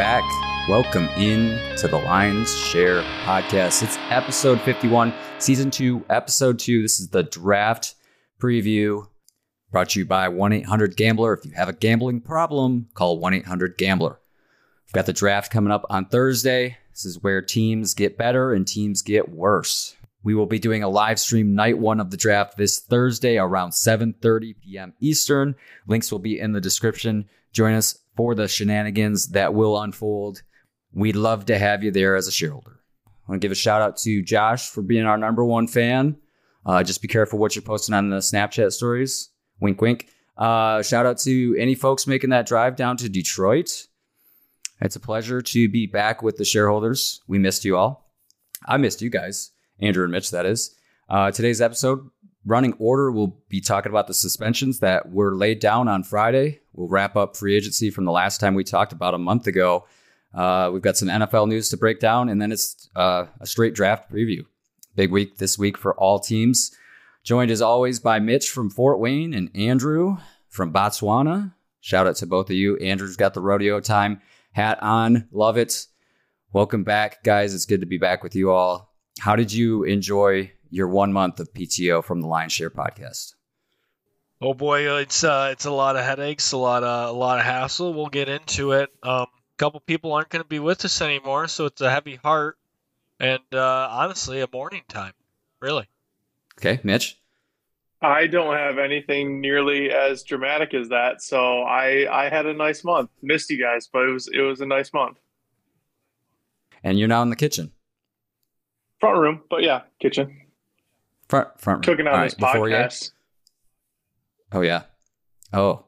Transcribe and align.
Back. 0.00 0.24
Welcome 0.66 1.08
in 1.18 1.60
to 1.76 1.86
the 1.86 1.98
Lions 1.98 2.56
Share 2.56 3.02
podcast. 3.26 3.82
It's 3.82 3.98
episode 4.08 4.58
51, 4.62 5.12
season 5.38 5.70
2, 5.70 6.06
episode 6.08 6.58
2. 6.58 6.80
This 6.80 7.00
is 7.00 7.08
the 7.08 7.24
draft 7.24 7.96
preview 8.40 9.06
brought 9.70 9.90
to 9.90 9.98
you 9.98 10.06
by 10.06 10.28
1 10.28 10.54
800 10.54 10.96
Gambler. 10.96 11.34
If 11.34 11.44
you 11.44 11.52
have 11.52 11.68
a 11.68 11.74
gambling 11.74 12.22
problem, 12.22 12.88
call 12.94 13.18
1 13.18 13.34
800 13.34 13.76
Gambler. 13.76 14.18
We've 14.86 14.94
got 14.94 15.04
the 15.04 15.12
draft 15.12 15.52
coming 15.52 15.70
up 15.70 15.84
on 15.90 16.06
Thursday. 16.06 16.78
This 16.92 17.04
is 17.04 17.22
where 17.22 17.42
teams 17.42 17.92
get 17.92 18.16
better 18.16 18.54
and 18.54 18.66
teams 18.66 19.02
get 19.02 19.28
worse. 19.28 19.96
We 20.22 20.34
will 20.34 20.46
be 20.46 20.58
doing 20.58 20.82
a 20.82 20.88
live 20.88 21.20
stream 21.20 21.54
night 21.54 21.78
one 21.78 22.00
of 22.00 22.10
the 22.10 22.16
draft 22.16 22.56
this 22.56 22.80
Thursday 22.80 23.36
around 23.36 23.72
7:30 23.72 24.54
p.m. 24.62 24.94
Eastern. 24.98 25.56
Links 25.86 26.10
will 26.10 26.20
be 26.20 26.40
in 26.40 26.52
the 26.52 26.60
description. 26.62 27.28
Join 27.52 27.74
us 27.74 27.98
for 28.16 28.34
the 28.34 28.48
shenanigans 28.48 29.28
that 29.28 29.54
will 29.54 29.80
unfold. 29.80 30.42
We'd 30.92 31.16
love 31.16 31.46
to 31.46 31.58
have 31.58 31.82
you 31.82 31.90
there 31.90 32.16
as 32.16 32.28
a 32.28 32.32
shareholder. 32.32 32.80
I 33.06 33.10
want 33.32 33.40
to 33.42 33.44
give 33.44 33.52
a 33.52 33.56
shout 33.56 33.82
out 33.82 33.96
to 33.98 34.22
Josh 34.22 34.68
for 34.68 34.82
being 34.82 35.06
our 35.06 35.18
number 35.18 35.44
one 35.44 35.66
fan. 35.66 36.16
Uh, 36.66 36.82
just 36.82 37.02
be 37.02 37.08
careful 37.08 37.38
what 37.38 37.54
you're 37.54 37.62
posting 37.62 37.94
on 37.94 38.10
the 38.10 38.18
Snapchat 38.18 38.72
stories. 38.72 39.30
Wink, 39.60 39.80
wink. 39.80 40.08
Uh, 40.36 40.82
shout 40.82 41.06
out 41.06 41.18
to 41.18 41.56
any 41.58 41.74
folks 41.74 42.06
making 42.06 42.30
that 42.30 42.46
drive 42.46 42.76
down 42.76 42.96
to 42.98 43.08
Detroit. 43.08 43.86
It's 44.80 44.96
a 44.96 45.00
pleasure 45.00 45.42
to 45.42 45.68
be 45.68 45.86
back 45.86 46.22
with 46.22 46.36
the 46.36 46.44
shareholders. 46.44 47.20
We 47.28 47.38
missed 47.38 47.64
you 47.64 47.76
all. 47.76 48.10
I 48.66 48.78
missed 48.78 49.02
you 49.02 49.10
guys. 49.10 49.50
Andrew 49.78 50.04
and 50.04 50.12
Mitch, 50.12 50.30
that 50.30 50.46
is. 50.46 50.74
Uh, 51.08 51.30
today's 51.30 51.60
episode, 51.60 52.08
running 52.50 52.74
order, 52.78 53.12
we'll 53.12 53.36
be 53.48 53.60
talking 53.60 53.90
about 53.90 54.08
the 54.08 54.14
suspensions 54.14 54.80
that 54.80 55.12
were 55.12 55.36
laid 55.36 55.60
down 55.60 55.86
on 55.86 56.02
Friday. 56.02 56.58
We'll 56.72 56.88
wrap 56.88 57.16
up 57.16 57.36
free 57.36 57.56
agency 57.56 57.90
from 57.90 58.04
the 58.04 58.10
last 58.10 58.40
time 58.40 58.54
we 58.54 58.64
talked 58.64 58.92
about 58.92 59.14
a 59.14 59.18
month 59.18 59.46
ago. 59.46 59.86
Uh, 60.34 60.68
we've 60.72 60.82
got 60.82 60.96
some 60.96 61.08
NFL 61.08 61.48
news 61.48 61.68
to 61.68 61.76
break 61.76 62.00
down, 62.00 62.28
and 62.28 62.42
then 62.42 62.50
it's 62.50 62.90
uh, 62.96 63.26
a 63.40 63.46
straight 63.46 63.74
draft 63.74 64.10
preview. 64.10 64.44
Big 64.96 65.12
week 65.12 65.38
this 65.38 65.58
week 65.58 65.78
for 65.78 65.94
all 65.94 66.18
teams. 66.18 66.72
Joined 67.22 67.52
as 67.52 67.62
always 67.62 68.00
by 68.00 68.18
Mitch 68.18 68.50
from 68.50 68.68
Fort 68.68 68.98
Wayne 68.98 69.32
and 69.32 69.50
Andrew 69.54 70.16
from 70.48 70.72
Botswana. 70.72 71.54
Shout 71.80 72.08
out 72.08 72.16
to 72.16 72.26
both 72.26 72.50
of 72.50 72.56
you. 72.56 72.76
Andrew's 72.78 73.16
got 73.16 73.32
the 73.32 73.40
rodeo 73.40 73.78
time 73.78 74.20
hat 74.52 74.82
on. 74.82 75.28
Love 75.30 75.56
it. 75.56 75.86
Welcome 76.52 76.82
back, 76.82 77.22
guys. 77.22 77.54
It's 77.54 77.66
good 77.66 77.80
to 77.80 77.86
be 77.86 77.98
back 77.98 78.24
with 78.24 78.34
you 78.34 78.50
all. 78.50 78.92
How 79.20 79.36
did 79.36 79.52
you 79.52 79.84
enjoy 79.84 80.50
your 80.70 80.88
one 80.88 81.12
month 81.12 81.40
of 81.40 81.52
PTO 81.52 82.02
from 82.02 82.20
the 82.20 82.26
Lions 82.26 82.52
Share 82.52 82.70
podcast? 82.70 83.34
Oh 84.42 84.54
boy, 84.54 85.00
it's 85.00 85.22
uh, 85.22 85.50
it's 85.52 85.66
a 85.66 85.70
lot 85.70 85.96
of 85.96 86.04
headaches, 86.04 86.52
a 86.52 86.56
lot 86.56 86.82
of 86.82 87.14
a 87.14 87.18
lot 87.18 87.38
of 87.38 87.44
hassle. 87.44 87.92
We'll 87.92 88.06
get 88.06 88.30
into 88.30 88.72
it. 88.72 88.88
Um, 89.02 89.26
a 89.26 89.58
couple 89.58 89.80
people 89.80 90.12
aren't 90.14 90.30
going 90.30 90.42
to 90.42 90.48
be 90.48 90.58
with 90.58 90.84
us 90.84 91.02
anymore, 91.02 91.46
so 91.48 91.66
it's 91.66 91.82
a 91.82 91.90
heavy 91.90 92.16
heart, 92.16 92.56
and 93.18 93.42
uh, 93.52 93.88
honestly, 93.90 94.40
a 94.40 94.48
mourning 94.50 94.84
time, 94.88 95.12
really. 95.60 95.86
Okay, 96.58 96.80
Mitch. 96.82 97.18
I 98.02 98.28
don't 98.28 98.56
have 98.56 98.78
anything 98.78 99.42
nearly 99.42 99.90
as 99.90 100.22
dramatic 100.22 100.72
as 100.72 100.88
that, 100.88 101.22
so 101.22 101.62
I 101.62 102.06
I 102.10 102.30
had 102.30 102.46
a 102.46 102.54
nice 102.54 102.82
month. 102.82 103.10
Missed 103.20 103.50
you 103.50 103.62
guys, 103.62 103.90
but 103.92 104.08
it 104.08 104.12
was 104.12 104.28
it 104.32 104.40
was 104.40 104.62
a 104.62 104.66
nice 104.66 104.92
month. 104.94 105.18
And 106.82 106.98
you're 106.98 107.08
now 107.08 107.20
in 107.20 107.28
the 107.28 107.36
kitchen. 107.36 107.72
Front 109.00 109.18
room, 109.18 109.42
but 109.50 109.62
yeah, 109.62 109.82
kitchen. 110.00 110.39
Front 111.30 111.60
front 111.60 111.84
Cooking 111.84 112.08
on 112.08 112.24
this 112.24 112.34
podcast. 112.34 113.12
Oh 114.50 114.62
yeah. 114.62 114.82
Oh. 115.52 115.84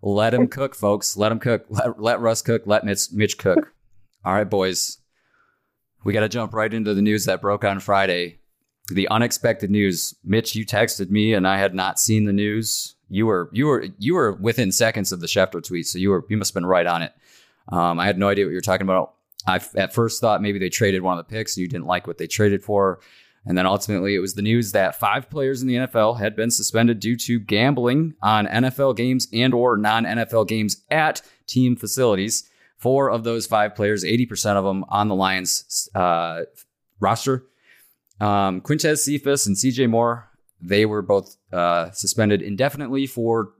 Let 0.00 0.32
him 0.32 0.48
cook, 0.48 0.74
folks. 0.74 1.14
Let 1.14 1.30
him 1.30 1.38
cook. 1.38 1.66
Let, 1.68 2.00
let 2.00 2.20
Russ 2.20 2.40
cook. 2.40 2.62
Let 2.64 2.84
Mitch, 2.84 3.12
Mitch 3.12 3.36
cook. 3.36 3.74
All 4.24 4.32
right, 4.32 4.48
boys. 4.48 4.96
We 6.04 6.14
got 6.14 6.20
to 6.20 6.28
jump 6.30 6.54
right 6.54 6.72
into 6.72 6.94
the 6.94 7.02
news 7.02 7.26
that 7.26 7.42
broke 7.42 7.64
on 7.64 7.80
Friday. 7.80 8.40
The 8.88 9.08
unexpected 9.08 9.70
news. 9.70 10.14
Mitch, 10.24 10.54
you 10.54 10.64
texted 10.64 11.10
me, 11.10 11.34
and 11.34 11.46
I 11.46 11.58
had 11.58 11.74
not 11.74 11.98
seen 11.98 12.24
the 12.24 12.32
news. 12.32 12.96
You 13.10 13.26
were 13.26 13.50
you 13.52 13.66
were 13.66 13.88
you 13.98 14.14
were 14.14 14.32
within 14.32 14.72
seconds 14.72 15.12
of 15.12 15.20
the 15.20 15.26
Schefter 15.26 15.62
tweet, 15.62 15.86
so 15.86 15.98
you 15.98 16.08
were 16.08 16.24
you 16.30 16.38
must 16.38 16.52
have 16.52 16.54
been 16.54 16.66
right 16.66 16.86
on 16.86 17.02
it. 17.02 17.12
Um, 17.68 17.98
I 17.98 18.06
had 18.06 18.18
no 18.18 18.28
idea 18.28 18.46
what 18.46 18.52
you 18.52 18.56
were 18.56 18.62
talking 18.62 18.86
about. 18.86 19.16
I 19.46 19.60
at 19.76 19.92
first 19.92 20.22
thought 20.22 20.40
maybe 20.40 20.58
they 20.58 20.70
traded 20.70 21.02
one 21.02 21.18
of 21.18 21.26
the 21.26 21.30
picks 21.30 21.56
and 21.56 21.62
you 21.62 21.68
didn't 21.68 21.86
like 21.86 22.06
what 22.06 22.16
they 22.16 22.26
traded 22.26 22.64
for. 22.64 23.00
And 23.46 23.58
then 23.58 23.66
ultimately, 23.66 24.14
it 24.14 24.20
was 24.20 24.34
the 24.34 24.42
news 24.42 24.72
that 24.72 24.98
five 24.98 25.28
players 25.28 25.60
in 25.60 25.68
the 25.68 25.74
NFL 25.74 26.18
had 26.18 26.34
been 26.34 26.50
suspended 26.50 26.98
due 26.98 27.16
to 27.16 27.38
gambling 27.38 28.14
on 28.22 28.46
NFL 28.46 28.96
games 28.96 29.28
and/or 29.32 29.76
non-NFL 29.76 30.48
games 30.48 30.82
at 30.90 31.20
team 31.46 31.76
facilities. 31.76 32.48
Four 32.78 33.10
of 33.10 33.24
those 33.24 33.46
five 33.46 33.74
players, 33.74 34.04
80% 34.04 34.56
of 34.56 34.64
them 34.64 34.84
on 34.88 35.08
the 35.08 35.14
Lions 35.14 35.88
uh, 35.94 36.42
roster. 37.00 37.44
Um, 38.20 38.60
Quintez 38.60 38.98
Cephus 38.98 39.46
and 39.46 39.56
CJ 39.56 39.88
Moore, 39.88 40.28
they 40.60 40.86
were 40.86 41.02
both 41.02 41.36
uh, 41.52 41.90
suspended 41.90 42.42
indefinitely 42.42 43.06
for 43.06 43.52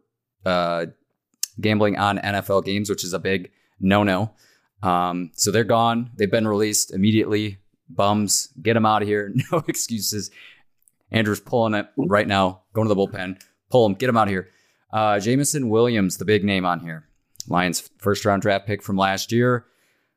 uh, 0.44 0.86
gambling 1.60 1.98
on 1.98 2.18
NFL 2.18 2.64
games, 2.64 2.88
which 2.88 3.04
is 3.04 3.12
a 3.12 3.18
big 3.18 3.50
no-no. 3.80 4.32
Um, 4.82 5.30
so 5.34 5.50
they're 5.50 5.64
gone. 5.64 6.10
They've 6.16 6.30
been 6.30 6.48
released 6.48 6.92
immediately. 6.92 7.58
Bums, 7.88 8.48
get 8.60 8.74
them 8.74 8.86
out 8.86 9.02
of 9.02 9.08
here. 9.08 9.34
No 9.52 9.62
excuses. 9.68 10.30
Andrew's 11.10 11.40
pulling 11.40 11.74
it 11.74 11.86
right 11.96 12.26
now, 12.26 12.62
going 12.72 12.88
to 12.88 12.94
the 12.94 13.00
bullpen. 13.00 13.40
Pull 13.70 13.86
him, 13.86 13.94
get 13.94 14.08
him 14.08 14.16
out 14.16 14.28
of 14.28 14.32
here. 14.32 14.48
Uh, 14.92 15.18
Jameson 15.20 15.68
Williams, 15.68 16.16
the 16.16 16.24
big 16.24 16.44
name 16.44 16.64
on 16.64 16.80
here. 16.80 17.08
Lions 17.48 17.90
first 17.98 18.24
round 18.24 18.42
draft 18.42 18.66
pick 18.66 18.82
from 18.82 18.96
last 18.96 19.32
year. 19.32 19.66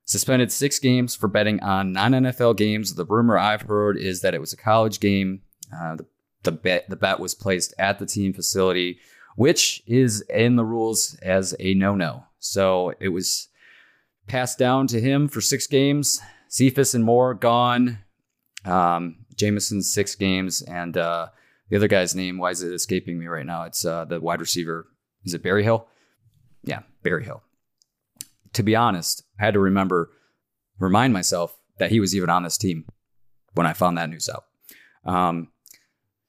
Suspended 0.06 0.52
six 0.52 0.80
games 0.80 1.16
for 1.16 1.28
betting 1.28 1.60
on 1.62 1.92
non 1.92 2.14
NFL 2.14 2.56
games. 2.56 2.96
The 2.96 3.06
rumor 3.06 3.38
I've 3.38 3.64
heard 3.64 3.98
is 3.98 4.22
that 4.22 4.34
it 4.34 4.40
was 4.40 4.54
a 4.54 4.58
college 4.58 5.00
game. 5.00 5.42
Uh, 5.76 5.98
the, 5.98 6.06
the 6.44 6.52
bet 6.52 6.90
the 6.90 6.96
bet 6.96 7.20
was 7.20 7.36
placed 7.36 7.74
at 7.78 8.00
the 8.00 8.06
team 8.06 8.34
facility, 8.34 9.00
which 9.36 9.84
is 9.86 10.22
in 10.30 10.56
the 10.56 10.64
rules 10.64 11.18
as 11.22 11.54
a 11.60 11.74
no 11.74 11.94
no. 11.94 12.24
So 12.40 12.94
it 13.02 13.10
was 13.10 13.50
passed 14.28 14.58
down 14.58 14.88
to 14.88 15.02
him 15.02 15.28
for 15.28 15.42
six 15.42 15.68
games. 15.68 16.22
Cephus 16.50 16.94
and 16.94 17.04
Moore 17.04 17.34
gone. 17.34 18.00
Um, 18.66 19.26
Jameson's 19.36 19.92
six 19.92 20.16
games, 20.16 20.62
and 20.62 20.98
uh, 20.98 21.28
the 21.70 21.78
other 21.78 21.88
guy's 21.88 22.16
name. 22.16 22.38
Why 22.38 22.52
is 22.52 22.64
it 22.64 22.74
escaping 22.74 23.20
me 23.20 23.28
right 23.28 23.46
now? 23.46 23.64
It's 23.64 23.86
uh, 23.86 24.06
the 24.06 24.20
wide 24.20 24.42
receiver. 24.42 24.88
Is 25.24 25.34
it 25.34 25.44
Berryhill? 25.44 25.88
Yeah, 26.64 26.82
Berryhill. 27.04 27.44
To 28.54 28.64
be 28.64 28.76
honest, 28.76 29.24
I 29.40 29.46
had 29.46 29.54
to 29.54 29.60
remember, 29.60 30.10
remind 30.80 31.14
myself 31.14 31.56
that 31.78 31.92
he 31.92 32.00
was 32.00 32.16
even 32.16 32.30
on 32.30 32.44
this 32.44 32.58
team 32.58 32.86
when 33.54 33.68
I 33.68 33.74
found 33.74 33.98
that 33.98 34.10
news 34.10 34.30
out. 34.30 34.46
Um, 35.06 35.50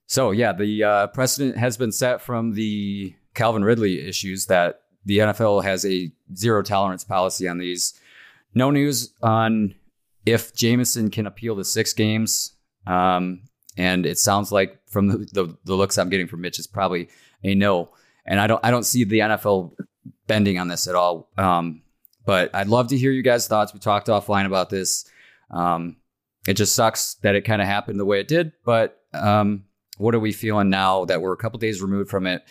so 0.06 0.30
yeah, 0.30 0.52
the 0.52 0.84
uh, 0.84 1.06
precedent 1.08 1.56
has 1.56 1.76
been 1.76 1.92
set 1.92 2.20
from 2.20 2.52
the 2.52 3.14
Calvin 3.34 3.64
Ridley 3.64 4.06
issues 4.06 4.46
that 4.46 4.82
the 5.04 5.18
NFL 5.18 5.64
has 5.64 5.84
a 5.86 6.10
zero 6.34 6.62
tolerance 6.62 7.04
policy 7.04 7.48
on 7.48 7.58
these. 7.58 7.94
No 8.54 8.70
news 8.70 9.12
on 9.22 9.74
if 10.28 10.54
Jameson 10.54 11.10
can 11.10 11.26
appeal 11.26 11.54
the 11.54 11.64
six 11.64 11.92
games. 11.92 12.52
Um, 12.86 13.42
and 13.76 14.06
it 14.06 14.18
sounds 14.18 14.50
like 14.50 14.78
from 14.88 15.08
the, 15.08 15.18
the, 15.32 15.56
the, 15.64 15.74
looks 15.74 15.98
I'm 15.98 16.08
getting 16.08 16.26
from 16.26 16.40
Mitch, 16.40 16.58
it's 16.58 16.66
probably 16.66 17.08
a 17.44 17.54
no. 17.54 17.90
And 18.26 18.40
I 18.40 18.46
don't 18.46 18.64
I 18.64 18.70
don't 18.70 18.84
see 18.84 19.04
the 19.04 19.20
NFL 19.20 19.72
bending 20.26 20.58
on 20.58 20.68
this 20.68 20.86
at 20.88 20.94
all. 20.94 21.30
Um, 21.38 21.82
but 22.26 22.54
I'd 22.54 22.68
love 22.68 22.88
to 22.88 22.98
hear 22.98 23.10
you 23.10 23.22
guys' 23.22 23.46
thoughts. 23.46 23.72
We 23.72 23.80
talked 23.80 24.08
offline 24.08 24.46
about 24.46 24.68
this. 24.68 25.08
Um, 25.50 25.96
it 26.46 26.54
just 26.54 26.74
sucks 26.74 27.14
that 27.22 27.34
it 27.34 27.42
kind 27.42 27.62
of 27.62 27.68
happened 27.68 27.98
the 27.98 28.04
way 28.04 28.20
it 28.20 28.28
did. 28.28 28.52
But 28.64 29.00
um, 29.14 29.64
what 29.96 30.14
are 30.14 30.20
we 30.20 30.32
feeling 30.32 30.70
now 30.70 31.04
that 31.06 31.22
we're 31.22 31.32
a 31.32 31.38
couple 31.38 31.58
days 31.58 31.80
removed 31.80 32.10
from 32.10 32.26
it? 32.26 32.42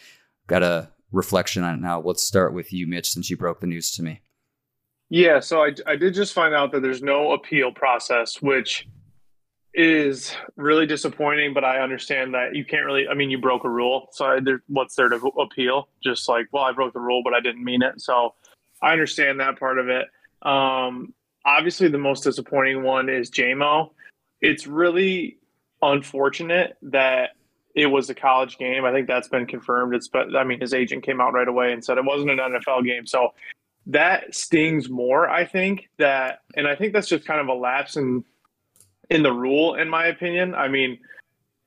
Got 0.48 0.63
a 0.63 0.90
reflection 1.12 1.63
on 1.63 1.75
it 1.75 1.81
now. 1.81 2.01
Let's 2.01 2.24
start 2.24 2.54
with 2.54 2.74
you, 2.74 2.88
Mitch, 2.88 3.12
since 3.12 3.30
you 3.30 3.38
broke 3.38 3.60
the 3.60 3.68
news 3.68 3.92
to 3.92 4.04
me. 4.04 4.22
Yeah, 5.09 5.39
so 5.39 5.63
I, 5.63 5.74
I 5.86 5.95
did 5.95 6.13
just 6.13 6.33
find 6.33 6.54
out 6.54 6.71
that 6.74 6.81
there's 6.81 7.01
no 7.01 7.31
appeal 7.31 7.71
process, 7.71 8.42
which 8.42 8.88
is 9.74 10.36
really 10.57 10.86
disappointing. 10.86 11.54
But 11.54 11.63
I 11.63 11.80
understand 11.80 12.33
that 12.33 12.56
you 12.56 12.65
can't 12.65 12.86
really. 12.86 13.07
I 13.07 13.13
mean, 13.13 13.30
you 13.30 13.38
broke 13.38 13.63
a 13.63 13.69
rule, 13.69 14.09
so 14.12 14.25
I, 14.25 14.39
there, 14.42 14.62
what's 14.68 14.95
there 14.95 15.07
to 15.07 15.15
appeal? 15.39 15.88
Just 16.04 16.27
like, 16.27 16.48
well, 16.51 16.63
I 16.63 16.74
broke 16.74 16.94
the 16.94 17.00
rule, 17.00 17.21
but 17.24 17.33
I 17.33 17.39
didn't 17.39 17.63
mean 17.63 17.81
it. 17.81 18.01
So 18.01 18.33
I 18.81 18.92
understand 18.92 19.39
that 19.39 19.57
part 19.57 19.80
of 19.80 19.88
it. 19.88 20.07
Um, 20.42 21.13
obviously, 21.45 21.88
the 21.88 21.98
most 21.98 22.24
disappointing 22.24 22.83
one 22.83 23.07
is 23.07 23.31
JMO. 23.31 23.92
It's 24.42 24.68
really 24.68 25.38
unfortunate 25.81 26.77
that 26.81 27.31
it 27.75 27.86
was 27.86 28.10
a 28.10 28.15
college 28.15 28.57
game. 28.57 28.83
I 28.86 28.92
think 28.92 29.07
that's 29.07 29.27
been 29.27 29.45
confirmed. 29.45 29.94
It's 29.95 30.07
but 30.07 30.36
I 30.36 30.44
mean 30.44 30.60
his 30.60 30.74
agent 30.74 31.03
came 31.03 31.21
out 31.21 31.33
right 31.33 31.48
away 31.48 31.71
and 31.71 31.86
said 31.86 31.98
it 31.98 32.03
wasn't 32.03 32.31
an 32.31 32.39
NFL 32.39 32.83
game. 32.83 33.06
So 33.06 33.33
that 33.88 34.36
stings 34.36 34.89
more, 34.89 35.30
I 35.30 35.45
think, 35.45 35.89
that 35.98 36.39
and 36.56 36.68
I 36.68 36.75
think 36.75 36.94
that's 36.94 37.07
just 37.07 37.25
kind 37.25 37.39
of 37.39 37.48
a 37.48 37.54
lapse 37.54 37.95
in 37.95 38.24
in 39.10 39.24
the 39.24 39.31
rule, 39.31 39.75
in 39.75 39.89
my 39.89 40.07
opinion. 40.07 40.54
I 40.54 40.68
mean, 40.68 41.00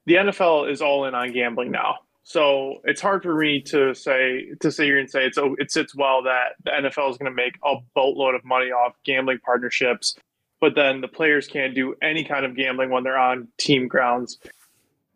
the 0.06 0.14
NFL 0.14 0.70
is 0.70 0.82
all 0.82 1.06
in 1.06 1.14
on 1.14 1.32
gambling 1.32 1.70
now. 1.70 1.98
So 2.22 2.80
it's 2.84 3.00
hard 3.00 3.22
for 3.22 3.34
me 3.34 3.62
to 3.62 3.94
say 3.94 4.52
to 4.60 4.70
sit 4.70 4.84
here 4.84 4.98
and 4.98 5.10
say 5.10 5.26
it's 5.26 5.38
oh, 5.38 5.56
it 5.58 5.72
sits 5.72 5.94
well 5.94 6.22
that 6.24 6.54
the 6.64 6.70
NFL 6.70 7.10
is 7.10 7.16
going 7.16 7.30
to 7.30 7.34
make 7.34 7.54
a 7.64 7.76
boatload 7.94 8.34
of 8.34 8.44
money 8.44 8.70
off 8.70 8.94
gambling 9.04 9.38
partnerships, 9.44 10.16
but 10.60 10.74
then 10.74 11.00
the 11.00 11.08
players 11.08 11.48
can't 11.48 11.74
do 11.74 11.94
any 12.02 12.22
kind 12.22 12.44
of 12.44 12.54
gambling 12.54 12.90
when 12.90 13.02
they're 13.02 13.18
on 13.18 13.48
team 13.58 13.88
grounds. 13.88 14.38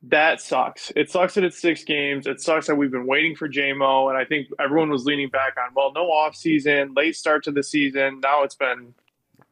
That 0.09 0.41
sucks. 0.41 0.93
It 0.97 1.11
sucks 1.11 1.35
that 1.35 1.45
it's 1.45 1.59
six 1.59 1.83
games. 1.83 2.27
It 2.27 2.41
sucks 2.41 2.67
that 2.67 2.75
we've 2.75 2.91
been 2.91 3.07
waiting 3.07 3.35
for 3.35 3.49
JMO, 3.49 4.11
and 4.11 4.19
I 4.19 4.25
think 4.25 4.49
everyone 4.61 4.91
was 4.91 5.07
leaning 5.07 5.31
back 5.31 5.55
on 5.57 5.73
well, 5.75 5.93
no 5.95 6.11
off 6.11 6.37
season, 6.37 6.93
late 6.95 7.17
start 7.17 7.43
to 7.45 7.53
the 7.53 7.63
season. 7.63 8.21
Now 8.21 8.43
it's 8.43 8.55
been 8.55 8.93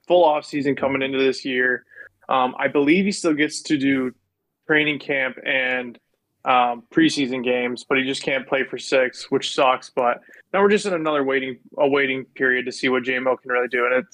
full 0.06 0.25
off 0.25 0.44
season 0.44 0.76
coming 0.76 1.00
into 1.00 1.19
this 1.19 1.44
year. 1.44 1.84
Um, 2.28 2.54
I 2.58 2.69
believe 2.69 3.06
he 3.06 3.12
still 3.12 3.32
gets 3.32 3.62
to 3.62 3.78
do 3.78 4.12
training 4.66 4.99
camp 4.99 5.38
and 5.44 5.99
um, 6.44 6.82
preseason 6.93 7.43
games, 7.43 7.84
but 7.88 7.96
he 7.96 8.04
just 8.04 8.22
can't 8.22 8.46
play 8.46 8.64
for 8.64 8.76
six, 8.76 9.31
which 9.31 9.54
sucks. 9.54 9.90
But 9.90 10.20
now 10.52 10.60
we're 10.60 10.70
just 10.70 10.84
in 10.84 10.93
another 10.93 11.25
waiting 11.25 11.58
a 11.78 11.88
waiting 11.88 12.26
period 12.34 12.66
to 12.66 12.72
see 12.72 12.90
what 12.90 13.04
JMO 13.04 13.40
can 13.40 13.50
really 13.50 13.69
do, 13.69 13.87
and 13.87 13.94
it 13.94 14.04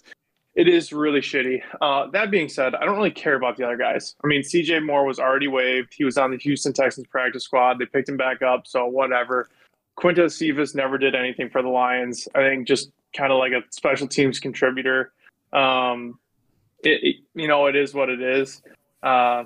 it 0.58 0.66
is 0.66 0.92
really 0.92 1.20
shitty. 1.20 1.62
Uh, 1.80 2.08
that 2.08 2.32
being 2.32 2.48
said, 2.48 2.74
I 2.74 2.84
don't 2.84 2.96
really 2.96 3.12
care 3.12 3.36
about 3.36 3.56
the 3.56 3.64
other 3.64 3.76
guys. 3.76 4.16
I 4.24 4.26
mean, 4.26 4.42
CJ 4.42 4.84
Moore 4.84 5.04
was 5.04 5.20
already 5.20 5.46
waived. 5.46 5.94
He 5.96 6.02
was 6.02 6.18
on 6.18 6.32
the 6.32 6.36
Houston 6.38 6.72
Texans 6.72 7.06
practice 7.06 7.44
squad. 7.44 7.78
They 7.78 7.86
picked 7.86 8.08
him 8.08 8.16
back 8.16 8.42
up, 8.42 8.66
so 8.66 8.84
whatever. 8.86 9.50
Quintez 9.96 10.32
Cephus 10.32 10.74
never 10.74 10.98
did 10.98 11.14
anything 11.14 11.48
for 11.48 11.62
the 11.62 11.68
Lions. 11.68 12.26
I 12.34 12.40
think 12.40 12.66
just 12.66 12.90
kind 13.16 13.32
of 13.32 13.38
like 13.38 13.52
a 13.52 13.62
special 13.70 14.08
teams 14.08 14.40
contributor. 14.40 15.12
Um, 15.52 16.18
it, 16.82 17.04
it, 17.04 17.16
you 17.36 17.46
know, 17.46 17.66
it 17.66 17.76
is 17.76 17.94
what 17.94 18.08
it 18.08 18.20
is. 18.20 18.60
Uh, 19.00 19.44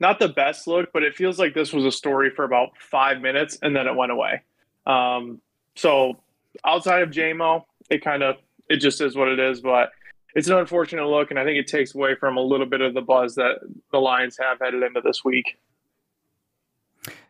not 0.00 0.18
the 0.18 0.28
best 0.28 0.66
look, 0.66 0.90
but 0.94 1.02
it 1.02 1.14
feels 1.14 1.38
like 1.38 1.52
this 1.52 1.70
was 1.70 1.84
a 1.84 1.92
story 1.92 2.30
for 2.30 2.46
about 2.46 2.70
five 2.78 3.20
minutes 3.20 3.58
and 3.60 3.76
then 3.76 3.86
it 3.86 3.94
went 3.94 4.10
away. 4.10 4.40
Um, 4.86 5.42
so 5.76 6.16
outside 6.64 7.02
of 7.02 7.10
JMO, 7.10 7.64
it 7.90 8.02
kind 8.02 8.22
of 8.22 8.36
it 8.70 8.76
just 8.76 9.02
is 9.02 9.14
what 9.14 9.28
it 9.28 9.38
is. 9.38 9.60
But 9.60 9.90
it's 10.34 10.48
an 10.48 10.56
unfortunate 10.56 11.06
look, 11.06 11.30
and 11.30 11.38
I 11.38 11.44
think 11.44 11.58
it 11.58 11.66
takes 11.66 11.94
away 11.94 12.14
from 12.14 12.36
a 12.36 12.42
little 12.42 12.66
bit 12.66 12.80
of 12.80 12.94
the 12.94 13.00
buzz 13.00 13.34
that 13.36 13.60
the 13.92 13.98
Lions 13.98 14.38
have 14.40 14.58
headed 14.60 14.82
into 14.82 15.00
this 15.02 15.24
week. 15.24 15.58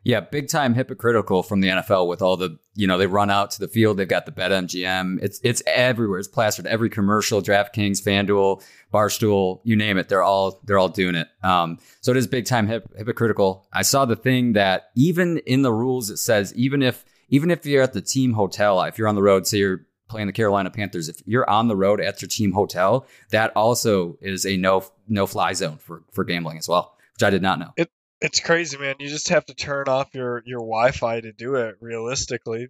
Yeah, 0.03 0.21
big 0.21 0.49
time 0.49 0.75
hypocritical 0.75 1.43
from 1.43 1.61
the 1.61 1.69
NFL 1.69 2.09
with 2.09 2.23
all 2.23 2.37
the, 2.37 2.59
you 2.75 2.87
know, 2.87 2.97
they 2.97 3.07
run 3.07 3.31
out 3.31 3.51
to 3.53 3.61
the 3.61 3.69
field, 3.69 3.99
they've 3.99 4.09
got 4.09 4.25
the 4.25 4.33
BetMGM. 4.33 5.23
It's 5.23 5.41
it's 5.45 5.63
everywhere. 5.67 6.19
It's 6.19 6.27
plastered. 6.27 6.67
Every 6.67 6.89
commercial, 6.89 7.43
DraftKings, 7.43 8.03
FanDuel, 8.03 8.65
Barstool, 8.93 9.61
you 9.63 9.77
name 9.77 9.99
it, 9.99 10.09
they're 10.09 10.23
all 10.23 10.61
they're 10.65 10.79
all 10.79 10.89
doing 10.89 11.15
it. 11.15 11.29
Um, 11.43 11.79
so 12.01 12.13
it 12.13 12.17
is 12.17 12.27
big 12.27 12.47
time 12.47 12.67
hip, 12.67 12.89
hypocritical. 12.97 13.67
I 13.73 13.83
saw 13.83 14.07
the 14.07 14.17
thing 14.17 14.55
that 14.55 14.91
even 14.97 15.39
in 15.39 15.63
the 15.63 15.73
rules 15.73 16.09
it 16.09 16.17
says 16.17 16.55
even 16.55 16.83
if 16.83 17.05
even 17.29 17.51
if 17.51 17.65
you're 17.67 17.83
at 17.83 17.93
the 17.93 18.01
team 18.01 18.33
hotel, 18.33 18.81
if 18.83 18.99
you're 18.99 19.07
on 19.07 19.15
the 19.15 19.23
road, 19.23 19.47
say 19.47 19.59
you're 19.59 19.87
playing 20.11 20.27
the 20.27 20.33
Carolina 20.33 20.71
Panthers, 20.71 21.09
if 21.09 21.23
you're 21.25 21.49
on 21.49 21.69
the 21.69 21.77
road 21.77 22.01
at 22.01 22.21
your 22.21 22.29
team 22.29 22.53
hotel, 22.53 23.07
that 23.31 23.53
also 23.57 24.19
is 24.21 24.45
a 24.45 24.57
no 24.57 24.85
no 25.09 25.27
fly 25.27 25.55
zone 25.55 25.79
for 25.79 26.03
for 26.13 26.25
gambling 26.25 26.59
as 26.59 26.69
well, 26.69 26.97
which 27.15 27.23
I 27.23 27.31
did 27.31 27.43
not 27.43 27.59
know. 27.59 27.73
It 27.77 27.91
it's 28.21 28.41
crazy, 28.41 28.77
man. 28.77 28.97
You 28.99 29.09
just 29.09 29.31
have 29.31 29.47
to 29.47 29.55
turn 29.55 29.89
off 29.89 30.15
your 30.15 30.43
your 30.45 30.61
Wi-Fi 30.61 31.21
to 31.21 31.33
do 31.33 31.55
it. 31.55 31.77
Realistically, 31.81 32.69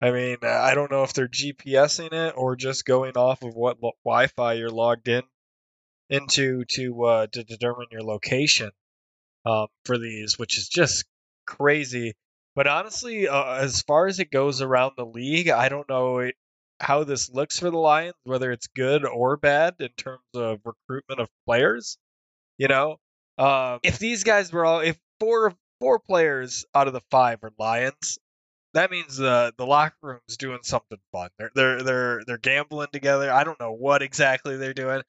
I 0.00 0.10
mean, 0.10 0.36
I 0.42 0.74
don't 0.74 0.90
know 0.90 1.02
if 1.02 1.12
they're 1.12 1.28
GPSing 1.28 2.12
it 2.12 2.34
or 2.36 2.54
just 2.54 2.84
going 2.84 3.16
off 3.16 3.42
of 3.42 3.54
what 3.54 3.82
lo- 3.82 3.92
Wi-Fi 4.04 4.54
you're 4.54 4.70
logged 4.70 5.08
in 5.08 5.22
into 6.10 6.64
to 6.66 7.04
uh, 7.04 7.26
to 7.28 7.42
determine 7.42 7.86
your 7.90 8.02
location 8.02 8.70
um, 9.46 9.66
for 9.84 9.98
these, 9.98 10.38
which 10.38 10.58
is 10.58 10.68
just 10.68 11.04
crazy. 11.46 12.14
But 12.54 12.66
honestly, 12.66 13.28
uh, 13.28 13.54
as 13.54 13.82
far 13.82 14.06
as 14.06 14.20
it 14.20 14.30
goes 14.30 14.60
around 14.60 14.92
the 14.96 15.06
league, 15.06 15.48
I 15.48 15.68
don't 15.70 15.88
know 15.88 16.18
how 16.82 17.04
this 17.04 17.30
looks 17.30 17.58
for 17.58 17.70
the 17.70 17.78
Lions, 17.78 18.14
whether 18.24 18.50
it's 18.50 18.66
good 18.66 19.06
or 19.06 19.36
bad 19.36 19.76
in 19.78 19.90
terms 19.90 20.20
of 20.34 20.58
recruitment 20.64 21.20
of 21.20 21.28
players. 21.46 21.96
You 22.58 22.68
know, 22.68 22.96
um, 23.38 23.78
if 23.82 23.98
these 23.98 24.24
guys 24.24 24.52
were 24.52 24.64
all, 24.64 24.80
if 24.80 24.98
four 25.20 25.54
four 25.80 26.00
players 26.00 26.64
out 26.74 26.88
of 26.88 26.92
the 26.92 27.00
five 27.10 27.42
are 27.44 27.52
Lions, 27.58 28.18
that 28.74 28.90
means 28.90 29.16
the 29.16 29.54
the 29.56 29.66
locker 29.66 29.96
room's 30.02 30.36
doing 30.36 30.58
something 30.62 30.98
fun. 31.12 31.30
They're 31.38 31.50
they're 31.54 31.82
they're 31.82 32.22
they're 32.26 32.38
gambling 32.38 32.88
together. 32.92 33.32
I 33.32 33.44
don't 33.44 33.60
know 33.60 33.72
what 33.72 34.02
exactly 34.02 34.56
they're 34.56 34.74
doing, 34.74 35.02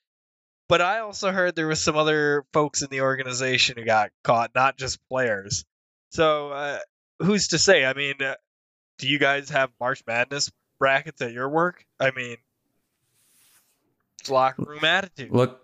but 0.70 0.82
I 0.82 1.00
also 1.00 1.32
heard 1.32 1.56
there 1.56 1.68
was 1.68 1.82
some 1.82 1.98
other 1.98 2.46
folks 2.54 2.84
in 2.84 2.90
the 2.90 3.02
organization 3.02 3.78
who 3.78 3.86
got 3.86 4.12
caught, 4.24 4.52
not 4.54 4.78
just 4.78 5.00
players. 5.10 5.66
So 6.12 6.52
uh, 6.52 6.80
who's 7.20 7.50
to 7.50 7.58
say? 7.58 7.84
I 7.84 7.94
mean, 7.94 8.16
uh, 8.22 8.36
do 9.00 9.08
you 9.08 9.18
guys 9.18 9.50
have 9.50 9.72
March 9.80 10.04
Madness 10.06 10.52
brackets 10.84 11.22
at 11.22 11.32
your 11.32 11.48
work? 11.48 11.86
I 11.98 12.12
mean, 12.12 12.36
it's 14.20 14.30
locker 14.30 14.64
room 14.64 14.84
attitude. 14.84 15.32
Look, 15.32 15.62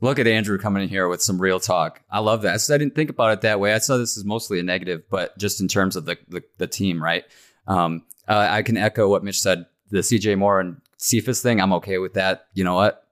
Look 0.00 0.18
at 0.18 0.26
Andrew 0.26 0.58
coming 0.58 0.82
in 0.82 0.88
here 0.88 1.06
with 1.08 1.22
some 1.22 1.38
real 1.38 1.60
talk. 1.60 2.00
I 2.10 2.20
love 2.20 2.42
that. 2.42 2.68
I 2.70 2.78
didn't 2.78 2.94
think 2.96 3.10
about 3.10 3.34
it 3.34 3.42
that 3.42 3.60
way. 3.60 3.74
I 3.74 3.78
saw 3.78 3.98
this 3.98 4.16
as 4.16 4.24
mostly 4.24 4.58
a 4.58 4.62
negative, 4.62 5.04
but 5.10 5.36
just 5.38 5.60
in 5.60 5.68
terms 5.68 5.94
of 5.94 6.06
the 6.06 6.16
the, 6.26 6.42
the 6.56 6.66
team, 6.66 7.00
right? 7.00 7.24
Um, 7.68 8.02
uh, 8.26 8.48
I 8.50 8.62
can 8.62 8.78
echo 8.78 9.08
what 9.08 9.22
Mitch 9.22 9.40
said. 9.40 9.66
The 9.90 9.98
CJ 9.98 10.38
Moore 10.38 10.58
and 10.58 10.80
Cephus 10.96 11.42
thing, 11.42 11.60
I'm 11.60 11.74
okay 11.74 11.98
with 11.98 12.14
that. 12.14 12.46
You 12.54 12.64
know 12.64 12.74
what? 12.74 13.06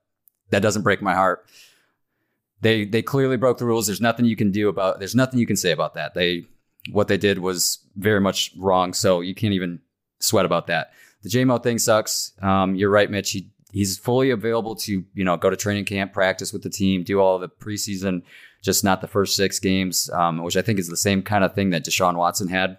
That 0.48 0.62
doesn't 0.62 0.82
break 0.82 1.02
my 1.02 1.14
heart. 1.14 1.44
They 2.62 2.86
they 2.86 3.02
clearly 3.02 3.36
broke 3.36 3.58
the 3.58 3.66
rules. 3.66 3.86
There's 3.86 4.00
nothing 4.00 4.24
you 4.24 4.34
can 4.34 4.50
do 4.50 4.68
about. 4.68 4.98
There's 4.98 5.14
nothing 5.14 5.38
you 5.38 5.46
can 5.46 5.56
say 5.56 5.72
about 5.72 5.94
that. 5.94 6.14
They 6.14 6.46
what 6.90 7.06
they 7.06 7.18
did 7.18 7.38
was 7.38 7.78
very 7.96 8.20
much 8.20 8.50
wrong. 8.58 8.94
So 8.94 9.20
you 9.20 9.34
can't 9.34 9.54
even 9.54 9.80
sweat 10.18 10.46
about 10.46 10.66
that. 10.68 10.92
The 11.22 11.28
JMO 11.28 11.62
thing 11.62 11.78
sucks. 11.78 12.32
Um, 12.40 12.74
you're 12.74 12.90
right, 12.90 13.10
Mitch. 13.10 13.30
He 13.30 13.50
he's 13.72 13.98
fully 13.98 14.30
available 14.30 14.74
to 14.74 15.04
you 15.14 15.24
know 15.24 15.36
go 15.36 15.50
to 15.50 15.56
training 15.56 15.84
camp, 15.84 16.12
practice 16.12 16.52
with 16.52 16.62
the 16.62 16.70
team, 16.70 17.02
do 17.02 17.20
all 17.20 17.38
the 17.38 17.48
preseason, 17.48 18.22
just 18.62 18.84
not 18.84 19.00
the 19.00 19.08
first 19.08 19.36
six 19.36 19.58
games, 19.58 20.10
um, 20.10 20.42
which 20.42 20.56
I 20.56 20.62
think 20.62 20.78
is 20.78 20.88
the 20.88 20.96
same 20.96 21.22
kind 21.22 21.44
of 21.44 21.54
thing 21.54 21.70
that 21.70 21.84
Deshaun 21.84 22.16
Watson 22.16 22.48
had, 22.48 22.78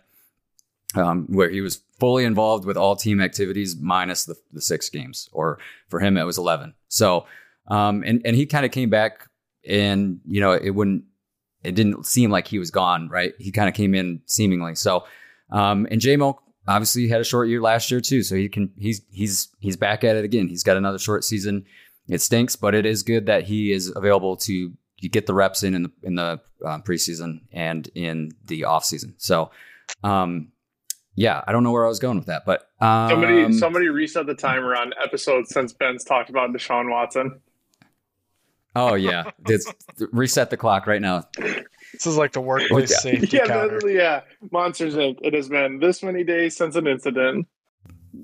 um, 0.95 1.27
where 1.29 1.49
he 1.49 1.61
was 1.61 1.81
fully 1.99 2.23
involved 2.23 2.65
with 2.65 2.77
all 2.77 2.95
team 2.95 3.21
activities 3.21 3.75
minus 3.75 4.25
the, 4.25 4.35
the 4.51 4.61
six 4.61 4.89
games, 4.89 5.29
or 5.31 5.59
for 5.87 5.99
him 5.99 6.17
it 6.17 6.23
was 6.23 6.37
eleven. 6.37 6.73
So, 6.87 7.25
um, 7.67 8.04
and 8.06 8.21
and 8.25 8.35
he 8.35 8.45
kind 8.45 8.66
of 8.66 8.71
came 8.71 8.89
back, 8.89 9.27
and 9.68 10.19
you 10.25 10.42
know 10.42 10.51
it 10.51 10.71
wouldn't, 10.71 11.04
it 11.63 11.75
didn't 11.75 12.06
seem 12.06 12.31
like 12.31 12.47
he 12.47 12.59
was 12.59 12.71
gone, 12.71 13.07
right? 13.09 13.33
He 13.39 13.51
kind 13.51 13.69
of 13.69 13.75
came 13.75 13.94
in 13.95 14.21
seemingly 14.25 14.75
so. 14.75 15.06
Um, 15.51 15.85
and 15.92 15.99
JMO 15.99 16.37
obviously 16.68 17.03
he 17.03 17.09
had 17.09 17.21
a 17.21 17.25
short 17.25 17.47
year 17.47 17.61
last 17.61 17.91
year 17.91 18.01
too, 18.01 18.23
so 18.23 18.35
he 18.35 18.49
can 18.49 18.71
he's 18.77 19.01
he's 19.11 19.49
he's 19.59 19.77
back 19.77 20.03
at 20.03 20.15
it 20.15 20.25
again. 20.25 20.47
He's 20.47 20.63
got 20.63 20.77
another 20.77 20.99
short 20.99 21.23
season. 21.23 21.65
It 22.07 22.21
stinks, 22.21 22.56
but 22.56 22.75
it 22.75 22.85
is 22.85 23.03
good 23.03 23.25
that 23.27 23.44
he 23.44 23.71
is 23.71 23.91
available 23.95 24.35
to 24.37 24.71
you 25.01 25.09
get 25.09 25.25
the 25.25 25.33
reps 25.33 25.63
in 25.63 25.73
in 25.73 25.83
the 25.83 25.91
in 26.03 26.15
the 26.15 26.39
um, 26.65 26.83
preseason 26.83 27.41
and 27.51 27.89
in 27.95 28.31
the 28.45 28.65
off 28.65 28.85
season. 28.85 29.15
So, 29.18 29.51
um, 30.03 30.51
yeah, 31.15 31.41
I 31.45 31.51
don't 31.51 31.63
know 31.63 31.71
where 31.71 31.85
I 31.85 31.89
was 31.89 31.99
going 31.99 32.18
with 32.18 32.27
that, 32.27 32.44
but 32.45 32.69
um, 32.80 33.09
somebody 33.09 33.53
somebody 33.53 33.87
reset 33.89 34.27
the 34.27 34.35
timer 34.35 34.75
on 34.75 34.94
episodes 35.03 35.49
since 35.49 35.73
Ben's 35.73 36.03
talked 36.03 36.30
about 36.30 36.51
Deshaun 36.51 36.89
Watson. 36.89 37.41
Oh 38.75 38.94
yeah, 38.94 39.31
reset 40.11 40.49
the 40.49 40.57
clock 40.57 40.87
right 40.87 41.01
now. 41.01 41.25
This 41.94 42.07
is 42.07 42.18
like 42.18 42.31
the 42.31 42.42
workplace 42.42 43.02
safety 43.02 43.38
yeah, 43.38 43.45
counter. 43.45 43.90
Yeah, 43.90 44.21
Monsters 44.52 44.95
Inc. 44.95 45.19
It 45.21 45.33
has 45.33 45.50
been 45.50 45.80
this 45.80 46.02
many 46.04 46.24
days 46.24 46.56
since 46.56 46.76
an 46.76 46.88
incident. 46.88 47.48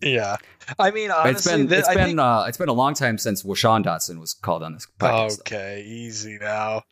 Yeah, 0.02 0.38
I 0.78 0.92
mean, 0.92 1.12
honestly, 1.12 1.32
it's 1.32 1.48
been 1.48 1.68
th- 1.68 1.80
it's 1.80 1.90
I 1.90 1.96
been 1.96 2.06
think- 2.06 2.20
uh, 2.20 2.46
it's 2.48 2.58
been 2.58 2.70
a 2.70 2.74
long 2.74 2.94
time 2.94 3.18
since 3.18 3.44
Washawn 3.44 3.84
Dotson 3.84 4.20
was 4.20 4.34
called 4.34 4.64
on 4.64 4.74
this 4.74 4.88
podcast. 5.00 5.40
Okay, 5.42 5.84
easy 5.86 6.38
now. 6.40 6.84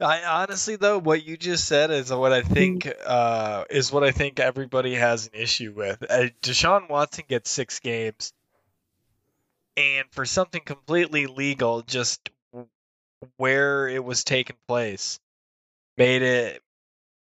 I 0.00 0.24
honestly 0.24 0.76
though, 0.76 0.98
what 0.98 1.24
you 1.24 1.36
just 1.36 1.64
said 1.64 1.90
is 1.90 2.12
what 2.12 2.32
I 2.32 2.42
think 2.42 2.92
uh, 3.06 3.64
is 3.70 3.92
what 3.92 4.04
I 4.04 4.10
think 4.10 4.38
everybody 4.38 4.94
has 4.94 5.26
an 5.26 5.40
issue 5.40 5.72
with. 5.74 6.04
Uh, 6.08 6.28
Deshaun 6.42 6.88
Watson 6.90 7.24
gets 7.28 7.50
six 7.50 7.78
games, 7.80 8.32
and 9.76 10.06
for 10.10 10.26
something 10.26 10.60
completely 10.62 11.26
legal, 11.26 11.82
just 11.82 12.30
where 13.36 13.88
it 13.88 14.04
was 14.04 14.24
taking 14.24 14.56
place, 14.68 15.18
made 16.00 16.22
it 16.22 16.62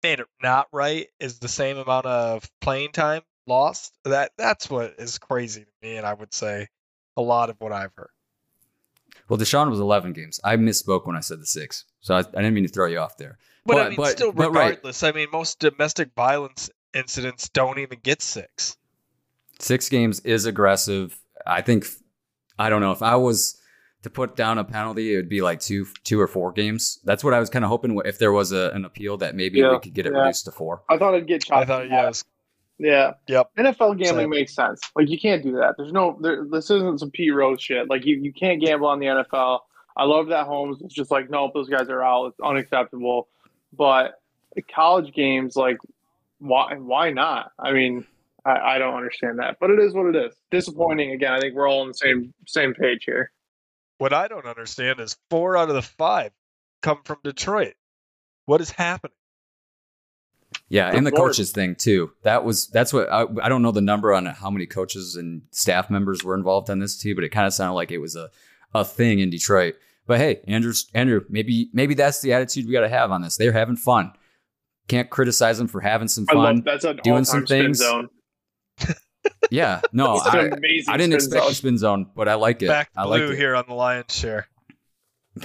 made 0.02 0.20
it 0.20 0.28
not 0.42 0.68
right. 0.72 1.08
Is 1.20 1.40
the 1.40 1.48
same 1.48 1.78
amount 1.78 2.06
of 2.06 2.50
playing 2.62 2.94
time 2.94 3.22
lost? 3.46 3.94
That 4.06 4.32
that's 4.38 4.70
what 4.70 4.96
is 4.98 5.20
crazy 5.20 5.66
to 5.66 5.88
me, 5.88 5.98
and 5.98 6.08
I 6.08 6.14
would 6.14 6.34
say 6.34 6.70
a 7.18 7.22
lot 7.22 7.50
of 7.50 7.58
what 7.60 7.74
I've 7.74 7.94
heard. 7.96 8.10
Well, 9.30 9.38
Deshaun 9.38 9.70
was 9.70 9.80
11 9.80 10.14
games. 10.14 10.40
I 10.44 10.58
misspoke 10.58 11.06
when 11.06 11.16
I 11.16 11.22
said 11.22 11.40
the 11.40 11.46
six, 11.46 11.86
so 12.02 12.16
I, 12.16 12.20
I 12.20 12.24
didn't 12.24 12.54
mean 12.54 12.66
to 12.66 12.74
throw 12.74 12.88
you 12.88 13.00
off 13.00 13.18
there. 13.18 13.38
But, 13.66 13.78
I 13.78 13.90
mean, 13.90 13.96
but- 13.96 14.12
still, 14.12 14.32
but 14.34 14.52
right. 14.52 14.70
regardless, 14.70 15.04
I 15.04 15.12
mean, 15.12 15.28
most 15.32 15.60
domestic 15.60 16.10
violence 16.16 16.70
incidents 16.94 17.50
don't 17.50 17.80
even 17.80 18.00
get 18.04 18.22
six. 18.22 18.76
Six 19.60 19.88
games 19.88 20.20
is 20.22 20.46
aggressive. 20.46 21.18
I 21.46 21.62
think 21.62 21.88
I 22.60 22.70
don't 22.70 22.82
know 22.82 22.92
if 22.92 23.02
I 23.02 23.16
was 23.16 23.58
to 24.04 24.10
put 24.10 24.36
down 24.36 24.58
a 24.58 24.64
penalty, 24.64 25.14
it 25.14 25.18
would 25.18 25.30
be 25.30 25.42
like 25.42 25.60
two, 25.60 25.86
two 26.04 26.20
or 26.20 26.28
four 26.28 26.52
games. 26.52 27.00
That's 27.04 27.24
what 27.24 27.34
I 27.34 27.40
was 27.40 27.50
kind 27.50 27.66
of 27.66 27.70
hoping. 27.70 28.00
If 28.06 28.20
there 28.20 28.32
was 28.32 28.52
a, 28.52 28.70
an 28.72 28.86
appeal, 28.86 29.18
that 29.18 29.36
maybe 29.36 29.60
Yeah, 29.60 29.72
we 29.72 29.80
could 29.80 29.94
get 29.94 30.06
it 30.06 30.14
yeah. 30.14 30.20
reduced 30.20 30.46
to 30.46 30.52
four. 30.52 30.84
I 30.90 30.98
thought 30.98 31.14
it'd 31.16 31.28
get 31.28 31.44
chopped. 31.46 31.64
I 31.64 31.66
thought 31.66 31.86
in 31.86 31.90
half. 31.92 32.04
yes. 32.06 32.24
Yeah. 32.80 33.14
Yep. 33.28 33.52
NFL 33.58 33.98
gambling 33.98 34.26
Same. 34.26 34.30
makes 34.30 34.54
sense. 34.54 34.82
Like 34.96 35.10
you 35.10 35.20
can't 35.20 35.42
do 35.42 35.54
that. 35.54 35.76
There's 35.78 35.92
no. 35.94 36.18
There, 36.22 36.46
this 36.50 36.70
isn't 36.70 37.00
some 37.00 37.12
Pete 37.12 37.34
Rose 37.34 37.62
shit. 37.62 37.90
Like 37.90 38.06
you, 38.06 38.18
you 38.18 38.34
can't 38.34 38.60
gamble 38.62 38.88
on 38.88 39.00
the 39.00 39.06
NFL. 39.06 39.60
I 39.96 40.04
love 40.06 40.28
that 40.30 40.48
Holmes. 40.48 40.82
It's 40.82 40.94
just 40.94 41.12
like 41.12 41.30
nope, 41.30 41.52
those 41.54 41.70
guys 41.70 41.88
are 41.90 42.04
out. 42.04 42.26
It's 42.28 42.40
unacceptable. 42.44 43.28
But 43.78 44.20
college 44.74 45.14
games, 45.14 45.56
like 45.56 45.78
why? 46.40 46.76
Why 46.76 47.12
not? 47.12 47.52
I 47.60 47.72
mean, 47.72 48.06
I, 48.44 48.76
I 48.76 48.78
don't 48.80 48.96
understand 48.96 49.40
that. 49.40 49.58
But 49.62 49.70
it 49.70 49.80
is 49.80 49.94
what 49.94 50.08
it 50.08 50.16
is. 50.16 50.34
Disappointing. 50.52 51.12
Again, 51.12 51.32
I 51.32 51.40
think 51.40 51.56
we're 51.56 51.70
all 51.70 51.82
on 51.82 51.88
the 51.90 51.94
same 51.94 52.34
same 52.48 52.74
page 52.74 53.04
here. 53.06 53.32
What 54.04 54.12
I 54.12 54.28
don't 54.28 54.46
understand 54.46 55.00
is 55.00 55.16
four 55.30 55.56
out 55.56 55.70
of 55.70 55.76
the 55.76 55.82
five 55.82 56.34
come 56.82 57.00
from 57.06 57.20
Detroit. 57.24 57.76
What 58.48 58.60
is 58.60 58.70
happening? 58.70 59.16
Yeah, 60.68 60.90
and 60.94 61.08
the 61.08 61.12
Good 61.12 61.20
lord. 61.20 61.30
coaches 61.30 61.54
thing 61.54 61.76
too. 61.76 62.12
That 62.24 62.44
was 62.44 62.68
that's 62.68 62.92
what 62.92 63.10
I, 63.10 63.26
I 63.42 63.48
don't 63.48 63.62
know 63.62 63.72
the 63.72 63.80
number 63.80 64.14
on 64.14 64.26
how 64.26 64.50
many 64.50 64.66
coaches 64.66 65.16
and 65.16 65.44
staff 65.52 65.90
members 65.90 66.22
were 66.22 66.36
involved 66.36 66.70
on 66.70 66.80
this 66.80 66.98
too, 66.98 67.16
but 67.16 67.24
it 67.24 67.30
kind 67.30 67.48
of 67.48 67.54
sounded 67.54 67.76
like 67.76 67.92
it 67.92 68.00
was 68.00 68.18
a 68.18 68.30
a 68.74 68.84
thing 68.84 69.20
in 69.20 69.30
Detroit. 69.30 69.76
But 70.06 70.20
hey, 70.20 70.42
Andrew, 70.50 70.74
Andrew, 70.94 71.22
maybe 71.30 71.70
maybe 71.72 71.94
that's 71.94 72.20
the 72.20 72.34
attitude 72.34 72.66
we 72.66 72.74
got 72.74 72.82
to 72.82 72.90
have 72.90 73.10
on 73.10 73.22
this. 73.22 73.38
They're 73.38 73.54
having 73.54 73.78
fun. 73.78 74.12
Can't 74.90 75.10
criticize 75.10 75.58
them 75.58 75.70
for 75.70 75.80
having 75.80 76.10
some 76.10 76.26
I 76.28 76.34
fun. 76.34 76.44
love 76.44 76.64
that's 76.66 76.84
an 76.84 77.00
doing 77.06 77.24
some 77.24 77.44
all-time 77.44 77.74
spin 77.74 78.10
things. 78.82 79.00
zone. 79.26 79.34
Yeah, 79.52 79.82
no, 79.94 80.18
I, 80.18 80.40
I 80.40 80.50
didn't 80.50 80.84
spin 80.84 81.14
expect 81.14 81.44
zone. 81.44 81.52
a 81.52 81.56
spin 81.56 81.78
zone, 81.78 82.10
but 82.16 82.28
I 82.28 82.36
like 82.36 82.62
it. 82.62 82.68
Back 82.68 82.90
I 82.96 83.06
like 83.06 83.22
blue 83.22 83.32
it. 83.32 83.38
here 83.38 83.56
on 83.56 83.66
the 83.68 83.74
Lions 83.74 84.16
share. 84.16 84.48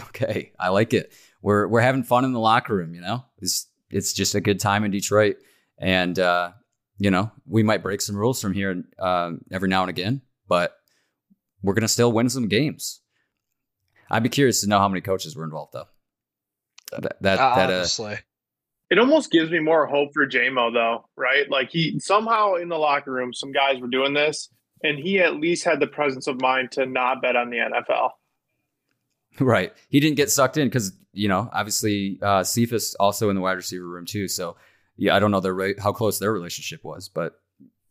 Okay, 0.09 0.53
I 0.59 0.69
like 0.69 0.93
it. 0.95 1.13
We're 1.43 1.67
we're 1.67 1.81
having 1.81 2.03
fun 2.03 2.25
in 2.25 2.33
the 2.33 2.41
locker 2.41 2.75
room. 2.75 2.95
You 2.95 3.01
know, 3.01 3.25
it's 3.39 3.69
it's 3.91 4.13
just 4.13 4.35
a 4.35 4.41
good 4.41 4.61
time 4.61 4.85
in 4.85 4.91
Detroit, 4.91 5.37
and 5.79 6.19
uh, 6.19 6.53
you 6.99 7.11
know 7.11 7.31
we 7.47 7.63
might 7.63 7.83
break 7.83 8.01
some 8.01 8.17
rules 8.17 8.41
from 8.41 8.53
here 8.53 8.85
uh, 8.99 9.33
every 9.51 9.69
now 9.69 9.83
and 9.83 9.91
again, 9.91 10.21
but 10.47 10.75
we're 11.63 11.75
gonna 11.75 11.89
still 11.89 12.13
win 12.13 12.29
some 12.29 12.49
games. 12.49 13.01
I'd 14.11 14.23
be 14.23 14.29
curious 14.29 14.63
to 14.63 14.69
know 14.69 14.79
how 14.79 14.89
many 14.89 15.01
coaches 15.01 15.37
were 15.37 15.45
involved, 15.45 15.73
though. 15.75 15.89
That 16.93 17.03
that, 17.03 17.21
that 17.23 17.41
uh, 17.71 17.75
Honestly, 17.75 18.19
It 18.91 18.99
almost 18.99 19.31
gives 19.31 19.51
me 19.51 19.59
more 19.59 19.87
hope 19.87 20.11
for 20.15 20.27
JMO 20.27 20.73
though, 20.73 21.09
right? 21.17 21.49
Like 21.51 21.71
he 21.71 21.99
somehow 22.01 22.55
in 22.55 22.69
the 22.69 22.79
locker 22.79 23.13
room, 23.13 23.35
some 23.35 23.53
guys 23.53 23.81
were 23.81 23.89
doing 23.89 24.15
this, 24.15 24.49
and 24.83 24.99
he 24.99 25.21
at 25.21 25.37
least 25.37 25.65
had 25.65 25.81
the 25.81 25.87
presence 25.87 26.27
of 26.27 26.41
mind 26.41 26.73
to 26.73 26.87
not 26.87 27.21
bet 27.21 27.37
on 27.37 27.51
the 27.51 27.59
NFL. 27.59 28.11
right. 29.41 29.73
He 29.89 30.01
didn't 30.01 30.17
get 30.17 30.31
sucked 30.31 30.57
in 30.57 30.69
because 30.69 30.93
you 31.13 31.29
know 31.29 31.51
obviously 31.53 32.19
uh, 32.23 32.45
Cephus 32.45 32.95
also 32.95 33.29
in 33.29 33.37
the 33.37 33.43
wide 33.43 33.53
receiver 33.57 33.87
room 33.87 34.07
too. 34.07 34.27
So 34.29 34.57
yeah, 34.97 35.15
I 35.15 35.19
don't 35.19 35.31
know 35.31 35.41
their 35.41 35.75
how 35.79 35.93
close 35.93 36.19
their 36.19 36.33
relationship 36.33 36.83
was, 36.83 37.09
but 37.09 37.41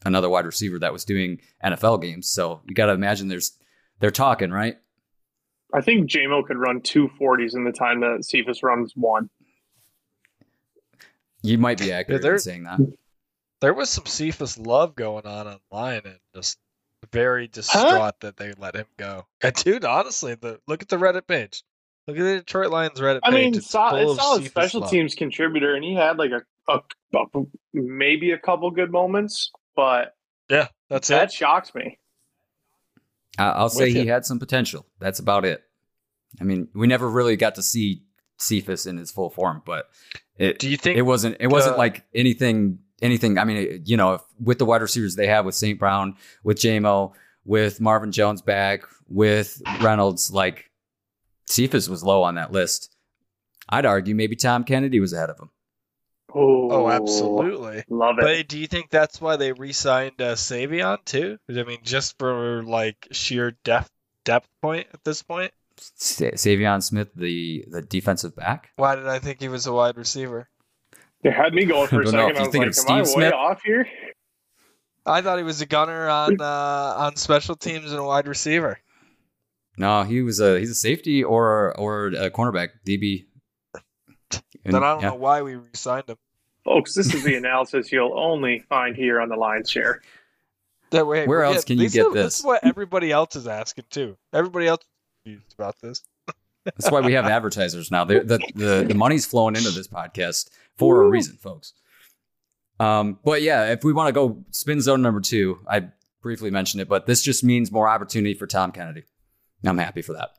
another 0.06 0.30
wide 0.30 0.46
receiver 0.46 0.80
that 0.80 0.94
was 0.94 1.06
doing 1.06 1.40
NFL 1.64 2.02
games. 2.02 2.30
So 2.30 2.62
you 2.66 2.74
got 2.74 2.88
to 2.88 2.94
imagine 2.94 3.28
there's 3.28 3.58
they're 4.00 4.12
talking 4.12 4.52
right. 4.52 4.78
I 5.74 5.82
think 5.82 6.10
JMO 6.10 6.46
could 6.46 6.58
run 6.58 6.82
two 6.82 7.10
forties 7.18 7.54
in 7.54 7.66
the 7.66 7.72
time 7.72 8.00
that 8.02 8.24
Cephus 8.24 8.64
runs 8.64 8.94
one. 8.96 9.30
You 11.48 11.58
might 11.58 11.80
be 11.80 11.92
accurate 11.92 12.22
there- 12.22 12.34
in 12.34 12.40
saying 12.40 12.64
that. 12.64 12.80
there 13.62 13.74
was 13.74 13.90
some 13.90 14.06
Cephus 14.06 14.58
love 14.58 14.96
going 14.96 15.26
on 15.26 15.48
online, 15.48 16.02
and 16.06 16.20
just 16.36 16.58
very 17.12 17.48
distraught 17.48 18.20
that 18.22 18.38
they 18.38 18.54
let 18.58 18.76
him 18.76 18.88
go. 18.98 19.26
And 19.42 19.54
dude, 19.56 19.86
honestly, 19.86 20.36
the 20.36 20.60
look 20.68 20.82
at 20.82 20.90
the 20.90 20.98
Reddit 20.98 21.28
page. 21.28 21.64
Look 22.08 22.18
at 22.18 22.24
the 22.24 22.36
Detroit 22.38 22.72
Lions 22.72 23.00
Reddit 23.00 23.20
I 23.24 23.30
page. 23.32 23.38
I 23.38 23.42
mean, 23.46 23.56
it's 23.56 23.70
so, 23.70 23.90
full 23.90 23.98
it's 24.00 24.12
of 24.12 24.18
solid 24.18 24.38
Cephus 24.44 24.52
special 24.52 24.82
love. 24.82 24.90
teams 24.92 25.16
contributor, 25.16 25.76
and 25.76 25.84
he 25.84 25.94
had 25.94 26.18
like 26.18 26.32
a, 26.32 26.72
a, 26.72 26.80
a- 27.18 27.44
maybe 27.74 28.32
a 28.32 28.38
couple 28.38 28.70
good 28.72 28.92
moments, 28.92 29.52
but 29.76 30.16
Yeah, 30.50 30.68
that's 30.90 31.10
it. 31.10 31.14
that 31.14 31.24
it. 31.26 31.34
shocks 31.34 31.74
me. 31.76 32.00
I- 33.38 33.52
I'll 33.52 33.70
say 33.70 33.86
With 33.86 33.96
he 33.96 34.08
had 34.08 34.26
some 34.26 34.40
potential. 34.40 34.86
That's 35.00 35.20
about 35.20 35.46
it. 35.46 35.64
I 36.42 36.44
mean, 36.44 36.68
we 36.74 36.88
never 36.88 37.10
really 37.10 37.36
got 37.36 37.56
to 37.56 37.62
see 37.64 38.04
Cephus 38.38 38.86
in 38.86 38.98
his 38.98 39.12
full 39.12 39.30
form, 39.30 39.62
but 39.66 39.88
it 40.38 40.60
Do 40.60 40.70
you 40.70 40.78
think 40.78 40.98
it 40.98 41.02
wasn't 41.04 41.38
it 41.40 41.48
wasn't 41.48 41.76
uh, 41.76 41.80
like 41.80 42.04
anything 42.14 42.80
anything. 43.02 43.38
I 43.38 43.44
mean, 43.44 43.58
it- 43.58 43.82
you 43.88 43.98
know, 43.98 44.16
if, 44.16 44.22
with 44.40 44.58
the 44.60 44.66
wide 44.66 44.82
receivers 44.82 45.16
they 45.16 45.28
have 45.28 45.46
with 45.46 45.56
St. 45.56 45.78
Brown, 45.80 46.16
with 46.44 46.58
JMO, 46.58 47.14
with 47.46 47.80
Marvin 47.80 48.12
Jones 48.12 48.42
back, 48.42 48.82
with 49.08 49.62
Reynolds, 49.82 50.32
like 50.32 50.70
Cephus 51.48 51.88
was 51.88 52.04
low 52.04 52.24
on 52.24 52.36
that 52.36 52.52
list. 52.52 52.96
I'd 53.70 53.86
argue 53.86 54.16
maybe 54.16 54.36
Tom 54.36 54.64
Kennedy 54.64 55.00
was 55.00 55.14
ahead 55.14 55.30
of 55.30 55.40
him. 55.40 55.50
Oh, 56.34 56.72
Oh, 56.72 56.90
absolutely. 56.90 57.84
love 57.90 58.16
it. 58.20 58.22
But 58.24 58.48
do 58.48 58.60
you 58.60 58.68
think 58.68 58.90
that's 58.90 59.22
why 59.22 59.38
they 59.38 59.52
re-signed 59.54 60.22
uh, 60.22 60.36
Saivion 60.36 61.04
too? 61.06 61.38
I 61.50 61.64
mean, 61.64 61.80
just 61.84 62.18
for 62.20 62.64
like 62.64 63.08
sheer 63.12 63.52
depth 63.64 63.90
depth 64.26 64.50
point 64.62 64.88
at 64.94 65.04
this 65.04 65.24
point. 65.24 65.52
Sa- 65.80 66.26
Saivion 66.36 66.82
Smith, 66.84 67.10
the 67.16 67.66
the 67.70 67.82
defensive 67.82 68.36
back. 68.36 68.70
Why 68.76 68.96
did 68.96 69.08
I 69.08 69.20
think 69.20 69.42
he 69.42 69.48
was 69.48 69.68
a 69.68 69.74
wide 69.74 69.98
receiver? 69.98 70.50
They 71.24 71.32
had 71.32 71.54
me 71.54 71.66
going 71.66 71.88
for 71.88 72.02
a 72.02 72.06
Don't 72.06 72.14
know. 72.14 72.28
second. 72.28 72.38
I 72.38 72.42
was 72.42 72.50
think 72.52 72.66
like, 72.66 72.72
of 72.78 72.90
"Am 72.90 72.98
I 73.00 73.04
Steve 73.04 73.16
way 73.16 73.22
Smith- 73.28 73.34
off 73.34 73.62
here?" 73.64 73.88
I 75.06 75.22
thought 75.22 75.38
he 75.38 75.44
was 75.44 75.62
a 75.62 75.66
gunner 75.66 76.10
on 76.10 76.40
uh, 76.42 76.44
on 76.98 77.16
special 77.16 77.56
teams 77.56 77.92
and 77.92 78.00
a 78.00 78.04
wide 78.04 78.28
receiver. 78.28 78.80
No, 79.78 80.04
he 80.04 80.22
was 80.22 80.40
a 80.40 80.60
he's 80.60 80.70
a 80.72 80.76
safety 80.76 81.24
or 81.24 81.78
or 81.80 82.08
a 82.08 82.30
cornerback 82.32 82.70
DB. 82.86 83.26
And, 84.66 84.74
then 84.74 84.84
I 84.84 84.92
don't 84.94 85.02
yeah. 85.02 85.10
know 85.10 85.16
why 85.16 85.42
we 85.44 85.56
re-signed 85.56 86.10
him. 86.10 86.18
Folks, 86.66 86.94
this 86.94 87.14
is 87.14 87.24
the 87.24 87.36
analysis 87.42 87.90
you'll 87.92 88.18
only 88.20 88.60
find 88.68 88.96
here 88.98 89.22
on 89.22 89.30
the 89.30 89.38
Lions 89.38 89.70
Share. 89.70 90.02
That 90.90 91.08
way, 91.08 91.26
Where 91.26 91.44
else 91.44 91.64
getting- 91.64 91.68
can 91.68 91.78
you 91.78 91.84
these 91.84 91.94
get 91.94 92.06
are- 92.08 92.14
this? 92.14 92.40
is 92.40 92.46
what 92.46 92.66
everybody 92.66 93.10
else 93.12 93.38
is 93.38 93.48
asking 93.48 93.86
too. 93.90 94.18
Everybody 94.34 94.68
else 94.68 94.82
is 94.82 94.88
confused 95.28 95.56
about 95.58 95.76
this. 95.82 96.02
That's 96.66 96.92
why 96.92 97.02
we 97.02 97.14
have 97.14 97.26
advertisers 97.26 97.92
now. 97.92 98.04
The, 98.04 98.20
the 98.20 98.40
the 98.56 98.86
the 98.90 98.94
money's 98.94 99.26
flowing 99.26 99.56
into 99.56 99.70
this 99.72 99.88
podcast 99.88 100.50
for 100.78 101.04
a 101.04 101.10
reason, 101.10 101.38
folks. 101.38 101.74
Um, 102.80 103.20
but 103.24 103.42
yeah, 103.42 103.72
if 103.72 103.84
we 103.84 103.94
want 103.94 104.10
to 104.10 104.14
go 104.14 104.44
spin 104.52 104.82
zone 104.82 105.02
number 105.02 105.22
two, 105.22 105.60
I 105.68 105.90
briefly 106.22 106.52
mentioned 106.52 106.82
it, 106.82 106.90
but 106.90 107.06
this 107.06 107.22
just 107.24 107.44
means 107.44 107.72
more 107.72 107.88
opportunity 107.88 108.34
for 108.34 108.48
Tom 108.48 108.72
Kennedy. 108.72 109.04
I'm 109.66 109.78
happy 109.78 110.02
for 110.02 110.14
that. 110.14 110.32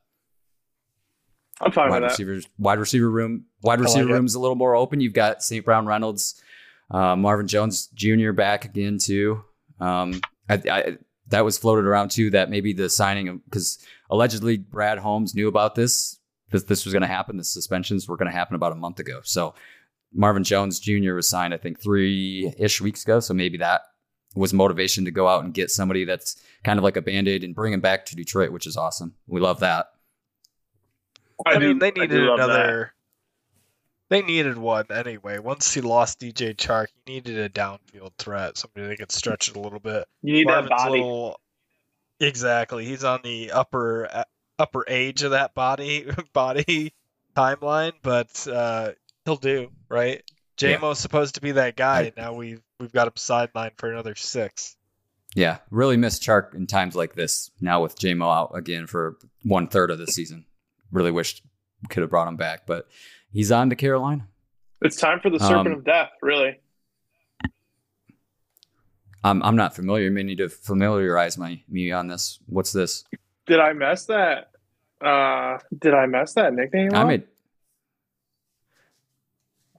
I'm 1.61 1.73
fine 1.73 1.91
Wide 1.91 2.03
with 2.03 2.17
that. 2.17 2.45
wide 2.59 2.79
receiver 2.79 3.11
room, 3.11 3.47
wide 3.63 3.81
like 3.81 3.87
receiver 3.87 4.11
it. 4.11 4.13
room's 4.13 4.35
a 4.37 4.41
little 4.41 4.55
more 4.55 4.77
open. 4.77 5.01
You've 5.01 5.15
got 5.15 5.43
St. 5.43 5.65
Brown 5.65 5.87
Reynolds, 5.87 6.41
uh, 6.91 7.17
Marvin 7.17 7.49
Jones 7.49 7.89
Jr. 7.95 8.31
back 8.33 8.65
again 8.65 8.99
too. 8.99 9.43
Um, 9.81 10.21
I, 10.49 10.63
I, 10.71 10.99
that 11.29 11.45
was 11.45 11.59
floated 11.59 11.85
around 11.85 12.11
too. 12.11 12.31
That 12.31 12.51
maybe 12.51 12.73
the 12.73 12.89
signing 12.89 13.29
of 13.29 13.45
because 13.45 13.79
allegedly 14.11 14.57
Brad 14.57 14.99
Holmes 14.99 15.35
knew 15.35 15.49
about 15.49 15.75
this. 15.75 16.19
This 16.51 16.65
this 16.65 16.85
was 16.85 16.93
going 16.93 17.03
to 17.03 17.09
happen. 17.09 17.37
The 17.37 17.45
suspensions 17.45 18.09
were 18.09 18.17
going 18.17 18.31
to 18.31 18.37
happen 18.37 18.55
about 18.55 18.73
a 18.73 18.77
month 18.77 18.99
ago. 19.01 19.21
So 19.23 19.55
Marvin 20.13 20.45
Jones 20.45 20.81
Jr. 20.81 21.15
was 21.15 21.29
signed, 21.29 21.53
I 21.53 21.59
think, 21.59 21.81
three 21.81 22.53
ish 22.59 22.81
weeks 22.81 23.05
ago. 23.05 23.21
So 23.21 23.35
maybe 23.35 23.59
that 23.59 23.83
was 24.35 24.53
motivation 24.55 25.05
to 25.05 25.11
go 25.11 25.29
out 25.29 25.45
and 25.45 25.53
get 25.53 25.71
somebody 25.71 26.05
that's 26.05 26.41
kind 26.65 26.79
of 26.79 26.85
like 26.85 26.97
a 26.97 27.03
band 27.03 27.29
aid 27.29 27.45
and 27.45 27.55
bring 27.55 27.73
him 27.73 27.81
back 27.81 28.07
to 28.07 28.17
Detroit, 28.17 28.53
which 28.53 28.67
is 28.67 28.77
awesome. 28.77 29.15
We 29.27 29.41
love 29.41 29.61
that. 29.61 29.87
I, 31.47 31.59
do- 31.59 31.69
mean, 31.69 31.79
they 31.79 31.91
do 31.91 32.01
needed 32.03 32.23
love 32.23 32.39
that. 32.39 32.91
Another. 34.11 34.23
They 34.27 34.27
needed 34.27 34.59
one 34.59 34.87
anyway. 34.91 35.39
Once 35.39 35.73
he 35.75 35.81
lost 35.81 36.21
DJ 36.21 36.55
Chark, 36.57 36.87
he 37.05 37.15
needed 37.15 37.39
a 37.39 37.49
downfield 37.49 38.13
threat, 38.19 38.57
somebody 38.59 38.87
that 38.89 38.99
could 38.99 39.13
stretch 39.13 39.49
it 39.49 39.57
a 39.57 39.61
little 39.61 39.81
bit. 39.81 40.07
You 40.23 40.33
need 40.35 40.49
that 40.49 40.69
body. 40.69 40.93
little- 41.01 41.41
exactly. 42.21 42.85
He's 42.85 43.05
on 43.05 43.21
the 43.23 43.53
upper 43.53 44.09
uh, 44.11 44.25
upper 44.59 44.85
age 44.89 45.23
of 45.23 45.33
that 45.33 45.55
body 45.55 46.07
body 46.33 46.93
timeline, 47.37 47.93
but 48.03 48.47
uh, 48.47 48.93
he'll 49.25 49.37
do 49.37 49.71
right. 49.89 50.23
Yeah. 50.61 50.77
JMO's 50.79 50.99
supposed 50.99 51.37
to 51.37 51.41
be 51.41 51.53
that 51.53 51.77
guy. 51.77 52.01
I- 52.01 52.13
now 52.17 52.35
we've 52.35 52.63
we've 52.81 52.93
got 52.93 53.07
him 53.07 53.13
sidelined 53.15 53.73
for 53.79 53.91
another 53.91 54.15
six. 54.15 54.75
Yeah, 55.37 55.59
really 55.71 55.99
miss 55.99 56.19
Chark 56.19 56.55
in 56.55 56.67
times 56.67 56.97
like 56.97 57.15
this. 57.15 57.51
Now 57.61 57.83
with 57.83 57.99
JMO 57.99 58.35
out 58.35 58.57
again 58.57 58.87
for 58.87 59.19
one 59.45 59.69
third 59.69 59.91
of 59.91 59.99
the 59.99 60.07
season, 60.07 60.47
really 60.91 61.11
wished 61.11 61.43
could 61.91 62.01
have 62.01 62.11
brought 62.11 62.27
him 62.29 62.37
back, 62.37 62.67
but 62.67 62.89
he's 63.33 63.51
on 63.53 63.71
to 63.71 63.77
Carolina. 63.77 64.27
It's 64.83 64.97
time 64.97 65.21
for 65.21 65.31
the 65.31 65.39
Serpent 65.39 65.67
Um, 65.69 65.73
of 65.75 65.85
Death, 65.85 66.11
really. 66.23 66.59
I'm 69.25 69.43
I'm 69.43 69.57
not 69.57 69.75
familiar. 69.75 70.05
You 70.05 70.11
may 70.13 70.23
need 70.23 70.39
to 70.39 70.49
familiarize 70.49 71.37
my 71.37 71.61
me 71.69 71.91
on 71.91 72.07
this. 72.07 72.39
What's 72.47 72.73
this? 72.73 73.05
Did 73.47 73.59
I 73.61 73.73
mess 73.73 74.07
that? 74.07 74.51
Uh, 75.01 75.59
did 75.77 75.95
I 75.95 76.07
mess 76.07 76.35
that 76.35 76.55
nickname 76.55 76.95
I 76.95 77.05
made. 77.05 77.23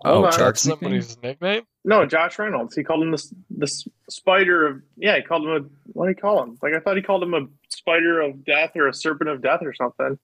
Hold 0.01 0.23
Oh, 0.23 0.27
on. 0.27 0.31
Chark's 0.33 0.63
That's 0.63 0.81
nickname? 0.81 1.03
nickname. 1.23 1.63
No, 1.85 2.05
Josh 2.05 2.37
Reynolds. 2.39 2.75
He 2.75 2.83
called 2.83 3.03
him 3.03 3.11
the 3.11 3.33
the 3.57 3.67
spider 4.09 4.67
of. 4.67 4.81
Yeah, 4.97 5.15
he 5.17 5.21
called 5.23 5.43
him 5.43 5.51
a. 5.51 5.59
What 5.93 6.07
did 6.07 6.17
he 6.17 6.21
call 6.21 6.43
him? 6.43 6.57
Like 6.61 6.73
I 6.73 6.79
thought 6.79 6.97
he 6.97 7.03
called 7.03 7.23
him 7.23 7.33
a 7.33 7.45
spider 7.69 8.21
of 8.21 8.43
death 8.43 8.71
or 8.75 8.87
a 8.87 8.93
serpent 8.93 9.29
of 9.29 9.41
death 9.41 9.59
or 9.61 9.73
something. 9.73 10.17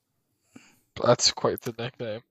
That's 1.01 1.31
quite 1.31 1.61
the 1.61 1.73
nickname. 1.77 2.21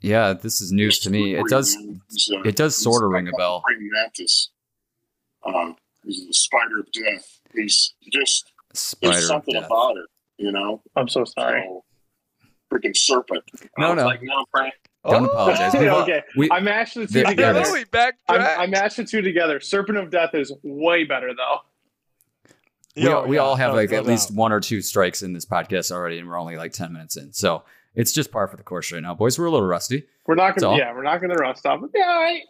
Yeah, 0.00 0.32
this 0.32 0.60
is 0.60 0.72
news 0.72 0.98
to 1.00 1.10
me. 1.10 1.34
It 1.34 1.44
does. 1.48 1.76
uh, 1.76 2.40
It 2.44 2.56
does 2.56 2.76
sort 2.76 3.04
of 3.04 3.10
ring 3.10 3.28
a 3.28 3.32
bell. 3.32 3.62
Praying 3.66 3.88
mantis. 3.92 4.50
He's 6.04 6.26
the 6.26 6.32
spider 6.32 6.80
of 6.80 6.90
death. 6.92 7.40
He's 7.54 7.94
just 8.10 8.50
Spider. 8.72 9.12
there's 9.12 9.26
something 9.28 9.54
death. 9.54 9.66
about 9.66 9.96
it, 9.98 10.06
you 10.38 10.50
know. 10.52 10.80
I'm 10.96 11.08
so 11.08 11.24
sorry. 11.24 11.62
So, 11.68 11.84
freaking 12.72 12.96
serpent. 12.96 13.42
No, 13.76 13.88
I 13.88 13.90
was 13.90 13.96
no. 13.98 14.06
Like, 14.06 14.22
no, 14.22 14.44
Frank. 14.50 14.74
Don't 15.06 15.24
Oh! 15.24 15.30
apologize. 15.30 15.72
We've 15.78 15.88
okay, 15.90 16.22
we- 16.36 16.50
I 16.50 16.60
matched 16.60 16.94
the 16.94 17.06
two 17.06 17.12
There- 17.12 17.26
I 17.26 17.34
there 17.34 17.52
together. 17.52 17.58
it 17.58 17.62
is. 17.62 17.68
know 17.72 17.74
he 17.78 17.84
backtracked. 17.84 18.58
I, 18.58 18.62
I 18.62 18.66
matched 18.66 18.96
the 18.96 19.04
two 19.04 19.20
together. 19.22 19.60
Serpent 19.60 19.98
of 19.98 20.10
Death 20.10 20.34
is 20.34 20.52
way 20.62 21.04
better 21.04 21.32
though. 21.34 22.52
we, 22.96 23.02
Yo, 23.02 23.16
all, 23.20 23.26
we 23.26 23.36
yeah, 23.36 23.42
all 23.42 23.56
have 23.56 23.72
no- 23.72 23.76
like 23.76 23.90
no 23.90 23.98
at 23.98 24.06
least 24.06 24.28
doubt. 24.30 24.36
one 24.38 24.52
or 24.52 24.60
two 24.60 24.80
strikes 24.80 25.22
in 25.22 25.32
this 25.34 25.44
podcast 25.44 25.90
already, 25.92 26.18
and 26.18 26.28
we're 26.28 26.38
only 26.40 26.56
like 26.56 26.72
ten 26.72 26.92
minutes 26.92 27.16
in. 27.16 27.32
So 27.32 27.64
it's 27.94 28.12
just 28.12 28.30
par 28.30 28.48
for 28.48 28.56
the 28.56 28.62
course 28.62 28.92
right 28.92 29.02
now, 29.02 29.14
boys. 29.14 29.38
We're 29.38 29.46
a 29.46 29.50
little 29.50 29.66
rusty. 29.66 30.04
We're 30.26 30.34
not 30.36 30.56
gonna, 30.56 30.76
yeah, 30.76 30.94
we're 30.94 31.02
not 31.02 31.20
gonna 31.20 31.34
rust 31.34 31.66
off. 31.66 31.80
But 31.80 31.90
yeah, 31.94 32.08
all 32.08 32.20
right. 32.20 32.42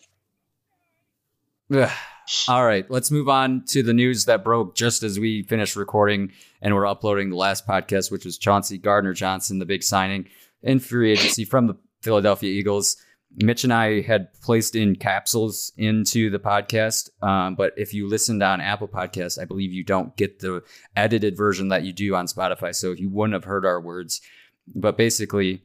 all 2.49 2.65
right, 2.65 2.91
let's 2.91 3.11
move 3.11 3.29
on 3.29 3.65
to 3.69 3.83
the 3.83 3.95
news 3.95 4.25
that 4.27 4.45
broke 4.45 4.75
just 4.77 5.03
as 5.03 5.19
we 5.19 5.43
finished 5.45 5.77
recording 5.77 6.33
and 6.61 6.75
we're 6.75 6.87
uploading 6.87 7.31
the 7.31 7.37
last 7.37 7.67
podcast, 7.67 8.11
which 8.11 8.25
was 8.25 8.39
Chauncey 8.39 8.79
Gardner 8.79 9.15
Johnson, 9.15 9.59
the 9.59 9.67
big 9.67 9.83
signing 9.83 10.29
in 10.63 10.79
free 10.79 11.13
agency 11.13 11.45
from 11.45 11.67
the 11.67 11.75
Philadelphia 12.03 12.51
Eagles. 12.51 12.97
Mitch 13.37 13.63
and 13.63 13.73
I 13.73 14.01
had 14.01 14.33
placed 14.43 14.75
in 14.75 14.97
capsules 14.97 15.73
into 15.77 16.31
the 16.31 16.41
podcast, 16.41 17.11
um, 17.23 17.55
but 17.55 17.73
if 17.77 17.95
you 17.95 18.09
listened 18.09 18.43
on 18.43 18.61
Apple 18.61 18.89
Podcasts, 18.89 19.41
I 19.41 19.45
believe 19.45 19.73
you 19.73 19.85
don't 19.85 20.17
get 20.17 20.41
the 20.41 20.65
edited 20.97 21.37
version 21.37 21.69
that 21.69 21.85
you 21.85 21.93
do 21.93 22.17
on 22.17 22.27
Spotify, 22.27 22.75
so 22.75 22.91
you 22.91 23.09
wouldn't 23.09 23.35
have 23.35 23.45
heard 23.45 23.65
our 23.65 23.81
words. 23.81 24.21
But 24.67 24.97
basically, 24.97 25.64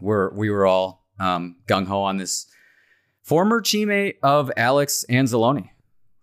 we're 0.00 0.32
we 0.34 0.50
were 0.50 0.66
all 0.66 1.06
um, 1.18 1.56
gung 1.66 1.86
ho 1.86 2.02
on 2.02 2.16
this 2.16 2.46
former 3.22 3.60
teammate 3.60 4.16
of 4.22 4.50
Alex 4.56 5.04
Anzalone. 5.08 5.70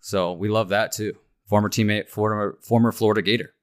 So 0.00 0.32
we 0.32 0.48
love 0.48 0.70
that 0.70 0.92
too. 0.92 1.14
Former 1.46 1.68
teammate, 1.68 2.08
former 2.08 2.58
former 2.62 2.92
Florida 2.92 3.22
Gator. 3.22 3.54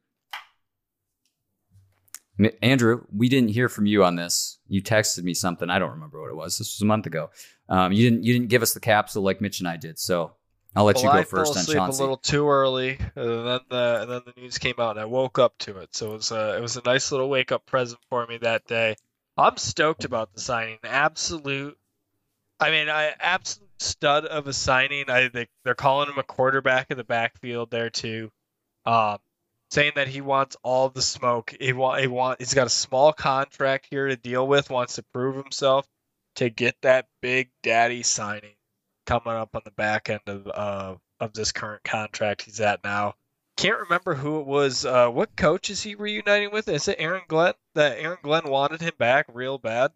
Andrew, 2.61 3.05
we 3.13 3.27
didn't 3.27 3.49
hear 3.49 3.67
from 3.67 3.85
you 3.85 4.03
on 4.05 4.15
this. 4.15 4.59
You 4.67 4.81
texted 4.81 5.23
me 5.23 5.33
something. 5.33 5.69
I 5.69 5.77
don't 5.77 5.91
remember 5.91 6.21
what 6.21 6.29
it 6.29 6.37
was. 6.37 6.57
This 6.57 6.75
was 6.75 6.81
a 6.81 6.85
month 6.85 7.05
ago. 7.05 7.31
Um, 7.67 7.91
you 7.91 8.09
didn't 8.09 8.23
you 8.23 8.33
didn't 8.33 8.49
give 8.49 8.61
us 8.61 8.73
the 8.73 8.79
capsule 8.79 9.23
like 9.23 9.41
Mitch 9.41 9.59
and 9.59 9.67
I 9.67 9.77
did. 9.77 9.99
So 9.99 10.35
I'll 10.75 10.83
let 10.83 10.97
well, 10.97 11.05
you 11.05 11.09
go 11.11 11.17
I 11.17 11.23
first 11.23 11.53
fell 11.53 11.57
on 11.57 11.57
asleep 11.57 11.77
Chauncey. 11.77 11.97
a 11.97 12.01
little 12.01 12.17
too 12.17 12.49
early, 12.49 12.97
and 13.15 13.47
then 13.47 13.59
the 13.69 13.99
and 14.01 14.11
then 14.11 14.21
the 14.25 14.33
news 14.37 14.59
came 14.59 14.75
out, 14.77 14.91
and 14.91 14.99
I 14.99 15.05
woke 15.05 15.39
up 15.39 15.57
to 15.59 15.79
it. 15.79 15.95
So 15.95 16.11
it 16.11 16.17
was 16.17 16.31
a 16.31 16.57
it 16.57 16.61
was 16.61 16.77
a 16.77 16.83
nice 16.85 17.11
little 17.11 17.29
wake 17.29 17.51
up 17.51 17.65
present 17.65 17.99
for 18.09 18.25
me 18.27 18.37
that 18.37 18.65
day. 18.65 18.95
I'm 19.35 19.57
stoked 19.57 20.03
about 20.03 20.33
the 20.33 20.41
signing. 20.41 20.77
Absolute, 20.83 21.77
I 22.59 22.71
mean, 22.71 22.89
I 22.89 23.13
absolute 23.19 23.69
stud 23.79 24.25
of 24.25 24.47
a 24.47 24.53
signing. 24.53 25.09
I 25.09 25.29
they, 25.29 25.47
they're 25.63 25.75
calling 25.75 26.09
him 26.09 26.19
a 26.19 26.23
quarterback 26.23 26.91
in 26.91 26.97
the 26.97 27.03
backfield 27.03 27.71
there 27.71 27.89
too, 27.89 28.31
um, 28.85 29.17
saying 29.71 29.93
that 29.95 30.07
he 30.07 30.21
wants 30.21 30.55
all 30.61 30.89
the 30.89 31.01
smoke. 31.01 31.55
He 31.59 31.73
want 31.73 32.01
he 32.01 32.07
want 32.07 32.39
he's 32.39 32.53
got 32.53 32.67
a 32.67 32.71
small 32.71 33.11
contract 33.11 33.87
here 33.89 34.07
to 34.07 34.15
deal 34.15 34.47
with. 34.47 34.69
Wants 34.69 34.95
to 34.95 35.03
prove 35.13 35.35
himself 35.35 35.87
to 36.35 36.51
get 36.51 36.75
that 36.83 37.07
big 37.21 37.49
daddy 37.63 38.03
signing 38.03 38.55
coming 39.09 39.33
up 39.33 39.55
on 39.55 39.61
the 39.65 39.71
back 39.71 40.09
end 40.09 40.21
of 40.27 40.47
uh, 40.47 40.95
of 41.19 41.33
this 41.33 41.51
current 41.51 41.83
contract 41.83 42.43
he's 42.43 42.61
at 42.61 42.83
now. 42.83 43.15
Can't 43.57 43.79
remember 43.79 44.13
who 44.13 44.39
it 44.39 44.45
was. 44.45 44.85
Uh, 44.85 45.09
what 45.09 45.35
coach 45.35 45.71
is 45.71 45.81
he 45.81 45.95
reuniting 45.95 46.51
with? 46.51 46.69
Is 46.69 46.87
it 46.87 46.97
Aaron 46.99 47.23
Glenn? 47.27 47.53
That 47.73 47.97
Aaron 47.97 48.19
Glenn 48.21 48.47
wanted 48.47 48.81
him 48.81 48.93
back 48.99 49.25
real 49.33 49.57
bad. 49.57 49.91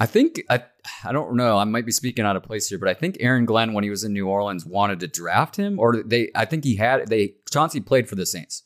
I 0.00 0.06
think 0.06 0.42
I 0.48 0.64
I 1.04 1.12
don't 1.12 1.36
know. 1.36 1.58
I 1.58 1.64
might 1.64 1.84
be 1.84 1.92
speaking 1.92 2.24
out 2.24 2.36
of 2.36 2.42
place 2.42 2.68
here, 2.70 2.78
but 2.78 2.88
I 2.88 2.94
think 2.94 3.18
Aaron 3.20 3.44
Glenn, 3.44 3.74
when 3.74 3.84
he 3.84 3.90
was 3.90 4.02
in 4.02 4.14
New 4.14 4.28
Orleans, 4.28 4.64
wanted 4.64 5.00
to 5.00 5.06
draft 5.06 5.56
him, 5.56 5.78
or 5.78 6.02
they. 6.02 6.30
I 6.34 6.46
think 6.46 6.64
he 6.64 6.76
had 6.76 7.06
they. 7.08 7.34
Chauncey 7.52 7.80
played 7.80 8.08
for 8.08 8.14
the 8.14 8.26
Saints. 8.26 8.62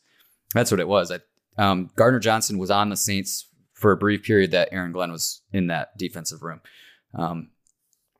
That's 0.53 0.71
what 0.71 0.79
it 0.79 0.87
was. 0.87 1.11
I, 1.11 1.19
um, 1.57 1.89
Gardner 1.97 2.19
Johnson 2.19 2.57
was 2.57 2.71
on 2.71 2.89
the 2.89 2.97
Saints 2.97 3.47
for 3.73 3.91
a 3.91 3.97
brief 3.97 4.23
period 4.23 4.51
that 4.51 4.69
Aaron 4.71 4.93
Glenn 4.93 5.11
was 5.11 5.41
in 5.51 5.67
that 5.67 5.97
defensive 5.97 6.41
room. 6.41 6.61
Um, 7.13 7.49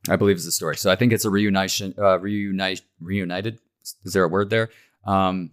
I 0.10 0.16
believe 0.16 0.38
is 0.38 0.46
the 0.46 0.52
story. 0.52 0.78
So 0.78 0.92
I 0.92 0.96
think 0.96 1.14
it's 1.14 1.26
a 1.26 1.30
reunition. 1.30 1.94
Uh, 1.98 2.20
reunite 2.20 2.82
reunited. 3.00 3.60
Is 4.04 4.14
there 4.14 4.24
a 4.24 4.28
word 4.28 4.50
there? 4.50 4.70
Um, 5.06 5.52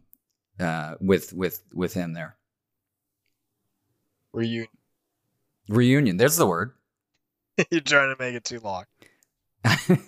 uh, 0.58 0.94
with 1.00 1.32
with 1.32 1.62
with 1.72 1.94
him 1.94 2.14
there. 2.14 2.36
Reunion. 4.32 4.68
Reunion. 5.68 6.16
There's 6.16 6.36
the 6.36 6.46
word. 6.46 6.72
You're 7.70 7.80
trying 7.80 8.14
to 8.14 8.22
make 8.22 8.34
it 8.34 8.44
too 8.44 8.60
long. 8.60 8.84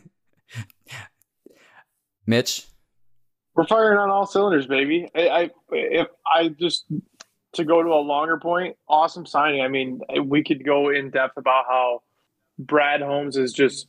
Mitch. 2.26 2.66
We're 3.54 3.66
firing 3.66 3.98
on 3.98 4.10
all 4.10 4.26
cylinders, 4.26 4.66
baby. 4.66 5.10
I, 5.14 5.28
I 5.28 5.50
if 5.70 6.06
I 6.24 6.48
just 6.48 6.86
to 7.54 7.64
go 7.64 7.82
to 7.82 7.88
a 7.90 8.00
longer 8.00 8.38
point, 8.38 8.76
awesome 8.88 9.26
signing. 9.26 9.62
I 9.62 9.68
mean, 9.68 10.00
we 10.24 10.44
could 10.44 10.64
go 10.64 10.88
in 10.90 11.10
depth 11.10 11.36
about 11.36 11.64
how 11.68 12.02
Brad 12.58 13.02
Holmes 13.02 13.36
is 13.36 13.52
just 13.52 13.88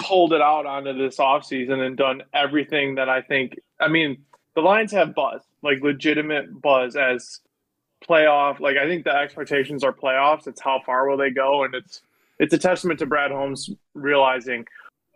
pulled 0.00 0.32
it 0.32 0.40
out 0.40 0.66
onto 0.66 0.92
this 0.96 1.18
offseason 1.18 1.86
and 1.86 1.96
done 1.96 2.22
everything 2.34 2.96
that 2.96 3.08
I 3.08 3.22
think. 3.22 3.58
I 3.80 3.88
mean, 3.88 4.24
the 4.54 4.62
Lions 4.62 4.92
have 4.92 5.14
buzz, 5.14 5.42
like 5.62 5.80
legitimate 5.82 6.60
buzz 6.60 6.96
as 6.96 7.40
playoff. 8.08 8.60
Like 8.60 8.76
I 8.76 8.86
think 8.86 9.04
the 9.04 9.14
expectations 9.14 9.84
are 9.84 9.92
playoffs. 9.92 10.46
It's 10.46 10.60
how 10.60 10.80
far 10.84 11.08
will 11.08 11.16
they 11.16 11.30
go, 11.30 11.64
and 11.64 11.74
it's 11.74 12.02
it's 12.38 12.54
a 12.54 12.58
testament 12.58 12.98
to 13.00 13.06
Brad 13.06 13.30
Holmes 13.30 13.70
realizing 13.94 14.64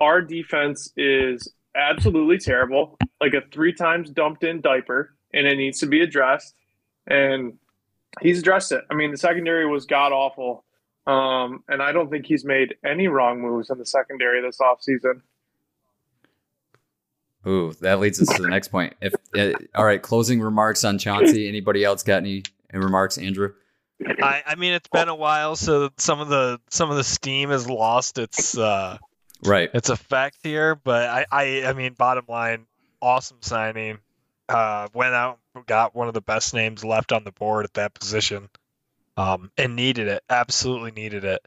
our 0.00 0.20
defense 0.20 0.92
is 0.96 1.52
absolutely 1.74 2.38
terrible, 2.38 2.98
like 3.20 3.34
a 3.34 3.42
three 3.52 3.72
times 3.72 4.10
dumped 4.10 4.44
in 4.44 4.60
diaper, 4.60 5.14
and 5.32 5.46
it 5.46 5.56
needs 5.56 5.80
to 5.80 5.86
be 5.86 6.00
addressed. 6.00 6.54
And 7.06 7.54
he's 8.20 8.38
addressed 8.38 8.72
it. 8.72 8.84
I 8.90 8.94
mean, 8.94 9.10
the 9.10 9.16
secondary 9.16 9.66
was 9.66 9.86
god 9.86 10.12
awful. 10.12 10.63
Um, 11.06 11.64
and 11.68 11.82
I 11.82 11.92
don't 11.92 12.10
think 12.10 12.26
he's 12.26 12.44
made 12.44 12.76
any 12.84 13.08
wrong 13.08 13.40
moves 13.40 13.70
in 13.70 13.78
the 13.78 13.86
secondary 13.86 14.40
this 14.40 14.58
offseason. 14.58 15.20
Ooh, 17.46 17.74
that 17.82 18.00
leads 18.00 18.20
us 18.22 18.34
to 18.36 18.42
the 18.42 18.48
next 18.48 18.68
point. 18.68 18.94
If 19.02 19.14
uh, 19.36 19.52
all 19.74 19.84
right, 19.84 20.00
closing 20.00 20.40
remarks 20.40 20.82
on 20.84 20.98
Chauncey. 20.98 21.46
Anybody 21.46 21.84
else 21.84 22.02
got 22.02 22.18
any 22.18 22.42
remarks, 22.72 23.18
Andrew? 23.18 23.52
I, 24.22 24.42
I 24.46 24.54
mean, 24.54 24.72
it's 24.72 24.88
been 24.88 25.08
a 25.08 25.14
while, 25.14 25.54
so 25.56 25.90
some 25.98 26.20
of 26.20 26.28
the 26.28 26.58
some 26.70 26.90
of 26.90 26.96
the 26.96 27.04
steam 27.04 27.50
has 27.50 27.68
lost 27.68 28.18
its 28.18 28.56
uh, 28.56 28.98
Right. 29.44 29.70
its 29.74 29.90
effect 29.90 30.38
here. 30.42 30.74
But 30.74 31.08
I, 31.08 31.26
I, 31.30 31.64
I 31.66 31.72
mean, 31.74 31.92
bottom 31.92 32.24
line, 32.28 32.66
awesome 33.02 33.38
signing. 33.42 33.98
Uh, 34.48 34.88
went 34.94 35.14
out, 35.14 35.38
got 35.66 35.94
one 35.94 36.08
of 36.08 36.14
the 36.14 36.20
best 36.20 36.54
names 36.54 36.84
left 36.84 37.12
on 37.12 37.24
the 37.24 37.32
board 37.32 37.64
at 37.64 37.74
that 37.74 37.94
position, 37.94 38.48
um, 39.16 39.50
and 39.56 39.76
needed 39.76 40.08
it. 40.08 40.22
Absolutely 40.28 40.90
needed 40.90 41.24
it. 41.24 41.40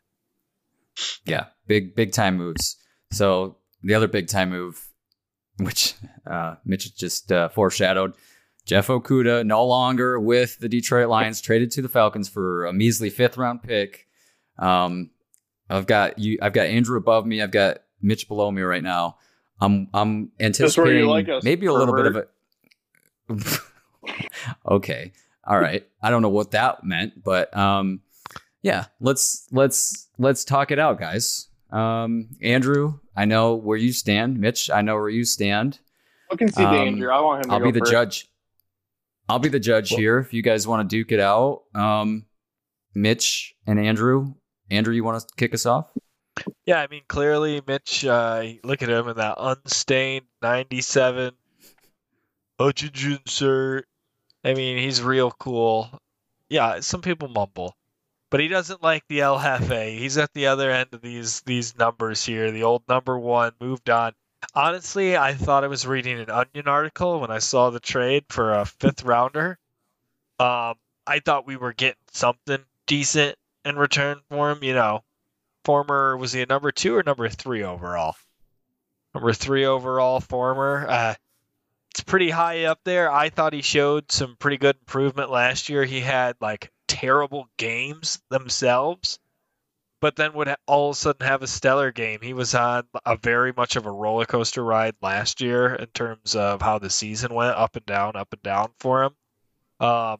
Yeah. 1.25 1.45
Big 1.67 1.95
big 1.95 2.11
time 2.11 2.37
moves. 2.37 2.77
So 3.11 3.57
the 3.83 3.93
other 3.93 4.07
big 4.07 4.27
time 4.27 4.49
move, 4.49 4.89
which 5.59 5.95
uh, 6.25 6.55
Mitch 6.65 6.95
just 6.95 7.31
uh, 7.31 7.49
foreshadowed, 7.49 8.13
Jeff 8.65 8.87
Okudah 8.87 9.45
no 9.45 9.65
longer 9.65 10.19
with 10.19 10.59
the 10.59 10.69
Detroit 10.69 11.09
Lions, 11.09 11.41
traded 11.41 11.71
to 11.71 11.81
the 11.81 11.89
Falcons 11.89 12.27
for 12.27 12.65
a 12.65 12.73
measly 12.73 13.09
fifth 13.09 13.37
round 13.37 13.63
pick. 13.63 14.07
Um, 14.59 15.11
I've 15.69 15.87
got 15.87 16.19
you. 16.19 16.37
I've 16.41 16.53
got 16.53 16.67
Andrew 16.67 16.97
above 16.97 17.25
me. 17.25 17.41
I've 17.41 17.51
got 17.51 17.79
Mitch 18.01 18.27
below 18.27 18.51
me 18.51 18.61
right 18.61 18.83
now. 18.83 19.17
I'm 19.59 19.89
I'm 19.93 20.31
That's 20.37 20.77
where 20.77 20.87
you 20.87 21.03
anticipating 21.03 21.07
like 21.07 21.29
us, 21.29 21.43
maybe 21.43 21.65
a 21.65 21.73
little 21.73 21.95
bit 21.95 22.05
of 22.05 22.27
pervert. 23.27 23.59
a. 24.67 24.71
okay, 24.73 25.11
all 25.47 25.59
right. 25.59 25.87
I 26.01 26.09
don't 26.09 26.21
know 26.21 26.29
what 26.29 26.51
that 26.51 26.83
meant, 26.83 27.23
but 27.23 27.55
um, 27.57 28.01
yeah. 28.61 28.85
Let's 28.99 29.47
let's 29.51 30.09
let's 30.17 30.43
talk 30.45 30.71
it 30.71 30.79
out, 30.79 30.99
guys. 30.99 31.47
Um, 31.71 32.29
Andrew, 32.41 32.99
I 33.15 33.25
know 33.25 33.55
where 33.55 33.77
you 33.77 33.91
stand. 33.93 34.39
Mitch, 34.39 34.69
I 34.69 34.81
know 34.81 34.95
where 34.95 35.09
you 35.09 35.23
stand. 35.25 35.79
Look 36.31 36.41
and 36.41 36.53
see 36.53 36.63
Um, 36.63 36.73
danger. 36.73 37.11
I 37.11 37.19
want 37.21 37.45
him 37.45 37.49
to 37.49 37.55
I'll 37.55 37.63
be 37.63 37.71
the 37.71 37.79
first. 37.79 37.91
judge. 37.91 38.27
I'll 39.29 39.39
be 39.39 39.49
the 39.49 39.59
judge 39.59 39.89
here. 39.89 40.19
If 40.19 40.33
you 40.33 40.41
guys 40.41 40.67
want 40.67 40.89
to 40.89 40.95
duke 40.95 41.11
it 41.11 41.19
out, 41.19 41.63
um, 41.75 42.25
Mitch 42.95 43.55
and 43.65 43.79
Andrew. 43.79 44.33
Andrew, 44.69 44.93
you 44.93 45.03
want 45.03 45.19
to 45.21 45.27
kick 45.37 45.53
us 45.53 45.65
off? 45.65 45.89
Yeah, 46.65 46.79
I 46.81 46.87
mean, 46.87 47.03
clearly, 47.07 47.61
Mitch. 47.67 48.05
Uh, 48.05 48.43
look 48.63 48.81
at 48.83 48.89
him 48.89 49.07
in 49.09 49.17
that 49.17 49.35
unstained 49.37 50.25
'97 50.41 51.33
Hutchinson 52.59 53.19
shirt. 53.25 53.87
I 54.47 54.53
mean, 54.53 54.77
he's 54.77 55.01
real 55.01 55.29
cool. 55.29 55.89
Yeah, 56.47 56.79
some 56.79 57.01
people 57.01 57.27
mumble, 57.27 57.75
but 58.29 58.39
he 58.39 58.47
doesn't 58.47 58.81
like 58.81 59.03
the 59.09 59.17
Jefe. 59.17 59.99
He's 59.99 60.17
at 60.17 60.33
the 60.33 60.47
other 60.47 60.71
end 60.71 60.93
of 60.93 61.01
these 61.01 61.41
these 61.41 61.77
numbers 61.77 62.23
here. 62.23 62.49
The 62.51 62.63
old 62.63 62.83
number 62.87 63.19
one 63.19 63.51
moved 63.59 63.89
on. 63.89 64.13
Honestly, 64.55 65.17
I 65.17 65.33
thought 65.33 65.65
I 65.65 65.67
was 65.67 65.85
reading 65.85 66.17
an 66.17 66.29
Onion 66.29 66.69
article 66.69 67.19
when 67.19 67.29
I 67.29 67.39
saw 67.39 67.71
the 67.71 67.81
trade 67.81 68.23
for 68.29 68.53
a 68.53 68.65
fifth 68.65 69.03
rounder. 69.03 69.59
Um, 70.39 70.75
I 71.05 71.19
thought 71.19 71.45
we 71.45 71.57
were 71.57 71.73
getting 71.73 71.99
something 72.13 72.63
decent 72.85 73.37
in 73.65 73.75
return 73.75 74.21
for 74.29 74.51
him. 74.51 74.63
You 74.63 74.75
know, 74.75 75.03
former 75.65 76.15
was 76.15 76.31
he 76.31 76.41
a 76.41 76.45
number 76.45 76.71
two 76.71 76.95
or 76.95 77.03
number 77.03 77.27
three 77.27 77.63
overall? 77.63 78.15
Number 79.13 79.33
three 79.33 79.65
overall, 79.65 80.21
former. 80.21 80.85
Uh, 80.87 81.15
it's 81.97 82.03
pretty 82.03 82.29
high 82.29 82.65
up 82.65 82.79
there. 82.83 83.11
I 83.11 83.29
thought 83.29 83.53
he 83.53 83.63
showed 83.63 84.11
some 84.11 84.35
pretty 84.37 84.57
good 84.57 84.75
improvement 84.75 85.31
last 85.31 85.67
year. 85.67 85.83
He 85.83 85.99
had 85.99 86.35
like 86.39 86.71
terrible 86.87 87.49
games 87.57 88.21
themselves, 88.29 89.17
but 89.99 90.15
then 90.15 90.33
would 90.33 90.55
all 90.67 90.91
of 90.91 90.93
a 90.93 90.99
sudden 90.99 91.25
have 91.25 91.41
a 91.41 91.47
stellar 91.47 91.91
game. 91.91 92.19
He 92.21 92.33
was 92.33 92.53
on 92.53 92.83
a 93.03 93.17
very 93.17 93.51
much 93.51 93.77
of 93.77 93.87
a 93.87 93.91
roller 93.91 94.25
coaster 94.25 94.63
ride 94.63 94.93
last 95.01 95.41
year 95.41 95.73
in 95.73 95.87
terms 95.87 96.35
of 96.35 96.61
how 96.61 96.77
the 96.77 96.91
season 96.91 97.33
went 97.33 97.57
up 97.57 97.75
and 97.75 97.85
down, 97.87 98.15
up 98.15 98.31
and 98.31 98.43
down 98.43 98.69
for 98.77 99.05
him. 99.05 99.15
Um, 99.79 100.17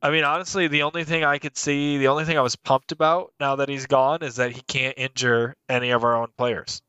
I 0.00 0.08
mean, 0.08 0.24
honestly, 0.24 0.68
the 0.68 0.84
only 0.84 1.04
thing 1.04 1.22
I 1.22 1.36
could 1.36 1.58
see, 1.58 1.98
the 1.98 2.08
only 2.08 2.24
thing 2.24 2.38
I 2.38 2.42
was 2.42 2.56
pumped 2.56 2.92
about 2.92 3.34
now 3.38 3.56
that 3.56 3.68
he's 3.68 3.84
gone 3.84 4.22
is 4.22 4.36
that 4.36 4.52
he 4.52 4.62
can't 4.62 4.96
injure 4.96 5.54
any 5.68 5.90
of 5.90 6.02
our 6.02 6.16
own 6.16 6.28
players. 6.38 6.80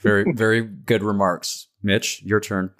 Very, 0.00 0.32
very 0.32 0.62
good 0.62 1.04
remarks. 1.04 1.68
Mitch, 1.82 2.22
your 2.22 2.40
turn. 2.40 2.70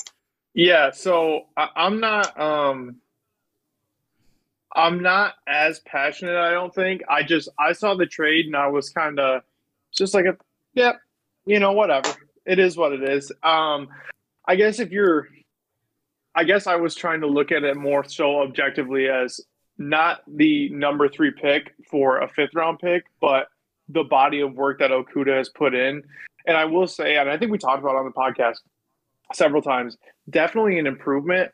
Yeah, 0.55 0.91
so 0.91 1.47
I, 1.57 1.69
I'm 1.77 2.01
not 2.01 2.39
um 2.39 2.97
I'm 4.75 5.03
not 5.03 5.35
as 5.49 5.81
passionate, 5.81 6.37
I 6.37 6.53
don't 6.53 6.75
think. 6.75 7.03
I 7.09 7.23
just 7.23 7.49
I 7.59 7.73
saw 7.73 7.95
the 7.95 8.07
trade 8.07 8.47
and 8.47 8.57
I 8.57 8.69
was 8.69 8.91
kind 8.91 9.19
of 9.19 9.43
just 9.93 10.15
like 10.15 10.27
a 10.27 10.37
yeah, 10.75 10.93
you 11.47 11.59
know, 11.59 11.73
whatever. 11.73 12.11
It 12.47 12.59
is 12.59 12.77
what 12.77 12.93
it 12.93 13.03
is. 13.03 13.31
Um 13.43 13.89
I 14.47 14.57
guess 14.57 14.81
if 14.81 14.91
you're 14.91 15.29
I 16.35 16.45
guess 16.45 16.67
I 16.67 16.77
was 16.77 16.95
trying 16.95 17.21
to 17.23 17.27
look 17.27 17.53
at 17.53 17.65
it 17.65 17.77
more 17.77 18.05
so 18.05 18.43
objectively 18.43 19.09
as 19.09 19.41
not 19.79 20.21
the 20.29 20.69
number 20.71 21.09
3 21.09 21.33
pick 21.33 21.75
for 21.91 22.21
a 22.21 22.29
fifth 22.29 22.55
round 22.55 22.79
pick, 22.79 23.05
but 23.21 23.49
the 23.89 24.05
body 24.05 24.41
of 24.41 24.55
work 24.55 24.79
that 24.79 24.91
Okudah 24.91 25.37
has 25.37 25.49
put 25.49 25.75
in. 25.75 26.03
And 26.47 26.57
I 26.57 26.65
will 26.65 26.87
say, 26.87 27.17
and 27.17 27.29
I 27.29 27.37
think 27.37 27.51
we 27.51 27.59
talked 27.59 27.83
about 27.83 27.97
on 27.97 28.05
the 28.05 28.13
podcast 28.13 28.59
several 29.33 29.63
times. 29.63 29.97
Definitely 30.29 30.79
an 30.79 30.87
improvement, 30.87 31.51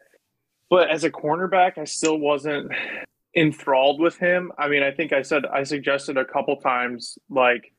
but 0.71 0.91
as 0.91 1.05
a 1.05 1.11
cornerback, 1.11 1.79
I 1.79 1.85
still 1.85 2.19
wasn't 2.19 2.73
enthralled 3.37 4.01
with 4.01 4.17
him. 4.17 4.51
I 4.59 4.69
mean, 4.69 4.83
I 4.83 4.91
think 4.91 5.13
I 5.13 5.23
said 5.23 5.45
I 5.47 5.63
suggested 5.63 6.17
a 6.17 6.25
couple 6.25 6.57
times 6.57 7.19
like 7.29 7.73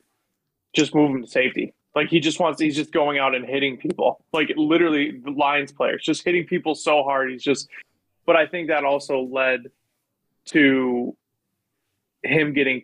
just 0.73 0.93
move 0.93 1.11
him 1.11 1.23
to 1.23 1.27
safety. 1.27 1.73
Like 1.95 2.09
he 2.09 2.19
just 2.19 2.39
wants 2.39 2.61
he's 2.61 2.75
just 2.75 2.93
going 2.93 3.17
out 3.17 3.33
and 3.33 3.43
hitting 3.43 3.77
people. 3.77 4.23
Like 4.31 4.53
literally 4.55 5.19
the 5.23 5.31
Lions 5.31 5.71
players 5.71 6.03
just 6.03 6.23
hitting 6.23 6.45
people 6.45 6.75
so 6.75 7.03
hard. 7.03 7.31
He's 7.31 7.43
just 7.43 7.67
but 8.25 8.35
I 8.35 8.45
think 8.45 8.67
that 8.67 8.83
also 8.83 9.21
led 9.21 9.71
to 10.45 11.15
him 12.23 12.53
getting 12.53 12.83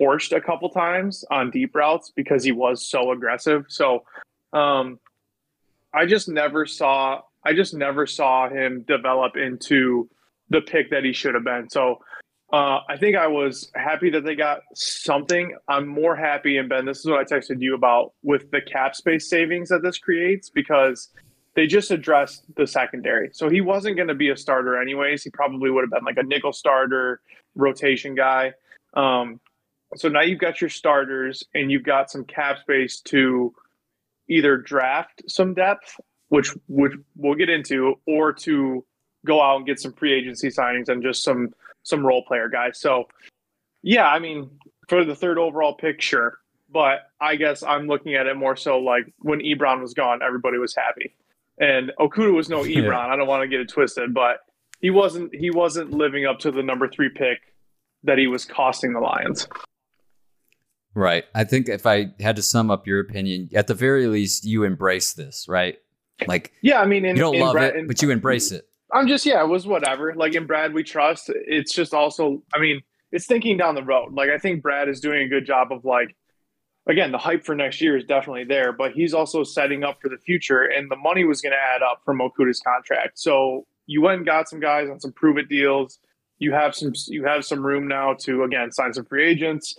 torched 0.00 0.34
a 0.34 0.40
couple 0.40 0.70
times 0.70 1.24
on 1.30 1.50
deep 1.50 1.74
routes 1.74 2.10
because 2.14 2.42
he 2.42 2.52
was 2.52 2.86
so 2.86 3.12
aggressive. 3.12 3.66
So 3.68 4.04
um 4.54 4.98
I 5.94 6.06
just 6.06 6.28
never 6.28 6.66
saw 6.66 7.20
I 7.44 7.52
just 7.52 7.74
never 7.74 8.06
saw 8.06 8.48
him 8.48 8.84
develop 8.86 9.36
into 9.36 10.08
the 10.48 10.62
pick 10.62 10.90
that 10.90 11.04
he 11.04 11.12
should 11.12 11.34
have 11.34 11.44
been. 11.44 11.68
So 11.68 11.98
uh, 12.52 12.80
I 12.88 12.96
think 12.98 13.16
I 13.16 13.26
was 13.26 13.70
happy 13.74 14.10
that 14.10 14.24
they 14.24 14.34
got 14.34 14.60
something. 14.74 15.56
I'm 15.68 15.86
more 15.86 16.14
happy, 16.14 16.56
and 16.56 16.68
Ben, 16.68 16.84
this 16.86 17.00
is 17.00 17.06
what 17.06 17.18
I 17.20 17.24
texted 17.24 17.60
you 17.60 17.74
about 17.74 18.12
with 18.22 18.50
the 18.50 18.60
cap 18.60 18.94
space 18.94 19.28
savings 19.28 19.68
that 19.70 19.82
this 19.82 19.98
creates 19.98 20.50
because 20.50 21.08
they 21.54 21.66
just 21.66 21.90
addressed 21.90 22.44
the 22.56 22.66
secondary. 22.66 23.30
So 23.32 23.48
he 23.48 23.60
wasn't 23.60 23.96
going 23.96 24.08
to 24.08 24.14
be 24.14 24.30
a 24.30 24.36
starter 24.36 24.80
anyways. 24.80 25.22
He 25.22 25.30
probably 25.30 25.70
would 25.70 25.82
have 25.82 25.90
been 25.90 26.04
like 26.04 26.16
a 26.16 26.22
nickel 26.22 26.52
starter, 26.52 27.20
rotation 27.54 28.14
guy. 28.14 28.52
Um, 28.94 29.40
so 29.96 30.08
now 30.08 30.22
you've 30.22 30.40
got 30.40 30.60
your 30.60 30.70
starters 30.70 31.44
and 31.54 31.70
you've 31.70 31.84
got 31.84 32.10
some 32.10 32.24
cap 32.24 32.58
space 32.58 33.00
to 33.02 33.54
either 34.28 34.56
draft 34.56 35.22
some 35.28 35.54
depth, 35.54 36.00
which 36.28 36.54
which 36.68 36.92
we'll 37.16 37.34
get 37.34 37.50
into, 37.50 37.94
or 38.06 38.32
to 38.32 38.84
go 39.26 39.42
out 39.42 39.56
and 39.56 39.66
get 39.66 39.80
some 39.80 39.92
free 39.92 40.12
agency 40.12 40.48
signings 40.48 40.88
and 40.88 41.02
just 41.02 41.22
some 41.22 41.50
some 41.82 42.04
role 42.04 42.24
player 42.26 42.48
guys. 42.48 42.78
So 42.80 43.08
yeah, 43.82 44.08
I 44.08 44.18
mean, 44.18 44.50
for 44.88 45.04
the 45.04 45.14
third 45.14 45.38
overall 45.38 45.74
pick, 45.74 46.00
sure. 46.00 46.38
But 46.70 47.00
I 47.20 47.36
guess 47.36 47.62
I'm 47.62 47.86
looking 47.86 48.14
at 48.14 48.26
it 48.26 48.36
more 48.36 48.56
so 48.56 48.78
like 48.78 49.12
when 49.18 49.40
Ebron 49.40 49.80
was 49.80 49.94
gone, 49.94 50.20
everybody 50.22 50.58
was 50.58 50.74
happy. 50.74 51.14
And 51.58 51.92
Okudah 52.00 52.34
was 52.34 52.48
no 52.48 52.60
Ebron. 52.62 52.92
Yeah. 52.92 53.06
I 53.06 53.16
don't 53.16 53.28
want 53.28 53.42
to 53.42 53.48
get 53.48 53.60
it 53.60 53.68
twisted, 53.68 54.12
but 54.12 54.38
he 54.80 54.90
wasn't 54.90 55.34
he 55.34 55.50
wasn't 55.50 55.92
living 55.92 56.26
up 56.26 56.40
to 56.40 56.50
the 56.50 56.62
number 56.62 56.88
three 56.88 57.10
pick 57.10 57.38
that 58.02 58.18
he 58.18 58.26
was 58.26 58.44
costing 58.44 58.92
the 58.92 59.00
Lions. 59.00 59.48
Right. 60.94 61.24
I 61.34 61.44
think 61.44 61.68
if 61.68 61.86
I 61.86 62.12
had 62.20 62.36
to 62.36 62.42
sum 62.42 62.70
up 62.70 62.86
your 62.86 63.00
opinion, 63.00 63.50
at 63.54 63.66
the 63.66 63.74
very 63.74 64.06
least, 64.06 64.44
you 64.44 64.62
embrace 64.62 65.12
this, 65.12 65.46
right? 65.48 65.76
Like, 66.26 66.52
yeah, 66.62 66.80
I 66.80 66.86
mean, 66.86 67.04
in, 67.04 67.16
you 67.16 67.22
don't 67.22 67.38
love 67.38 67.54
Brad, 67.54 67.74
it, 67.74 67.80
in, 67.80 67.86
but 67.88 68.00
you 68.00 68.10
embrace 68.10 68.52
it. 68.52 68.68
I'm 68.92 69.08
just, 69.08 69.26
yeah, 69.26 69.42
it 69.42 69.48
was 69.48 69.66
whatever. 69.66 70.14
Like 70.14 70.34
in 70.36 70.46
Brad, 70.46 70.72
we 70.72 70.84
trust. 70.84 71.30
It's 71.34 71.72
just 71.72 71.92
also, 71.92 72.42
I 72.54 72.60
mean, 72.60 72.80
it's 73.10 73.26
thinking 73.26 73.56
down 73.56 73.74
the 73.74 73.82
road. 73.82 74.14
Like 74.14 74.30
I 74.30 74.38
think 74.38 74.62
Brad 74.62 74.88
is 74.88 75.00
doing 75.00 75.22
a 75.22 75.28
good 75.28 75.44
job 75.44 75.72
of 75.72 75.84
like, 75.84 76.14
again, 76.86 77.10
the 77.10 77.18
hype 77.18 77.44
for 77.44 77.56
next 77.56 77.80
year 77.80 77.96
is 77.96 78.04
definitely 78.04 78.44
there, 78.44 78.72
but 78.72 78.92
he's 78.92 79.14
also 79.14 79.42
setting 79.42 79.82
up 79.82 80.00
for 80.00 80.08
the 80.08 80.18
future, 80.18 80.62
and 80.62 80.88
the 80.90 80.96
money 80.96 81.24
was 81.24 81.40
going 81.40 81.52
to 81.52 81.58
add 81.58 81.82
up 81.82 82.02
from 82.04 82.20
Okudah's 82.20 82.60
contract. 82.60 83.18
So 83.18 83.66
you 83.86 84.00
went 84.00 84.18
and 84.18 84.26
got 84.26 84.48
some 84.48 84.60
guys 84.60 84.88
on 84.88 85.00
some 85.00 85.12
prove 85.12 85.38
it 85.38 85.48
deals. 85.48 85.98
You 86.38 86.52
have 86.52 86.74
some, 86.74 86.92
you 87.08 87.24
have 87.24 87.44
some 87.44 87.66
room 87.66 87.88
now 87.88 88.14
to 88.20 88.44
again 88.44 88.70
sign 88.70 88.92
some 88.92 89.06
free 89.06 89.26
agents 89.26 89.76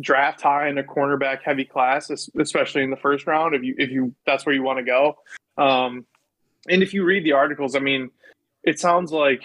draft 0.00 0.40
high 0.40 0.68
in 0.68 0.78
a 0.78 0.82
cornerback 0.82 1.42
heavy 1.42 1.64
class, 1.64 2.10
especially 2.10 2.82
in 2.82 2.90
the 2.90 2.96
first 2.96 3.26
round. 3.26 3.54
If 3.54 3.62
you 3.62 3.74
if 3.78 3.90
you 3.90 4.14
that's 4.26 4.46
where 4.46 4.54
you 4.54 4.62
want 4.62 4.78
to 4.78 4.84
go, 4.84 5.16
um, 5.58 6.06
and 6.68 6.82
if 6.82 6.94
you 6.94 7.04
read 7.04 7.24
the 7.24 7.32
articles, 7.32 7.76
I 7.76 7.80
mean, 7.80 8.10
it 8.62 8.78
sounds 8.78 9.12
like 9.12 9.44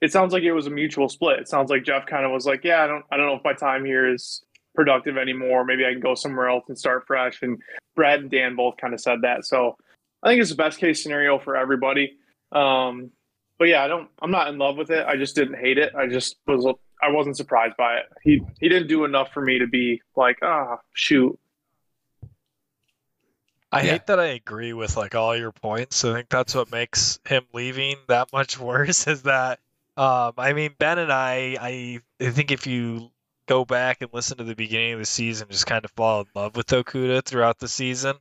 it 0.00 0.12
sounds 0.12 0.32
like 0.32 0.42
it 0.42 0.52
was 0.52 0.66
a 0.66 0.70
mutual 0.70 1.08
split. 1.08 1.40
It 1.40 1.48
sounds 1.48 1.70
like 1.70 1.84
Jeff 1.84 2.06
kind 2.06 2.24
of 2.24 2.32
was 2.32 2.46
like, 2.46 2.64
yeah, 2.64 2.82
I 2.82 2.86
don't 2.86 3.04
I 3.10 3.16
don't 3.16 3.26
know 3.26 3.36
if 3.36 3.44
my 3.44 3.54
time 3.54 3.84
here 3.84 4.12
is 4.12 4.42
productive 4.74 5.16
anymore. 5.16 5.64
Maybe 5.64 5.84
I 5.84 5.92
can 5.92 6.00
go 6.00 6.14
somewhere 6.14 6.48
else 6.48 6.64
and 6.68 6.78
start 6.78 7.06
fresh. 7.06 7.42
And 7.42 7.60
Brad 7.94 8.20
and 8.20 8.30
Dan 8.30 8.56
both 8.56 8.76
kind 8.78 8.94
of 8.94 9.00
said 9.00 9.22
that. 9.22 9.44
So 9.44 9.76
I 10.22 10.28
think 10.28 10.40
it's 10.40 10.50
the 10.50 10.56
best 10.56 10.78
case 10.78 11.02
scenario 11.02 11.38
for 11.38 11.56
everybody. 11.56 12.16
Um, 12.52 13.10
but 13.58 13.68
yeah, 13.68 13.84
I 13.84 13.88
don't. 13.88 14.08
I'm 14.20 14.30
not 14.30 14.48
in 14.48 14.58
love 14.58 14.76
with 14.76 14.90
it. 14.90 15.06
I 15.06 15.16
just 15.16 15.34
didn't 15.34 15.58
hate 15.58 15.78
it. 15.78 15.94
I 15.94 16.06
just 16.06 16.36
was 16.46 16.64
I 17.02 17.10
wasn't 17.10 17.36
surprised 17.36 17.76
by 17.76 17.96
it. 17.96 18.04
He 18.22 18.40
he 18.60 18.68
didn't 18.68 18.88
do 18.88 19.04
enough 19.04 19.32
for 19.32 19.42
me 19.42 19.58
to 19.58 19.66
be 19.66 20.00
like, 20.16 20.38
ah, 20.42 20.76
oh, 20.76 20.80
shoot. 20.94 21.38
I 23.72 23.82
yeah. 23.82 23.92
hate 23.92 24.06
that 24.06 24.20
I 24.20 24.26
agree 24.26 24.72
with 24.74 24.96
like 24.96 25.14
all 25.14 25.36
your 25.36 25.50
points. 25.50 26.04
I 26.04 26.12
think 26.12 26.28
that's 26.28 26.54
what 26.54 26.70
makes 26.70 27.18
him 27.26 27.44
leaving 27.52 27.96
that 28.08 28.32
much 28.32 28.58
worse. 28.58 29.06
Is 29.06 29.22
that 29.22 29.58
um, 29.96 30.34
I 30.38 30.52
mean 30.52 30.74
Ben 30.78 30.98
and 30.98 31.12
I, 31.12 31.56
I 31.60 32.00
I 32.20 32.30
think 32.30 32.52
if 32.52 32.66
you 32.66 33.10
go 33.46 33.64
back 33.64 34.00
and 34.00 34.10
listen 34.12 34.38
to 34.38 34.44
the 34.44 34.54
beginning 34.54 34.92
of 34.92 34.98
the 35.00 35.04
season, 35.06 35.48
just 35.50 35.66
kind 35.66 35.84
of 35.84 35.90
fall 35.92 36.20
in 36.20 36.26
love 36.34 36.56
with 36.56 36.66
Okudah 36.68 37.24
throughout 37.24 37.58
the 37.58 37.68
season, 37.68 38.14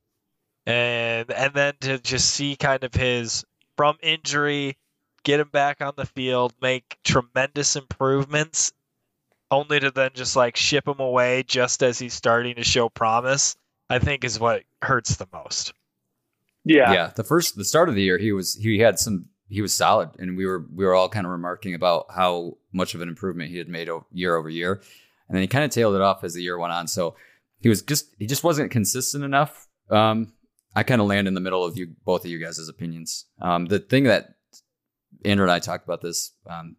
and 0.65 1.29
and 1.29 1.53
then 1.53 1.73
to 1.81 1.99
just 1.99 2.31
see 2.31 2.55
kind 2.55 2.83
of 2.83 2.93
his 2.93 3.45
from 3.77 3.97
injury 4.01 4.77
get 5.23 5.39
him 5.39 5.49
back 5.49 5.81
on 5.81 5.93
the 5.95 6.05
field, 6.05 6.53
make 6.61 6.97
tremendous 7.03 7.75
improvements, 7.75 8.73
only 9.49 9.79
to 9.79 9.91
then 9.91 10.11
just 10.13 10.35
like 10.35 10.55
ship 10.55 10.87
him 10.87 10.99
away 10.99 11.43
just 11.43 11.83
as 11.83 11.99
he's 11.99 12.13
starting 12.13 12.55
to 12.55 12.63
show 12.63 12.89
promise, 12.89 13.55
I 13.89 13.99
think 13.99 14.23
is 14.23 14.39
what 14.39 14.63
hurts 14.81 15.17
the 15.17 15.27
most. 15.31 15.73
Yeah. 16.63 16.93
Yeah. 16.93 17.11
The 17.15 17.23
first 17.23 17.55
the 17.55 17.65
start 17.65 17.89
of 17.89 17.95
the 17.95 18.01
year 18.01 18.17
he 18.17 18.31
was 18.31 18.55
he 18.55 18.79
had 18.79 18.99
some 18.99 19.25
he 19.49 19.61
was 19.61 19.73
solid 19.73 20.09
and 20.19 20.37
we 20.37 20.45
were 20.45 20.65
we 20.73 20.85
were 20.85 20.95
all 20.95 21.09
kind 21.09 21.25
of 21.25 21.31
remarking 21.31 21.73
about 21.73 22.05
how 22.15 22.57
much 22.71 22.95
of 22.95 23.01
an 23.01 23.09
improvement 23.09 23.49
he 23.49 23.57
had 23.57 23.67
made 23.67 23.89
year 24.11 24.35
over 24.35 24.49
year. 24.49 24.81
And 25.27 25.35
then 25.35 25.41
he 25.41 25.47
kind 25.47 25.65
of 25.65 25.71
tailed 25.71 25.95
it 25.95 26.01
off 26.01 26.23
as 26.23 26.33
the 26.33 26.43
year 26.43 26.57
went 26.57 26.73
on. 26.73 26.87
So 26.87 27.15
he 27.59 27.69
was 27.69 27.81
just 27.81 28.15
he 28.19 28.27
just 28.27 28.43
wasn't 28.43 28.71
consistent 28.71 29.23
enough. 29.23 29.67
Um, 29.89 30.33
I 30.75 30.83
kind 30.83 31.01
of 31.01 31.07
land 31.07 31.27
in 31.27 31.33
the 31.33 31.41
middle 31.41 31.65
of 31.65 31.77
you 31.77 31.95
both 32.05 32.23
of 32.23 32.31
you 32.31 32.39
guys' 32.39 32.69
opinions. 32.69 33.25
Um, 33.41 33.65
the 33.65 33.79
thing 33.79 34.05
that 34.05 34.35
Andrew 35.25 35.45
and 35.45 35.51
I 35.51 35.59
talked 35.59 35.85
about 35.85 36.01
this. 36.01 36.31
Um, 36.47 36.75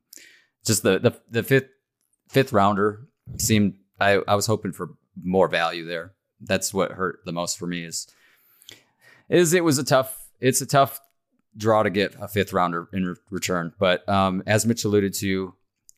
just 0.65 0.83
the, 0.83 0.99
the 0.99 1.21
the 1.31 1.43
fifth 1.43 1.69
fifth 2.29 2.53
rounder 2.53 3.09
seemed 3.39 3.75
I, 4.01 4.21
I 4.27 4.35
was 4.35 4.47
hoping 4.47 4.73
for 4.73 4.91
more 5.23 5.49
value 5.49 5.85
there. 5.85 6.13
That's 6.41 6.73
what 6.73 6.93
hurt 6.93 7.21
the 7.25 7.33
most 7.33 7.59
for 7.59 7.67
me 7.67 7.85
is 7.85 8.07
is 9.29 9.55
it 9.55 9.65
was 9.65 9.79
a 9.79 9.85
tough 9.85 10.29
it's 10.41 10.61
a 10.61 10.67
tough 10.67 11.01
draw 11.57 11.83
to 11.83 11.91
get 11.91 12.15
a 12.21 12.29
fifth 12.29 12.53
rounder 12.53 12.89
in 12.93 13.07
re- 13.07 13.15
return. 13.31 13.73
But 13.79 14.09
um, 14.09 14.43
as 14.47 14.67
Mitch 14.67 14.85
alluded 14.85 15.15
to, 15.15 15.55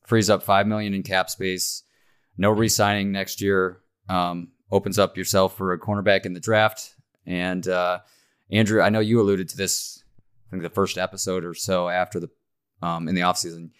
frees 0.07 0.31
up 0.31 0.43
five 0.43 0.67
million 0.67 0.95
in 0.95 1.03
cap 1.03 1.31
space. 1.31 1.83
No 2.37 2.51
re-signing 2.51 3.13
next 3.13 3.41
year. 3.41 3.81
Um, 4.09 4.49
opens 4.71 4.99
up 4.99 5.17
yourself 5.17 5.57
for 5.57 5.73
a 5.73 5.79
cornerback 5.79 6.27
in 6.27 6.33
the 6.33 6.41
draft. 6.41 6.95
And 7.27 7.67
uh, 7.69 8.01
Andrew, 8.51 8.83
I 8.83 8.91
know 8.91 9.01
you 9.01 9.21
alluded 9.21 9.49
to 9.51 9.57
this 9.57 10.04
think 10.55 10.62
the 10.62 10.71
first 10.71 10.99
episode 10.99 11.45
or 11.45 11.55
so 11.55 11.88
after 11.88 12.21
the 12.21 12.29
um, 12.83 13.09
in 13.09 13.14
the 13.14 13.23
offseason, 13.23 13.71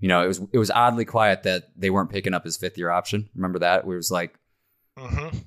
you 0.00 0.08
know, 0.08 0.22
it 0.24 0.28
was 0.28 0.40
it 0.52 0.58
was 0.58 0.70
oddly 0.70 1.04
quiet 1.04 1.42
that 1.44 1.64
they 1.76 1.90
weren't 1.90 2.10
picking 2.10 2.34
up 2.34 2.44
his 2.44 2.56
fifth 2.56 2.76
year 2.78 2.90
option. 2.90 3.28
Remember 3.34 3.58
that? 3.60 3.86
We 3.86 3.96
was 3.96 4.10
like 4.10 4.38
Mm-hmm. 4.98 5.38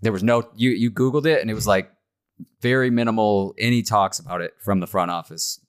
there 0.00 0.10
was 0.12 0.22
no 0.24 0.42
you 0.56 0.70
you 0.70 0.90
googled 0.90 1.24
it 1.26 1.40
and 1.40 1.48
it 1.50 1.54
was 1.54 1.66
like 1.68 1.90
very 2.60 2.90
minimal 2.90 3.54
any 3.58 3.82
talks 3.82 4.18
about 4.18 4.40
it 4.40 4.54
from 4.64 4.80
the 4.80 4.86
front 4.88 5.10
office. 5.12 5.60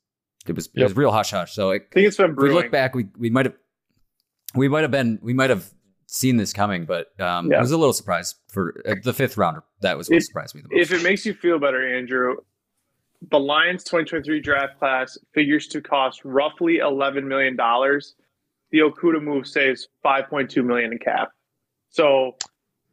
It 0.47 0.56
was 0.56 0.67
it 0.73 0.82
was 0.84 0.95
real 0.95 1.12
hush 1.12 1.29
hush. 1.32 1.53
So 1.53 1.69
it, 1.71 1.88
I 1.91 1.93
think 1.93 2.08
it's 2.08 2.17
been 2.17 2.32
if 2.32 2.38
we 2.38 2.49
look 2.51 2.71
back, 2.71 2.95
we 2.95 3.08
we 3.17 3.29
might 3.29 3.45
have 3.45 3.56
we 4.56 4.67
might 4.67 4.82
have 4.82 4.91
been 4.91 5.19
we 5.21 5.34
might 5.34 5.49
have 5.51 5.69
seen 6.08 6.38
this 6.38 6.53
coming, 6.53 6.86
but 6.86 7.08
um, 7.19 7.51
Yeah. 7.51 7.58
it 7.58 7.62
was 7.62 7.71
a 7.71 7.77
little 7.77 7.93
surprise 7.93 8.36
for 8.49 8.82
uh, 8.88 8.95
the 9.03 9.13
fifth 9.13 9.38
rounder. 9.38 9.63
That 9.82 9.97
was 9.97 10.10
what 10.10 10.17
If- 10.17 10.23
surprised 10.25 10.56
me 10.56 10.62
the 10.62 10.75
most. 10.75 10.91
if 10.91 10.99
it 10.99 11.03
makes 11.03 11.25
you 11.25 11.34
feel 11.34 11.60
better, 11.60 11.95
Andrew, 11.97 12.36
the 13.31 13.39
Lions 13.39 13.83
2023 13.83 14.39
draft 14.41 14.79
class 14.79 15.17
figures 15.33 15.67
to 15.67 15.81
cost 15.81 16.21
roughly 16.23 16.77
11 16.77 17.27
million 17.27 17.55
dollars. 17.55 18.15
The 18.71 18.79
Okudah 18.79 19.21
move 19.21 19.45
saves 19.45 19.88
5.2 20.03 20.65
million 20.65 20.91
in 20.91 20.97
cap, 20.97 21.31
so 21.89 22.36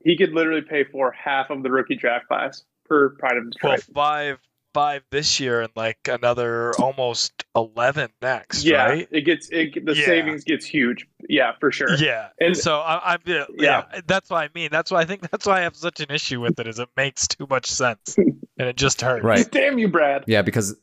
he 0.04 0.16
could 0.16 0.32
literally 0.32 0.60
pay 0.60 0.84
for 0.84 1.10
half 1.10 1.50
of 1.50 1.62
the 1.62 1.70
rookie 1.70 1.96
draft 1.96 2.28
class 2.28 2.64
per 2.84 3.10
Pride 3.10 3.38
of 3.38 3.44
Well, 3.62 3.76
five 3.94 4.38
five 4.72 5.02
this 5.10 5.40
year 5.40 5.60
and 5.62 5.70
like 5.74 5.98
another 6.08 6.72
almost 6.78 7.44
eleven 7.56 8.10
next. 8.22 8.64
yeah, 8.64 8.84
right? 8.86 9.08
it 9.10 9.22
gets 9.22 9.48
it, 9.50 9.84
the 9.84 9.94
Yeah. 9.94 10.04
savings 10.04 10.44
gets 10.44 10.64
huge. 10.66 11.06
Yeah, 11.28 11.52
for 11.60 11.70
sure. 11.72 11.94
Yeah. 11.96 12.28
And- 12.40 12.56
so 12.56 12.78
I, 12.78 13.14
I'm 13.14 13.20
yeah, 13.26 13.44
yeah. 13.56 13.84
That's 14.06 14.30
what 14.30 14.38
I 14.44 14.48
mean. 14.54 14.68
That's 14.72 14.90
why 14.90 15.00
I 15.00 15.04
think 15.04 15.28
that's 15.30 15.46
why 15.46 15.58
I 15.58 15.60
have 15.62 15.76
such 15.76 16.00
an 16.00 16.10
issue 16.10 16.40
with 16.40 16.58
it. 16.60 16.66
Is 16.66 16.78
it 16.78 16.88
makes 16.96 17.28
too 17.28 17.46
much 17.48 17.66
sense 17.66 18.16
and 18.18 18.38
it 18.68 18.76
just 18.76 19.00
hurts. 19.00 19.24
Right. 19.24 19.48
Damn 19.52 19.78
you, 19.78 19.88
Brad. 19.88 20.24
yeah, 20.26 20.42
because 20.42 20.76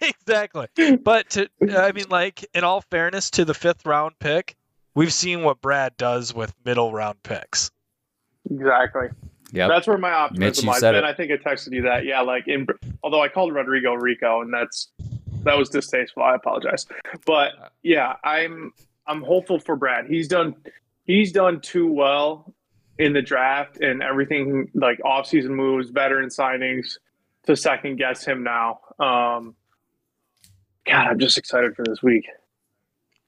exactly. 0.00 0.66
But 1.02 1.30
to 1.30 1.48
I 1.76 1.92
mean, 1.92 2.06
like 2.10 2.44
in 2.54 2.64
all 2.64 2.80
fairness 2.82 3.30
to 3.32 3.44
the 3.44 3.54
fifth 3.54 3.84
round 3.86 4.18
pick, 4.18 4.56
we've 4.94 5.12
seen 5.12 5.42
what 5.42 5.60
Brad 5.60 5.96
does 5.96 6.34
with 6.34 6.54
middle 6.64 6.92
round 6.92 7.22
picks. 7.22 7.70
Exactly. 8.50 9.08
Yeah, 9.52 9.68
That's 9.68 9.86
where 9.86 9.98
my 9.98 10.08
Mitch, 10.10 10.16
optimism 10.58 10.64
you 10.64 10.70
lies. 10.70 10.80
said 10.80 10.94
And 10.94 11.04
it. 11.06 11.08
I 11.08 11.14
think 11.14 11.30
I 11.30 11.36
texted 11.36 11.72
you 11.72 11.82
that. 11.82 12.04
Yeah, 12.04 12.22
like 12.22 12.48
in 12.48 12.66
although 13.02 13.22
I 13.22 13.28
called 13.28 13.54
Rodrigo 13.54 13.92
Rico, 13.94 14.40
and 14.40 14.52
that's 14.52 14.88
that 15.44 15.56
was 15.58 15.68
distasteful. 15.68 16.22
I 16.22 16.34
apologize. 16.34 16.86
But 17.26 17.52
yeah, 17.82 18.14
I'm 18.24 18.72
I'm 19.06 19.22
hopeful 19.22 19.58
for 19.58 19.76
Brad. 19.76 20.06
He's 20.06 20.26
done 20.28 20.54
he's 21.04 21.32
done 21.32 21.60
too 21.60 21.92
well 21.92 22.54
in 22.98 23.12
the 23.12 23.22
draft 23.22 23.80
and 23.80 24.02
everything 24.02 24.70
like 24.74 24.98
offseason 25.00 25.50
moves, 25.50 25.90
veteran 25.90 26.28
signings 26.28 26.98
to 27.46 27.56
second 27.56 27.96
guess 27.96 28.24
him 28.24 28.42
now. 28.44 28.80
Um 28.98 29.54
God, 30.86 31.06
I'm 31.08 31.18
just 31.18 31.38
excited 31.38 31.76
for 31.76 31.84
this 31.84 32.02
week. 32.02 32.26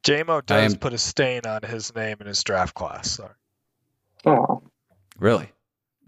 JMO 0.04 0.44
does 0.44 0.74
am- 0.74 0.78
put 0.80 0.92
a 0.92 0.98
stain 0.98 1.42
on 1.46 1.62
his 1.62 1.94
name 1.94 2.16
in 2.20 2.26
his 2.26 2.42
draft 2.44 2.74
class. 2.74 3.10
Sorry. 3.12 3.32
Oh, 4.26 4.62
really. 5.18 5.50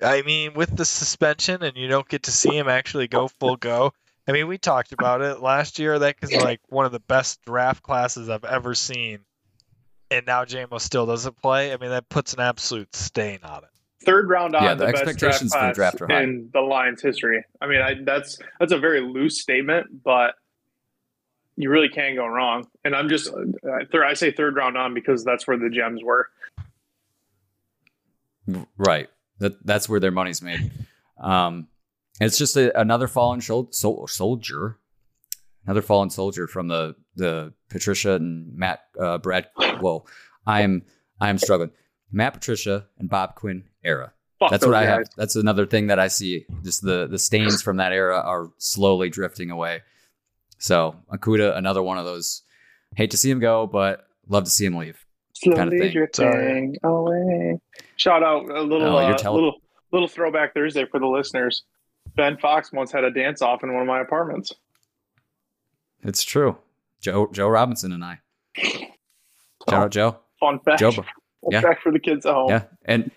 I 0.03 0.23
mean, 0.23 0.55
with 0.55 0.77
the 0.77 0.85
suspension 0.85 1.63
and 1.63 1.77
you 1.77 1.89
don't 1.89 2.09
get 2.09 2.25
to 2.25 2.31
see 2.31 2.57
him 2.57 2.69
actually 2.69 3.09
go 3.09 3.29
full 3.29 3.57
go. 3.57 3.93
I 4.29 4.33
mean, 4.33 4.49
we 4.49 4.59
talked 4.59 4.93
about 4.93 5.23
it 5.23 5.41
last 5.41 5.79
year. 5.79 5.99
That 5.99 6.17
is 6.23 6.35
like 6.35 6.61
one 6.69 6.85
of 6.85 6.93
the 6.93 7.01
best 7.01 7.43
draft 7.43 7.83
classes 7.83 8.29
I've 8.29 8.45
ever 8.45 8.75
seen. 8.75 9.21
And 10.11 10.27
now 10.27 10.45
JMO 10.45 10.81
still 10.81 11.07
doesn't 11.07 11.41
play. 11.41 11.73
I 11.73 11.77
mean, 11.77 11.91
that 11.91 12.09
puts 12.09 12.35
an 12.35 12.41
absolute 12.41 12.95
stain 12.95 13.41
on 13.45 13.65
it. 13.65 13.71
third 14.05 14.29
round 14.29 14.55
on 14.55 14.63
Yeah, 14.63 14.75
the 14.75 14.87
best 14.87 15.03
expectations 15.03 15.53
for 15.53 15.69
the 15.69 15.75
class 15.75 15.97
draft 15.97 16.13
in 16.13 16.51
the 16.53 16.61
Lions 16.61 17.03
history. 17.03 17.45
I 17.61 17.67
mean, 17.67 17.81
I, 17.81 17.95
that's 18.05 18.39
that's 18.61 18.73
a 18.73 18.79
very 18.79 19.01
loose 19.01 19.41
statement, 19.41 20.03
but 20.05 20.35
you 21.57 21.71
really 21.71 21.89
can't 21.89 22.17
go 22.17 22.27
wrong. 22.27 22.67
And 22.85 22.95
I'm 22.95 23.09
just 23.09 23.29
uh, 23.29 23.85
third, 23.91 24.05
I 24.05 24.15
say 24.15 24.31
third 24.31 24.57
round 24.57 24.77
on 24.77 24.95
because 24.95 25.25
that's 25.25 25.47
where 25.47 25.57
the 25.57 25.71
gems 25.71 26.03
were. 26.05 26.29
Right. 28.77 29.09
That 29.39 29.65
that's 29.67 29.89
where 29.89 30.01
their 30.01 30.11
money's 30.11 30.43
made. 30.43 30.71
Um, 31.21 31.69
it's 32.21 32.39
just 32.39 32.57
a, 32.57 32.79
another 32.79 33.09
fallen 33.09 33.41
shol- 33.41 33.75
sol- 33.75 34.07
soldier, 34.07 34.79
another 35.65 35.83
fallen 35.83 36.11
soldier 36.11 36.47
from 36.47 36.69
the 36.69 36.95
the 37.15 37.53
Patricia 37.69 38.15
and 38.15 38.55
Matt 38.57 38.81
uh, 38.99 39.19
Brad. 39.19 39.49
Whoa, 39.81 40.05
I'm 40.47 40.83
I'm 41.21 41.39
struggling. 41.39 41.71
Matt 42.13 42.35
Patricia 42.35 42.87
and 42.99 43.09
Bob 43.09 43.35
Quinn 43.35 43.65
era. 43.85 44.13
Fuck 44.39 44.51
That's 44.51 44.67
what 44.67 44.75
I 44.75 44.85
have. 44.85 45.05
That's 45.17 45.37
another 45.37 45.67
thing 45.67 45.87
that 45.87 45.99
I 45.99 46.09
see. 46.09 46.47
Just 46.63 46.83
the 46.83 47.07
the 47.07 47.19
stains 47.19 47.63
from 47.63 47.79
that 47.79 47.93
era 47.93 48.21
are 48.21 48.51
slowly 48.59 49.09
drifting 49.11 49.51
away. 49.51 49.83
So 50.59 50.97
Okudah, 51.13 51.57
another 51.57 51.83
one 51.83 51.99
of 51.99 52.05
those. 52.05 52.43
Hate 52.95 53.11
to 53.11 53.17
see 53.17 53.31
him 53.31 53.41
go, 53.41 53.67
but 53.67 54.07
love 54.29 54.45
to 54.45 54.51
see 54.51 54.65
him 54.65 54.77
leave. 54.77 55.06
Slowly 55.39 55.57
kinda 55.59 55.79
thing. 55.79 55.93
drifting 55.93 56.77
away. 56.83 57.61
Shout 57.97 58.23
out 58.23 58.49
a 58.51 58.63
little, 58.63 58.95
Oh, 58.95 58.99
uh, 58.99 59.17
tell- 59.17 59.35
little, 59.35 59.61
little 59.93 60.09
throwback 60.09 60.55
Thursday 60.55 60.85
for 60.87 60.99
the 60.99 61.07
listeners. 61.07 61.65
Ben 62.15 62.37
Fox 62.39 62.73
once 62.73 62.91
had 62.93 63.05
a 63.05 63.11
dance 63.11 63.43
off 63.43 63.63
in 63.63 63.73
one 63.73 63.83
of 63.83 63.87
my 63.89 64.01
apartments. 64.01 64.55
It's 66.03 66.23
true. 66.23 66.57
Joe 67.01 67.29
Joe 67.33 67.49
Robinson 67.49 67.93
and 67.93 68.05
I. 68.05 68.21
Shout 68.59 68.89
out 69.69 69.91
Joe. 69.91 70.19
Fun 70.41 70.59
fact. 70.61 70.79
Joe. 70.81 70.93
Fun 70.93 71.05
yeah. 71.51 71.61
fact 71.61 71.83
for 71.83 71.93
the 71.93 71.99
kids 71.99 72.25
at 72.25 72.33
home. 72.33 72.49
Yeah, 72.51 72.63
and 72.85 73.11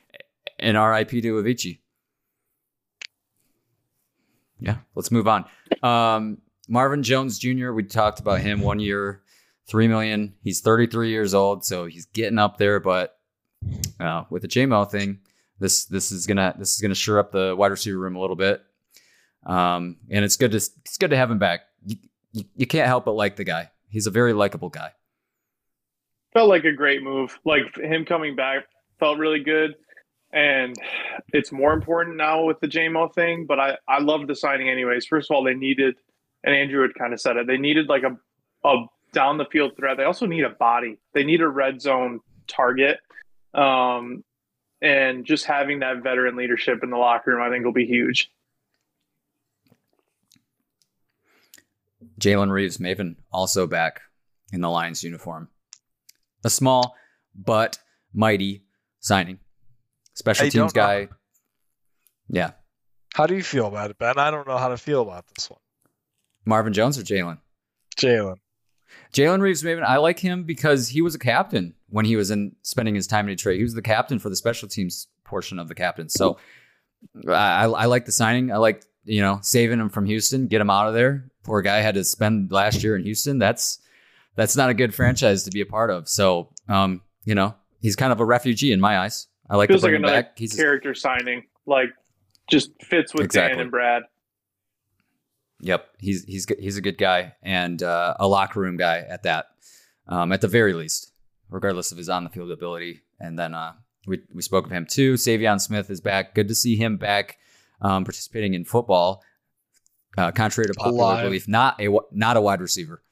and 0.57 0.75
R.I.P. 0.75 1.21
to 1.21 1.33
Avicii. 1.41 1.79
Yeah, 4.59 4.77
let's 4.95 5.11
move 5.11 5.27
on. 5.27 5.45
Um, 5.81 6.39
Marvin 6.67 7.03
Jones 7.03 7.39
Jr. 7.39 7.71
We 7.71 7.83
talked 7.83 8.19
about 8.19 8.41
him 8.41 8.59
one 8.61 8.79
year, 8.79 9.21
three 9.69 9.87
million. 9.87 10.33
He's 10.43 10.61
33 10.61 11.09
years 11.09 11.33
old, 11.33 11.63
so 11.63 11.85
he's 11.85 12.05
getting 12.07 12.39
up 12.39 12.57
there. 12.57 12.79
But 12.79 13.17
uh, 13.99 14.23
with 14.29 14.41
the 14.41 14.47
JMO 14.47 14.89
thing, 14.89 15.19
this 15.59 15.85
this 15.85 16.11
is 16.11 16.25
gonna 16.27 16.55
this 16.57 16.75
is 16.75 16.81
gonna 16.81 16.95
sure 16.95 17.19
up 17.19 17.31
the 17.31 17.55
wide 17.55 17.71
receiver 17.71 17.97
room 17.97 18.15
a 18.15 18.19
little 18.19 18.35
bit. 18.35 18.61
Um, 19.45 19.97
and 20.09 20.25
it's 20.25 20.35
good 20.35 20.51
to 20.51 20.57
it's 20.57 20.97
good 20.99 21.11
to 21.11 21.17
have 21.17 21.31
him 21.31 21.39
back. 21.39 21.61
You, 21.85 21.97
you, 22.33 22.43
you 22.55 22.67
can't 22.67 22.87
help 22.87 23.05
but 23.05 23.13
like 23.13 23.35
the 23.35 23.43
guy. 23.43 23.71
He's 23.87 24.07
a 24.07 24.11
very 24.11 24.33
likable 24.33 24.69
guy. 24.69 24.91
felt 26.33 26.49
like 26.49 26.65
a 26.65 26.73
great 26.73 27.01
move. 27.01 27.39
Like 27.45 27.75
him 27.77 28.05
coming 28.05 28.35
back 28.35 28.65
felt 28.99 29.17
really 29.17 29.43
good. 29.43 29.75
And 30.31 30.75
it's 31.33 31.51
more 31.51 31.73
important 31.73 32.15
now 32.15 32.43
with 32.43 32.59
the 32.59 32.67
JMO 32.67 33.13
thing, 33.15 33.45
but 33.47 33.59
I, 33.59 33.77
I 33.87 33.99
love 33.99 34.27
the 34.27 34.35
signing 34.35 34.69
anyways. 34.69 35.07
First 35.07 35.31
of 35.31 35.35
all, 35.35 35.43
they 35.43 35.55
needed, 35.55 35.95
and 36.43 36.53
Andrew 36.53 36.83
had 36.83 36.93
kind 36.93 37.13
of 37.13 37.19
said 37.19 37.35
it, 37.37 37.47
they 37.47 37.57
needed 37.57 37.89
like 37.89 38.03
a, 38.03 38.15
a 38.67 38.85
down 39.13 39.37
the 39.37 39.45
field 39.45 39.75
threat. 39.75 39.97
They 39.97 40.03
also 40.03 40.25
need 40.25 40.43
a 40.43 40.49
body. 40.49 40.97
They 41.13 41.23
need 41.23 41.41
a 41.41 41.47
red 41.47 41.81
zone 41.81 42.21
target. 42.47 42.99
Um, 43.53 44.23
and 44.81 45.25
just 45.25 45.45
having 45.45 45.79
that 45.79 46.03
veteran 46.03 46.35
leadership 46.35 46.83
in 46.83 46.89
the 46.89 46.97
locker 46.97 47.31
room, 47.31 47.41
I 47.41 47.49
think 47.49 47.65
will 47.65 47.73
be 47.73 47.85
huge. 47.85 48.31
Jalen 52.19 52.51
Reeves 52.51 52.77
Maybin 52.77 53.15
also 53.31 53.67
back 53.67 54.01
in 54.51 54.61
the 54.61 54.69
Lions 54.69 55.03
uniform. 55.03 55.49
A 56.43 56.49
small 56.49 56.95
but 57.35 57.77
mighty 58.13 58.63
signing. 58.99 59.39
Special 60.13 60.45
I 60.47 60.49
teams 60.49 60.73
don't 60.73 60.75
know. 60.75 60.81
guy. 60.81 61.09
Yeah. 62.29 62.51
How 63.13 63.25
do 63.25 63.35
you 63.35 63.43
feel 63.43 63.67
about 63.67 63.89
it, 63.89 63.97
Ben? 63.97 64.17
I 64.17 64.31
don't 64.31 64.47
know 64.47 64.57
how 64.57 64.69
to 64.69 64.77
feel 64.77 65.01
about 65.01 65.25
this 65.35 65.49
one. 65.49 65.59
Marvin 66.45 66.73
Jones 66.73 66.97
or 66.97 67.03
Jalen? 67.03 67.39
Jalen. 67.97 68.37
Jalen 69.13 69.41
Reeves 69.41 69.63
Maybin, 69.63 69.83
I 69.83 69.97
like 69.97 70.19
him 70.19 70.43
because 70.43 70.89
he 70.89 71.01
was 71.01 71.15
a 71.15 71.19
captain 71.19 71.73
when 71.89 72.05
he 72.05 72.15
was 72.15 72.31
in 72.31 72.55
spending 72.61 72.95
his 72.95 73.07
time 73.07 73.27
in 73.27 73.35
Detroit. 73.35 73.57
He 73.57 73.63
was 73.63 73.73
the 73.73 73.81
captain 73.81 74.19
for 74.19 74.29
the 74.29 74.35
special 74.35 74.67
teams 74.67 75.07
portion 75.23 75.59
of 75.59 75.67
the 75.67 75.75
captain. 75.75 76.09
So 76.09 76.37
I, 77.27 77.65
I 77.65 77.85
like 77.85 78.05
the 78.05 78.11
signing. 78.11 78.51
I 78.51 78.57
like, 78.57 78.83
you 79.03 79.21
know, 79.21 79.39
saving 79.41 79.79
him 79.79 79.89
from 79.89 80.05
Houston, 80.05 80.47
get 80.47 80.61
him 80.61 80.69
out 80.69 80.87
of 80.87 80.93
there. 80.93 81.29
Poor 81.43 81.61
guy 81.61 81.77
had 81.77 81.95
to 81.95 82.03
spend 82.03 82.51
last 82.51 82.83
year 82.83 82.95
in 82.95 83.03
Houston. 83.03 83.39
That's 83.39 83.79
that's 84.35 84.55
not 84.55 84.69
a 84.69 84.73
good 84.73 84.93
franchise 84.93 85.43
to 85.43 85.51
be 85.51 85.61
a 85.61 85.65
part 85.65 85.89
of. 85.89 86.07
So 86.07 86.49
um, 86.67 87.01
you 87.25 87.35
know, 87.35 87.55
he's 87.81 87.95
kind 87.95 88.11
of 88.11 88.19
a 88.19 88.25
refugee 88.25 88.71
in 88.71 88.79
my 88.79 88.99
eyes. 88.99 89.27
I 89.49 89.55
like 89.55 89.69
Feels 89.69 89.81
to 89.81 89.87
like 89.87 89.95
him 89.95 90.03
another 90.03 90.23
back. 90.23 90.37
He's 90.37 90.53
character 90.53 90.93
signing. 90.93 91.45
Like 91.65 91.89
just 92.49 92.71
fits 92.83 93.13
with 93.13 93.25
Exactly. 93.25 93.55
Dan 93.55 93.61
and 93.61 93.71
Brad. 93.71 94.03
Yep, 95.61 95.85
he's 95.99 96.23
he's 96.25 96.45
good- 96.45 96.59
he's 96.59 96.77
a 96.77 96.81
good 96.81 96.97
guy 96.97 97.33
and 97.43 97.81
uh, 97.83 98.13
a 98.19 98.27
locker 98.27 98.59
room 98.59 98.77
guy 98.77 98.99
at 98.99 99.23
that, 99.23 99.47
um, 100.07 100.31
at 100.31 100.41
the 100.41 100.47
very 100.47 100.73
least, 100.73 101.11
regardless 101.49 101.91
of 101.91 101.97
his 101.97 102.07
on 102.09 102.23
the 102.23 102.29
field 102.29 102.51
ability. 102.51 103.01
And 103.19 103.37
then 103.37 103.53
uh, 103.53 103.73
we 104.07 104.21
we 104.33 104.41
spoke 104.41 104.65
of 104.65 104.71
him 104.71 104.85
too. 104.85 105.15
Saivion 105.15 105.59
Smith 105.59 105.89
is 105.89 105.99
back. 106.01 106.33
Good 106.33 106.47
to 106.47 106.55
see 106.55 106.75
him 106.77 106.95
back, 106.97 107.37
um, 107.81 108.05
participating 108.05 108.53
in 108.53 108.63
football. 108.63 109.21
Uh, 110.17 110.31
contrary 110.31 110.67
to 110.67 110.73
popular 110.73 111.03
Alive. 111.03 111.23
belief, 111.25 111.47
not 111.47 111.79
a 111.81 111.89
not 112.11 112.37
a 112.37 112.41
wide 112.41 112.61
receiver. 112.61 113.03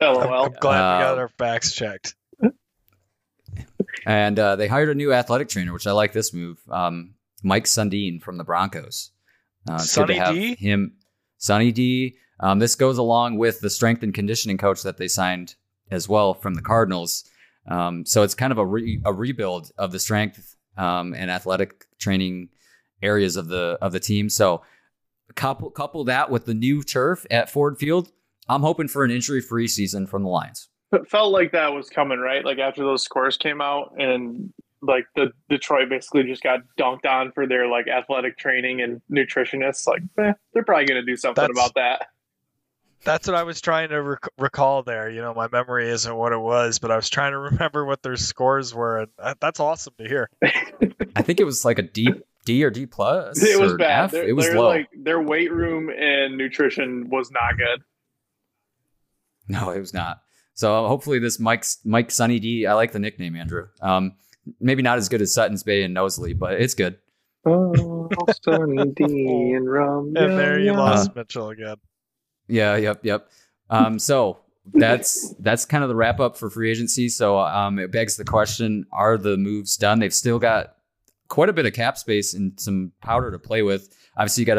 I'm, 0.00 0.14
LOL. 0.14 0.44
I'm 0.46 0.52
glad 0.52 0.98
we 0.98 1.04
got 1.04 1.14
Uh, 1.18 1.20
our 1.20 1.28
facts 1.28 1.72
checked. 1.72 2.14
And 4.06 4.38
uh, 4.38 4.56
they 4.56 4.66
hired 4.68 4.88
a 4.88 4.94
new 4.94 5.12
athletic 5.12 5.48
trainer, 5.48 5.72
which 5.72 5.86
I 5.86 5.92
like 5.92 6.12
this 6.12 6.32
move. 6.32 6.58
Um, 6.70 7.14
Mike 7.42 7.64
Sundin 7.66 8.22
from 8.22 8.38
the 8.38 8.44
Broncos. 8.44 9.10
Uh, 9.68 9.74
it's 9.74 9.94
good 9.94 10.08
to 10.08 10.14
Sonny 10.14 10.18
have 10.18 10.34
D? 10.34 10.54
Him, 10.56 10.94
Sonny 11.38 11.72
D. 11.72 12.16
Um, 12.40 12.58
this 12.58 12.74
goes 12.74 12.98
along 12.98 13.36
with 13.36 13.60
the 13.60 13.70
strength 13.70 14.02
and 14.02 14.14
conditioning 14.14 14.58
coach 14.58 14.82
that 14.82 14.96
they 14.96 15.08
signed 15.08 15.54
as 15.90 16.08
well 16.08 16.34
from 16.34 16.54
the 16.54 16.62
Cardinals. 16.62 17.24
Um, 17.68 18.06
so 18.06 18.22
it's 18.22 18.34
kind 18.34 18.52
of 18.52 18.58
a, 18.58 18.64
re- 18.64 19.02
a 19.04 19.12
rebuild 19.12 19.70
of 19.76 19.92
the 19.92 19.98
strength 19.98 20.56
um, 20.76 21.14
and 21.14 21.30
athletic 21.30 21.84
training 21.98 22.48
areas 23.02 23.36
of 23.36 23.48
the 23.48 23.78
of 23.80 23.92
the 23.92 24.00
team. 24.00 24.28
So 24.28 24.62
couple 25.34 25.70
couple 25.70 26.04
that 26.04 26.30
with 26.30 26.46
the 26.46 26.54
new 26.54 26.82
turf 26.82 27.26
at 27.30 27.50
Ford 27.50 27.78
Field, 27.78 28.10
I'm 28.48 28.62
hoping 28.62 28.88
for 28.88 29.04
an 29.04 29.10
injury 29.10 29.40
free 29.40 29.68
season 29.68 30.06
from 30.06 30.22
the 30.22 30.28
Lions. 30.28 30.68
It 30.92 31.08
felt 31.08 31.32
like 31.32 31.52
that 31.52 31.72
was 31.72 31.88
coming, 31.88 32.18
right? 32.18 32.44
Like 32.44 32.58
after 32.58 32.82
those 32.82 33.02
scores 33.02 33.36
came 33.36 33.60
out 33.60 33.94
and 33.98 34.52
like 34.82 35.06
the 35.14 35.32
Detroit 35.48 35.88
basically 35.88 36.24
just 36.24 36.42
got 36.42 36.60
dunked 36.78 37.06
on 37.06 37.32
for 37.32 37.46
their 37.46 37.66
like 37.68 37.86
athletic 37.88 38.38
training 38.38 38.80
and 38.80 39.00
nutritionists. 39.10 39.86
Like 39.86 40.02
eh, 40.18 40.32
they're 40.54 40.64
probably 40.64 40.86
going 40.86 41.00
to 41.00 41.06
do 41.06 41.16
something 41.16 41.42
That's- 41.42 41.56
about 41.56 41.74
that. 41.74 42.06
That's 43.02 43.26
what 43.26 43.34
I 43.34 43.44
was 43.44 43.62
trying 43.62 43.88
to 43.88 44.02
rec- 44.02 44.28
recall 44.36 44.82
there. 44.82 45.08
You 45.08 45.22
know, 45.22 45.32
my 45.32 45.48
memory 45.48 45.88
isn't 45.88 46.14
what 46.14 46.32
it 46.32 46.38
was, 46.38 46.78
but 46.80 46.90
I 46.90 46.96
was 46.96 47.08
trying 47.08 47.32
to 47.32 47.38
remember 47.38 47.86
what 47.86 48.02
their 48.02 48.16
scores 48.16 48.74
were, 48.74 48.98
and 49.18 49.36
that's 49.40 49.58
awesome 49.58 49.94
to 49.98 50.06
hear. 50.06 50.28
I 51.16 51.22
think 51.22 51.40
it 51.40 51.44
was 51.44 51.64
like 51.64 51.78
a 51.78 51.82
D 51.82 52.12
D 52.44 52.62
or 52.62 52.68
D 52.68 52.84
plus. 52.84 53.42
It 53.42 53.58
was 53.58 53.72
bad. 53.74 54.04
F. 54.04 54.10
They're- 54.10 54.28
It 54.28 54.32
was 54.34 54.44
they're 54.48 54.58
low. 54.58 54.68
like 54.68 54.90
their 54.94 55.18
weight 55.18 55.50
room 55.50 55.88
and 55.88 56.36
nutrition 56.36 57.08
was 57.08 57.30
not 57.30 57.56
good. 57.56 57.82
No, 59.48 59.70
it 59.70 59.80
was 59.80 59.94
not. 59.94 60.20
So 60.54 60.86
hopefully 60.86 61.18
this 61.18 61.40
Mike's 61.40 61.78
Mike 61.84 62.10
Sunny 62.10 62.38
D. 62.38 62.66
I 62.66 62.74
like 62.74 62.92
the 62.92 62.98
nickname 62.98 63.34
Andrew. 63.34 63.68
Um, 63.80 64.12
maybe 64.60 64.82
not 64.82 64.98
as 64.98 65.08
good 65.08 65.22
as 65.22 65.32
Sutton's 65.32 65.62
Bay 65.62 65.82
and 65.82 65.96
Nosley, 65.96 66.38
but 66.38 66.60
it's 66.60 66.74
good. 66.74 66.98
Oh, 67.46 68.08
Sunny 68.44 68.92
D 68.92 69.04
and 69.04 69.70
rum. 69.70 70.12
And 70.16 70.38
there 70.38 70.58
you 70.58 70.72
yeah. 70.72 70.78
lost 70.78 71.14
Mitchell 71.14 71.50
again. 71.50 71.76
Yeah, 72.48 72.76
yep, 72.76 73.04
yep. 73.04 73.28
Um, 73.70 73.98
so 73.98 74.40
that's 74.72 75.34
that's 75.38 75.64
kind 75.64 75.82
of 75.82 75.88
the 75.88 75.96
wrap 75.96 76.20
up 76.20 76.36
for 76.36 76.50
free 76.50 76.70
agency. 76.70 77.08
So 77.08 77.38
um, 77.38 77.78
it 77.78 77.90
begs 77.90 78.16
the 78.16 78.24
question: 78.24 78.86
Are 78.92 79.16
the 79.16 79.36
moves 79.36 79.76
done? 79.76 80.00
They've 80.00 80.12
still 80.12 80.38
got 80.38 80.74
quite 81.28 81.48
a 81.48 81.52
bit 81.52 81.66
of 81.66 81.72
cap 81.72 81.96
space 81.96 82.34
and 82.34 82.58
some 82.60 82.92
powder 83.00 83.30
to 83.30 83.38
play 83.38 83.62
with. 83.62 83.94
Obviously, 84.16 84.42
you 84.42 84.46
got 84.46 84.54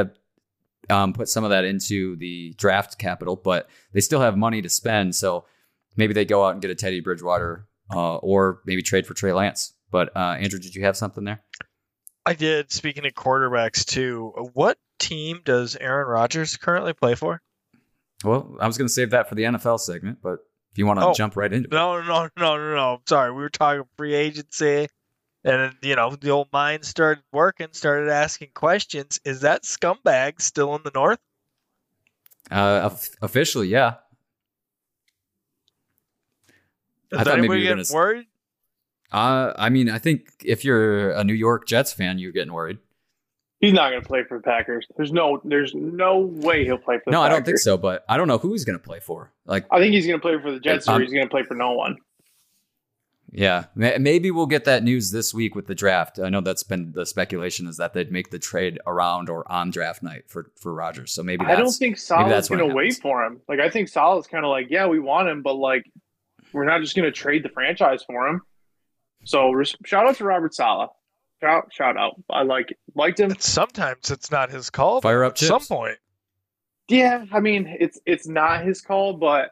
to 0.90 0.96
um, 0.96 1.14
put 1.14 1.30
some 1.30 1.44
of 1.44 1.52
that 1.52 1.66
into 1.66 2.16
the 2.16 2.54
draft 2.58 2.98
capital, 2.98 3.36
but 3.36 3.70
they 3.94 4.02
still 4.02 4.22
have 4.22 4.38
money 4.38 4.62
to 4.62 4.70
spend. 4.70 5.16
So 5.16 5.46
maybe 5.96 6.14
they 6.14 6.26
go 6.26 6.46
out 6.46 6.54
and 6.54 6.62
get 6.62 6.72
a 6.72 6.76
Teddy 6.76 7.02
Bridgewater, 7.02 7.68
uh, 7.94 8.16
or 8.18 8.62
maybe 8.66 8.82
trade 8.82 9.06
for 9.06 9.14
Trey 9.14 9.34
Lance. 9.34 9.74
But 9.92 10.16
uh, 10.16 10.38
Andrew, 10.40 10.60
did 10.60 10.74
you 10.74 10.84
have 10.86 10.96
something 10.98 11.24
there? 11.26 11.44
I 12.26 12.34
did. 12.34 12.72
Speaking 12.72 13.06
of 13.06 13.14
quarterbacks, 13.14 13.84
too, 13.86 14.32
what 14.54 14.78
team 15.00 15.42
does 15.44 15.76
Aaron 15.76 16.08
Rodgers 16.08 16.56
currently 16.58 16.94
play 16.94 17.16
for? 17.16 17.42
Well, 18.24 18.56
I 18.60 18.68
was 18.68 18.78
going 18.78 18.88
to 18.88 18.94
save 18.94 19.10
that 19.12 19.28
for 19.28 19.36
the 19.36 19.44
NFL 19.44 19.80
segment, 19.80 20.20
but 20.22 20.40
if 20.72 20.78
you 20.78 20.86
want 20.86 21.00
to 21.00 21.08
Oh. 21.08 21.14
jump 21.14 21.36
right 21.36 21.52
into 21.52 21.68
it, 21.68 21.72
No, 21.74 22.00
no, 22.02 22.30
no, 22.38 22.58
no, 22.58 22.76
no. 22.76 22.94
I'm 22.96 23.00
sorry. 23.08 23.32
We 23.32 23.42
were 23.42 23.50
talking 23.50 23.84
free 23.98 24.14
agency, 24.14 24.88
and 25.44 25.74
you 25.82 25.96
know 25.96 26.16
the 26.16 26.30
old 26.30 26.48
mind 26.54 26.86
started 26.86 27.24
working, 27.34 27.70
started 27.72 28.10
asking 28.12 28.52
questions. 28.54 29.20
Is 29.26 29.42
that 29.42 29.64
scumbag 29.64 30.40
still 30.40 30.76
in 30.76 30.84
the 30.84 30.92
north? 30.94 31.20
uh, 32.52 32.90
officially, 33.22 33.68
yeah. 33.70 33.96
Is 37.12 37.20
I 37.20 37.24
thought 37.24 37.40
maybe 37.40 37.58
you 37.60 37.64
were 37.66 37.70
gonna 37.72 37.82
s- 37.82 37.94
worried? 37.94 38.28
Uh, 39.12 39.54
I 39.58 39.70
mean, 39.70 39.90
I 39.90 39.98
think 40.00 40.30
if 40.44 40.64
you're 40.64 41.12
a 41.12 41.24
New 41.24 41.34
York 41.34 41.68
Jets 41.68 41.92
fan, 41.94 42.18
you're 42.20 42.32
getting 42.32 42.54
worried. 42.54 42.78
He's 43.60 43.74
not 43.74 43.92
going 43.92 44.02
to 44.02 44.08
play 44.08 44.24
for 44.24 44.38
the 44.40 44.44
Packers. 44.44 44.88
There's 44.98 45.12
no, 45.12 45.40
there's 45.44 45.76
no 45.76 46.20
way 46.20 46.66
he'll 46.66 46.78
play 46.78 46.96
for 46.98 47.04
the 47.06 47.12
Packers. 47.12 47.14
No, 47.14 47.22
I 47.22 47.30
don't 47.30 47.46
think 47.46 47.60
so, 47.60 47.78
but 47.78 48.04
I 48.10 48.18
don't 48.18 48.28
know 48.28 48.40
who 48.40 48.54
he's 48.54 48.66
going 48.66 48.80
to 48.80 48.84
play 48.84 49.00
for. 49.00 49.32
Like, 49.46 49.66
I 49.70 49.78
think 49.80 49.94
he's 49.94 50.08
going 50.08 50.20
to 50.20 50.22
play 50.22 50.42
for 50.42 50.52
the 50.52 50.60
Jets, 50.60 50.88
or 50.88 51.00
he's 51.00 51.14
going 51.14 51.26
to 51.26 51.30
play 51.30 51.44
for 51.44 51.54
no 51.54 51.74
one. 51.74 51.98
yeah, 53.34 53.66
maybe 53.76 54.32
we'll 54.32 54.46
get 54.48 54.66
that 54.66 54.84
news 54.84 55.12
this 55.12 55.34
week 55.34 55.56
with 55.56 55.68
the 55.68 55.76
draft. 55.76 56.20
I 56.20 56.30
know 56.30 56.42
that's 56.42 56.64
been 56.64 56.92
the 56.92 57.06
speculation 57.06 57.68
is 57.68 57.78
that 57.78 57.94
they'd 57.94 58.12
make 58.12 58.30
the 58.32 58.40
trade 58.40 58.80
around 58.88 59.30
or 59.30 59.50
on 59.50 59.70
draft 59.70 60.04
night 60.04 60.24
for 60.28 60.52
for 60.60 60.74
Rodgers. 60.74 61.12
So 61.14 61.22
maybe 61.24 61.46
I 61.46 61.56
don't 61.56 61.72
think 61.72 61.96
that's 61.96 62.08
Saleh's 62.08 62.50
going 62.50 62.68
to 62.68 62.76
wait 62.76 62.96
for 62.96 63.24
him. 63.24 63.42
Like 63.48 63.60
I 63.60 63.70
think 63.70 63.88
Saleh's 63.90 64.28
kind 64.28 64.44
of 64.44 64.50
like, 64.50 64.68
yeah, 64.70 64.88
we 64.88 65.00
want 65.00 65.30
him, 65.30 65.44
but 65.44 65.54
like 65.54 65.86
we're 66.52 66.66
not 66.66 66.82
just 66.82 66.96
going 66.96 67.06
to 67.06 67.12
trade 67.12 67.44
the 67.44 67.50
franchise 67.50 68.04
for 68.04 68.28
him. 68.28 68.42
So 69.24 69.52
res- 69.52 69.76
shout 69.86 70.08
out 70.08 70.16
to 70.18 70.24
Robert 70.24 70.54
Saleh. 70.54 70.90
Shout 71.42 71.72
shout 71.74 71.98
out. 71.98 72.16
I 72.30 72.44
like 72.44 72.78
liked 72.96 73.20
him. 73.20 73.32
And 73.32 73.42
sometimes 73.42 74.12
it's 74.12 74.32
not 74.32 74.50
his 74.52 74.70
call. 74.70 75.02
Fire 75.02 75.24
up 75.24 75.34
At 75.34 75.40
some 75.40 75.64
point, 75.64 75.98
Yeah, 76.88 77.26
I 77.32 77.40
mean 77.40 77.76
it's 77.80 78.00
it's 78.06 78.28
not 78.28 78.64
his 78.64 78.82
call, 78.82 79.14
but 79.14 79.52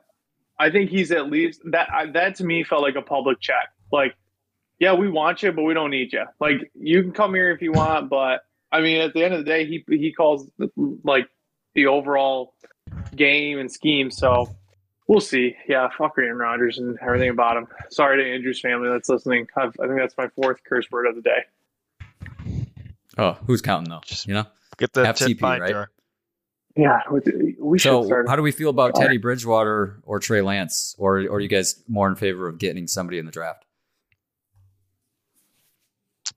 I 0.59 0.69
think 0.69 0.89
he's 0.89 1.11
at 1.11 1.29
least 1.31 1.61
that 1.71 1.89
I- 1.91 2.11
that 2.11 2.35
to 2.35 2.43
me 2.43 2.63
felt 2.63 2.81
like 2.81 2.95
a 2.95 3.01
public 3.01 3.39
check. 3.39 3.69
Like, 3.91 4.15
yeah, 4.79 4.93
we 4.93 5.09
want 5.09 5.41
you, 5.41 5.51
but 5.51 5.63
we 5.63 5.73
don't 5.73 5.89
need 5.89 6.13
you. 6.13 6.25
Like, 6.39 6.71
you 6.75 7.01
can 7.01 7.11
come 7.11 7.33
here 7.33 7.49
if 7.51 7.61
you 7.61 7.71
want, 7.71 8.09
but 8.09 8.41
I 8.71 8.81
mean, 8.81 9.01
at 9.01 9.13
the 9.13 9.23
end 9.23 9.33
of 9.33 9.39
the 9.39 9.45
day, 9.49 9.65
he 9.65 9.83
he 9.87 10.11
calls 10.13 10.49
like 11.03 11.27
the 11.75 11.87
overall 11.87 12.53
game 13.15 13.57
and 13.59 13.71
scheme. 13.71 14.11
So 14.11 14.49
we'll 15.09 15.19
see. 15.19 15.57
Yeah, 15.67 15.89
fuck 15.97 16.13
Aaron 16.17 16.37
Rodgers 16.37 16.77
and 16.77 16.97
everything 17.01 17.29
about 17.29 17.57
him. 17.57 17.67
Sorry 17.89 18.23
to 18.23 18.31
Andrew's 18.33 18.61
family 18.61 18.87
that's 18.89 19.09
listening. 19.09 19.47
I've, 19.57 19.75
I 19.81 19.87
think 19.87 19.99
that's 19.99 20.15
my 20.17 20.29
fourth 20.29 20.63
curse 20.63 20.89
word 20.89 21.07
of 21.07 21.15
the 21.15 21.21
day. 21.21 21.43
Oh, 23.17 23.33
who's 23.45 23.61
counting 23.61 23.89
though? 23.89 23.99
Just- 24.05 24.27
You 24.27 24.35
know. 24.35 24.45
get 24.77 24.93
the 24.93 25.03
FTP, 25.03 25.27
tip 25.27 25.39
pint 25.39 25.61
right? 25.63 25.71
jar. 25.71 25.89
Yeah, 26.77 26.99
we 27.59 27.77
should 27.77 27.89
So 28.07 28.23
how 28.27 28.37
do 28.37 28.41
we 28.41 28.51
feel 28.53 28.69
about 28.69 28.95
Teddy 28.95 29.17
Bridgewater 29.17 29.99
or 30.03 30.19
Trey 30.19 30.39
Lance, 30.41 30.95
or 30.97 31.17
or 31.19 31.37
are 31.37 31.39
you 31.41 31.49
guys 31.49 31.83
more 31.89 32.07
in 32.07 32.15
favor 32.15 32.47
of 32.47 32.57
getting 32.57 32.87
somebody 32.87 33.17
in 33.17 33.25
the 33.25 33.31
draft? 33.33 33.65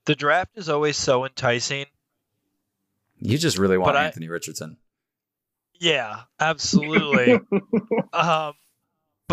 The 0.07 0.17
draft 0.17 0.51
is 0.57 0.69
always 0.69 0.97
so 0.97 1.25
enticing. 1.25 1.85
You 3.21 3.39
just 3.39 3.57
really 3.59 3.79
want 3.79 3.93
But 3.93 3.97
I- 3.99 4.07
Anthony 4.07 4.29
Richardson. 4.29 4.79
Yeah, 5.79 6.23
absolutely. 6.41 7.35
um, 8.13 8.55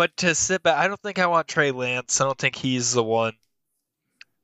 but 0.00 0.16
to 0.16 0.34
sit 0.34 0.62
back, 0.62 0.78
I 0.78 0.88
don't 0.88 0.98
think 1.02 1.18
I 1.18 1.26
want 1.26 1.46
Trey 1.46 1.72
Lance. 1.72 2.22
I 2.22 2.24
don't 2.24 2.38
think 2.38 2.56
he's 2.56 2.94
the 2.94 3.04
one. 3.04 3.34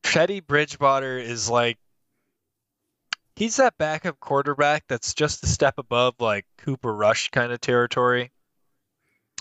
Teddy 0.03 0.41
Bridgewater 0.41 1.17
is 1.17 1.49
like 1.49 1.79
he's 3.37 3.57
that 3.57 3.79
backup 3.79 4.21
quarterback 4.21 4.85
that's 4.87 5.15
just 5.15 5.43
a 5.45 5.47
step 5.47 5.79
above 5.79 6.17
like 6.21 6.45
Cooper 6.59 6.95
Rush 6.95 7.31
kind 7.31 7.53
of 7.53 7.61
territory. 7.63 8.33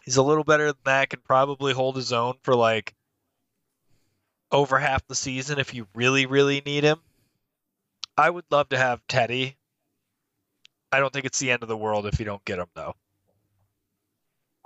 He's 0.05 0.15
a 0.15 0.23
little 0.23 0.45
better 0.45 0.67
than 0.67 0.81
that, 0.85 1.09
can 1.09 1.19
probably 1.19 1.73
hold 1.73 1.97
his 1.97 2.13
own 2.13 2.35
for 2.43 2.55
like 2.55 2.95
over 4.53 4.79
half 4.79 5.05
the 5.07 5.15
season 5.15 5.59
if 5.59 5.73
you 5.73 5.85
really, 5.95 6.27
really 6.27 6.61
need 6.65 6.85
him. 6.85 7.01
I 8.17 8.29
would 8.29 8.45
love 8.49 8.69
to 8.69 8.77
have 8.77 9.05
Teddy. 9.09 9.57
I 10.93 11.01
don't 11.01 11.11
think 11.11 11.25
it's 11.25 11.39
the 11.39 11.51
end 11.51 11.61
of 11.61 11.67
the 11.67 11.75
world 11.75 12.05
if 12.05 12.19
you 12.19 12.25
don't 12.25 12.45
get 12.45 12.59
him 12.59 12.67
though. 12.73 12.95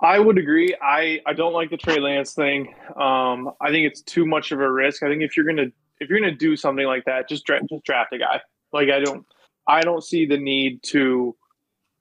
I 0.02 0.18
would 0.18 0.38
agree. 0.38 0.74
I, 0.80 1.20
I 1.26 1.34
don't 1.34 1.52
like 1.52 1.70
the 1.70 1.76
Trey 1.76 2.00
Lance 2.00 2.32
thing. 2.32 2.74
Um, 2.96 3.52
I 3.60 3.70
think 3.70 3.86
it's 3.86 4.00
too 4.02 4.24
much 4.24 4.50
of 4.50 4.60
a 4.60 4.70
risk. 4.70 5.02
I 5.02 5.08
think 5.08 5.22
if 5.22 5.36
you're 5.36 5.46
gonna 5.46 5.66
if 6.00 6.08
you're 6.08 6.18
gonna 6.18 6.34
do 6.34 6.56
something 6.56 6.86
like 6.86 7.04
that, 7.04 7.28
just 7.28 7.44
dra- 7.44 7.60
just 7.68 7.84
draft 7.84 8.12
a 8.12 8.18
guy. 8.18 8.40
Like 8.72 8.88
I 8.88 9.00
don't 9.00 9.26
I 9.66 9.82
don't 9.82 10.02
see 10.02 10.24
the 10.24 10.38
need 10.38 10.82
to 10.84 11.36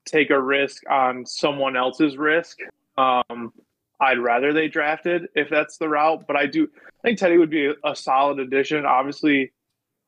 take 0.05 0.29
a 0.29 0.41
risk 0.41 0.83
on 0.89 1.25
someone 1.25 1.75
else's 1.75 2.17
risk. 2.17 2.59
Um, 2.97 3.53
I'd 3.99 4.19
rather 4.19 4.53
they 4.53 4.69
drafted 4.69 5.27
if 5.35 5.49
that's 5.49 5.77
the 5.77 5.89
route. 5.89 6.25
But 6.25 6.37
I 6.37 6.45
do 6.45 6.67
I 7.03 7.07
think 7.07 7.19
Teddy 7.19 7.37
would 7.37 7.49
be 7.49 7.73
a, 7.83 7.95
solid 7.95 8.39
addition. 8.39 8.85
Obviously, 8.85 9.51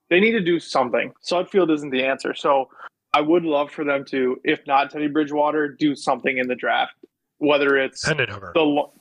they 0.10 0.20
need 0.20 0.32
to 0.32 0.42
do 0.42 0.60
something. 0.60 1.12
Sudfeld 1.30 1.74
isn't 1.74 1.90
the 1.90 2.04
answer. 2.04 2.34
So 2.34 2.70
I 3.14 3.22
would 3.22 3.44
love 3.44 3.72
for 3.72 3.84
them 3.84 4.06
to, 4.06 4.40
if 4.44 4.66
not 4.68 4.92
Teddy 4.92 5.08
Bridgewater, 5.08 5.70
do 5.70 5.96
something 5.96 6.38
in 6.38 6.48
the 6.48 6.56
draft. 6.56 6.94
Whether 7.42 7.76
it's 7.78 8.06
Hendon 8.06 8.30
Hooker. 8.30 8.52
the 8.54 8.62
lo- 8.62 8.94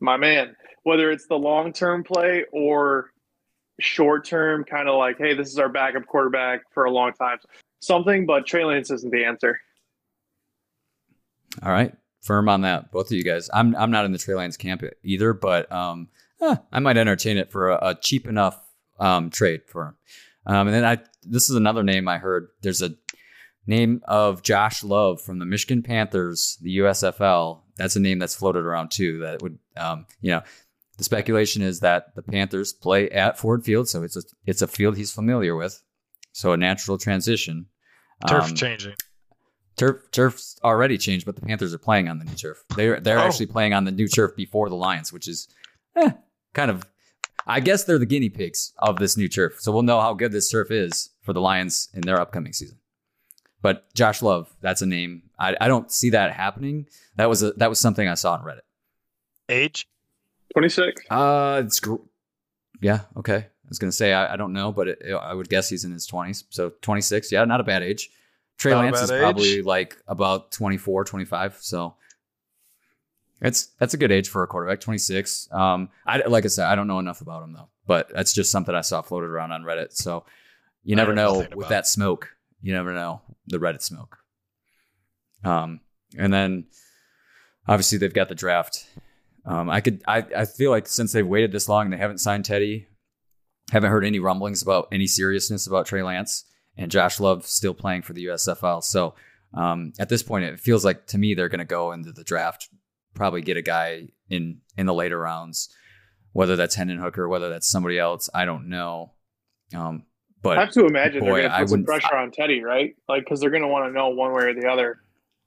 my 0.00 0.16
man, 0.16 0.56
whether 0.82 1.12
it's 1.12 1.26
the 1.28 1.36
long 1.38 1.72
term 1.72 2.02
play 2.02 2.44
or 2.50 3.12
short 3.78 4.24
term, 4.24 4.64
kind 4.64 4.88
of 4.88 4.96
like, 4.96 5.16
hey, 5.16 5.34
this 5.34 5.48
is 5.48 5.58
our 5.58 5.68
backup 5.68 6.06
quarterback 6.06 6.62
for 6.74 6.86
a 6.86 6.90
long 6.90 7.12
time, 7.12 7.38
something. 7.78 8.26
But 8.26 8.46
Trey 8.46 8.64
Lance 8.64 8.90
isn't 8.90 9.12
the 9.12 9.24
answer. 9.24 9.60
All 11.62 11.70
right, 11.70 11.94
firm 12.20 12.48
on 12.48 12.62
that, 12.62 12.90
both 12.90 13.06
of 13.06 13.12
you 13.12 13.22
guys. 13.22 13.48
I'm 13.54 13.76
I'm 13.76 13.92
not 13.92 14.04
in 14.04 14.10
the 14.10 14.18
Trey 14.18 14.34
Lance 14.34 14.56
camp 14.56 14.82
either, 15.04 15.32
but 15.32 15.70
um, 15.70 16.08
eh, 16.42 16.56
I 16.72 16.80
might 16.80 16.96
entertain 16.96 17.36
it 17.36 17.52
for 17.52 17.70
a, 17.70 17.90
a 17.90 17.94
cheap 17.94 18.26
enough 18.26 18.60
um 18.98 19.30
trade 19.30 19.62
for 19.68 19.86
him. 19.86 19.96
Um, 20.46 20.66
and 20.66 20.74
then 20.74 20.84
I 20.84 20.98
this 21.22 21.48
is 21.48 21.54
another 21.54 21.84
name 21.84 22.08
I 22.08 22.18
heard. 22.18 22.48
There's 22.62 22.82
a 22.82 22.90
name 23.70 24.02
of 24.06 24.42
Josh 24.42 24.82
Love 24.84 25.20
from 25.22 25.38
the 25.38 25.46
Michigan 25.46 25.82
Panthers, 25.82 26.58
the 26.60 26.78
USFL. 26.78 27.60
That's 27.76 27.96
a 27.96 28.00
name 28.00 28.18
that's 28.18 28.34
floated 28.34 28.64
around 28.64 28.90
too. 28.90 29.20
That 29.20 29.40
would 29.42 29.58
um, 29.76 30.06
you 30.20 30.30
know, 30.32 30.42
the 30.98 31.04
speculation 31.04 31.62
is 31.62 31.80
that 31.80 32.14
the 32.14 32.22
Panthers 32.22 32.72
play 32.74 33.08
at 33.10 33.38
Ford 33.38 33.64
Field, 33.64 33.88
so 33.88 34.02
it's 34.02 34.16
a 34.16 34.22
it's 34.44 34.60
a 34.62 34.66
field 34.66 34.96
he's 34.96 35.12
familiar 35.12 35.54
with. 35.56 35.82
So 36.32 36.52
a 36.52 36.56
natural 36.56 36.98
transition. 36.98 37.66
Turf 38.28 38.44
Um, 38.50 38.54
changing. 38.54 38.94
turf 39.76 39.96
turf's 40.12 40.58
already 40.62 40.98
changed, 40.98 41.24
but 41.24 41.36
the 41.36 41.42
Panthers 41.46 41.72
are 41.72 41.78
playing 41.78 42.08
on 42.08 42.18
the 42.18 42.24
new 42.26 42.34
turf. 42.34 42.62
They're 42.76 43.00
they're 43.00 43.18
Oh. 43.18 43.22
actually 43.22 43.46
playing 43.46 43.72
on 43.72 43.84
the 43.84 43.90
new 43.92 44.08
turf 44.08 44.36
before 44.36 44.68
the 44.68 44.76
Lions, 44.76 45.12
which 45.12 45.26
is 45.28 45.48
eh, 45.96 46.10
kind 46.52 46.70
of. 46.70 46.84
I 47.46 47.60
guess 47.60 47.84
they're 47.84 47.98
the 47.98 48.04
guinea 48.14 48.28
pigs 48.28 48.72
of 48.78 48.98
this 48.98 49.16
new 49.16 49.26
turf, 49.28 49.54
so 49.60 49.72
we'll 49.72 49.82
know 49.82 50.00
how 50.00 50.12
good 50.12 50.30
this 50.30 50.50
turf 50.50 50.70
is 50.70 51.10
for 51.22 51.32
the 51.32 51.40
Lions 51.40 51.88
in 51.94 52.02
their 52.02 52.20
upcoming 52.20 52.52
season. 52.52 52.76
But 53.62 53.92
Josh 53.94 54.22
Love, 54.22 54.54
that's 54.60 54.82
a 54.82 54.86
name. 54.86 55.22
I, 55.38 55.56
I 55.60 55.68
don't 55.68 55.90
see 55.90 56.10
that 56.10 56.32
happening. 56.32 56.86
That 57.16 57.28
was 57.28 57.42
a 57.42 57.52
that 57.52 57.68
was 57.68 57.78
something 57.78 58.08
I 58.08 58.14
saw 58.14 58.34
on 58.34 58.42
Reddit. 58.42 58.60
Age? 59.48 59.86
26. 60.54 61.02
Uh, 61.10 61.62
it's 61.64 61.80
gr- 61.80 61.96
yeah, 62.80 63.00
okay. 63.16 63.36
I 63.36 63.68
was 63.68 63.78
gonna 63.78 63.92
say 63.92 64.12
I, 64.12 64.34
I 64.34 64.36
don't 64.36 64.52
know, 64.52 64.72
but 64.72 64.88
it, 64.88 64.98
I 65.12 65.34
would 65.34 65.48
guess 65.48 65.68
he's 65.68 65.84
in 65.84 65.92
his 65.92 66.06
twenties. 66.06 66.44
So 66.50 66.72
twenty 66.80 67.02
six, 67.02 67.30
yeah, 67.30 67.44
not 67.44 67.60
a 67.60 67.64
bad 67.64 67.82
age. 67.82 68.10
Trey 68.58 68.72
Not 68.72 68.84
Lance 68.84 68.98
bad 68.98 69.04
is 69.04 69.10
age. 69.12 69.20
probably 69.20 69.62
like 69.62 69.96
about 70.06 70.52
24, 70.52 71.04
25. 71.06 71.56
So 71.60 71.94
it's 73.40 73.66
that's 73.78 73.94
a 73.94 73.96
good 73.96 74.12
age 74.12 74.28
for 74.28 74.42
a 74.42 74.46
quarterback. 74.46 74.80
Twenty 74.80 74.98
six. 74.98 75.48
Um, 75.52 75.88
I 76.06 76.18
like 76.26 76.44
I 76.44 76.48
said, 76.48 76.66
I 76.66 76.74
don't 76.74 76.86
know 76.86 76.98
enough 76.98 77.20
about 77.20 77.42
him 77.42 77.52
though, 77.52 77.68
but 77.86 78.10
that's 78.12 78.32
just 78.32 78.50
something 78.50 78.74
I 78.74 78.82
saw 78.82 79.02
floated 79.02 79.30
around 79.30 79.52
on 79.52 79.62
Reddit. 79.62 79.92
So 79.92 80.24
you 80.82 80.96
never 80.96 81.14
know 81.14 81.40
know 81.42 81.48
with 81.54 81.68
that 81.68 81.86
smoke. 81.86 82.34
You 82.62 82.72
never 82.72 82.92
know 82.92 83.22
the 83.46 83.58
Reddit 83.58 83.82
smoke. 83.82 84.18
Um, 85.44 85.80
and 86.16 86.32
then 86.32 86.66
obviously 87.66 87.98
they've 87.98 88.12
got 88.12 88.28
the 88.28 88.34
draft. 88.34 88.86
Um, 89.46 89.70
I 89.70 89.80
could 89.80 90.02
I, 90.06 90.24
I 90.36 90.44
feel 90.44 90.70
like 90.70 90.86
since 90.86 91.12
they've 91.12 91.26
waited 91.26 91.52
this 91.52 91.68
long 91.68 91.86
and 91.86 91.92
they 91.92 91.98
haven't 91.98 92.18
signed 92.18 92.44
Teddy, 92.44 92.86
haven't 93.70 93.90
heard 93.90 94.04
any 94.04 94.18
rumblings 94.18 94.62
about 94.62 94.88
any 94.92 95.06
seriousness 95.06 95.66
about 95.66 95.86
Trey 95.86 96.02
Lance 96.02 96.44
and 96.76 96.90
Josh 96.90 97.20
Love 97.20 97.46
still 97.46 97.74
playing 97.74 98.02
for 98.02 98.12
the 98.12 98.26
USFL. 98.26 98.82
So 98.82 99.14
um, 99.54 99.92
at 99.98 100.08
this 100.08 100.22
point, 100.22 100.44
it 100.44 100.60
feels 100.60 100.84
like 100.84 101.06
to 101.08 101.18
me 101.18 101.34
they're 101.34 101.48
going 101.48 101.60
to 101.60 101.64
go 101.64 101.92
into 101.92 102.12
the 102.12 102.24
draft, 102.24 102.68
probably 103.14 103.42
get 103.42 103.56
a 103.56 103.62
guy 103.62 104.08
in 104.28 104.60
in 104.76 104.86
the 104.86 104.94
later 104.94 105.18
rounds, 105.18 105.68
whether 106.32 106.56
that's 106.56 106.74
Hendon 106.74 106.98
Hooker, 106.98 107.28
whether 107.28 107.48
that's 107.48 107.68
somebody 107.68 107.98
else, 107.98 108.28
I 108.34 108.44
don't 108.44 108.68
know. 108.68 109.12
Um, 109.74 110.04
but 110.42 110.58
I 110.58 110.62
have 110.62 110.72
to 110.72 110.86
imagine 110.86 111.20
boy, 111.20 111.40
they're 111.40 111.48
going 111.48 111.50
to 111.50 111.58
put 111.58 111.68
some 111.68 111.80
wouldn't- 111.82 111.86
pressure 111.86 112.16
on 112.16 112.30
Teddy, 112.30 112.62
right? 112.62 112.94
Like, 113.08 113.24
because 113.24 113.40
they're 113.40 113.50
going 113.50 113.62
to 113.62 113.68
want 113.68 113.86
to 113.88 113.92
know 113.92 114.08
one 114.10 114.32
way 114.32 114.44
or 114.44 114.54
the 114.54 114.68
other. 114.68 114.98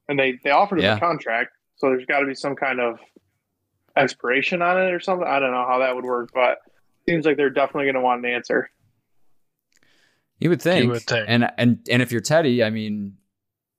And 0.09 0.19
they, 0.19 0.39
they 0.43 0.49
offered 0.51 0.79
him 0.79 0.85
Yeah. 0.85 0.97
a 0.97 0.99
contract, 0.99 1.51
so 1.75 1.87
there's 1.89 2.05
got 2.05 2.19
to 2.19 2.25
be 2.25 2.35
some 2.35 2.55
kind 2.55 2.79
of 2.79 2.99
expiration 3.95 4.61
on 4.61 4.77
it 4.81 4.91
or 4.93 4.99
something. 4.99 5.27
I 5.27 5.39
don't 5.39 5.51
know 5.51 5.65
how 5.67 5.79
that 5.79 5.95
would 5.95 6.03
work, 6.05 6.31
but 6.33 6.57
seems 7.07 7.25
like 7.25 7.37
they're 7.37 7.49
definitely 7.49 7.85
going 7.85 7.95
to 7.95 8.01
want 8.01 8.25
an 8.25 8.31
answer. 8.31 8.69
You 10.39 10.49
would 10.49 10.61
think. 10.61 10.91
would 10.91 11.03
think. 11.03 11.25
And 11.29 11.49
and 11.57 11.79
and 11.89 12.01
if 12.01 12.11
you're 12.11 12.19
Teddy, 12.21 12.63
I 12.63 12.69
mean, 12.69 13.15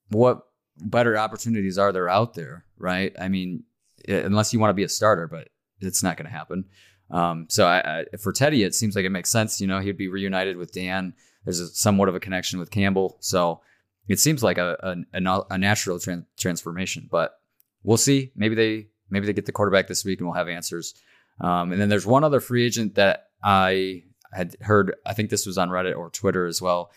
what 0.09 0.43
better 0.79 1.17
opportunities 1.19 1.77
are 1.79 1.93
there 1.93 2.09
out 2.09 2.35
there, 2.35 2.65
right? 2.79 3.13
I 3.21 3.29
mean, 3.29 3.65
eh, 4.09 4.23
unless 4.25 4.53
you 4.53 4.61
want 4.61 4.71
to 4.71 4.75
be 4.75 4.85
a 4.85 4.89
starter, 4.89 5.27
but 5.29 5.49
it's 5.81 6.03
not 6.03 6.17
going 6.17 6.27
to 6.27 6.33
happen. 6.33 6.65
Um, 7.11 7.47
so 7.49 7.67
I, 7.67 8.01
I, 8.01 8.17
for 8.17 8.33
Teddy, 8.33 8.63
it 8.63 8.75
seems 8.75 8.97
like 8.97 9.05
it 9.05 9.11
makes 9.11 9.31
sense. 9.31 9.61
You 9.61 9.67
know, 9.67 9.81
he'd 9.81 9.97
be 9.97 10.09
reunited 10.09 10.57
with 10.57 10.73
Dan. 10.73 11.15
There's 11.45 11.61
a, 11.61 11.69
somewhat 11.69 12.09
of 12.09 12.15
a 12.15 12.21
connection 12.21 12.59
with 12.59 12.71
Campbell, 12.71 13.17
so 13.21 13.61
it 14.09 14.19
seems 14.19 14.43
like 14.43 14.59
a 14.59 15.05
a, 15.13 15.45
a 15.51 15.59
natural 15.59 15.99
tran- 15.99 16.27
transformation. 16.39 17.09
But 17.11 17.39
we'll 17.83 17.97
see. 17.97 18.33
Maybe 18.35 18.55
they 18.55 18.89
maybe 19.11 19.27
they 19.27 19.33
get 19.33 19.47
the 19.47 19.53
quarterback 19.53 19.87
this 19.87 20.05
week, 20.05 20.21
and 20.21 20.27
we'll 20.27 20.37
have 20.37 20.49
answers. 20.49 20.95
Um, 21.41 21.73
and 21.73 21.81
then 21.81 21.89
there's 21.89 22.07
one 22.07 22.25
other 22.25 22.41
free 22.41 22.65
agent 22.65 22.95
that 22.95 23.29
I 23.43 24.05
had 24.33 24.57
heard. 24.61 24.95
I 25.05 25.15
think 25.15 25.31
this 25.31 25.47
was 25.47 25.59
on 25.59 25.69
Reddit 25.69 25.97
or 25.97 26.11
Twitter 26.11 26.47
as 26.47 26.63
well. 26.63 26.91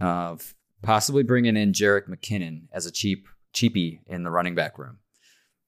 Of 0.00 0.54
possibly 0.82 1.22
bringing 1.22 1.56
in 1.56 1.72
Jerick 1.72 2.08
McKinnon 2.08 2.62
as 2.72 2.86
a 2.86 2.90
cheap 2.90 3.28
cheapie 3.54 4.00
in 4.06 4.22
the 4.22 4.30
running 4.30 4.54
back 4.54 4.78
room. 4.78 4.98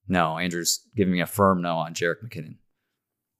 No, 0.09 0.39
Andrew's 0.39 0.81
giving 0.97 1.13
me 1.13 1.21
a 1.21 1.27
firm 1.27 1.63
no 1.63 1.77
on 1.77 1.95
Jerick 1.95 2.23
McKinnon. 2.25 2.57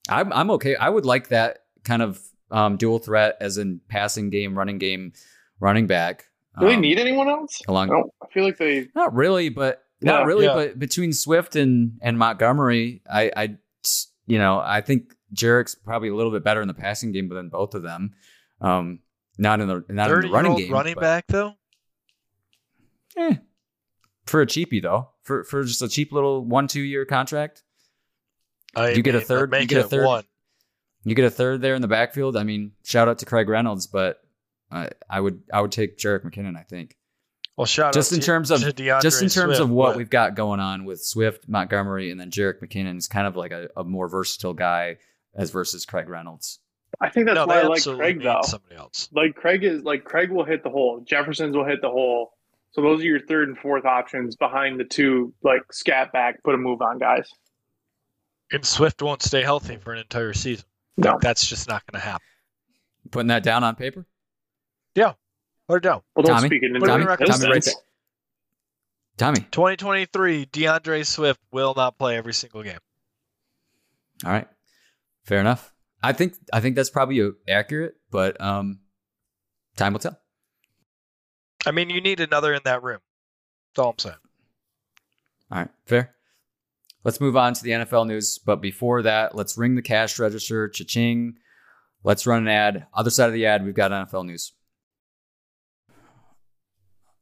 I'm 0.09 0.33
I'm 0.33 0.51
okay. 0.53 0.77
I 0.77 0.89
would 0.89 1.05
like 1.05 1.29
that 1.29 1.59
kind 1.85 2.03
of 2.03 2.21
um, 2.51 2.77
dual 2.77 2.99
threat 2.99 3.37
as 3.41 3.59
in 3.59 3.81
passing 3.89 4.31
game, 4.31 4.57
running 4.57 4.79
game, 4.79 5.13
running 5.61 5.87
back. 5.87 6.25
Do 6.61 6.67
they 6.67 6.75
Um, 6.75 6.81
need 6.81 6.99
anyone 6.99 7.29
else? 7.29 7.61
I, 7.69 7.73
along? 7.73 7.89
don't, 7.89 8.11
I 8.23 8.27
feel 8.33 8.45
like 8.45 8.57
they. 8.57 8.89
Not 8.95 9.15
really, 9.15 9.49
but 9.49 9.83
not 10.01 10.27
really. 10.27 10.47
yeah. 10.47 10.55
But 10.55 10.79
between 10.79 11.13
Swift 11.13 11.57
and 11.57 11.99
and 12.03 12.19
Montgomery, 12.19 13.03
I 13.11 13.31
I 13.37 13.57
you 14.27 14.39
know 14.39 14.61
I 14.65 14.81
think 14.81 15.15
Jerick's 15.33 15.75
probably 15.75 16.09
a 16.09 16.15
little 16.15 16.33
bit 16.33 16.45
better 16.45 16.63
in 16.63 16.69
the 16.69 16.75
passing 16.75 17.13
game 17.13 17.29
than 17.29 17.49
both 17.49 17.75
of 17.75 17.83
them. 17.83 18.15
Um, 18.61 19.01
not 19.39 19.61
in 19.61 19.69
the 19.69 19.85
not 19.89 20.11
in 20.11 20.21
the 20.23 20.29
running 20.31 20.57
game. 20.57 20.73
running 20.73 20.95
but- 20.95 21.01
back 21.01 21.25
though. 21.29 21.55
Eh, 23.17 23.37
for 24.27 24.41
a 24.43 24.47
cheapie 24.47 24.83
though, 24.83 25.11
for 25.23 25.45
for 25.45 25.63
just 25.65 25.83
a 25.83 25.89
cheap 25.89 26.13
little 26.13 26.45
one 26.45 26.69
two 26.69 26.83
year 26.83 27.05
contract, 27.05 27.63
I 28.77 28.91
You 28.91 29.03
get 29.03 29.15
a 29.15 29.21
third- 29.21 29.51
they're 29.51 29.61
you 29.61 29.67
get 29.67 29.85
a 29.85 29.89
third- 29.89 30.05
One. 30.07 30.25
you 31.05 31.15
get 31.15 31.25
a 31.25 31.31
third 31.31 31.61
there 31.63 31.75
in 31.75 31.83
the 31.83 31.89
backfield. 31.89 32.37
I 32.37 32.43
mean, 32.45 32.73
shout 32.85 33.09
out 33.09 33.19
to 33.21 33.27
Craig 33.27 33.49
Reynolds, 33.49 33.87
but 33.87 34.21
I 34.71 34.91
I 35.09 35.21
would 35.21 35.43
I 35.53 35.61
would 35.61 35.73
take 35.73 35.97
Jerick 35.99 36.25
McKinnon. 36.25 36.57
I 36.59 36.63
think 36.63 36.97
Well, 37.57 37.67
shout 37.67 37.95
just 37.95 38.13
out 38.13 38.17
in 38.17 38.21
to- 38.21 38.27
terms 38.27 38.51
of 38.51 38.61
to 38.61 38.73
just 39.01 39.23
in 39.23 39.29
terms 39.29 39.33
Swift, 39.57 39.61
of 39.61 39.71
what 39.71 39.91
but- 39.91 39.97
we've 39.99 40.11
got 40.11 40.35
going 40.35 40.61
on 40.61 40.85
with 40.85 41.01
Swift, 41.03 41.49
Montgomery, 41.49 42.11
and 42.11 42.21
then 42.21 42.31
Jerick 42.31 42.61
McKinnon 42.63 42.97
is 42.99 43.09
kind 43.09 43.27
of 43.27 43.37
like 43.37 43.53
a, 43.53 43.69
a 43.77 43.85
more 43.85 44.09
versatile 44.09 44.55
guy 44.55 44.99
as 45.35 45.51
versus 45.51 45.85
Craig 45.87 46.09
Reynolds. 46.09 46.59
I 47.01 47.11
think 47.11 47.27
that's 47.27 47.37
no, 47.37 47.47
why 47.47 47.61
I 47.61 47.63
like 47.65 47.83
Craig 47.85 48.23
though. 48.23 48.41
somebody 48.45 48.77
else. 48.77 49.09
Like 49.13 49.35
Craig 49.35 49.65
is 49.65 49.83
like 49.83 50.05
Craig 50.05 50.31
will 50.31 50.45
hit 50.45 50.63
the 50.63 50.71
hole. 50.71 51.03
Jefferson's 51.07 51.55
will 51.57 51.67
hit 51.67 51.81
the 51.83 51.91
hole. 51.91 52.33
So 52.73 52.81
those 52.83 53.01
are 53.01 53.05
your 53.05 53.21
third 53.21 53.49
and 53.49 53.59
fourth 53.59 53.85
options 53.85 54.37
behind 54.37 54.79
the 54.81 54.85
two 54.85 55.33
like 55.43 55.61
scat 55.73 56.13
back, 56.13 56.43
put 56.43 56.55
a 56.55 56.59
move 56.59 56.81
on 56.83 56.99
guys. 56.99 57.29
And 58.53 58.65
Swift 58.65 59.03
won't 59.03 59.23
stay 59.23 59.43
healthy 59.43 59.77
for 59.77 59.93
an 59.93 59.99
entire 59.99 60.33
season. 60.33 60.65
No. 60.97 61.13
Like, 61.13 61.21
that's 61.21 61.47
just 61.47 61.69
not 61.69 61.83
going 61.87 62.01
to 62.01 62.07
happen. 62.07 62.27
Putting 63.11 63.29
that 63.29 63.43
down 63.43 63.65
on 63.65 63.75
paper, 63.77 64.07
Yeah. 64.95 65.13
Put 65.69 65.79
it 65.79 65.83
down. 65.83 66.03
Well, 66.15 66.23
don't 66.25 66.37
Tommy? 66.37 66.49
speak 66.49 66.63
it 66.63 66.67
into 66.67 66.79
Put 66.81 66.89
it 66.89 66.93
on 66.93 66.99
Tommy, 67.01 67.09
record. 67.11 67.27
Tommy, 67.27 67.49
right 67.51 67.65
there. 67.65 67.75
Tommy. 69.17 69.41
2023, 69.51 70.45
D'Andre 70.47 71.03
Swift 71.03 71.41
will 71.51 71.75
not 71.75 71.99
play 71.99 72.17
every 72.17 72.35
single 72.35 72.63
game. 72.63 72.79
All 74.25 74.31
right, 74.31 74.47
fair 75.25 75.41
enough. 75.41 75.73
I 76.03 76.13
think 76.13 76.35
I 76.53 76.61
think 76.61 76.77
that's 76.77 76.89
probably 76.91 77.21
uh, 77.21 77.31
accurate, 77.49 77.97
but 78.11 78.41
um, 78.41 78.79
time 79.77 79.93
will 79.93 80.01
tell. 80.01 80.19
I 81.67 81.71
mean, 81.73 81.91
you 81.91 82.01
need 82.01 82.21
another 82.21 82.55
in 82.55 82.61
that 82.65 82.83
room. 82.83 83.01
That's 83.75 83.85
all 83.85 83.91
I'm 83.91 83.99
saying. 83.99 84.17
All 85.51 85.59
right, 85.59 85.69
fair. 85.85 86.15
Let's 87.07 87.21
move 87.21 87.37
on 87.37 87.55
to 87.55 87.63
the 87.63 87.71
NFL 87.71 88.09
news. 88.09 88.37
But 88.37 88.61
before 88.61 89.01
that, 89.03 89.37
let's 89.37 89.57
ring 89.57 89.77
the 89.77 89.81
cash 89.81 90.19
register. 90.19 90.69
Cha-ching. 90.69 91.37
Let's 92.03 92.27
run 92.27 92.43
an 92.43 92.49
ad. 92.49 92.89
Other 92.93 93.11
side 93.11 93.29
of 93.29 93.33
the 93.33 93.47
ad, 93.47 93.65
we've 93.65 93.77
got 93.77 93.93
NFL 93.93 94.27
news. 94.27 94.53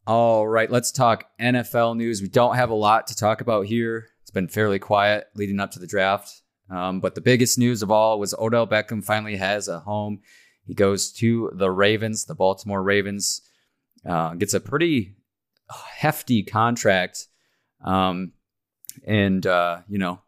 All 0.07 0.49
right, 0.49 0.71
let's 0.71 0.91
talk 0.91 1.27
NFL 1.39 1.99
news. 1.99 2.23
We 2.23 2.29
don't 2.29 2.57
have 2.57 2.71
a 2.71 2.75
lot 2.75 3.09
to 3.09 3.15
talk 3.15 3.43
about 3.43 3.67
here. 3.67 4.09
It's 4.23 4.31
been 4.31 4.49
fairly 4.49 4.79
quiet 4.79 5.27
leading 5.35 5.61
up 5.61 5.73
to 5.73 5.79
the 5.79 5.87
draft. 5.87 6.33
Um, 6.71 7.01
but 7.01 7.15
the 7.15 7.21
biggest 7.21 7.59
news 7.59 7.83
of 7.83 7.91
all 7.91 8.19
was 8.19 8.35
Odell 8.39 8.67
Beckham 8.67 9.05
finally 9.05 9.37
has 9.37 9.69
a 9.69 9.81
home. 9.81 10.21
He 10.65 10.73
goes 10.73 11.13
to 11.13 11.51
the 11.53 11.71
Ravens, 11.71 12.25
the 12.25 12.35
Baltimore 12.35 12.83
Ravens, 12.83 13.43
uh, 14.09 14.33
gets 14.33 14.55
a 14.55 14.61
pretty 14.61 15.17
hefty 15.69 16.43
contract. 16.43 17.27
Um, 17.85 18.33
and 19.07 19.47
uh, 19.47 19.79
you 19.89 19.99
know, 19.99 20.21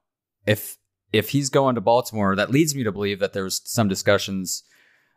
if 0.46 0.78
if 1.12 1.30
he's 1.30 1.50
going 1.50 1.74
to 1.74 1.80
Baltimore, 1.80 2.36
that 2.36 2.50
leads 2.50 2.74
me 2.74 2.84
to 2.84 2.92
believe 2.92 3.20
that 3.20 3.32
there's 3.32 3.62
some 3.64 3.88
discussions 3.88 4.62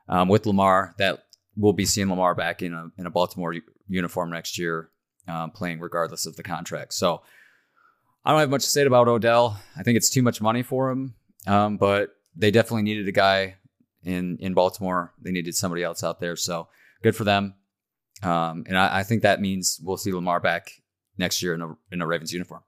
um, 0.08 0.28
with 0.28 0.46
Lamar 0.46 0.96
that 0.98 1.24
we'll 1.56 1.74
be 1.74 1.86
seeing 1.86 2.10
Lamar 2.10 2.36
back 2.36 2.62
in 2.62 2.74
a 2.74 2.90
in 2.98 3.06
a 3.06 3.12
Baltimore 3.12 3.56
uniform 3.88 4.30
next 4.32 4.58
year, 4.58 4.90
um, 5.28 5.52
playing 5.52 5.80
regardless 5.80 6.26
of 6.26 6.36
the 6.36 6.44
contract. 6.44 6.94
So 6.94 7.22
I 8.24 8.32
don't 8.32 8.40
have 8.40 8.50
much 8.50 8.64
to 8.64 8.70
say 8.70 8.86
about 8.86 9.08
Odell. 9.08 9.60
I 9.78 9.84
think 9.84 9.98
it's 9.98 10.10
too 10.10 10.22
much 10.22 10.42
money 10.42 10.64
for 10.64 10.90
him, 10.90 11.16
um, 11.48 11.78
but 11.78 12.16
they 12.36 12.52
definitely 12.52 12.84
needed 12.84 13.08
a 13.08 13.14
guy 13.14 13.56
in 14.04 14.38
in 14.40 14.54
Baltimore. 14.54 15.14
They 15.22 15.32
needed 15.32 15.56
somebody 15.56 15.84
else 15.84 16.04
out 16.04 16.20
there, 16.20 16.36
so 16.36 16.68
good 17.04 17.16
for 17.16 17.24
them. 17.24 17.56
Um, 18.22 18.66
and 18.68 18.78
I, 18.78 19.00
I 19.00 19.04
think 19.04 19.22
that 19.22 19.42
means 19.42 19.80
we'll 19.84 19.98
see 19.98 20.12
Lamar 20.12 20.40
back 20.40 20.72
next 21.18 21.42
year 21.42 21.54
in 21.54 21.62
a 21.62 21.76
in 21.92 22.02
a 22.02 22.08
Ravens 22.08 22.34
uniform. 22.34 22.64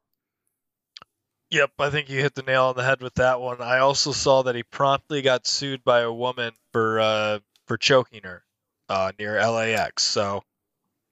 Yep, 1.52 1.72
I 1.80 1.90
think 1.90 2.10
you 2.10 2.22
hit 2.22 2.34
the 2.36 2.44
nail 2.44 2.66
on 2.66 2.76
the 2.76 2.84
head 2.84 3.02
with 3.02 3.16
that 3.16 3.42
one. 3.42 3.62
I 3.62 3.80
also 3.80 4.12
saw 4.14 4.44
that 4.44 4.56
he 4.56 4.64
promptly 4.64 5.22
got 5.22 5.46
sued 5.46 5.84
by 5.84 6.00
a 6.02 6.12
woman 6.12 6.54
for 6.72 7.00
uh, 7.00 7.40
for 7.68 7.78
choking 7.78 8.22
her 8.24 8.44
uh, 8.90 9.12
near 9.20 9.36
LAX. 9.46 10.04
So 10.04 10.44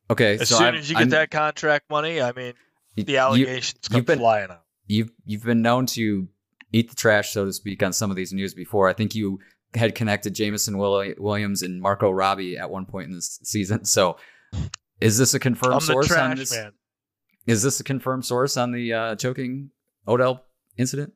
Okay, 0.10 0.36
as 0.40 0.50
so 0.50 0.56
soon 0.56 0.66
I'm- 0.68 0.76
as 0.76 0.90
you 0.90 0.96
get 0.96 1.00
I'm- 1.02 1.10
that 1.10 1.30
contract 1.32 1.90
money, 1.90 2.22
I 2.22 2.32
mean, 2.32 2.54
the 2.96 3.18
allegations 3.18 3.88
come 3.88 3.98
you've 3.98 4.06
been- 4.06 4.20
flying 4.20 4.50
out. 4.50 4.64
you've 4.88 5.12
you've 5.26 5.44
been 5.44 5.62
known 5.62 5.86
to 5.88 6.28
eat 6.72 6.90
the 6.90 6.96
trash, 6.96 7.32
so 7.32 7.46
to 7.46 7.52
speak, 7.54 7.84
on 7.84 7.92
some 7.94 8.10
of 8.10 8.16
these 8.16 8.32
news 8.32 8.54
before. 8.54 8.88
I 8.88 8.94
think 8.94 9.16
you 9.16 9.40
had 9.76 9.94
connected 9.94 10.34
Jameson 10.36 10.78
Williams 10.78 11.62
and 11.64 11.82
Marco 11.82 12.10
Robbie 12.10 12.58
at 12.58 12.70
one 12.70 12.86
point 12.86 13.10
in 13.10 13.14
this 13.16 13.40
season. 13.44 13.86
So, 13.86 14.18
is 15.02 15.18
this 15.18 15.34
a 15.34 15.40
confirmed 15.40 15.74
I'm 15.74 15.80
the 15.80 15.86
source 15.86 16.12
on 16.12 16.18
trash 16.36 16.38
this? 16.40 16.52
man. 16.56 16.72
Is 17.46 17.62
this 17.64 17.80
a 17.80 17.84
confirmed 17.84 18.26
source 18.26 18.56
on 18.58 18.72
the 18.72 18.94
uh, 18.94 19.16
choking 19.16 19.72
Odell 20.08 20.46
incident? 20.78 21.14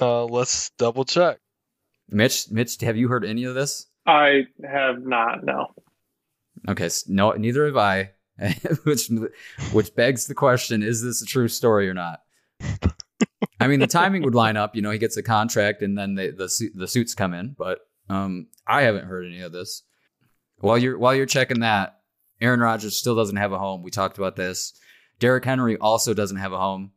Uh, 0.00 0.24
let's 0.24 0.70
double 0.78 1.04
check. 1.04 1.38
Mitch, 2.08 2.50
Mitch, 2.50 2.80
have 2.80 2.96
you 2.96 3.08
heard 3.08 3.24
any 3.24 3.44
of 3.44 3.54
this? 3.54 3.86
I 4.06 4.46
have 4.64 5.02
not. 5.04 5.44
No. 5.44 5.68
Okay, 6.68 6.86
s- 6.86 7.08
no, 7.08 7.32
neither 7.32 7.66
have 7.66 7.76
I. 7.76 8.10
which 8.84 9.10
which 9.72 9.94
begs 9.94 10.26
the 10.26 10.34
question: 10.34 10.82
Is 10.82 11.02
this 11.02 11.22
a 11.22 11.26
true 11.26 11.48
story 11.48 11.88
or 11.88 11.94
not? 11.94 12.20
I 13.60 13.68
mean, 13.68 13.80
the 13.80 13.86
timing 13.86 14.22
would 14.22 14.34
line 14.34 14.56
up. 14.56 14.74
You 14.74 14.82
know, 14.82 14.90
he 14.90 14.98
gets 14.98 15.16
a 15.16 15.22
contract, 15.22 15.82
and 15.82 15.96
then 15.96 16.14
they, 16.14 16.30
the 16.30 16.48
su- 16.48 16.70
the 16.74 16.88
suits 16.88 17.14
come 17.14 17.34
in. 17.34 17.54
But 17.56 17.80
um, 18.08 18.48
I 18.66 18.82
haven't 18.82 19.06
heard 19.06 19.26
any 19.26 19.40
of 19.42 19.52
this. 19.52 19.82
While 20.58 20.78
you're 20.78 20.98
while 20.98 21.14
you're 21.14 21.26
checking 21.26 21.60
that, 21.60 21.98
Aaron 22.40 22.60
Rodgers 22.60 22.96
still 22.96 23.14
doesn't 23.14 23.36
have 23.36 23.52
a 23.52 23.58
home. 23.58 23.82
We 23.82 23.90
talked 23.90 24.18
about 24.18 24.34
this. 24.36 24.72
Derrick 25.20 25.44
Henry 25.44 25.76
also 25.76 26.14
doesn't 26.14 26.38
have 26.38 26.52
a 26.52 26.58
home. 26.58 26.92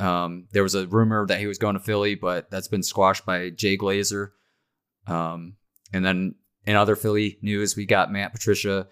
Um, 0.00 0.46
there 0.52 0.62
was 0.62 0.74
a 0.74 0.86
rumor 0.86 1.26
that 1.26 1.38
he 1.40 1.46
was 1.46 1.58
going 1.58 1.74
to 1.74 1.80
Philly, 1.80 2.14
but 2.14 2.50
that's 2.50 2.68
been 2.68 2.82
squashed 2.82 3.24
by 3.26 3.50
Jay 3.50 3.76
Glazer. 3.76 4.30
Um, 5.06 5.54
and 5.92 6.04
then 6.04 6.34
in 6.66 6.76
other 6.76 6.96
Philly 6.96 7.38
news, 7.42 7.76
we 7.76 7.86
got 7.86 8.10
Matt 8.10 8.32
Patricia, 8.32 8.88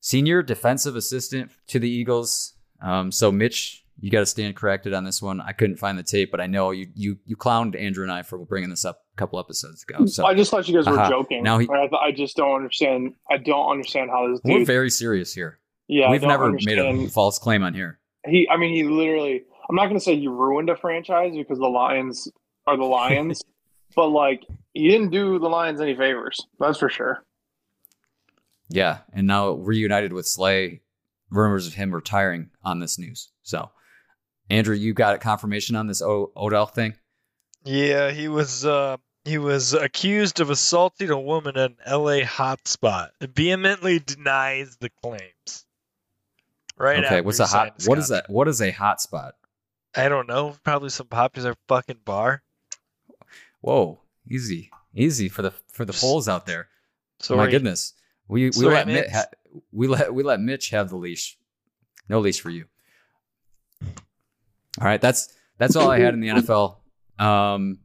senior 0.00 0.42
defensive 0.42 0.96
assistant 0.96 1.50
to 1.68 1.78
the 1.78 1.88
Eagles. 1.88 2.54
Um, 2.82 3.10
so 3.12 3.30
Mitch, 3.32 3.84
you 4.00 4.10
got 4.10 4.20
to 4.20 4.26
stand 4.26 4.56
corrected 4.56 4.92
on 4.92 5.04
this 5.04 5.22
one. 5.22 5.40
I 5.40 5.52
couldn't 5.52 5.76
find 5.76 5.96
the 5.96 6.02
tape, 6.02 6.30
but 6.30 6.40
I 6.40 6.46
know 6.46 6.72
you 6.72 6.88
you 6.94 7.16
you 7.24 7.36
clowned 7.36 7.80
Andrew 7.80 8.02
and 8.02 8.12
I 8.12 8.22
for 8.22 8.38
bringing 8.38 8.68
this 8.70 8.84
up 8.84 8.98
a 9.14 9.16
couple 9.16 9.38
episodes 9.38 9.84
ago. 9.88 10.04
So 10.06 10.26
I 10.26 10.34
just 10.34 10.50
thought 10.50 10.68
you 10.68 10.74
guys 10.74 10.86
were 10.86 10.98
Aha. 10.98 11.08
joking. 11.08 11.42
Now 11.44 11.58
he- 11.58 11.68
I, 11.70 11.88
I 12.08 12.12
just 12.12 12.36
don't 12.36 12.54
understand. 12.56 13.14
I 13.30 13.36
don't 13.38 13.70
understand 13.70 14.10
how 14.10 14.28
this 14.30 14.40
we're 14.44 14.64
very 14.64 14.90
serious 14.90 15.32
here. 15.32 15.60
yeah, 15.86 16.10
We've 16.10 16.22
never 16.22 16.46
understand. 16.46 16.98
made 16.98 17.06
a 17.06 17.10
false 17.10 17.38
claim 17.38 17.62
on 17.62 17.72
here. 17.72 18.00
He, 18.26 18.48
I 18.50 18.56
mean, 18.56 18.74
he 18.74 18.82
literally. 18.82 19.44
I'm 19.68 19.76
not 19.76 19.84
going 19.86 19.98
to 19.98 20.04
say 20.04 20.18
he 20.18 20.28
ruined 20.28 20.70
a 20.70 20.76
franchise 20.76 21.34
because 21.34 21.58
the 21.58 21.66
Lions 21.68 22.30
are 22.66 22.76
the 22.76 22.84
Lions, 22.84 23.42
but 23.96 24.08
like 24.08 24.44
he 24.72 24.88
didn't 24.88 25.10
do 25.10 25.38
the 25.38 25.48
Lions 25.48 25.80
any 25.80 25.94
favors. 25.96 26.46
That's 26.58 26.78
for 26.78 26.88
sure. 26.88 27.24
Yeah, 28.68 28.98
and 29.12 29.26
now 29.26 29.52
reunited 29.52 30.12
with 30.12 30.26
Slay, 30.26 30.80
rumors 31.30 31.66
of 31.66 31.74
him 31.74 31.94
retiring 31.94 32.50
on 32.62 32.80
this 32.80 32.98
news. 32.98 33.30
So, 33.42 33.70
Andrew, 34.50 34.74
you 34.74 34.94
got 34.94 35.14
a 35.14 35.18
confirmation 35.18 35.76
on 35.76 35.86
this 35.86 36.02
o- 36.02 36.32
Odell 36.36 36.66
thing? 36.66 36.94
Yeah, 37.64 38.10
he 38.10 38.28
was 38.28 38.64
uh 38.64 38.96
he 39.24 39.38
was 39.38 39.72
accused 39.72 40.40
of 40.40 40.50
assaulting 40.50 41.10
a 41.10 41.18
woman 41.18 41.56
at 41.56 41.70
an 41.70 41.76
LA 41.86 42.20
hotspot. 42.20 43.10
Vehemently 43.22 43.98
denies 43.98 44.76
the 44.76 44.90
claims. 45.02 45.64
Right. 46.76 47.04
okay, 47.04 47.20
what's 47.20 47.40
a 47.40 47.46
signed 47.46 47.70
hot? 47.70 47.82
What 47.86 47.98
is 47.98 48.08
that? 48.08 48.28
What 48.28 48.48
is 48.48 48.60
a 48.60 48.70
hot 48.70 49.00
spot? 49.00 49.34
I 49.96 50.08
don't 50.08 50.28
know. 50.28 50.56
Probably 50.64 50.88
some 50.90 51.06
popular 51.06 51.54
fucking 51.68 52.00
bar. 52.04 52.42
Whoa, 53.60 54.00
easy, 54.28 54.70
easy 54.94 55.28
for 55.28 55.42
the 55.42 55.52
for 55.72 55.84
the 55.84 55.92
polls 55.92 56.28
out 56.28 56.46
there. 56.46 56.68
So 57.20 57.36
My 57.36 57.50
goodness, 57.50 57.94
we 58.28 58.46
we 58.46 58.52
Sorry, 58.52 58.74
let 58.74 58.86
Mitch 58.86 59.04
Mitch. 59.04 59.12
ha- 59.12 59.26
we 59.72 59.86
let 59.86 60.12
we 60.12 60.22
let 60.22 60.40
Mitch 60.40 60.70
have 60.70 60.90
the 60.90 60.96
leash. 60.96 61.38
No 62.08 62.20
leash 62.20 62.40
for 62.40 62.50
you. 62.50 62.66
All 63.82 64.86
right, 64.86 65.00
that's 65.00 65.32
that's 65.58 65.76
all 65.76 65.90
I 65.90 66.00
had 66.00 66.14
in 66.14 66.20
the 66.20 66.28
NFL. 66.28 66.76
Um, 67.18 67.78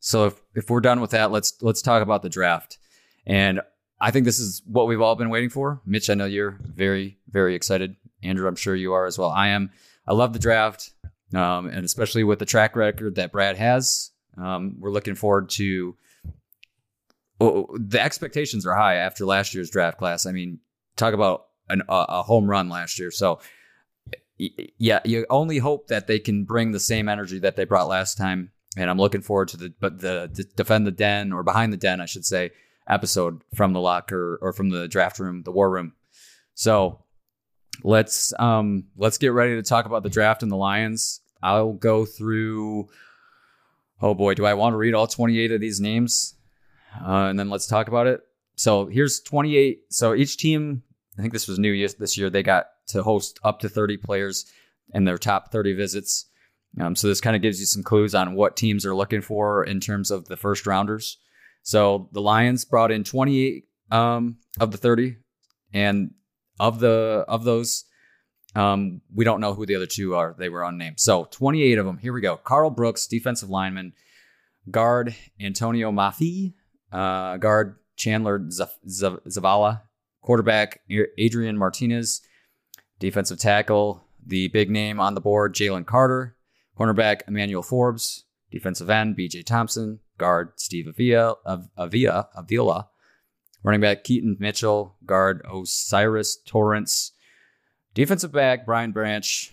so 0.00 0.26
if 0.26 0.42
if 0.54 0.68
we're 0.70 0.80
done 0.80 1.00
with 1.00 1.12
that, 1.12 1.30
let's 1.30 1.54
let's 1.62 1.82
talk 1.82 2.02
about 2.02 2.22
the 2.22 2.28
draft. 2.28 2.78
And 3.26 3.60
I 4.00 4.10
think 4.10 4.24
this 4.24 4.40
is 4.40 4.60
what 4.66 4.88
we've 4.88 5.00
all 5.00 5.14
been 5.14 5.30
waiting 5.30 5.50
for. 5.50 5.80
Mitch, 5.86 6.10
I 6.10 6.14
know 6.14 6.24
you're 6.24 6.58
very 6.62 7.18
very 7.30 7.54
excited. 7.54 7.96
Andrew, 8.22 8.48
I'm 8.48 8.56
sure 8.56 8.74
you 8.74 8.92
are 8.92 9.06
as 9.06 9.18
well. 9.18 9.30
I 9.30 9.48
am. 9.48 9.70
I 10.06 10.12
love 10.14 10.32
the 10.32 10.38
draft, 10.40 10.90
um, 11.34 11.66
and 11.66 11.84
especially 11.84 12.24
with 12.24 12.38
the 12.38 12.46
track 12.46 12.76
record 12.76 13.16
that 13.16 13.32
Brad 13.32 13.56
has. 13.56 14.10
Um, 14.36 14.76
we're 14.78 14.90
looking 14.90 15.14
forward 15.14 15.50
to 15.50 15.96
well, 17.42 17.66
the 17.74 18.00
expectations 18.00 18.66
are 18.66 18.74
high 18.74 18.96
after 18.96 19.26
last 19.26 19.54
year's 19.54 19.70
draft 19.70 19.98
class. 19.98 20.26
I 20.26 20.32
mean, 20.32 20.60
talk 20.96 21.12
about 21.12 21.46
an, 21.68 21.82
a, 21.88 22.22
home 22.22 22.48
run 22.48 22.68
last 22.68 22.98
year. 22.98 23.10
So, 23.10 23.40
yeah, 24.38 25.00
you 25.04 25.26
only 25.28 25.58
hope 25.58 25.88
that 25.88 26.06
they 26.06 26.18
can 26.18 26.44
bring 26.44 26.72
the 26.72 26.80
same 26.80 27.08
energy 27.08 27.38
that 27.40 27.56
they 27.56 27.64
brought 27.64 27.88
last 27.88 28.16
time. 28.16 28.52
And 28.76 28.88
I'm 28.88 28.98
looking 28.98 29.22
forward 29.22 29.48
to 29.48 29.56
the 29.56 29.74
but 29.80 30.00
the, 30.00 30.30
the 30.32 30.44
defend 30.56 30.86
the 30.86 30.92
den 30.92 31.32
or 31.32 31.42
behind 31.42 31.72
the 31.72 31.76
den, 31.76 32.00
I 32.00 32.06
should 32.06 32.24
say, 32.24 32.50
episode 32.88 33.42
from 33.54 33.72
the 33.72 33.80
locker 33.80 34.38
or 34.40 34.52
from 34.52 34.70
the 34.70 34.88
draft 34.88 35.18
room, 35.18 35.42
the 35.42 35.52
war 35.52 35.70
room. 35.70 35.94
So 36.54 37.04
let's 37.82 38.32
um 38.38 38.84
let's 38.96 39.18
get 39.18 39.32
ready 39.32 39.56
to 39.56 39.62
talk 39.62 39.84
about 39.86 40.02
the 40.02 40.10
draft 40.10 40.42
and 40.42 40.50
the 40.50 40.56
Lions. 40.56 41.21
I'll 41.42 41.72
go 41.72 42.04
through. 42.04 42.88
Oh 44.00 44.14
boy, 44.14 44.34
do 44.34 44.46
I 44.46 44.54
want 44.54 44.74
to 44.74 44.78
read 44.78 44.94
all 44.94 45.06
28 45.06 45.52
of 45.52 45.60
these 45.60 45.80
names? 45.80 46.34
Uh, 47.00 47.26
and 47.26 47.38
then 47.38 47.50
let's 47.50 47.66
talk 47.66 47.88
about 47.88 48.06
it. 48.06 48.20
So 48.56 48.86
here's 48.86 49.20
28. 49.20 49.82
So 49.90 50.14
each 50.14 50.36
team, 50.36 50.82
I 51.18 51.22
think 51.22 51.32
this 51.32 51.48
was 51.48 51.58
new 51.58 51.88
this 51.88 52.16
year, 52.18 52.30
they 52.30 52.42
got 52.42 52.66
to 52.88 53.02
host 53.02 53.38
up 53.44 53.60
to 53.60 53.68
30 53.68 53.96
players 53.96 54.46
in 54.92 55.04
their 55.04 55.18
top 55.18 55.52
30 55.52 55.74
visits. 55.74 56.26
Um, 56.80 56.96
so 56.96 57.06
this 57.06 57.20
kind 57.20 57.36
of 57.36 57.42
gives 57.42 57.60
you 57.60 57.66
some 57.66 57.82
clues 57.82 58.14
on 58.14 58.34
what 58.34 58.56
teams 58.56 58.86
are 58.86 58.94
looking 58.94 59.20
for 59.20 59.64
in 59.64 59.80
terms 59.80 60.10
of 60.10 60.26
the 60.26 60.36
first 60.36 60.66
rounders. 60.66 61.18
So 61.62 62.08
the 62.12 62.20
Lions 62.20 62.64
brought 62.64 62.90
in 62.90 63.04
28 63.04 63.64
um, 63.90 64.38
of 64.58 64.72
the 64.72 64.78
30, 64.78 65.16
and 65.72 66.12
of 66.58 66.80
the 66.80 67.24
of 67.28 67.44
those, 67.44 67.84
um, 68.54 69.00
we 69.14 69.24
don't 69.24 69.40
know 69.40 69.54
who 69.54 69.66
the 69.66 69.76
other 69.76 69.86
two 69.86 70.14
are. 70.14 70.34
They 70.38 70.48
were 70.48 70.64
unnamed. 70.64 71.00
So 71.00 71.28
28 71.30 71.78
of 71.78 71.86
them. 71.86 71.98
Here 71.98 72.12
we 72.12 72.20
go. 72.20 72.36
Karl 72.36 72.70
Brooks, 72.70 73.06
defensive 73.06 73.50
lineman. 73.50 73.92
Guard 74.70 75.14
Antonio 75.40 75.90
Mafi, 75.90 76.54
uh, 76.92 77.36
guard 77.38 77.76
Chandler 77.96 78.38
Zavala, 78.38 79.82
quarterback 80.20 80.80
Adrian 81.18 81.58
Martinez, 81.58 82.22
defensive 83.00 83.38
tackle, 83.38 84.04
the 84.24 84.48
big 84.48 84.70
name 84.70 85.00
on 85.00 85.14
the 85.14 85.20
board, 85.20 85.54
Jalen 85.54 85.86
Carter, 85.86 86.36
cornerback 86.78 87.22
Emmanuel 87.26 87.62
Forbes, 87.62 88.24
defensive 88.50 88.88
end 88.88 89.16
BJ 89.16 89.44
Thompson, 89.44 89.98
guard 90.18 90.52
Steve 90.56 90.86
Avila, 90.86 91.36
Avila, 91.76 92.28
Avila, 92.36 92.88
running 93.64 93.80
back 93.80 94.04
Keaton 94.04 94.36
Mitchell, 94.38 94.96
guard 95.04 95.44
O'Cyrus 95.50 96.36
Torrence, 96.46 97.12
defensive 97.94 98.32
back 98.32 98.66
Brian 98.66 98.92
Branch, 98.92 99.52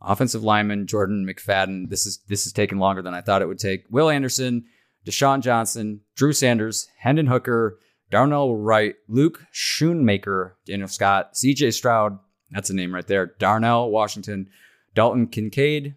offensive 0.00 0.42
lineman 0.42 0.86
Jordan 0.86 1.26
McFadden. 1.26 1.88
This 1.88 2.06
is 2.06 2.18
this 2.28 2.46
is 2.46 2.52
taking 2.52 2.78
longer 2.78 3.02
than 3.02 3.14
I 3.14 3.20
thought 3.20 3.42
it 3.42 3.48
would 3.48 3.58
take. 3.58 3.84
Will 3.90 4.10
Anderson, 4.10 4.64
Deshaun 5.04 5.40
Johnson, 5.40 6.00
Drew 6.14 6.32
Sanders, 6.32 6.88
Hendon 6.98 7.26
Hooker, 7.26 7.78
Darnell 8.10 8.56
Wright, 8.56 8.96
Luke 9.08 9.44
Schoonmaker, 9.52 10.52
Daniel 10.66 10.88
Scott, 10.88 11.34
CJ 11.34 11.72
Stroud. 11.74 12.18
That's 12.50 12.70
a 12.70 12.74
name 12.74 12.94
right 12.94 13.06
there. 13.06 13.34
Darnell 13.38 13.90
Washington, 13.90 14.48
Dalton 14.94 15.28
Kincaid, 15.28 15.94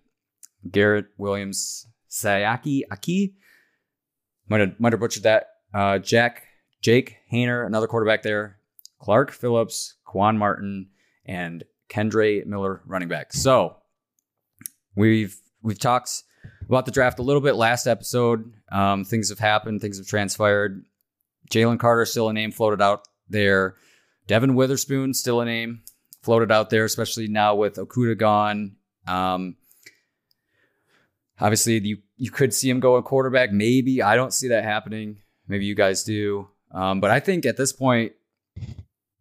Garrett 0.69 1.07
Williams, 1.17 1.87
Sayaki 2.09 2.81
Aki. 2.91 3.33
Might 4.47 4.59
have, 4.59 4.79
might 4.79 4.93
have 4.93 4.99
butchered 4.99 5.23
that. 5.23 5.47
Uh, 5.73 5.97
Jack, 5.97 6.43
Jake 6.81 7.17
Haener, 7.31 7.65
another 7.65 7.87
quarterback 7.87 8.21
there. 8.21 8.59
Clark 8.99 9.31
Phillips, 9.31 9.95
Quan 10.05 10.37
Martin, 10.37 10.89
and 11.25 11.63
Kendre 11.89 12.45
Miller, 12.45 12.81
running 12.85 13.07
back. 13.07 13.33
So 13.33 13.77
we've 14.95 15.37
we've 15.61 15.79
talked 15.79 16.23
about 16.67 16.85
the 16.85 16.91
draft 16.91 17.19
a 17.19 17.23
little 17.23 17.41
bit 17.41 17.53
last 17.53 17.87
episode. 17.87 18.53
Um, 18.71 19.05
things 19.05 19.29
have 19.29 19.39
happened, 19.39 19.81
things 19.81 19.97
have 19.97 20.07
transpired. 20.07 20.85
Jalen 21.51 21.79
Carter 21.79 22.05
still 22.05 22.29
a 22.29 22.33
name 22.33 22.51
floated 22.51 22.81
out 22.81 23.07
there. 23.29 23.75
Devon 24.27 24.55
Witherspoon 24.55 25.13
still 25.13 25.41
a 25.41 25.45
name 25.45 25.81
floated 26.21 26.51
out 26.51 26.69
there, 26.69 26.85
especially 26.85 27.27
now 27.27 27.55
with 27.55 27.75
Okudah 27.75 28.17
gone. 28.17 28.77
Um, 29.05 29.57
obviously, 31.39 31.79
you 31.79 31.97
you 32.17 32.31
could 32.31 32.53
see 32.53 32.69
him 32.69 32.79
go 32.79 32.95
a 32.95 33.03
quarterback. 33.03 33.51
Maybe 33.51 34.01
I 34.01 34.15
don't 34.15 34.33
see 34.33 34.47
that 34.49 34.63
happening. 34.63 35.17
Maybe 35.47 35.65
you 35.65 35.75
guys 35.75 36.03
do. 36.03 36.47
Um, 36.71 37.01
but 37.01 37.11
I 37.11 37.19
think 37.19 37.45
at 37.45 37.57
this 37.57 37.73
point, 37.73 38.13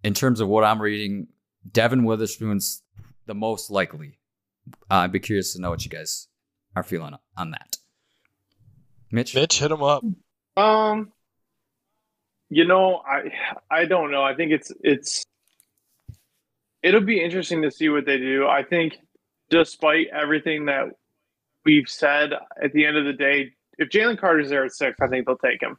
in 0.04 0.14
terms 0.14 0.40
of 0.40 0.48
what 0.48 0.64
I'm 0.64 0.80
reading, 0.80 1.26
Devon 1.70 2.04
Witherspoon's 2.04 2.82
the 3.26 3.34
most 3.34 3.70
likely. 3.70 4.18
Uh, 4.90 4.96
I'd 4.96 5.12
be 5.12 5.20
curious 5.20 5.52
to 5.54 5.60
know 5.60 5.70
what 5.70 5.84
you 5.84 5.90
guys 5.90 6.28
are 6.76 6.82
feeling 6.82 7.14
on 7.36 7.50
that. 7.50 7.76
Mitch, 9.10 9.34
Mitch 9.34 9.58
hit 9.58 9.70
him 9.70 9.82
up. 9.82 10.04
Um, 10.56 11.12
you 12.48 12.64
know, 12.66 13.02
I 13.06 13.32
I 13.70 13.84
don't 13.84 14.10
know. 14.10 14.22
I 14.22 14.34
think 14.34 14.52
it's 14.52 14.72
it's 14.82 15.24
it'll 16.82 17.00
be 17.00 17.22
interesting 17.22 17.62
to 17.62 17.70
see 17.70 17.88
what 17.88 18.06
they 18.06 18.18
do. 18.18 18.46
I 18.46 18.62
think, 18.62 18.98
despite 19.50 20.08
everything 20.08 20.66
that 20.66 20.86
we've 21.64 21.88
said, 21.88 22.32
at 22.62 22.72
the 22.72 22.86
end 22.86 22.96
of 22.96 23.04
the 23.04 23.12
day, 23.12 23.52
if 23.78 23.88
Jalen 23.88 24.18
Carter's 24.18 24.50
there 24.50 24.64
at 24.64 24.72
six, 24.72 24.96
I 25.00 25.08
think 25.08 25.26
they'll 25.26 25.36
take 25.36 25.62
him. 25.62 25.76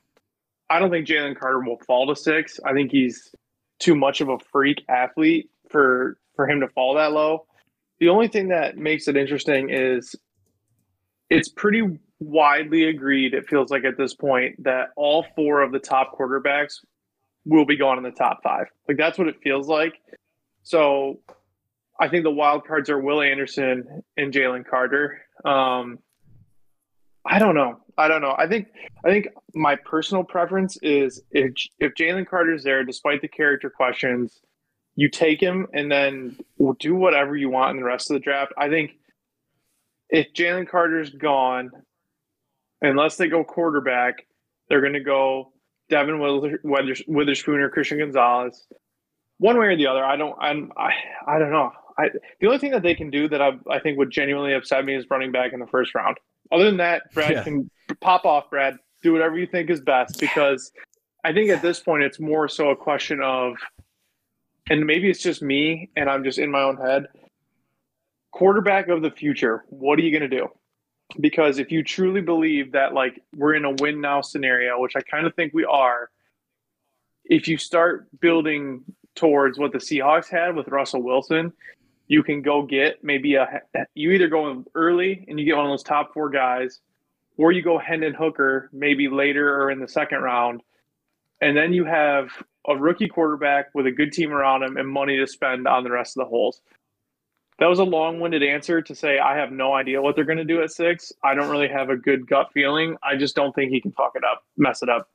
I 0.69 0.79
don't 0.79 0.89
think 0.89 1.07
Jalen 1.07 1.37
Carter 1.37 1.59
will 1.59 1.79
fall 1.85 2.07
to 2.07 2.15
six. 2.15 2.59
I 2.65 2.73
think 2.73 2.91
he's 2.91 3.33
too 3.79 3.95
much 3.95 4.21
of 4.21 4.29
a 4.29 4.39
freak 4.51 4.83
athlete 4.89 5.49
for 5.73 6.17
for 6.37 6.49
him 6.49 6.61
to 6.61 6.69
fall 6.69 6.95
that 6.95 7.11
low. 7.11 7.45
the 7.99 8.09
only 8.09 8.27
thing 8.27 8.47
that 8.49 8.77
makes 8.77 9.07
it 9.07 9.17
interesting 9.17 9.69
is 9.69 10.15
it's 11.29 11.49
pretty 11.49 11.99
widely 12.19 12.85
agreed, 12.85 13.33
it 13.33 13.47
feels 13.47 13.69
like 13.69 13.83
at 13.83 13.97
this 13.97 14.13
point, 14.13 14.63
that 14.63 14.89
all 14.95 15.25
four 15.35 15.61
of 15.61 15.71
the 15.71 15.79
top 15.79 16.17
quarterbacks 16.17 16.75
will 17.45 17.65
be 17.65 17.75
gone 17.75 17.97
in 17.97 18.03
the 18.03 18.11
top 18.11 18.41
five. 18.43 18.67
Like 18.87 18.97
that's 18.97 19.17
what 19.17 19.27
it 19.27 19.35
feels 19.43 19.67
like. 19.67 19.95
So 20.63 21.19
I 21.99 22.07
think 22.07 22.23
the 22.23 22.31
wild 22.31 22.65
cards 22.65 22.89
are 22.89 22.99
Will 22.99 23.21
Anderson 23.21 24.03
and 24.17 24.33
Jalen 24.33 24.65
Carter. 24.65 25.21
Um, 25.45 25.99
I 27.25 27.39
don't 27.39 27.55
know. 27.55 27.79
I 27.97 28.07
don't 28.07 28.21
know. 28.21 28.35
I 28.37 28.47
think 28.47 28.67
I 29.05 29.09
think 29.09 29.27
my 29.53 29.75
personal 29.75 30.23
preference 30.23 30.77
is 30.81 31.21
if 31.31 31.53
if 31.79 31.93
Jalen 31.93 32.27
Carter's 32.27 32.63
there, 32.63 32.83
despite 32.83 33.21
the 33.21 33.27
character 33.27 33.69
questions, 33.69 34.41
you 34.95 35.09
take 35.09 35.41
him 35.41 35.67
and 35.73 35.91
then 35.91 36.37
do 36.79 36.95
whatever 36.95 37.35
you 37.35 37.49
want 37.49 37.71
in 37.71 37.77
the 37.77 37.83
rest 37.83 38.09
of 38.09 38.15
the 38.15 38.19
draft. 38.19 38.53
I 38.57 38.69
think 38.69 38.91
if 40.09 40.33
Jalen 40.33 40.67
Carter's 40.67 41.09
gone, 41.09 41.71
unless 42.81 43.17
they 43.17 43.27
go 43.27 43.43
quarterback, 43.43 44.27
they're 44.69 44.81
going 44.81 44.93
to 44.93 44.99
go 44.99 45.51
Devon 45.89 46.19
Witherspoon 46.63 47.59
or 47.59 47.69
Christian 47.69 47.99
Gonzalez, 47.99 48.65
one 49.39 49.57
way 49.57 49.67
or 49.67 49.75
the 49.75 49.87
other. 49.87 50.05
I 50.05 50.15
don't. 50.15 50.35
I'm. 50.39 50.71
I. 50.77 50.91
I 51.27 51.39
don't 51.39 51.51
know. 51.51 51.71
I, 51.97 52.09
the 52.39 52.47
only 52.47 52.57
thing 52.57 52.71
that 52.71 52.81
they 52.81 52.95
can 52.95 53.11
do 53.11 53.27
that 53.29 53.41
I, 53.41 53.51
I 53.69 53.79
think 53.79 53.99
would 53.99 54.09
genuinely 54.09 54.53
upset 54.53 54.83
me 54.83 54.95
is 54.95 55.05
running 55.11 55.31
back 55.31 55.53
in 55.53 55.59
the 55.59 55.67
first 55.67 55.93
round. 55.93 56.17
Other 56.51 56.65
than 56.65 56.77
that, 56.77 57.11
Brad 57.13 57.31
yeah. 57.31 57.43
can 57.43 57.69
pop 58.01 58.25
off. 58.25 58.49
Brad, 58.49 58.77
do 59.03 59.13
whatever 59.13 59.37
you 59.37 59.45
think 59.45 59.69
is 59.69 59.81
best 59.81 60.19
because 60.19 60.71
I 61.23 61.33
think 61.33 61.49
at 61.49 61.61
this 61.61 61.79
point 61.79 62.03
it's 62.03 62.19
more 62.19 62.47
so 62.47 62.69
a 62.69 62.75
question 62.75 63.21
of, 63.21 63.55
and 64.69 64.85
maybe 64.85 65.09
it's 65.09 65.21
just 65.21 65.41
me 65.41 65.89
and 65.95 66.09
I'm 66.09 66.23
just 66.23 66.39
in 66.39 66.51
my 66.51 66.61
own 66.61 66.77
head. 66.77 67.07
Quarterback 68.31 68.87
of 68.87 69.01
the 69.01 69.11
future. 69.11 69.63
What 69.69 69.99
are 69.99 70.01
you 70.01 70.17
going 70.17 70.29
to 70.29 70.37
do? 70.37 70.47
Because 71.19 71.59
if 71.59 71.71
you 71.71 71.83
truly 71.83 72.21
believe 72.21 72.71
that 72.71 72.93
like 72.93 73.21
we're 73.35 73.55
in 73.55 73.65
a 73.65 73.75
win 73.79 74.01
now 74.01 74.21
scenario, 74.21 74.79
which 74.79 74.95
I 74.95 75.01
kind 75.01 75.27
of 75.27 75.35
think 75.35 75.53
we 75.53 75.65
are, 75.65 76.09
if 77.25 77.47
you 77.47 77.57
start 77.57 78.07
building 78.19 78.83
towards 79.15 79.59
what 79.59 79.71
the 79.71 79.77
Seahawks 79.77 80.29
had 80.29 80.55
with 80.55 80.67
Russell 80.69 81.03
Wilson, 81.03 81.53
you 82.07 82.23
can 82.23 82.41
go 82.41 82.63
get 82.63 83.03
maybe 83.03 83.35
a 83.35 83.61
you 83.93 84.11
either 84.11 84.27
go 84.27 84.63
early 84.75 85.25
and 85.27 85.39
you 85.39 85.45
get 85.45 85.55
one 85.55 85.65
of 85.65 85.71
those 85.71 85.83
top 85.83 86.13
four 86.13 86.29
guys, 86.29 86.81
or 87.37 87.51
you 87.51 87.61
go 87.61 87.77
Hendon 87.77 88.13
Hooker 88.13 88.69
maybe 88.73 89.07
later 89.07 89.61
or 89.61 89.71
in 89.71 89.79
the 89.79 89.87
second 89.87 90.21
round, 90.21 90.61
and 91.41 91.55
then 91.55 91.73
you 91.73 91.85
have 91.85 92.29
a 92.67 92.75
rookie 92.75 93.07
quarterback 93.07 93.67
with 93.73 93.87
a 93.87 93.91
good 93.91 94.11
team 94.11 94.31
around 94.31 94.63
him 94.63 94.77
and 94.77 94.87
money 94.87 95.17
to 95.17 95.27
spend 95.27 95.67
on 95.67 95.83
the 95.83 95.91
rest 95.91 96.17
of 96.17 96.25
the 96.25 96.29
holes. 96.29 96.61
That 97.59 97.67
was 97.67 97.79
a 97.79 97.83
long-winded 97.83 98.41
answer 98.41 98.81
to 98.81 98.95
say 98.95 99.19
I 99.19 99.37
have 99.37 99.51
no 99.51 99.73
idea 99.73 100.01
what 100.01 100.15
they're 100.15 100.25
going 100.25 100.39
to 100.39 100.43
do 100.43 100.61
at 100.63 100.71
six. 100.71 101.11
I 101.23 101.35
don't 101.35 101.49
really 101.49 101.67
have 101.67 101.89
a 101.89 101.95
good 101.95 102.27
gut 102.27 102.47
feeling. 102.53 102.97
I 103.03 103.15
just 103.15 103.35
don't 103.35 103.53
think 103.53 103.71
he 103.71 103.79
can 103.79 103.91
fuck 103.91 104.13
it 104.15 104.23
up, 104.23 104.43
mess 104.57 104.81
it 104.81 104.89
up. 104.89 105.07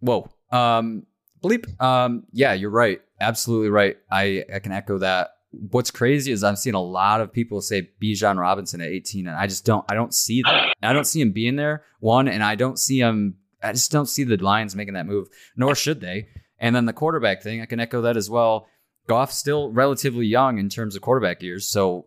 Whoa. 0.00 0.30
Um, 0.50 1.06
bleep. 1.42 1.80
Um, 1.80 2.24
yeah, 2.32 2.54
you're 2.54 2.70
right. 2.70 3.00
Absolutely 3.20 3.68
right. 3.68 3.98
I, 4.10 4.44
I 4.52 4.58
can 4.60 4.72
echo 4.72 4.98
that. 4.98 5.30
What's 5.50 5.90
crazy 5.90 6.32
is 6.32 6.44
I'm 6.44 6.56
seeing 6.56 6.74
a 6.74 6.82
lot 6.82 7.20
of 7.20 7.32
people 7.32 7.60
say 7.60 7.90
Bijan 8.00 8.38
Robinson 8.38 8.80
at 8.80 8.88
18, 8.88 9.26
and 9.26 9.36
I 9.36 9.46
just 9.48 9.64
don't 9.64 9.84
I 9.88 9.94
don't 9.94 10.14
see 10.14 10.42
that. 10.42 10.74
I 10.80 10.92
don't 10.92 11.06
see 11.06 11.20
him 11.20 11.32
being 11.32 11.56
there. 11.56 11.82
One, 11.98 12.28
and 12.28 12.42
I 12.42 12.54
don't 12.54 12.78
see 12.78 13.00
him. 13.00 13.36
I 13.62 13.72
just 13.72 13.90
don't 13.90 14.06
see 14.06 14.24
the 14.24 14.36
Lions 14.36 14.74
making 14.74 14.94
that 14.94 15.06
move, 15.06 15.28
nor 15.56 15.74
should 15.74 16.00
they. 16.00 16.28
And 16.58 16.74
then 16.74 16.86
the 16.86 16.92
quarterback 16.92 17.42
thing, 17.42 17.60
I 17.60 17.66
can 17.66 17.80
echo 17.80 18.02
that 18.02 18.16
as 18.16 18.28
well. 18.28 18.66
Goff's 19.08 19.36
still 19.36 19.72
relatively 19.72 20.26
young 20.26 20.58
in 20.58 20.68
terms 20.68 20.94
of 20.94 21.02
quarterback 21.02 21.42
years. 21.42 21.68
So 21.68 22.06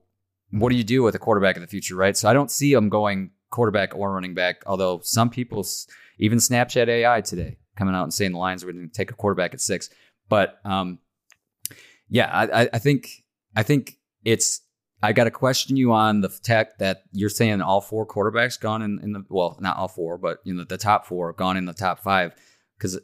what 0.51 0.69
do 0.69 0.75
you 0.75 0.83
do 0.83 1.03
with 1.03 1.15
a 1.15 1.19
quarterback 1.19 1.55
in 1.55 1.61
the 1.61 1.67
future, 1.67 1.95
right? 1.95 2.15
So 2.15 2.29
I 2.29 2.33
don't 2.33 2.51
see 2.51 2.71
him 2.73 2.89
going 2.89 3.31
quarterback 3.49 3.95
or 3.95 4.13
running 4.13 4.35
back, 4.35 4.63
although 4.65 4.99
some 5.03 5.29
people, 5.29 5.65
even 6.19 6.37
Snapchat 6.37 6.87
AI 6.87 7.21
today, 7.21 7.57
coming 7.75 7.95
out 7.95 8.03
and 8.03 8.13
saying 8.13 8.31
the 8.31 8.37
Lions 8.37 8.63
are 8.63 8.71
going 8.71 8.87
to 8.87 8.93
take 8.93 9.11
a 9.11 9.15
quarterback 9.15 9.53
at 9.53 9.61
six. 9.61 9.89
But 10.29 10.59
um, 10.63 10.99
yeah, 12.09 12.29
I, 12.31 12.69
I 12.73 12.79
think 12.79 13.09
I 13.55 13.63
think 13.63 13.97
it's 14.23 14.61
I 15.03 15.11
got 15.11 15.25
to 15.25 15.31
question 15.31 15.75
you 15.75 15.91
on 15.91 16.21
the 16.21 16.29
tech 16.29 16.77
that 16.77 17.03
you're 17.11 17.29
saying 17.29 17.61
all 17.61 17.81
four 17.81 18.07
quarterbacks 18.07 18.57
gone 18.57 18.81
in, 18.81 18.99
in 19.03 19.11
the 19.11 19.25
well, 19.29 19.57
not 19.59 19.75
all 19.75 19.89
four, 19.89 20.17
but 20.17 20.39
you 20.45 20.53
know 20.53 20.63
the 20.63 20.77
top 20.77 21.05
four 21.05 21.33
gone 21.33 21.57
in 21.57 21.65
the 21.65 21.73
top 21.73 21.99
five 21.99 22.33
because 22.77 22.97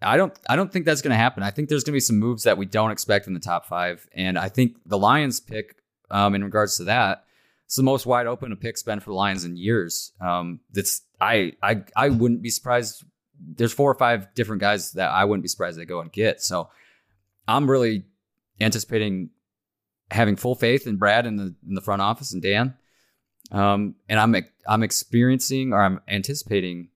I 0.00 0.16
don't 0.16 0.32
I 0.48 0.56
don't 0.56 0.72
think 0.72 0.86
that's 0.86 1.02
going 1.02 1.10
to 1.10 1.16
happen. 1.16 1.42
I 1.42 1.50
think 1.50 1.68
there's 1.68 1.84
going 1.84 1.92
to 1.92 1.96
be 1.96 2.00
some 2.00 2.18
moves 2.18 2.44
that 2.44 2.56
we 2.56 2.64
don't 2.64 2.90
expect 2.90 3.26
in 3.26 3.34
the 3.34 3.40
top 3.40 3.66
five, 3.66 4.08
and 4.14 4.38
I 4.38 4.48
think 4.48 4.78
the 4.86 4.98
Lions 4.98 5.38
pick 5.38 5.76
um, 6.10 6.34
in 6.34 6.42
regards 6.42 6.78
to 6.78 6.84
that. 6.84 7.24
It's 7.66 7.76
the 7.76 7.82
most 7.82 8.06
wide 8.06 8.26
open 8.26 8.50
a 8.50 8.56
pick's 8.56 8.82
been 8.82 9.00
for 9.00 9.10
the 9.10 9.16
Lions 9.16 9.44
in 9.44 9.58
years. 9.58 10.12
Um, 10.22 10.60
that's 10.72 11.02
I 11.20 11.52
I 11.62 11.82
I 11.94 12.08
wouldn't 12.08 12.42
be 12.42 12.50
surprised 12.50 13.04
there's 13.38 13.72
four 13.74 13.90
or 13.90 13.96
five 13.96 14.32
different 14.34 14.60
guys 14.60 14.92
that 14.92 15.10
I 15.10 15.26
wouldn't 15.26 15.42
be 15.42 15.48
surprised 15.48 15.78
they 15.78 15.84
go 15.84 16.00
and 16.00 16.10
get. 16.10 16.40
So 16.40 16.70
I'm 17.46 17.70
really 17.70 18.04
anticipating 18.60 19.28
having 20.10 20.36
full 20.36 20.54
faith 20.54 20.86
in 20.86 20.96
Brad 20.96 21.26
in 21.26 21.36
the 21.36 21.54
in 21.66 21.74
the 21.74 21.80
front 21.80 22.02
office 22.02 22.32
and 22.32 22.42
Dan. 22.42 22.74
Um, 23.50 23.96
and 24.08 24.18
I'm 24.18 24.34
I'm 24.66 24.82
experiencing 24.82 25.72
or 25.72 25.82
I'm 25.82 26.00
anticipating 26.08 26.88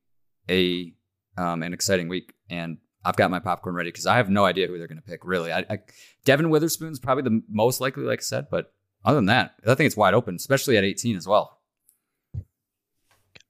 a 0.48 0.92
um, 1.36 1.62
an 1.62 1.72
exciting 1.72 2.08
week, 2.08 2.34
and 2.50 2.78
I've 3.04 3.16
got 3.16 3.30
my 3.30 3.38
popcorn 3.38 3.74
ready 3.74 3.90
because 3.90 4.06
I 4.06 4.16
have 4.16 4.30
no 4.30 4.44
idea 4.44 4.66
who 4.66 4.78
they're 4.78 4.88
going 4.88 5.00
to 5.00 5.08
pick. 5.08 5.24
Really, 5.24 5.52
I, 5.52 5.64
I, 5.70 5.78
Devon 6.24 6.50
Witherspoon's 6.50 6.98
probably 6.98 7.24
the 7.24 7.42
most 7.48 7.80
likely, 7.80 8.04
like 8.04 8.20
I 8.20 8.22
said, 8.22 8.48
but 8.50 8.72
other 9.04 9.16
than 9.16 9.26
that, 9.26 9.54
I 9.66 9.74
think 9.74 9.86
it's 9.86 9.96
wide 9.96 10.14
open, 10.14 10.34
especially 10.36 10.76
at 10.76 10.84
18 10.84 11.16
as 11.16 11.26
well. 11.26 11.58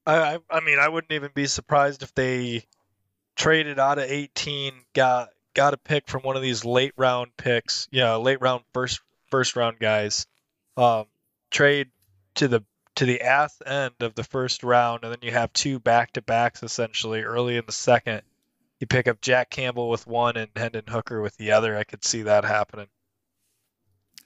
I 0.07 0.39
I 0.51 0.61
mean, 0.61 0.79
I 0.79 0.89
wouldn't 0.89 1.13
even 1.13 1.31
be 1.35 1.47
surprised 1.47 2.03
if 2.03 2.15
they 2.15 2.65
traded 3.37 3.79
out 3.79 3.99
of 3.99 4.05
18, 4.05 4.73
got 4.95 5.29
got 5.55 5.75
a 5.75 5.79
pick 5.79 6.09
from 6.09 6.23
one 6.23 6.37
of 6.37 6.43
these 6.43 6.65
late 6.65 6.93
round 6.97 7.37
picks, 7.37 7.89
you 7.91 8.01
know, 8.01 8.21
late 8.21 8.41
round 8.41 8.65
first 8.73 9.01
first 9.31 9.57
round 9.57 9.79
guys. 9.79 10.27
Um, 10.77 11.07
trade 11.51 11.89
to 12.37 12.49
the 12.49 12.65
to 12.97 13.07
the 13.07 13.21
ass 13.21 13.61
end 13.65 13.95
of 14.01 14.15
the 14.15 14.25
first 14.25 14.63
round, 14.65 15.05
and 15.05 15.13
then 15.13 15.21
you 15.23 15.31
have 15.31 15.53
two 15.53 15.79
back 15.79 16.13
to 16.15 16.23
backs 16.23 16.63
essentially 16.63 17.23
early 17.23 17.57
in 17.57 17.65
the 17.67 17.73
second. 17.73 18.23
You 18.81 18.87
pick 18.87 19.09
up 19.09 19.21
Jack 19.21 19.51
Campbell 19.51 19.91
with 19.91 20.07
one 20.07 20.37
and 20.37 20.51
Hendon 20.55 20.85
Hooker 20.89 21.21
with 21.21 21.37
the 21.37 21.53
other. 21.53 21.77
I 21.77 21.85
could 21.85 22.05
see 22.05 22.23
that 22.23 22.45
happening. 22.45 22.87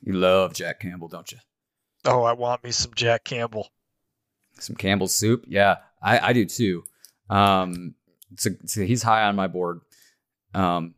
You 0.03 0.15
love 0.15 0.55
Jack 0.55 0.81
Campbell, 0.81 1.09
don't 1.09 1.31
you? 1.31 1.39
Oh, 2.05 2.23
I 2.23 2.33
want 2.33 2.65
me 2.65 2.71
some 2.71 2.93
Jack 2.95 3.25
Campbell. 3.25 3.69
Some 4.59 4.77
Campbell 4.77 5.09
soup? 5.09 5.45
Yeah, 5.47 5.77
I, 6.03 6.19
I 6.19 6.33
do 6.33 6.45
too. 6.45 6.85
Um, 7.31 7.95
so, 8.37 8.51
so 8.67 8.83
he's 8.83 9.03
high 9.03 9.25
on 9.25 9.37
my 9.37 9.47
board. 9.47 9.81
Um, 10.55 10.95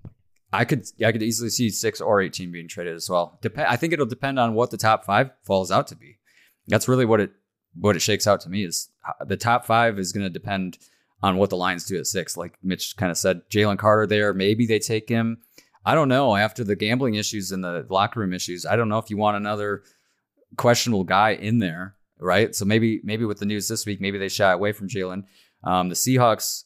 I 0.55 0.65
could 0.65 0.87
I 1.05 1.13
could 1.13 1.23
easily 1.23 1.51
see 1.51 1.71
six 1.71 2.01
or 2.01 2.21
eighteen 2.21 2.53
being 2.53 2.69
traded 2.69 2.95
as 2.95 3.11
well. 3.11 3.39
Dep- 3.43 3.59
I 3.59 3.77
think 3.77 3.93
it'll 3.93 4.07
depend 4.07 4.39
on 4.39 4.55
what 4.55 4.71
the 4.71 4.77
top 4.77 5.05
five 5.05 5.31
falls 5.43 5.71
out 5.71 5.89
to 5.89 5.97
be. 5.97 6.19
That's 6.69 6.89
really 6.89 7.05
what 7.05 7.21
it 7.21 7.33
what 7.75 7.97
it 7.97 8.01
shakes 8.01 8.27
out 8.27 8.41
to 8.43 8.49
me 8.49 8.65
is 8.65 8.89
the 9.27 9.37
top 9.37 9.67
five 9.67 9.99
is 9.99 10.13
going 10.13 10.25
to 10.25 10.31
depend 10.31 10.79
on 11.23 11.37
what 11.37 11.51
the 11.51 11.57
Lions 11.57 11.87
do 11.87 11.99
at 11.99 12.07
six. 12.07 12.37
Like 12.37 12.57
Mitch 12.63 12.97
kind 12.97 13.11
of 13.11 13.19
said, 13.19 13.43
Jalen 13.51 13.79
Carter 13.79 14.07
there, 14.07 14.33
maybe 14.33 14.67
they 14.67 14.79
take 14.79 15.09
him. 15.09 15.39
I 15.85 15.95
don't 15.95 16.09
know. 16.09 16.37
After 16.37 16.65
the 16.65 16.77
gambling 16.77 17.15
issues 17.15 17.51
and 17.51 17.65
the 17.65 17.87
locker 17.91 18.21
room 18.21 18.33
issues, 18.33 18.65
I 18.65 18.77
don't 18.77 18.89
know 18.89 18.99
if 18.99 19.11
you 19.11 19.17
want 19.17 19.37
another 19.37 19.83
questionable 20.57 21.05
guy 21.05 21.31
in 21.31 21.59
there, 21.59 21.97
right? 22.19 22.55
So 22.55 22.65
maybe 22.65 23.01
maybe 23.03 23.25
with 23.25 23.39
the 23.39 23.47
news 23.47 23.69
this 23.69 23.87
week, 23.87 24.01
maybe 24.01 24.19
they 24.19 24.29
shy 24.29 24.53
away 24.53 24.73
from 24.73 24.89
Jalen. 24.89 25.25
Um, 25.65 25.89
the 25.89 25.95
Seahawks 25.95 26.65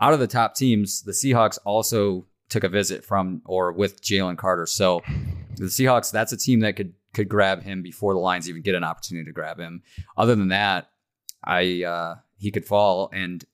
out 0.00 0.14
of 0.14 0.18
the 0.18 0.26
top 0.26 0.54
teams, 0.54 1.02
the 1.02 1.12
Seahawks 1.12 1.58
also 1.64 2.26
took 2.50 2.64
a 2.64 2.68
visit 2.68 3.04
from 3.04 3.40
or 3.46 3.72
with 3.72 4.02
Jalen 4.02 4.36
Carter. 4.36 4.66
So 4.66 5.00
the 5.56 5.66
Seahawks, 5.66 6.10
that's 6.10 6.32
a 6.32 6.36
team 6.36 6.60
that 6.60 6.76
could 6.76 6.92
could 7.12 7.28
grab 7.28 7.62
him 7.62 7.82
before 7.82 8.12
the 8.12 8.20
Lions 8.20 8.48
even 8.48 8.62
get 8.62 8.74
an 8.74 8.84
opportunity 8.84 9.24
to 9.24 9.32
grab 9.32 9.58
him. 9.58 9.82
Other 10.16 10.34
than 10.34 10.48
that, 10.48 10.90
I 11.42 11.84
uh, 11.84 12.14
he 12.38 12.50
could 12.50 12.64
fall. 12.64 13.10
And 13.12 13.44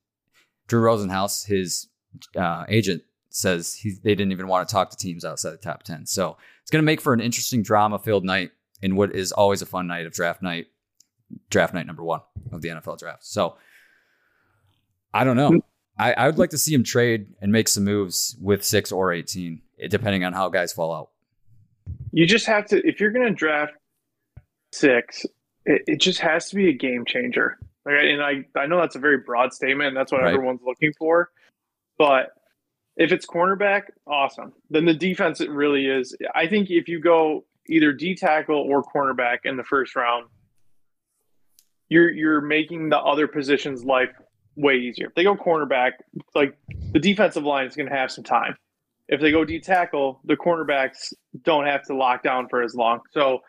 Drew 0.67 0.83
Rosenhaus, 0.83 1.47
his 1.47 1.89
uh, 2.37 2.65
agent, 2.69 3.03
says 3.31 3.75
he, 3.75 3.93
they 4.03 4.15
didn't 4.15 4.33
even 4.33 4.49
want 4.49 4.69
to 4.69 4.73
talk 4.73 4.91
to 4.91 4.97
teams 4.97 5.25
outside 5.25 5.51
the 5.51 5.59
top 5.59 5.83
ten. 5.83 6.07
So 6.07 6.37
it's 6.63 6.71
going 6.71 6.83
to 6.83 6.87
make 6.87 7.01
for 7.01 7.13
an 7.13 7.21
interesting 7.21 7.63
drama 7.63 7.99
filled 7.99 8.25
night 8.25 8.51
in 8.83 8.97
what 8.97 9.15
is 9.15 9.33
always 9.33 9.63
a 9.63 9.67
fun 9.67 9.87
night 9.87 10.07
of 10.07 10.13
draft 10.13 10.43
night, 10.43 10.67
draft 11.51 11.73
night 11.73 11.87
number 11.87 12.03
one 12.03 12.21
of 12.53 12.63
the 12.63 12.69
NFL 12.69 12.99
draft. 12.99 13.25
So 13.25 13.57
I 15.15 15.25
don't 15.25 15.37
know. 15.37 15.61
I, 15.99 16.13
I 16.13 16.27
would 16.27 16.39
like 16.39 16.51
to 16.51 16.59
see 16.59 16.75
him 16.75 16.85
trade 16.85 17.29
and 17.41 17.51
make 17.51 17.69
some 17.69 17.85
moves 17.85 18.37
with 18.41 18.65
six 18.65 18.93
or 18.93 19.13
18, 19.13 19.63
eh, 19.81 19.89
depending 19.89 20.25
on 20.25 20.33
how 20.33 20.49
guys 20.49 20.73
fall 20.73 20.95
out. 20.95 21.11
You 22.13 22.27
just 22.27 22.47
have 22.47 22.67
to, 22.67 22.87
if 22.87 23.01
you're 23.01 23.11
going 23.11 23.27
to 23.27 23.35
draft 23.35 23.75
six, 24.73 25.25
it, 25.65 25.83
it, 25.87 26.01
just 26.01 26.21
has 26.21 26.49
to 26.51 26.57
be 26.57 26.69
a 26.69 26.73
game 26.73 27.05
changer. 27.05 27.59
Like, 27.85 27.95
and 28.03 28.23
I, 28.23 28.45
I 28.59 28.67
know 28.67 28.81
that's 28.81 28.97
a 28.97 29.01
very 29.01 29.19
broad 29.19 29.53
statement, 29.53 29.89
and 29.89 29.97
that's 29.97 30.13
what 30.13 30.23
right. 30.23 30.33
everyone's 30.33 30.61
looking 30.65 30.93
for. 30.99 31.31
But 31.99 32.31
if 32.97 33.13
it's 33.13 33.27
cornerback, 33.27 33.85
awesome. 34.07 34.53
Then 34.71 34.85
the 34.85 34.95
defense, 34.95 35.41
it 35.41 35.51
really 35.51 35.87
is. 35.87 36.17
I 36.35 36.47
think 36.47 36.71
if 36.71 36.89
you 36.89 37.01
go 37.01 37.45
either 37.69 37.93
D 37.93 38.15
tackle 38.15 38.57
or 38.57 38.83
cornerback 38.83 39.39
in 39.45 39.57
the 39.57 39.65
first 39.65 39.97
round, 39.97 40.27
you're 41.89 42.11
you're 42.11 42.41
making 42.41 42.89
the 42.89 42.99
other 42.99 43.29
positions' 43.29 43.85
life 43.85 44.11
way 44.57 44.77
easier. 44.77 45.09
If 45.09 45.15
they 45.15 45.25
go 45.25 45.37
cornerback, 45.37 45.93
like 46.35 46.57
the 46.93 46.99
defensive 46.99 47.45
line 47.45 47.67
is 47.67 47.77
going 47.77 47.89
to 47.89 47.95
have 47.95 48.11
some 48.11 48.25
time. 48.25 48.57
If 49.09 49.21
they 49.21 49.31
go 49.31 49.45
D 49.45 49.61
tackle, 49.61 50.21
the 50.25 50.37
cornerbacks 50.37 51.13
don't 51.43 51.67
have 51.67 51.85
to 51.85 51.95
lock 51.95 52.23
down 52.23 52.49
for 52.49 52.63
as 52.63 52.75
long. 52.75 53.01
So 53.13 53.41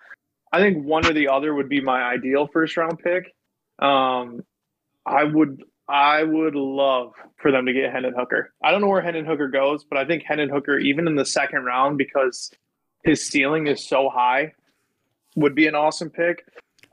I 0.51 0.59
think 0.59 0.85
one 0.85 1.05
or 1.05 1.13
the 1.13 1.29
other 1.29 1.53
would 1.53 1.69
be 1.69 1.81
my 1.81 2.01
ideal 2.03 2.47
first 2.47 2.77
round 2.77 2.99
pick. 2.99 3.33
Um, 3.79 4.43
I 5.05 5.23
would 5.23 5.63
I 5.87 6.23
would 6.23 6.55
love 6.55 7.13
for 7.37 7.51
them 7.51 7.65
to 7.65 7.73
get 7.73 7.91
Hendon 7.91 8.13
Hooker. 8.15 8.53
I 8.61 8.71
don't 8.71 8.81
know 8.81 8.87
where 8.87 9.01
Hendon 9.01 9.25
Hooker 9.25 9.47
goes, 9.47 9.85
but 9.85 9.97
I 9.97 10.05
think 10.05 10.23
Hendon 10.23 10.49
Hooker, 10.49 10.77
even 10.79 11.07
in 11.07 11.15
the 11.15 11.25
second 11.25 11.63
round, 11.63 11.97
because 11.97 12.51
his 13.03 13.25
ceiling 13.25 13.67
is 13.67 13.87
so 13.87 14.09
high, 14.09 14.53
would 15.35 15.55
be 15.55 15.67
an 15.67 15.75
awesome 15.75 16.09
pick. 16.09 16.43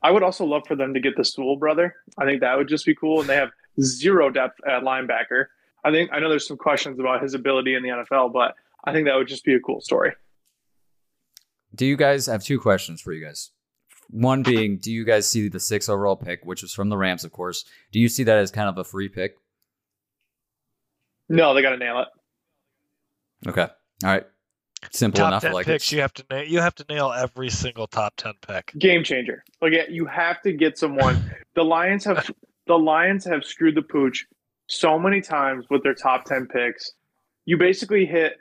I 0.03 0.11
would 0.11 0.23
also 0.23 0.45
love 0.45 0.63
for 0.69 0.77
them 0.77 0.95
to 0.95 1.01
get 1.01 1.17
the 1.17 1.25
Sewell 1.25 1.57
brother. 1.57 1.97
I 2.19 2.25
think 2.25 2.41
that 2.41 2.57
would 2.57 2.69
just 2.69 2.87
be 2.87 2.95
cool. 2.95 3.21
And 3.21 3.29
they 3.29 3.37
have 3.37 3.51
zero 3.81 4.31
depth 4.31 4.59
at 4.67 4.83
linebacker. 4.83 5.47
I 5.85 5.91
think 5.91 6.11
I 6.13 6.21
know 6.21 6.29
there's 6.31 6.47
some 6.47 6.57
questions 6.57 6.99
about 6.99 7.23
his 7.23 7.35
ability 7.35 7.75
in 7.75 7.83
the 7.83 7.91
NFL, 7.91 8.33
but 8.33 8.55
I 8.85 8.93
think 8.93 9.07
that 9.07 9.17
would 9.17 9.29
just 9.29 9.45
be 9.45 9.55
a 9.55 9.61
cool 9.61 9.81
story. 9.81 10.13
Do 11.75 11.87
you 11.87 11.97
guys 11.97 12.29
I 12.29 12.33
have 12.33 12.45
two 12.45 12.61
questions 12.61 13.01
for 13.01 13.13
you 13.13 13.25
guys? 13.25 13.51
One 14.11 14.43
being, 14.43 14.79
do 14.79 14.93
you 14.93 15.05
guys 15.05 15.27
see 15.27 15.49
the 15.49 15.59
six 15.59 15.89
overall 15.89 16.15
pick, 16.15 16.45
which 16.45 16.63
was 16.63 16.73
from 16.73 16.89
the 16.89 16.97
Rams, 16.97 17.25
of 17.25 17.33
course? 17.33 17.65
Do 17.91 17.99
you 17.99 18.09
see 18.09 18.23
that 18.25 18.37
as 18.37 18.51
kind 18.51 18.69
of 18.69 18.79
a 18.79 18.85
free 18.85 19.09
pick? 19.09 19.37
No, 21.29 21.55
they 21.55 21.63
got 21.63 21.71
to 21.71 21.79
nail 21.79 22.01
it. 22.01 23.49
Okay. 23.49 23.63
All 23.63 24.11
right. 24.11 24.25
Simple 24.93 25.19
top 25.19 25.29
enough. 25.29 25.45
I 25.45 25.47
ten 25.49 25.55
like 25.55 25.67
picks, 25.67 25.91
it. 25.91 25.97
you 25.97 26.03
have 26.03 26.13
to 26.15 26.25
nail. 26.31 26.45
You 26.45 26.61
have 26.61 26.75
to 26.77 26.85
nail 26.89 27.11
every 27.11 27.49
single 27.49 27.87
top 27.87 28.15
ten 28.17 28.35
pick. 28.47 28.73
Game 28.79 29.03
changer. 29.03 29.43
Like 29.63 29.73
you 29.89 30.05
have 30.07 30.43
to 30.43 30.53
get 30.53 30.77
someone. 30.77 31.35
The 31.55 31.65
Lions 31.65 32.05
have 32.05 32.31
the 32.67 32.79
Lions 32.79 33.25
have 33.25 33.45
screwed 33.45 33.75
the 33.75 33.83
pooch 33.83 34.27
so 34.69 34.99
many 34.99 35.21
times 35.21 35.67
with 35.71 35.83
their 35.83 35.95
top 35.95 36.25
ten 36.25 36.47
picks. 36.47 36.93
You 37.45 37.57
basically 37.59 38.07
hit 38.07 38.35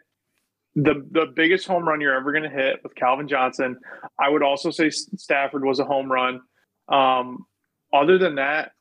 the 0.76 1.05
the 1.11 1.26
biggest 1.36 1.67
home 1.67 1.88
run 1.88 2.01
you're 2.01 2.15
ever 2.15 2.32
going 2.32 2.43
to 2.43 2.49
hit 2.49 2.82
with 2.84 2.95
Calvin 2.95 3.28
Johnson. 3.28 3.78
I 4.19 4.30
would 4.30 4.43
also 4.43 4.71
say 4.71 4.89
Stafford 4.89 5.63
was 5.65 5.80
a 5.80 5.86
home 5.86 6.11
run. 6.11 6.41
Um, 6.88 7.45
other 7.93 8.17
than 8.17 8.36
that, 8.36 8.71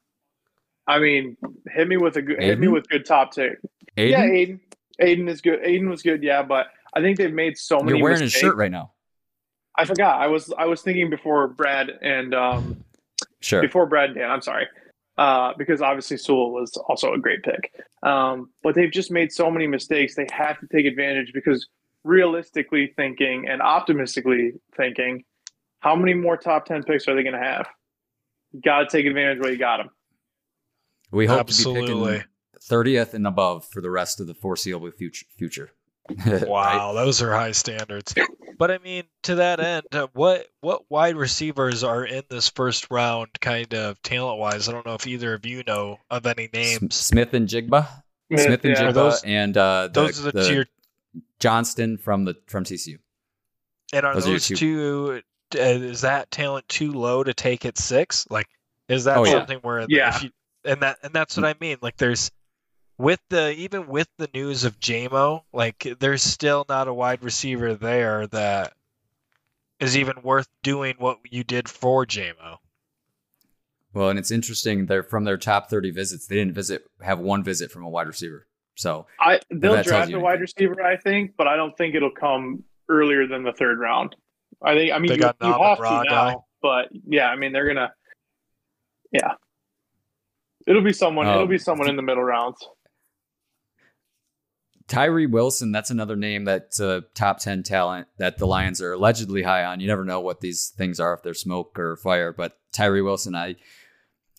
I 0.86 0.98
mean, 1.00 1.36
hit 1.70 1.86
me 1.88 1.96
with 1.96 2.16
a 2.16 2.22
good 2.22 2.42
hit 2.42 2.58
me 2.58 2.68
with 2.68 2.88
good 2.88 3.04
top 3.04 3.32
two. 3.32 3.56
Aiden, 3.96 4.10
Yeah, 4.10 4.24
Aiden. 4.26 4.60
Aiden 5.00 5.28
is 5.28 5.40
good. 5.40 5.60
Aiden 5.62 5.88
was 5.88 6.02
good. 6.02 6.22
Yeah, 6.22 6.42
but 6.42 6.66
I 6.94 7.00
think 7.00 7.18
they've 7.18 7.32
made 7.32 7.58
so 7.58 7.78
many. 7.80 7.98
you're 7.98 8.04
wearing 8.04 8.20
mistakes. 8.20 8.34
his 8.34 8.40
shirt 8.50 8.56
right 8.56 8.70
now. 8.70 8.92
I 9.76 9.84
forgot. 9.86 10.20
I 10.20 10.28
was 10.28 10.52
I 10.56 10.66
was 10.66 10.82
thinking 10.82 11.10
before 11.10 11.48
Brad 11.48 11.90
and 12.02 12.34
um, 12.34 12.84
Sure. 13.40 13.60
before 13.62 13.86
Brad 13.86 14.10
and 14.10 14.18
Dan. 14.18 14.30
I'm 14.30 14.42
sorry, 14.42 14.66
uh, 15.18 15.52
because 15.58 15.82
obviously 15.82 16.16
Sewell 16.16 16.52
was 16.52 16.76
also 16.88 17.12
a 17.12 17.18
great 17.18 17.42
pick. 17.42 17.72
Um, 18.02 18.50
but 18.62 18.74
they've 18.74 18.90
just 18.90 19.10
made 19.10 19.32
so 19.32 19.50
many 19.50 19.66
mistakes. 19.66 20.14
They 20.14 20.26
have 20.32 20.58
to 20.60 20.66
take 20.66 20.86
advantage 20.86 21.32
because 21.32 21.68
realistically 22.04 22.92
thinking 22.96 23.46
and 23.48 23.62
optimistically 23.62 24.52
thinking, 24.76 25.24
how 25.80 25.96
many 25.96 26.14
more 26.14 26.36
top 26.36 26.64
ten 26.66 26.82
picks 26.82 27.08
are 27.08 27.14
they 27.14 27.22
going 27.22 27.34
to 27.34 27.44
have? 27.44 27.68
You 28.52 28.60
got 28.60 28.80
to 28.80 28.86
take 28.86 29.06
advantage 29.06 29.38
while 29.40 29.50
you 29.50 29.58
got 29.58 29.78
them. 29.78 29.90
We 31.10 31.26
hope 31.26 31.36
to 31.36 31.40
Absolutely. 31.40 32.12
be 32.12 32.18
picking 32.18 32.28
30th 32.68 33.14
and 33.14 33.26
above 33.26 33.66
for 33.66 33.80
the 33.80 33.90
rest 33.90 34.20
of 34.20 34.26
the 34.26 34.34
foreseeable 34.34 34.90
future. 34.92 35.26
future. 35.36 35.70
Right? 36.26 36.48
Wow, 36.48 36.92
those 36.94 37.22
are 37.22 37.32
high 37.32 37.52
standards. 37.52 38.14
But 38.62 38.70
I 38.70 38.78
mean, 38.78 39.02
to 39.24 39.34
that 39.34 39.58
end, 39.58 39.86
uh, 39.90 40.06
what 40.12 40.46
what 40.60 40.88
wide 40.88 41.16
receivers 41.16 41.82
are 41.82 42.04
in 42.04 42.22
this 42.30 42.48
first 42.48 42.86
round, 42.92 43.30
kind 43.40 43.74
of 43.74 44.00
talent 44.02 44.38
wise? 44.38 44.68
I 44.68 44.72
don't 44.72 44.86
know 44.86 44.94
if 44.94 45.04
either 45.04 45.34
of 45.34 45.44
you 45.44 45.64
know 45.66 45.98
of 46.12 46.26
any 46.26 46.44
S- 46.44 46.52
names. 46.80 46.94
Smith-Njigba. 46.94 47.88
Smith 48.36 48.64
and 48.64 48.76
Yeah. 48.76 48.82
Jigba 48.84 48.94
those- 48.94 49.24
and 49.24 49.56
uh, 49.56 49.88
the, 49.88 50.02
those 50.02 50.20
are 50.20 50.30
the, 50.30 50.42
the 50.42 50.48
two. 50.48 50.64
Johnston 51.40 51.98
from 51.98 52.24
the 52.24 52.36
from 52.46 52.62
TCU. 52.62 52.98
And 53.92 54.06
are 54.06 54.14
those 54.14 54.28
are 54.28 54.30
your 54.30 54.38
two. 54.38 54.54
two? 54.54 55.22
Uh, 55.56 55.58
is 55.58 56.02
that 56.02 56.30
talent 56.30 56.68
too 56.68 56.92
low 56.92 57.24
to 57.24 57.34
take 57.34 57.66
at 57.66 57.76
six? 57.76 58.28
Like, 58.30 58.46
is 58.88 59.02
that 59.04 59.18
Oh, 59.18 59.24
yeah. 59.24 59.32
something 59.32 59.58
where 59.62 59.84
Yeah. 59.88 60.14
if 60.14 60.22
you 60.22 60.30
and 60.64 60.82
that 60.82 60.98
and 61.02 61.12
that's 61.12 61.36
what 61.36 61.46
I 61.46 61.56
mean. 61.60 61.78
Like, 61.82 61.96
there's 61.96 62.30
with 62.98 63.20
the 63.30 63.52
even 63.54 63.86
with 63.88 64.08
the 64.18 64.28
news 64.34 64.64
of 64.64 64.78
JMO, 64.80 65.42
like 65.52 65.86
there's 66.00 66.22
still 66.22 66.64
not 66.68 66.88
a 66.88 66.94
wide 66.94 67.22
receiver 67.22 67.74
there 67.74 68.26
that 68.28 68.74
is 69.80 69.96
even 69.96 70.22
worth 70.22 70.48
doing 70.62 70.94
what 70.98 71.18
you 71.30 71.42
did 71.44 71.68
for 71.68 72.06
JMO. 72.06 72.58
Well, 73.94 74.08
and 74.08 74.18
it's 74.18 74.30
interesting. 74.30 74.86
They're 74.86 75.02
from 75.02 75.24
their 75.24 75.36
top 75.36 75.68
30 75.68 75.90
visits. 75.90 76.26
They 76.26 76.36
didn't 76.36 76.54
visit 76.54 76.84
have 77.02 77.18
one 77.18 77.42
visit 77.44 77.70
from 77.70 77.84
a 77.84 77.88
wide 77.88 78.06
receiver. 78.06 78.46
So 78.76 79.06
I 79.20 79.40
they'll 79.50 79.82
draft 79.82 80.10
you 80.10 80.16
a 80.16 80.20
wide 80.20 80.38
anything. 80.38 80.68
receiver, 80.68 80.82
I 80.82 80.96
think, 80.96 81.32
but 81.36 81.46
I 81.46 81.56
don't 81.56 81.76
think 81.76 81.94
it'll 81.94 82.10
come 82.10 82.64
earlier 82.88 83.26
than 83.26 83.42
the 83.42 83.52
third 83.52 83.78
round. 83.78 84.16
I 84.62 84.74
think. 84.74 84.92
I 84.92 84.98
mean, 84.98 85.08
They 85.08 85.14
you, 85.16 85.20
got 85.20 85.36
you 85.42 85.52
have 85.52 85.78
to 85.78 85.82
guy. 85.82 86.04
now, 86.08 86.44
but 86.62 86.88
yeah, 87.06 87.26
I 87.28 87.36
mean, 87.36 87.52
they're 87.52 87.66
gonna. 87.66 87.92
Yeah, 89.10 89.32
it'll 90.66 90.80
be 90.82 90.94
someone. 90.94 91.26
it'll 91.26 91.42
Um, 91.42 91.48
be 91.48 91.58
someone 91.58 91.90
in 91.90 91.96
the 91.96 92.02
middle 92.02 92.22
rounds. 92.22 92.66
Tyree 94.92 95.24
Wilson, 95.26 95.72
that's 95.72 95.90
another 95.90 96.16
name 96.16 96.44
that's 96.44 96.78
a 96.78 97.04
top 97.14 97.38
10 97.38 97.62
talent 97.62 98.08
that 98.18 98.36
the 98.36 98.46
Lions 98.46 98.82
are 98.82 98.92
allegedly 98.92 99.42
high 99.42 99.64
on. 99.64 99.80
You 99.80 99.86
never 99.86 100.04
know 100.04 100.20
what 100.20 100.40
these 100.42 100.70
things 100.76 101.00
are, 101.00 101.14
if 101.14 101.22
they're 101.22 101.32
smoke 101.32 101.78
or 101.78 101.96
fire, 101.96 102.30
but 102.30 102.58
Tyree 102.72 103.00
Wilson, 103.00 103.34
I 103.34 103.56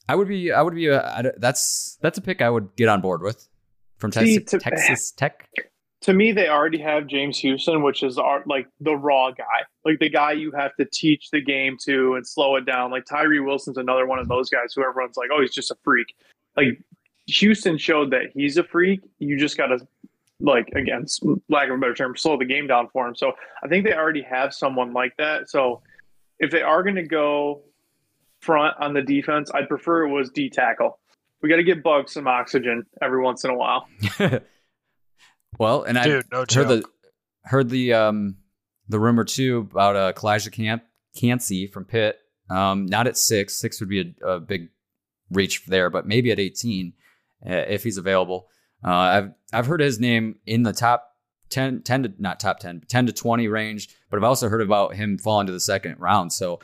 I 0.07 0.13
would 0.15 0.27
be, 0.27 0.51
I 0.51 0.61
would 0.61 0.75
be, 0.75 0.87
a, 0.87 1.01
I, 1.01 1.23
that's, 1.37 1.97
that's 2.01 2.19
a 2.19 2.21
pick 2.21 2.43
I 2.43 2.51
would 2.51 2.75
get 2.75 2.87
on 2.87 3.01
board 3.01 3.23
with 3.23 3.47
from 3.97 4.11
See, 4.11 4.37
Texas, 4.37 4.51
to- 4.51 4.59
Texas 4.59 5.11
Tech. 5.11 5.49
To 6.01 6.13
me, 6.13 6.33
they 6.33 6.49
already 6.49 6.79
have 6.79 7.07
James 7.07 7.39
Houston, 7.39 7.81
which 7.81 8.03
is 8.03 8.19
our, 8.19 8.43
like 8.45 8.67
the 8.79 8.95
raw 8.95 9.31
guy, 9.31 9.63
like 9.85 9.97
the 9.99 10.09
guy 10.09 10.33
you 10.33 10.51
have 10.51 10.75
to 10.75 10.85
teach 10.85 11.31
the 11.31 11.41
game 11.41 11.77
to 11.85 12.13
and 12.13 12.27
slow 12.27 12.57
it 12.57 12.65
down. 12.65 12.91
Like 12.91 13.05
Tyree 13.05 13.39
Wilson's 13.39 13.77
another 13.77 14.05
one 14.05 14.19
of 14.19 14.27
those 14.27 14.51
guys 14.51 14.73
who 14.75 14.83
everyone's 14.83 15.17
like, 15.17 15.29
oh, 15.33 15.41
he's 15.41 15.53
just 15.53 15.71
a 15.71 15.75
freak. 15.83 16.13
Like 16.55 16.79
Houston 17.25 17.77
showed 17.79 18.11
that 18.11 18.31
he's 18.35 18.57
a 18.57 18.63
freak. 18.63 18.99
You 19.17 19.39
just 19.39 19.57
got 19.57 19.67
to, 19.67 19.87
like, 20.43 20.67
again, 20.75 21.05
lack 21.49 21.69
of 21.69 21.75
a 21.75 21.77
better 21.79 21.93
term, 21.93 22.15
slow 22.15 22.37
the 22.37 22.45
game 22.45 22.67
down 22.67 22.89
for 22.91 23.07
him. 23.07 23.15
So 23.15 23.31
I 23.63 23.67
think 23.67 23.85
they 23.85 23.93
already 23.93 24.21
have 24.21 24.53
someone 24.53 24.93
like 24.93 25.15
that. 25.17 25.49
So 25.49 25.81
if 26.37 26.51
they 26.51 26.61
are 26.61 26.83
going 26.83 26.95
to 26.95 27.07
go 27.07 27.63
front 28.41 28.75
on 28.79 28.93
the 28.93 29.01
defense, 29.01 29.49
I'd 29.53 29.69
prefer 29.69 30.03
it 30.03 30.09
was 30.09 30.29
D 30.29 30.49
tackle. 30.49 30.99
We 31.41 31.49
got 31.49 31.55
to 31.55 31.63
give 31.63 31.81
Bugs 31.81 32.13
some 32.13 32.27
oxygen 32.27 32.85
every 33.01 33.21
once 33.21 33.43
in 33.43 33.51
a 33.51 33.55
while. 33.55 33.87
well, 35.59 35.83
and 35.83 35.97
I 35.97 36.03
Dude, 36.03 36.25
no 36.31 36.39
heard 36.39 36.49
joke. 36.49 36.67
the, 36.67 36.83
heard 37.43 37.69
the, 37.69 37.93
um, 37.93 38.37
the 38.89 38.99
rumor 38.99 39.23
too 39.23 39.69
about 39.71 39.95
uh, 39.95 40.13
Calijah 40.13 40.51
Camp, 40.51 40.83
Kancey 41.15 41.67
from 41.67 41.85
Pitt. 41.85 42.17
Um, 42.49 42.85
not 42.85 43.07
at 43.07 43.17
six. 43.17 43.55
Six 43.55 43.79
would 43.79 43.89
be 43.89 44.13
a, 44.21 44.27
a 44.27 44.39
big 44.41 44.69
reach 45.31 45.65
there, 45.65 45.89
but 45.89 46.05
maybe 46.05 46.31
at 46.31 46.39
18 46.39 46.93
uh, 47.45 47.49
if 47.49 47.83
he's 47.83 47.97
available. 47.97 48.47
Uh, 48.85 48.91
I've 48.91 49.31
I've 49.53 49.67
heard 49.67 49.81
his 49.81 49.99
name 49.99 50.39
in 50.45 50.63
the 50.63 50.73
top 50.73 51.09
10, 51.49 51.83
10 51.83 52.03
to 52.03 52.13
not 52.17 52.39
top 52.39 52.59
10, 52.59 52.83
10 52.87 53.05
to 53.07 53.13
20 53.13 53.47
range, 53.47 53.89
but 54.09 54.17
I've 54.17 54.23
also 54.23 54.49
heard 54.49 54.61
about 54.61 54.95
him 54.95 55.17
falling 55.17 55.47
to 55.47 55.53
the 55.53 55.59
second 55.59 55.99
round. 55.99 56.33
So 56.33 56.59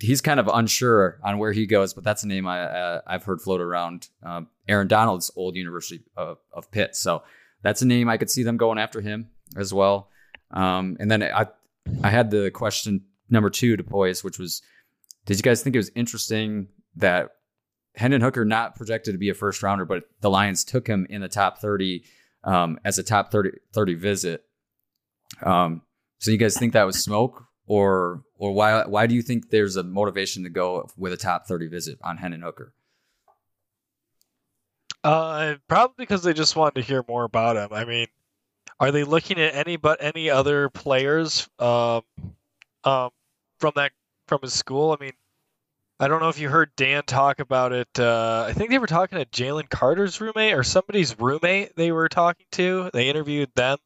he's 0.00 0.20
kind 0.20 0.40
of 0.40 0.48
unsure 0.48 1.18
on 1.22 1.38
where 1.38 1.52
he 1.52 1.66
goes, 1.66 1.94
but 1.94 2.04
that's 2.04 2.22
a 2.22 2.28
name 2.28 2.46
I 2.46 2.60
uh, 2.60 3.00
I've 3.06 3.24
heard 3.24 3.40
float 3.40 3.60
around. 3.60 4.08
Um, 4.22 4.48
Aaron 4.68 4.88
Donald's 4.88 5.30
old 5.36 5.56
University 5.56 6.02
of, 6.16 6.38
of 6.52 6.70
Pitt, 6.70 6.96
so 6.96 7.22
that's 7.62 7.82
a 7.82 7.86
name 7.86 8.08
I 8.08 8.16
could 8.16 8.30
see 8.30 8.42
them 8.42 8.56
going 8.56 8.78
after 8.78 9.00
him 9.00 9.30
as 9.56 9.72
well. 9.72 10.08
Um, 10.50 10.96
and 11.00 11.10
then 11.10 11.22
I 11.22 11.46
I 12.02 12.10
had 12.10 12.30
the 12.30 12.50
question 12.50 13.02
number 13.28 13.50
two 13.50 13.76
to 13.76 13.82
Poise, 13.82 14.22
which 14.22 14.38
was, 14.38 14.62
did 15.26 15.36
you 15.36 15.42
guys 15.42 15.62
think 15.62 15.74
it 15.74 15.78
was 15.78 15.90
interesting 15.94 16.68
that 16.96 17.30
Hendon 17.96 18.20
Hooker 18.20 18.44
not 18.44 18.76
projected 18.76 19.14
to 19.14 19.18
be 19.18 19.30
a 19.30 19.34
first 19.34 19.62
rounder, 19.62 19.84
but 19.84 20.04
the 20.20 20.30
Lions 20.30 20.64
took 20.64 20.86
him 20.86 21.06
in 21.10 21.20
the 21.20 21.28
top 21.28 21.58
30 21.58 22.04
um, 22.44 22.78
as 22.84 22.98
a 22.98 23.02
top 23.02 23.30
30, 23.30 23.50
30 23.72 23.94
visit. 23.94 24.44
Um, 25.42 25.82
so 26.18 26.30
you 26.30 26.38
guys 26.38 26.56
think 26.56 26.72
that 26.74 26.84
was 26.84 27.02
smoke 27.02 27.44
or 27.66 28.22
or 28.36 28.52
why 28.52 28.84
why 28.86 29.06
do 29.06 29.14
you 29.14 29.22
think 29.22 29.50
there's 29.50 29.76
a 29.76 29.82
motivation 29.82 30.44
to 30.44 30.50
go 30.50 30.88
with 30.96 31.12
a 31.12 31.16
top 31.16 31.46
30 31.46 31.68
visit 31.68 31.98
on 32.02 32.16
Hendon 32.16 32.42
Hooker? 32.42 32.74
Uh, 35.04 35.56
probably 35.68 35.94
because 35.98 36.22
they 36.22 36.32
just 36.32 36.54
wanted 36.54 36.76
to 36.76 36.82
hear 36.82 37.04
more 37.08 37.24
about 37.24 37.56
him. 37.56 37.68
I 37.72 37.84
mean, 37.84 38.06
are 38.78 38.92
they 38.92 39.04
looking 39.04 39.40
at 39.40 39.54
any 39.54 39.76
but 39.76 40.02
any 40.02 40.30
other 40.30 40.68
players 40.68 41.48
um, 41.58 42.02
um, 42.84 43.10
from 43.58 43.72
that 43.76 43.92
from 44.28 44.40
his 44.42 44.52
school? 44.52 44.92
I 44.92 45.02
mean, 45.02 45.12
I 46.02 46.08
don't 46.08 46.20
know 46.20 46.28
if 46.28 46.40
you 46.40 46.48
heard 46.48 46.74
Dan 46.76 47.04
talk 47.06 47.38
about 47.38 47.72
it. 47.72 47.88
Uh, 47.96 48.44
I 48.48 48.52
think 48.52 48.70
they 48.70 48.78
were 48.78 48.88
talking 48.88 49.18
to 49.18 49.24
Jalen 49.24 49.68
Carter's 49.70 50.20
roommate 50.20 50.52
or 50.54 50.64
somebody's 50.64 51.16
roommate. 51.18 51.76
They 51.76 51.92
were 51.92 52.08
talking 52.08 52.46
to. 52.52 52.90
They 52.92 53.08
interviewed 53.08 53.50
them, 53.54 53.78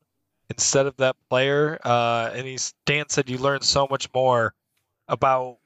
instead 0.49 0.87
of 0.87 0.97
that 0.97 1.17
player. 1.29 1.79
Uh, 1.85 2.31
and 2.33 2.47
he's 2.47 2.73
Dan 2.87 3.11
said 3.11 3.29
you 3.29 3.37
learn 3.37 3.61
so 3.61 3.87
much 3.91 4.09
more 4.15 4.55
about 5.09 5.59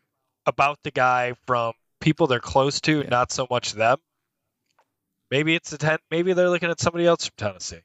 about 0.46 0.78
the 0.82 0.90
guy 0.90 1.34
from 1.46 1.72
people 2.00 2.26
they're 2.26 2.40
close 2.40 2.80
to, 2.80 2.98
Yeah. 3.02 3.08
not 3.10 3.30
so 3.30 3.46
much 3.48 3.74
them. 3.74 3.98
Maybe 5.30 5.54
it's 5.54 5.72
a 5.72 5.78
ten. 5.78 5.98
Maybe 6.10 6.32
they're 6.32 6.50
looking 6.50 6.70
at 6.70 6.80
somebody 6.80 7.06
else 7.06 7.26
from 7.26 7.34
Tennessee. 7.36 7.80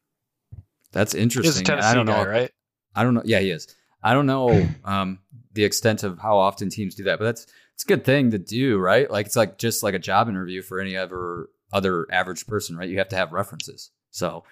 That's 0.91 1.13
interesting. 1.13 1.65
Tennessee 1.65 1.87
I 1.87 1.93
don't 1.93 2.07
know. 2.07 2.23
guy, 2.23 2.27
right? 2.27 2.51
I 2.95 3.03
don't 3.03 3.13
know. 3.13 3.21
Yeah, 3.25 3.41
he 3.41 3.51
is. 3.51 3.67
I 4.01 4.13
don't 4.13 4.25
know 4.25 4.67
um, 4.85 5.19
the 5.53 5.63
extent 5.63 6.03
of 6.03 6.17
how 6.17 6.37
often 6.37 6.69
teams 6.69 6.95
do 6.95 7.03
that, 7.03 7.19
but 7.19 7.25
that's 7.25 7.45
it's 7.75 7.83
a 7.83 7.87
good 7.87 8.05
thing 8.05 8.31
to 8.31 8.37
do, 8.37 8.77
right? 8.77 9.09
Like 9.09 9.25
it's 9.27 9.35
like 9.35 9.57
just 9.57 9.83
like 9.83 9.93
a 9.93 9.99
job 9.99 10.29
interview 10.29 10.61
for 10.61 10.79
any 10.79 10.95
other 10.97 11.47
other 11.73 12.07
average 12.11 12.47
person, 12.47 12.77
right? 12.77 12.89
You 12.89 12.97
have 12.99 13.09
to 13.09 13.15
have 13.17 13.33
references. 13.33 13.91
So 14.11 14.43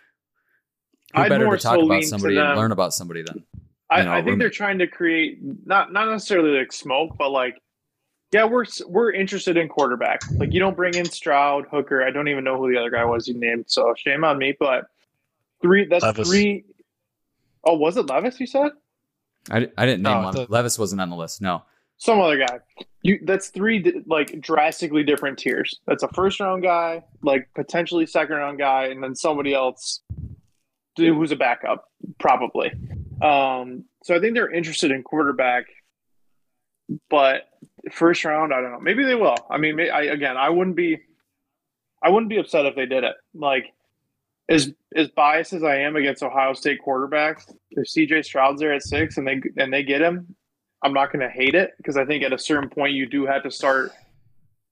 who 1.15 1.21
I'd 1.21 1.30
better 1.30 1.45
to 1.49 1.57
talk 1.57 1.76
so 1.80 1.86
about 1.86 2.03
somebody 2.03 2.38
and 2.38 2.57
learn 2.57 2.71
about 2.71 2.93
somebody 2.93 3.21
than 3.24 3.43
I, 3.89 3.99
you 3.99 4.05
know, 4.05 4.11
I 4.11 4.15
think 4.17 4.28
room- 4.32 4.39
they're 4.39 4.49
trying 4.49 4.80
to 4.80 4.88
create 4.88 5.39
not 5.65 5.93
not 5.93 6.09
necessarily 6.09 6.57
like 6.57 6.74
smoke, 6.74 7.15
but 7.17 7.30
like 7.30 7.61
yeah, 8.32 8.45
we're 8.45 8.65
we're 8.88 9.11
interested 9.13 9.55
in 9.57 9.69
quarterback. 9.69 10.21
Like 10.32 10.51
you 10.51 10.59
don't 10.59 10.76
bring 10.76 10.95
in 10.95 11.05
Stroud, 11.05 11.65
Hooker. 11.71 12.03
I 12.03 12.09
don't 12.11 12.28
even 12.28 12.43
know 12.43 12.57
who 12.57 12.71
the 12.74 12.80
other 12.80 12.89
guy 12.89 13.05
was 13.05 13.28
you 13.28 13.36
named, 13.39 13.65
so 13.67 13.93
shame 13.95 14.24
on 14.24 14.38
me. 14.38 14.55
But 14.59 14.86
three 15.61 15.86
that's 15.86 16.03
Levis. 16.03 16.28
three 16.28 16.65
oh 17.63 17.78
was 17.78 17.95
it 17.95 18.07
Levis? 18.07 18.39
You 18.39 18.47
said 18.47 18.71
I, 19.51 19.69
I 19.78 19.86
didn't 19.86 20.01
name 20.01 20.21
No, 20.21 20.26
Levis. 20.28 20.45
the- 20.47 20.51
Levis 20.51 20.80
wasn't 20.80 20.99
on 21.01 21.09
the 21.09 21.15
list. 21.15 21.41
No. 21.41 21.63
Some 22.04 22.20
other 22.20 22.38
guy. 22.38 22.60
You 23.01 23.20
that's 23.24 23.47
three 23.47 24.04
like 24.06 24.39
drastically 24.41 25.04
different 25.04 25.39
tiers. 25.39 25.80
That's 25.88 26.04
a 26.04 26.10
first 26.10 26.39
round 26.39 26.62
guy, 26.62 27.04
like 27.22 27.47
potentially 27.56 28.06
second 28.06 28.36
round 28.36 28.60
guy, 28.60 28.88
and 28.88 29.01
then 29.01 29.16
somebody 29.16 29.54
else 29.54 30.01
who's 30.97 31.32
a 31.32 31.36
backup, 31.36 31.86
probably. 32.20 32.72
Um, 33.22 33.86
so 34.04 34.16
I 34.16 34.20
think 34.20 34.36
they're 34.36 34.51
interested 34.51 34.91
in 34.91 35.01
quarterback, 35.01 35.66
but 37.10 37.43
first 37.91 38.26
round, 38.26 38.54
I 38.54 38.62
don't 38.62 38.72
know. 38.72 38.80
Maybe 38.80 39.04
they 39.04 39.16
will. 39.16 39.38
I 39.49 39.58
mean, 39.58 39.80
I, 39.80 40.04
again, 40.04 40.38
I 40.38 40.49
wouldn't 40.49 40.76
be, 40.76 40.99
I 42.04 42.10
wouldn't 42.10 42.30
be 42.30 42.38
upset 42.38 42.66
if 42.66 42.76
they 42.76 42.86
did 42.86 43.04
it. 43.04 43.16
Like, 43.34 43.66
as 44.49 44.74
as 44.93 45.08
biased 45.10 45.54
as 45.54 45.64
I 45.64 45.78
am 45.78 45.95
against 45.95 46.22
Ohio 46.22 46.54
State 46.54 46.80
quarterbacks, 46.86 47.43
if 47.72 47.88
CJ 47.88 48.26
Stroud's 48.26 48.60
there 48.60 48.74
at 48.74 48.84
six 48.84 49.18
and 49.18 49.26
they 49.26 49.41
and 49.56 49.72
they 49.72 49.84
get 49.84 50.01
him, 50.01 50.36
I'm 50.84 50.93
not 50.93 51.11
going 51.11 51.21
to 51.21 51.29
hate 51.29 51.55
it 51.55 51.71
because 51.77 51.97
I 51.97 52.05
think 52.05 52.23
at 52.23 52.34
a 52.34 52.38
certain 52.39 52.69
point 52.69 52.93
you 52.93 53.05
do 53.07 53.25
have 53.25 53.43
to 53.43 53.51
start. 53.51 53.91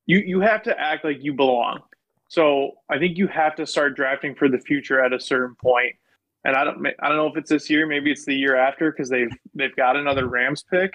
You 0.06 0.20
you 0.20 0.40
have 0.42 0.62
to 0.64 0.78
act 0.80 1.06
like 1.06 1.18
you 1.24 1.34
belong. 1.34 1.80
So 2.28 2.72
I 2.90 2.98
think 3.00 3.18
you 3.18 3.28
have 3.28 3.56
to 3.56 3.66
start 3.66 3.96
drafting 3.96 4.36
for 4.36 4.50
the 4.50 4.60
future 4.60 5.04
at 5.04 5.14
a 5.14 5.20
certain 5.20 5.56
point. 5.56 5.96
And 6.44 6.56
I 6.56 6.64
don't 6.64 6.86
I 7.00 7.08
don't 7.08 7.18
know 7.18 7.28
if 7.28 7.38
it's 7.38 7.50
this 7.50 7.70
year, 7.70 7.88
maybe 7.88 8.12
it's 8.12 8.26
the 8.26 8.36
year 8.36 8.56
after 8.58 8.92
because 8.92 9.10
they've 9.10 9.32
they've 9.54 9.76
got 9.76 9.96
another 9.96 10.28
Rams 10.28 10.64
pick. 10.70 10.94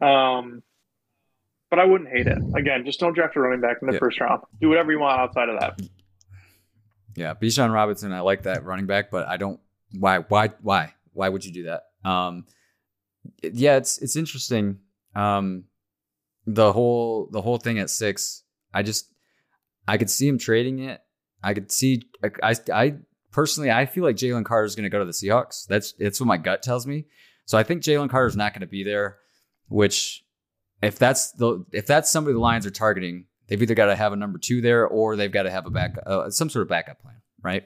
Um, 0.00 0.62
but 1.68 1.78
I 1.80 1.84
wouldn't 1.84 2.10
hate 2.10 2.26
it. 2.28 2.38
Again, 2.54 2.84
just 2.86 3.00
don't 3.00 3.12
draft 3.12 3.36
a 3.36 3.40
running 3.40 3.60
back 3.60 3.78
in 3.82 3.88
the 3.88 3.94
Yeah. 3.94 3.98
first 3.98 4.20
round. 4.20 4.42
Do 4.60 4.68
whatever 4.68 4.92
you 4.92 5.00
want 5.00 5.20
outside 5.20 5.48
of 5.48 5.58
that. 5.60 5.80
Yeah, 7.16 7.34
Bijan 7.34 7.72
Robinson, 7.72 8.12
I 8.12 8.20
like 8.20 8.42
that 8.44 8.64
running 8.64 8.86
back, 8.86 9.10
but 9.10 9.26
I 9.26 9.36
don't. 9.36 9.58
Why? 9.98 10.18
Why? 10.18 10.48
Why? 10.62 10.94
Why 11.12 11.28
would 11.30 11.44
you 11.44 11.52
do 11.52 11.62
that? 11.64 11.84
Um, 12.08 12.44
yeah, 13.42 13.76
it's 13.76 13.98
it's 13.98 14.16
interesting. 14.16 14.78
Um, 15.14 15.64
the 16.46 16.72
whole 16.72 17.28
the 17.30 17.42
whole 17.42 17.58
thing 17.58 17.78
at 17.78 17.90
six, 17.90 18.42
I 18.72 18.82
just 18.82 19.12
I 19.86 19.98
could 19.98 20.10
see 20.10 20.28
him 20.28 20.38
trading 20.38 20.78
it. 20.80 21.00
I 21.42 21.54
could 21.54 21.70
see. 21.70 22.02
I 22.42 22.54
I 22.72 22.94
personally, 23.32 23.70
I 23.70 23.86
feel 23.86 24.04
like 24.04 24.16
Jalen 24.16 24.44
Carter 24.44 24.64
is 24.64 24.74
going 24.74 24.84
to 24.84 24.90
go 24.90 24.98
to 24.98 25.04
the 25.04 25.12
Seahawks. 25.12 25.66
That's 25.66 25.92
that's 25.92 26.20
what 26.20 26.26
my 26.26 26.36
gut 26.36 26.62
tells 26.62 26.86
me. 26.86 27.06
So 27.44 27.56
I 27.56 27.62
think 27.62 27.82
Jalen 27.82 28.10
Carter 28.10 28.26
is 28.26 28.36
not 28.36 28.52
going 28.52 28.62
to 28.62 28.66
be 28.66 28.84
there. 28.84 29.18
Which, 29.68 30.24
if 30.82 30.98
that's 30.98 31.32
the 31.32 31.64
if 31.72 31.86
that's 31.86 32.10
somebody 32.10 32.34
the 32.34 32.40
Lions 32.40 32.66
are 32.66 32.70
targeting, 32.70 33.26
they've 33.48 33.60
either 33.60 33.74
got 33.74 33.86
to 33.86 33.96
have 33.96 34.12
a 34.12 34.16
number 34.16 34.38
two 34.38 34.60
there 34.60 34.86
or 34.86 35.16
they've 35.16 35.32
got 35.32 35.42
to 35.44 35.50
have 35.50 35.66
a 35.66 35.70
back 35.70 35.96
uh, 36.06 36.30
some 36.30 36.48
sort 36.50 36.62
of 36.62 36.68
backup 36.68 37.00
plan, 37.00 37.20
right? 37.42 37.64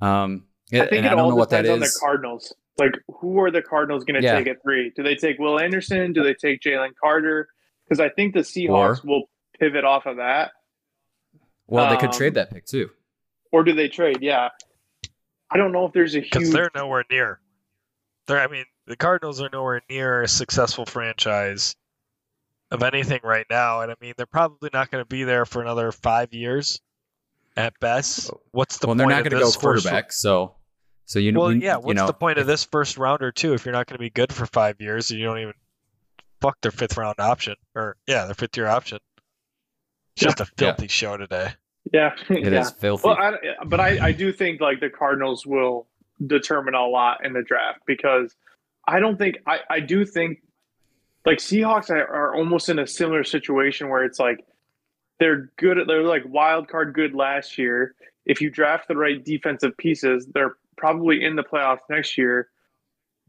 Um, 0.00 0.46
I 0.72 0.78
think 0.78 0.92
and 0.92 1.06
it 1.06 1.06
I 1.06 1.10
don't 1.10 1.20
all 1.20 1.30
know 1.30 1.36
what 1.36 1.50
that 1.50 1.62
depends 1.62 1.74
on 1.74 1.80
the. 1.80 1.98
Cardinals. 2.00 2.54
Like, 2.78 2.92
who 3.20 3.38
are 3.40 3.50
the 3.50 3.62
Cardinals 3.62 4.04
going 4.04 4.20
to 4.20 4.26
Yeah. 4.26 4.38
take 4.38 4.46
at 4.48 4.62
three? 4.62 4.92
Do 4.96 5.02
they 5.02 5.14
take 5.14 5.38
Will 5.38 5.58
Anderson? 5.60 6.12
Do 6.12 6.22
they 6.22 6.34
take 6.34 6.60
Jalen 6.60 6.90
Carter? 7.00 7.48
Because 7.84 8.00
I 8.00 8.08
think 8.08 8.32
the 8.34 8.40
Seahawks 8.40 9.04
will 9.04 9.24
pivot 9.60 9.84
off 9.84 10.06
of 10.06 10.16
that. 10.16 10.52
Well, 11.66 11.90
they 11.90 11.96
could 11.96 12.10
um, 12.10 12.16
trade 12.16 12.34
that 12.34 12.50
pick 12.50 12.64
too. 12.66 12.90
Or 13.50 13.62
do 13.62 13.72
they 13.74 13.88
trade? 13.88 14.18
Yeah. 14.22 14.48
I 15.50 15.56
don't 15.58 15.72
know 15.72 15.84
if 15.86 15.92
there's 15.92 16.14
a 16.16 16.20
Because 16.20 16.44
huge. 16.44 16.52
they're 16.54 16.70
nowhere 16.74 17.04
near. 17.10 17.40
They're. 18.26 18.40
I 18.40 18.46
mean, 18.46 18.64
the 18.86 18.96
Cardinals 18.96 19.40
are 19.42 19.50
nowhere 19.52 19.82
near 19.90 20.22
a 20.22 20.28
successful 20.28 20.86
franchise 20.86 21.74
of 22.70 22.82
anything 22.82 23.20
right 23.22 23.44
now, 23.50 23.82
and 23.82 23.90
I 23.90 23.94
mean, 24.00 24.14
they're 24.16 24.24
probably 24.24 24.70
not 24.72 24.90
going 24.90 25.02
to 25.02 25.08
be 25.08 25.24
there 25.24 25.44
for 25.44 25.60
another 25.60 25.92
five 25.92 26.32
years 26.32 26.80
at 27.54 27.78
best. 27.80 28.30
What's 28.52 28.78
the 28.78 28.86
well, 28.86 28.96
they're 28.96 29.06
not 29.06 29.18
going 29.24 29.30
to 29.32 29.38
go 29.38 29.38
this 29.40 29.56
first- 29.56 29.84
quarterback, 29.84 30.12
so 30.12 30.54
so 31.12 31.18
you 31.18 31.30
know. 31.32 31.40
Well, 31.40 31.48
we- 31.50 31.62
yeah. 31.62 31.74
you 31.76 31.80
What's 31.82 31.96
know, 31.98 32.06
the 32.06 32.12
point 32.14 32.38
of 32.38 32.46
this 32.46 32.64
first 32.64 32.96
rounder 32.98 33.30
too 33.32 33.52
if 33.54 33.64
you're 33.66 33.72
not 33.72 33.86
going 33.86 33.96
to 33.96 34.00
be 34.02 34.10
good 34.10 34.32
for 34.32 34.46
five 34.46 34.80
years 34.80 35.10
and 35.10 35.20
you 35.20 35.26
don't 35.26 35.38
even 35.38 35.54
fuck 36.40 36.60
their 36.62 36.72
fifth 36.72 36.96
round 36.96 37.20
option 37.20 37.54
or 37.74 37.96
yeah 38.06 38.24
their 38.24 38.34
fifth 38.34 38.56
year 38.56 38.66
option? 38.66 38.98
It's 40.16 40.24
just 40.24 40.40
a 40.40 40.44
Yeah. 40.58 40.72
filthy 40.72 40.88
show 40.88 41.16
today. 41.16 41.50
yeah. 41.92 42.14
It 42.30 42.46
is 42.46 42.52
yeah. 42.52 42.70
filthy. 42.78 43.08
Well, 43.08 43.16
I, 43.18 43.34
but 43.66 43.80
I, 43.80 44.06
I 44.08 44.12
do 44.12 44.32
think 44.32 44.60
like 44.60 44.80
the 44.80 44.90
Cardinals 44.90 45.46
will 45.46 45.86
determine 46.26 46.74
a 46.74 46.86
lot 46.86 47.24
in 47.24 47.32
the 47.32 47.42
draft 47.42 47.80
because 47.86 48.34
I 48.88 49.00
don't 49.00 49.16
think 49.18 49.36
I, 49.46 49.58
I 49.68 49.80
do 49.80 50.04
think 50.06 50.38
like 51.26 51.38
Seahawks 51.38 51.90
are, 51.90 52.06
are 52.06 52.34
almost 52.34 52.68
in 52.68 52.78
a 52.78 52.86
similar 52.86 53.22
situation 53.24 53.88
where 53.88 54.04
it's 54.04 54.18
like 54.18 54.44
they're 55.20 55.50
good 55.58 55.78
at 55.78 55.86
they're 55.86 56.02
like 56.02 56.22
wild 56.26 56.68
card 56.68 56.94
good 56.94 57.14
last 57.14 57.58
year. 57.58 57.94
If 58.24 58.40
you 58.40 58.50
draft 58.50 58.86
the 58.88 58.96
right 58.96 59.22
defensive 59.24 59.76
pieces, 59.76 60.26
they're 60.32 60.56
probably 60.82 61.24
in 61.24 61.36
the 61.36 61.44
playoffs 61.44 61.78
next 61.88 62.18
year. 62.18 62.48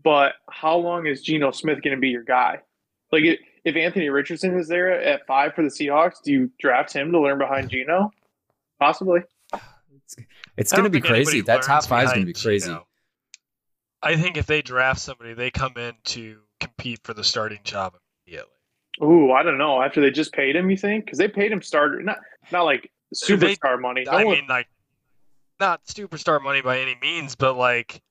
But 0.04 0.34
how 0.50 0.76
long 0.78 1.06
is 1.06 1.22
Geno 1.22 1.52
Smith 1.52 1.82
going 1.84 1.96
to 1.96 2.02
be 2.02 2.10
your 2.10 2.24
guy? 2.24 2.60
Like 3.12 3.24
if, 3.24 3.40
if 3.64 3.76
Anthony 3.76 4.10
Richardson 4.10 4.58
is 4.58 4.68
there 4.68 4.90
at 5.00 5.26
five 5.28 5.54
for 5.54 5.62
the 5.62 5.70
Seahawks, 5.70 6.16
do 6.26 6.32
you 6.32 6.52
draft 6.60 6.92
him 6.92 7.12
to 7.12 7.20
learn 7.22 7.38
behind 7.38 7.70
Geno? 7.70 8.10
Possibly. 8.80 9.22
it's 10.58 10.74
I 10.74 10.78
going 10.78 10.86
to 10.86 10.90
be 10.90 11.00
crazy. 11.00 11.42
That 11.42 11.62
top 11.62 11.86
five 11.86 12.06
is 12.06 12.10
going 12.12 12.22
to 12.26 12.26
be 12.26 12.34
crazy. 12.34 12.68
Geno. 12.70 12.88
I 14.02 14.18
think 14.18 14.36
if 14.36 14.48
they 14.48 14.62
draft 14.64 15.00
somebody, 15.00 15.34
they 15.36 15.52
come 15.52 15.74
in 15.78 15.94
to 16.06 16.40
compete 16.60 17.02
for 17.04 17.14
the 17.14 17.24
starting 17.24 17.60
job 17.64 17.94
immediately. 18.28 18.50
Ooh, 19.02 19.32
I 19.32 19.44
don't 19.44 19.58
know. 19.60 19.82
After 19.82 20.02
they 20.02 20.10
just 20.12 20.34
paid 20.34 20.56
him, 20.56 20.70
you 20.70 20.76
think? 20.78 21.06
Because 21.06 21.20
they 21.20 21.28
paid 21.28 21.52
him 21.52 21.62
starter, 21.62 22.02
not 22.02 22.18
not 22.52 22.64
like 22.64 22.92
They- 23.12 23.36
superstar 23.36 23.80
money. 23.80 24.04
No 24.06 24.12
I 24.12 24.24
one- 24.26 24.36
mean, 24.40 24.48
like, 24.48 24.68
not 25.60 25.86
superstar 25.86 26.42
money 26.42 26.62
by 26.62 26.80
any 26.80 26.96
means, 27.02 27.36
but 27.36 27.56
like, 27.56 28.02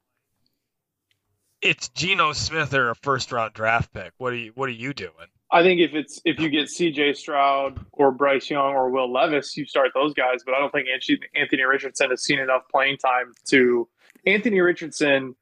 it's 1.61 1.89
Geno 1.91 2.33
Smith 2.33 2.75
or 2.75 2.91
a 2.91 2.95
first 2.97 3.31
round 3.33 3.53
draft 3.55 3.93
pick. 3.93 4.13
What 4.19 4.33
are 4.33 4.37
you 4.37 4.53
What 4.55 4.69
are 4.69 4.73
you 4.73 4.93
doing? 4.93 5.13
I 5.51 5.63
think 5.63 5.81
if 5.81 5.93
it's 5.95 6.21
if 6.25 6.39
you 6.41 6.49
get 6.49 6.69
C.J. 6.71 7.13
Stroud 7.13 7.79
or 7.93 8.11
Bryce 8.11 8.49
Young 8.51 8.73
or 8.75 8.91
Will 8.91 9.13
Levis, 9.13 9.57
you 9.57 9.67
start 9.67 9.91
those 9.95 10.15
guys. 10.15 10.43
But 10.45 10.55
I 10.55 10.59
don't 10.61 10.73
think 10.73 10.89
Anthony- 10.93 11.29
Anthony 11.35 11.63
Richardson 11.63 12.11
has 12.11 12.25
seen 12.25 12.39
enough 12.39 12.63
playing 12.71 12.97
time 12.99 13.33
to. 13.49 13.87
Anthony 14.27 14.61
Richardson 14.61 15.35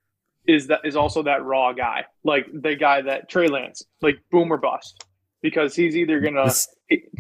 is 0.46 0.66
that 0.66 0.80
is 0.84 0.96
also 0.96 1.22
that 1.22 1.44
raw 1.44 1.72
guy, 1.72 2.04
like 2.24 2.46
the 2.52 2.74
guy 2.74 3.02
that 3.02 3.28
Trey 3.28 3.46
Lance, 3.46 3.84
like 4.02 4.16
boom 4.30 4.52
or 4.52 4.56
bust, 4.56 5.04
because 5.42 5.76
he's 5.76 5.96
either 5.96 6.18
gonna 6.20 6.44
This- 6.44 6.68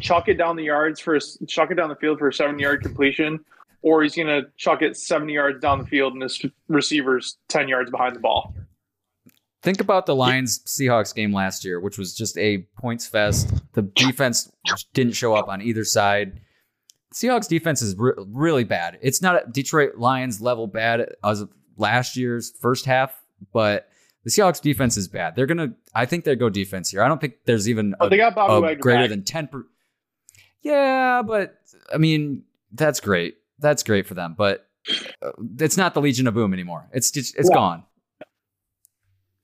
chuck 0.00 0.28
it 0.28 0.34
down 0.34 0.56
the 0.56 0.64
yards 0.64 0.98
for 1.00 1.14
a, 1.14 1.20
chuck 1.46 1.70
it 1.70 1.74
down 1.74 1.90
the 1.90 1.96
field 1.96 2.18
for 2.18 2.28
a 2.28 2.32
seven 2.32 2.58
yard 2.58 2.82
completion, 2.82 3.44
or 3.82 4.02
he's 4.02 4.14
gonna 4.14 4.42
chuck 4.56 4.82
it 4.82 4.96
seventy 4.96 5.34
yards 5.34 5.60
down 5.60 5.78
the 5.78 5.86
field 5.86 6.14
and 6.14 6.22
his 6.22 6.44
receiver's 6.68 7.38
ten 7.48 7.68
yards 7.68 7.90
behind 7.90 8.16
the 8.16 8.20
ball. 8.20 8.54
Think 9.62 9.80
about 9.80 10.06
the 10.06 10.16
Lions 10.16 10.60
Seahawks 10.66 11.14
game 11.14 11.34
last 11.34 11.64
year, 11.66 11.80
which 11.80 11.98
was 11.98 12.14
just 12.14 12.38
a 12.38 12.66
points 12.78 13.06
fest. 13.06 13.52
The 13.74 13.82
defense 13.82 14.50
didn't 14.94 15.12
show 15.12 15.34
up 15.34 15.48
on 15.48 15.60
either 15.60 15.84
side. 15.84 16.40
Seahawks 17.14 17.48
defense 17.48 17.82
is 17.82 17.94
re- 17.98 18.14
really 18.28 18.64
bad. 18.64 18.98
It's 19.02 19.20
not 19.20 19.34
a 19.34 19.50
Detroit 19.50 19.96
Lions 19.96 20.40
level 20.40 20.66
bad 20.66 21.14
as 21.22 21.42
of 21.42 21.50
last 21.76 22.16
year's 22.16 22.52
first 22.60 22.86
half, 22.86 23.20
but 23.52 23.88
the 24.24 24.30
Seahawks 24.30 24.62
defense 24.62 24.96
is 24.96 25.08
bad. 25.08 25.34
They're 25.36 25.46
gonna. 25.46 25.74
I 25.94 26.06
think 26.06 26.24
they 26.24 26.36
go 26.36 26.48
defense 26.48 26.90
here. 26.90 27.02
I 27.02 27.08
don't 27.08 27.20
think 27.20 27.34
there's 27.44 27.68
even 27.68 27.94
a, 28.00 28.08
they 28.08 28.16
got 28.16 28.34
Bobby 28.34 28.54
a 28.54 28.60
Wagner 28.60 28.80
greater 28.80 29.02
back. 29.02 29.10
than 29.10 29.24
ten. 29.24 29.48
Per- 29.48 29.66
yeah, 30.62 31.22
but 31.22 31.58
I 31.92 31.98
mean 31.98 32.44
that's 32.72 33.00
great. 33.00 33.36
That's 33.60 33.82
great 33.82 34.06
for 34.06 34.14
them, 34.14 34.34
but 34.36 34.66
uh, 35.22 35.30
it's 35.58 35.76
not 35.76 35.94
the 35.94 36.00
Legion 36.00 36.26
of 36.26 36.34
Boom 36.34 36.52
anymore. 36.52 36.88
It's 36.92 37.10
just 37.10 37.36
it's 37.36 37.48
Yeah. 37.50 37.54
gone. 37.56 37.84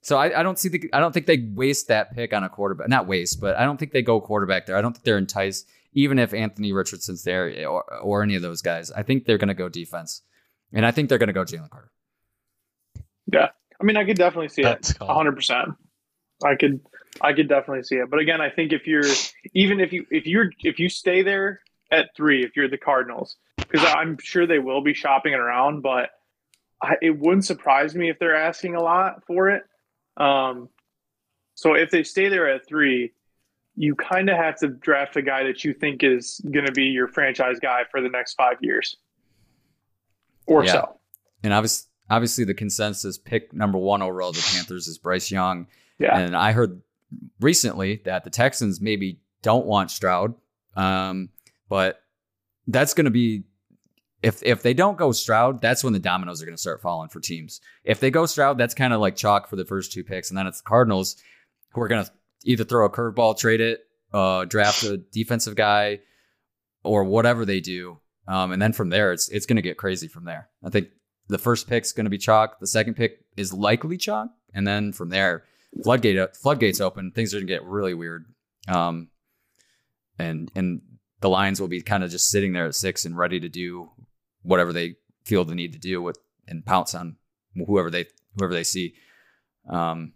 So 0.02 0.16
I, 0.16 0.38
I 0.40 0.42
don't 0.44 0.58
see 0.58 0.68
the 0.68 0.88
I 0.92 1.00
don't 1.00 1.12
think 1.12 1.26
they 1.26 1.38
waste 1.54 1.88
that 1.88 2.14
pick 2.14 2.32
on 2.32 2.44
a 2.44 2.48
quarterback. 2.48 2.88
Not 2.88 3.06
waste, 3.08 3.40
but 3.40 3.56
I 3.56 3.64
don't 3.64 3.76
think 3.76 3.92
they 3.92 4.02
go 4.02 4.20
quarterback 4.20 4.66
there. 4.66 4.76
I 4.76 4.80
don't 4.80 4.92
think 4.92 5.04
they're 5.04 5.18
enticed, 5.18 5.66
even 5.94 6.18
if 6.20 6.32
Anthony 6.32 6.72
Richardson's 6.72 7.24
there 7.24 7.66
or, 7.68 7.82
or 8.00 8.22
any 8.22 8.36
of 8.36 8.42
those 8.42 8.62
guys. 8.62 8.90
I 8.92 9.02
think 9.02 9.24
they're 9.24 9.38
going 9.38 9.48
to 9.48 9.54
go 9.54 9.68
defense, 9.68 10.22
and 10.72 10.86
I 10.86 10.92
think 10.92 11.08
they're 11.08 11.18
going 11.18 11.26
to 11.26 11.32
go 11.32 11.42
Jalen 11.44 11.70
Carter. 11.70 11.90
Yeah, 13.32 13.48
I 13.80 13.84
mean, 13.84 13.96
I 13.96 14.04
could 14.04 14.16
definitely 14.16 14.48
see 14.48 14.62
That's 14.62 14.90
it. 14.90 14.98
cool. 15.00 15.08
hundred 15.12 15.34
percent. 15.34 15.70
I 16.44 16.54
could, 16.54 16.80
I 17.20 17.32
could 17.32 17.48
definitely 17.48 17.82
see 17.82 17.96
it. 17.96 18.08
But 18.08 18.20
again, 18.20 18.40
I 18.40 18.50
think 18.50 18.72
if 18.72 18.86
you're, 18.86 19.02
even 19.54 19.80
if 19.80 19.92
you, 19.92 20.06
if 20.10 20.26
you're, 20.26 20.50
if 20.60 20.78
you 20.78 20.88
stay 20.88 21.22
there 21.22 21.60
at 21.90 22.10
three, 22.16 22.44
if 22.44 22.56
you're 22.56 22.68
the 22.68 22.78
Cardinals, 22.78 23.36
because 23.56 23.84
I'm 23.84 24.18
sure 24.18 24.46
they 24.46 24.58
will 24.58 24.82
be 24.82 24.94
shopping 24.94 25.32
it 25.32 25.38
around, 25.40 25.82
but 25.82 26.10
I, 26.82 26.94
it 27.00 27.18
wouldn't 27.18 27.44
surprise 27.44 27.94
me 27.94 28.10
if 28.10 28.18
they're 28.18 28.36
asking 28.36 28.74
a 28.74 28.82
lot 28.82 29.24
for 29.26 29.50
it. 29.50 29.62
Um, 30.16 30.68
so 31.54 31.74
if 31.74 31.90
they 31.90 32.02
stay 32.02 32.28
there 32.28 32.48
at 32.48 32.66
three, 32.66 33.12
you 33.76 33.94
kind 33.94 34.28
of 34.30 34.36
have 34.36 34.56
to 34.60 34.68
draft 34.68 35.16
a 35.16 35.22
guy 35.22 35.44
that 35.44 35.64
you 35.64 35.72
think 35.74 36.02
is 36.02 36.40
going 36.50 36.66
to 36.66 36.72
be 36.72 36.84
your 36.84 37.08
franchise 37.08 37.58
guy 37.60 37.82
for 37.90 38.00
the 38.00 38.08
next 38.08 38.34
five 38.34 38.56
years, 38.60 38.96
or 40.46 40.64
Yeah. 40.64 40.72
so. 40.72 41.00
And 41.42 41.52
obviously, 41.52 41.88
obviously, 42.10 42.44
the 42.44 42.54
consensus 42.54 43.18
pick 43.18 43.52
number 43.52 43.78
one 43.78 44.02
overall 44.02 44.30
of 44.30 44.36
the 44.36 44.50
Panthers 44.54 44.88
is 44.88 44.98
Bryce 44.98 45.30
Young. 45.30 45.66
Yeah. 45.98 46.18
And 46.18 46.34
I 46.36 46.52
heard 46.52 46.80
recently 47.40 48.00
that 48.04 48.24
the 48.24 48.30
Texans 48.30 48.80
maybe 48.80 49.20
don't 49.42 49.66
want 49.66 49.90
Stroud, 49.90 50.34
um, 50.74 51.28
but 51.68 52.00
that's 52.66 52.94
going 52.94 53.04
to 53.04 53.10
be 53.10 53.44
if 54.22 54.42
if 54.42 54.62
they 54.62 54.74
don't 54.74 54.98
go 54.98 55.12
Stroud, 55.12 55.60
that's 55.60 55.84
when 55.84 55.92
the 55.92 55.98
dominoes 55.98 56.42
are 56.42 56.46
going 56.46 56.56
to 56.56 56.60
start 56.60 56.82
falling 56.82 57.08
for 57.08 57.20
teams. 57.20 57.60
If 57.84 58.00
they 58.00 58.10
go 58.10 58.26
Stroud, 58.26 58.58
that's 58.58 58.74
kind 58.74 58.92
of 58.92 59.00
like 59.00 59.16
chalk 59.16 59.48
for 59.48 59.56
the 59.56 59.64
first 59.64 59.92
two 59.92 60.04
picks, 60.04 60.30
and 60.30 60.38
then 60.38 60.46
it's 60.46 60.60
the 60.60 60.68
Cardinals 60.68 61.16
who 61.72 61.80
are 61.82 61.88
going 61.88 62.04
to 62.04 62.10
either 62.44 62.64
throw 62.64 62.86
a 62.86 62.90
curveball, 62.90 63.38
trade 63.38 63.60
it, 63.60 63.80
uh, 64.12 64.44
draft 64.46 64.82
a 64.84 64.96
defensive 64.96 65.54
guy, 65.54 66.00
or 66.82 67.04
whatever 67.04 67.44
they 67.44 67.60
do. 67.60 67.98
Um, 68.28 68.52
and 68.52 68.60
then 68.60 68.72
from 68.72 68.88
there, 68.88 69.12
it's 69.12 69.28
it's 69.28 69.46
going 69.46 69.56
to 69.56 69.62
get 69.62 69.76
crazy 69.76 70.08
from 70.08 70.24
there. 70.24 70.48
I 70.64 70.70
think 70.70 70.88
the 71.28 71.38
first 71.38 71.68
pick's 71.68 71.92
going 71.92 72.06
to 72.06 72.10
be 72.10 72.18
chalk. 72.18 72.58
The 72.58 72.66
second 72.66 72.94
pick 72.94 73.24
is 73.36 73.52
likely 73.52 73.96
chalk, 73.96 74.30
and 74.54 74.66
then 74.66 74.92
from 74.92 75.10
there, 75.10 75.44
floodgate 75.84 76.36
floodgates 76.36 76.80
open. 76.80 77.12
Things 77.12 77.34
are 77.34 77.38
going 77.38 77.46
to 77.46 77.52
get 77.52 77.64
really 77.64 77.94
weird. 77.94 78.24
Um, 78.66 79.08
and 80.18 80.50
and 80.54 80.80
the 81.20 81.28
Lions 81.28 81.60
will 81.60 81.68
be 81.68 81.82
kind 81.82 82.04
of 82.04 82.10
just 82.10 82.28
sitting 82.30 82.52
there 82.52 82.66
at 82.66 82.74
six 82.74 83.04
and 83.04 83.16
ready 83.16 83.40
to 83.40 83.48
do 83.48 83.90
whatever 84.42 84.72
they 84.72 84.96
feel 85.24 85.44
the 85.44 85.54
need 85.54 85.72
to 85.72 85.78
do 85.78 86.00
with 86.02 86.18
and 86.46 86.64
pounce 86.64 86.94
on 86.94 87.16
whoever 87.66 87.90
they 87.90 88.06
whoever 88.36 88.52
they 88.54 88.64
see. 88.64 88.94
Um, 89.68 90.12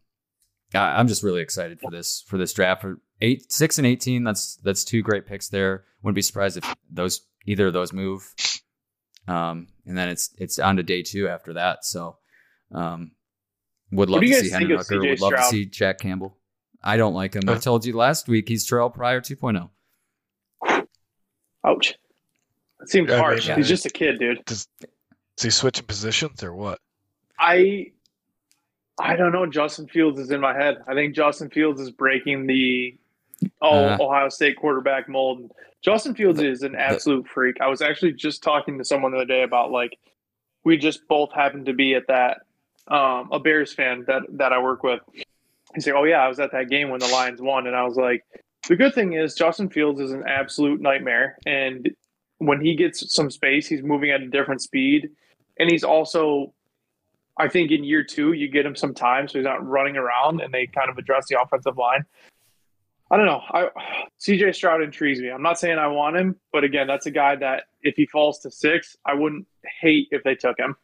I, 0.75 0.99
I'm 0.99 1.09
just 1.09 1.23
really 1.23 1.41
excited 1.43 1.81
for 1.81 1.91
this 1.91 2.23
for 2.27 2.39
this 2.39 2.53
draft. 2.53 2.83
For 2.83 3.01
eight, 3.21 3.51
six, 3.53 3.79
and 3.79 3.87
eighteen, 3.87 4.25
that's 4.25 4.57
that's 4.57 4.85
two 4.85 5.03
great 5.03 5.27
picks 5.27 5.49
there. 5.49 5.85
Wouldn't 6.03 6.15
be 6.17 6.23
surprised 6.23 6.57
if 6.59 6.75
those 6.91 7.23
either 7.47 7.67
of 7.69 7.73
those 7.73 7.93
move. 7.93 8.33
Um, 9.27 9.69
and 9.87 9.97
then 9.97 10.09
it's 10.09 10.31
it's 10.39 10.59
on 10.59 10.77
to 10.77 10.83
day 10.83 11.03
two 11.03 11.29
after 11.29 11.55
that. 11.55 11.85
So, 11.85 12.19
um, 12.73 13.13
would 13.91 14.11
love 14.11 14.21
to 14.23 14.27
see 14.29 14.41
think 14.43 14.53
Hendon 14.53 14.79
Hooker. 14.79 15.01
Would 15.01 15.21
love 15.21 15.33
to 15.33 15.43
see 15.45 15.67
Jack 15.67 15.99
Campbell. 15.99 16.37
I 16.83 16.97
don't 16.97 17.15
like 17.15 17.35
him. 17.35 17.43
I 17.49 17.55
Uh, 17.55 17.59
told 17.59 17.85
you 17.85 17.95
last 17.97 18.29
week 18.29 18.49
he's 18.49 18.67
Terrelle 18.67 18.93
Pryor 18.95 19.21
2.0. 19.21 19.69
Ouch. 21.65 21.95
That 22.79 22.89
seems 22.89 23.09
Yeah, 23.11 23.17
I 23.17 23.19
harsh. 23.19 23.49
mean, 23.49 23.57
He's 23.59 23.69
just 23.69 23.87
a 23.87 23.91
kid, 23.91 24.19
dude. 24.19 24.43
Is 24.51 24.67
he 25.41 25.51
switching 25.51 25.87
positions 25.87 26.43
or 26.43 26.55
what? 26.55 26.79
I 27.39 27.93
I 28.99 29.17
don't 29.17 29.33
know. 29.33 29.47
Justin 29.47 29.87
Fields 29.89 30.21
is 30.21 30.31
in 30.31 30.41
my 30.41 30.55
head. 30.55 30.79
I 30.87 30.95
think 30.95 31.15
Justin 31.15 31.49
Fields 31.51 31.81
is 31.81 31.91
breaking 31.91 32.47
the 32.47 32.97
oh 33.63 33.87
Uh. 33.87 33.97
Ohio 34.01 34.29
State 34.29 34.57
quarterback 34.57 35.09
mold. 35.09 35.51
Justin 35.83 36.15
Fields 36.15 36.41
is 36.43 36.63
an 36.63 36.75
absolute 36.77 37.27
freak. 37.27 37.57
I 37.63 37.69
was 37.69 37.81
actually 37.81 38.13
just 38.13 38.43
talking 38.43 38.77
to 38.79 38.85
someone 38.85 39.13
the 39.13 39.19
other 39.19 39.25
day 39.27 39.43
about 39.43 39.71
like 39.71 39.99
we 40.65 40.77
just 40.77 41.09
both 41.09 41.33
happened 41.33 41.67
to 41.67 41.73
be 41.73 41.95
at 41.95 42.07
that 42.09 42.43
um, 42.89 43.31
a 43.33 43.39
Bears 43.41 43.73
fan 43.73 44.05
that 44.07 44.23
that 44.33 44.53
I 44.53 44.61
work 44.61 44.83
with. 44.83 45.01
He's 45.75 45.87
like, 45.87 45.97
"Oh 45.97 46.05
yeah, 46.05 46.19
I 46.23 46.29
was 46.29 46.39
at 46.41 46.53
that 46.53 46.69
game 46.69 46.91
when 46.91 47.01
the 47.01 47.07
Lions 47.09 47.41
won," 47.41 47.67
and 47.67 47.75
I 47.75 47.85
was 47.85 47.97
like, 47.97 48.25
"The 48.69 48.77
good 48.77 48.95
thing 48.95 49.15
is 49.15 49.35
Justin 49.35 49.69
Fields 49.69 50.01
is 50.01 50.13
an 50.13 50.25
absolute 50.27 50.81
nightmare, 50.81 51.39
and 51.47 51.91
when 52.39 52.61
he 52.61 52.75
gets 52.75 53.13
some 53.15 53.31
space, 53.31 53.67
he's 53.67 53.83
moving 53.83 54.11
at 54.11 54.23
a 54.23 54.29
different 54.29 54.63
speed, 54.63 55.11
and 55.59 55.71
he's 55.71 55.85
also 55.85 56.55
I 57.41 57.49
think 57.49 57.71
in 57.71 57.85
year 57.85 58.05
two, 58.05 58.33
you 58.33 58.49
get 58.49 58.67
him 58.67 58.77
some 58.77 58.93
time 58.93 59.27
so 59.27 59.39
he's 59.39 59.47
not 59.47 59.67
running 59.67 59.97
around 59.97 60.43
and 60.43 60.53
they 60.53 60.67
kind 60.67 60.91
of 60.91 60.99
address 60.99 61.27
the 61.29 61.41
offensive 61.41 61.79
line. 61.79 62.05
I 63.11 63.17
don't 63.17 63.27
know. 63.27 63.41
I 63.51 63.69
CJ 64.21 64.55
Stroud 64.55 64.83
intrigues 64.83 65.21
me. 65.21 65.31
I'm 65.31 65.43
not 65.43 65.59
saying 65.59 65.79
I 65.79 65.89
want 65.89 66.17
him, 66.17 66.37
but 66.53 66.65
again, 66.65 66.87
that's 66.87 67.07
a 67.07 67.11
guy 67.11 67.37
that 67.37 67.65
if 67.83 67.97
he 67.97 68.07
falls 68.07 68.41
to 68.41 68.51
six, 68.51 68.97
I 69.07 69.15
wouldn't 69.15 69.47
hate 69.81 70.09
if 70.11 70.23
they 70.23 70.35
took 70.35 70.59
him. 70.59 70.77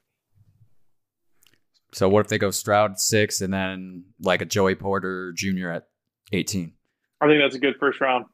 So 1.92 2.08
what 2.08 2.20
if 2.20 2.28
they 2.28 2.38
go 2.38 2.50
Stroud 2.50 2.98
six 2.98 3.42
and 3.42 3.52
then 3.52 4.04
like 4.20 4.40
a 4.40 4.46
Joey 4.46 4.74
Porter 4.74 5.32
Jr. 5.32 5.68
at 5.68 5.88
18? 6.32 6.72
I 7.26 7.28
think 7.28 7.42
that's 7.42 7.56
a 7.56 7.58
good 7.60 7.76
first 7.78 8.00
round. 8.00 8.26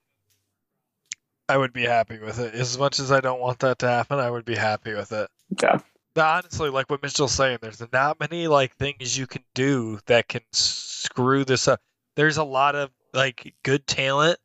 I 1.48 1.56
would 1.56 1.72
be 1.72 1.82
happy 1.82 2.18
with 2.18 2.38
it. 2.38 2.54
As 2.54 2.78
much 2.78 3.00
as 3.00 3.10
I 3.10 3.20
don't 3.20 3.40
want 3.40 3.58
that 3.60 3.78
to 3.80 3.88
happen, 3.88 4.18
I 4.18 4.30
would 4.30 4.44
be 4.44 4.54
happy 4.54 4.94
with 4.94 5.12
it. 5.12 5.28
Yeah. 5.60 5.80
But 6.14 6.24
honestly, 6.26 6.70
like 6.70 6.88
what 6.90 7.02
Mitchell's 7.02 7.32
saying, 7.32 7.58
there's 7.62 7.82
not 7.92 8.20
many 8.20 8.46
like 8.48 8.76
things 8.76 9.18
you 9.18 9.26
can 9.26 9.42
do 9.54 9.98
that 10.06 10.28
can 10.28 10.42
screw 10.52 11.44
this 11.44 11.68
up. 11.68 11.80
There's 12.16 12.36
a 12.36 12.44
lot 12.44 12.74
of 12.74 12.90
like 13.14 13.54
good 13.62 13.86
talent, 13.86 14.38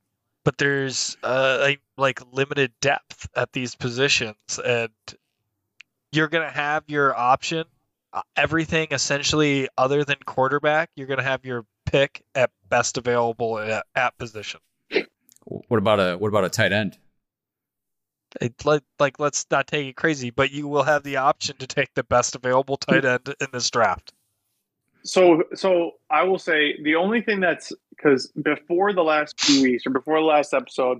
but 0.43 0.57
there's 0.57 1.17
uh 1.23 1.57
like, 1.61 1.81
like 1.97 2.21
limited 2.31 2.71
depth 2.81 3.27
at 3.35 3.51
these 3.53 3.75
positions, 3.75 4.59
and 4.65 4.91
you're 6.11 6.29
gonna 6.29 6.49
have 6.49 6.83
your 6.87 7.15
option. 7.17 7.65
uh, 8.13 8.21
Everything 8.37 8.87
essentially 8.91 9.67
other 9.77 10.03
than 10.05 10.17
quarterback, 10.25 10.89
you're 10.95 11.07
gonna 11.07 11.21
have 11.23 11.45
your 11.45 11.65
pick 11.88 12.23
at 12.35 12.51
best 12.69 12.97
available 12.97 13.57
at, 13.57 13.85
at 13.95 14.17
position. 14.17 14.59
What 15.45 15.77
about 15.77 15.99
a 15.99 16.17
what 16.17 16.27
about 16.27 16.45
a 16.45 16.49
tight 16.49 16.73
end? 16.73 16.97
It, 18.41 18.65
like, 18.65 18.83
like 18.99 19.19
let's 19.19 19.45
not 19.49 19.67
take 19.67 19.88
it 19.88 19.95
crazy, 19.95 20.29
but 20.29 20.51
you 20.51 20.67
will 20.67 20.83
have 20.83 21.03
the 21.03 21.17
option 21.17 21.55
to 21.57 21.67
take 21.67 21.93
the 21.95 22.03
best 22.03 22.35
available 22.35 22.77
tight 22.77 23.05
end 23.05 23.33
in 23.39 23.47
this 23.53 23.69
draft. 23.69 24.13
So, 25.03 25.43
so 25.55 25.91
I 26.09 26.23
will 26.23 26.38
say 26.38 26.77
the 26.83 26.95
only 26.95 27.21
thing 27.21 27.39
that's 27.39 27.71
because 27.89 28.27
before 28.43 28.93
the 28.93 29.03
last 29.03 29.39
few 29.39 29.63
weeks 29.63 29.88
or 29.88 29.91
before 29.91 30.19
the 30.19 30.25
last 30.25 30.53
episode, 30.53 30.99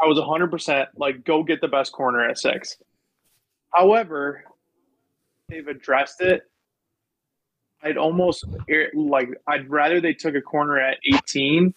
I 0.00 0.06
was 0.06 0.18
100% 0.18 0.86
like, 0.96 1.24
go 1.24 1.42
get 1.42 1.60
the 1.60 1.68
best 1.68 1.92
corner 1.92 2.26
at 2.26 2.38
six. 2.38 2.78
However, 3.72 4.44
they've 5.48 5.66
addressed 5.66 6.20
it. 6.22 6.42
I'd 7.82 7.96
almost 7.96 8.44
like, 8.94 9.28
I'd 9.46 9.70
rather 9.70 10.00
they 10.00 10.14
took 10.14 10.34
a 10.34 10.40
corner 10.40 10.78
at 10.78 10.98
18 11.04 11.74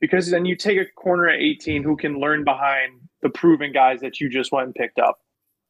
because 0.00 0.30
then 0.30 0.44
you 0.44 0.56
take 0.56 0.78
a 0.78 0.84
corner 0.84 1.28
at 1.28 1.40
18 1.40 1.82
who 1.82 1.96
can 1.96 2.18
learn 2.18 2.44
behind 2.44 3.00
the 3.22 3.30
proven 3.30 3.72
guys 3.72 4.00
that 4.00 4.20
you 4.20 4.28
just 4.28 4.52
went 4.52 4.66
and 4.66 4.74
picked 4.74 4.98
up. 4.98 5.18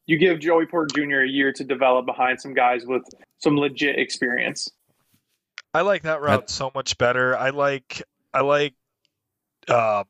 You 0.07 0.17
give 0.17 0.39
Joey 0.39 0.65
Porter 0.65 0.93
Jr. 0.93 1.21
a 1.21 1.27
year 1.27 1.51
to 1.53 1.63
develop 1.63 2.05
behind 2.05 2.39
some 2.39 2.53
guys 2.53 2.85
with 2.85 3.03
some 3.39 3.57
legit 3.57 3.97
experience. 3.97 4.69
I 5.73 5.81
like 5.81 6.03
that 6.03 6.21
route 6.21 6.49
so 6.49 6.71
much 6.73 6.97
better. 6.97 7.35
I 7.35 7.49
like 7.49 8.03
I 8.33 8.41
like 8.41 8.75
uh, 9.67 10.03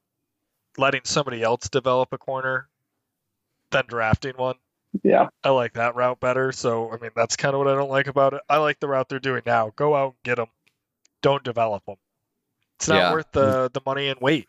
letting 0.77 1.01
somebody 1.05 1.41
else 1.41 1.69
develop 1.69 2.09
a 2.11 2.17
corner 2.17 2.67
than 3.71 3.85
drafting 3.87 4.33
one. 4.35 4.55
Yeah. 5.03 5.27
I 5.43 5.49
like 5.49 5.73
that 5.73 5.95
route 5.95 6.19
better. 6.19 6.51
So 6.51 6.91
I 6.91 6.97
mean, 6.97 7.11
that's 7.15 7.35
kind 7.35 7.53
of 7.55 7.59
what 7.59 7.67
I 7.67 7.75
don't 7.75 7.89
like 7.89 8.07
about 8.07 8.33
it. 8.33 8.41
I 8.49 8.57
like 8.57 8.79
the 8.79 8.87
route 8.87 9.09
they're 9.09 9.19
doing 9.19 9.41
now. 9.45 9.71
Go 9.75 9.95
out 9.95 10.07
and 10.13 10.23
get 10.23 10.35
them. 10.37 10.47
Don't 11.21 11.43
develop 11.43 11.85
them. 11.85 11.95
It's 12.77 12.87
not 12.87 12.95
Yeah. 12.97 13.13
worth 13.13 13.31
the 13.31 13.69
the 13.73 13.81
money 13.85 14.07
and 14.09 14.19
wait. 14.21 14.47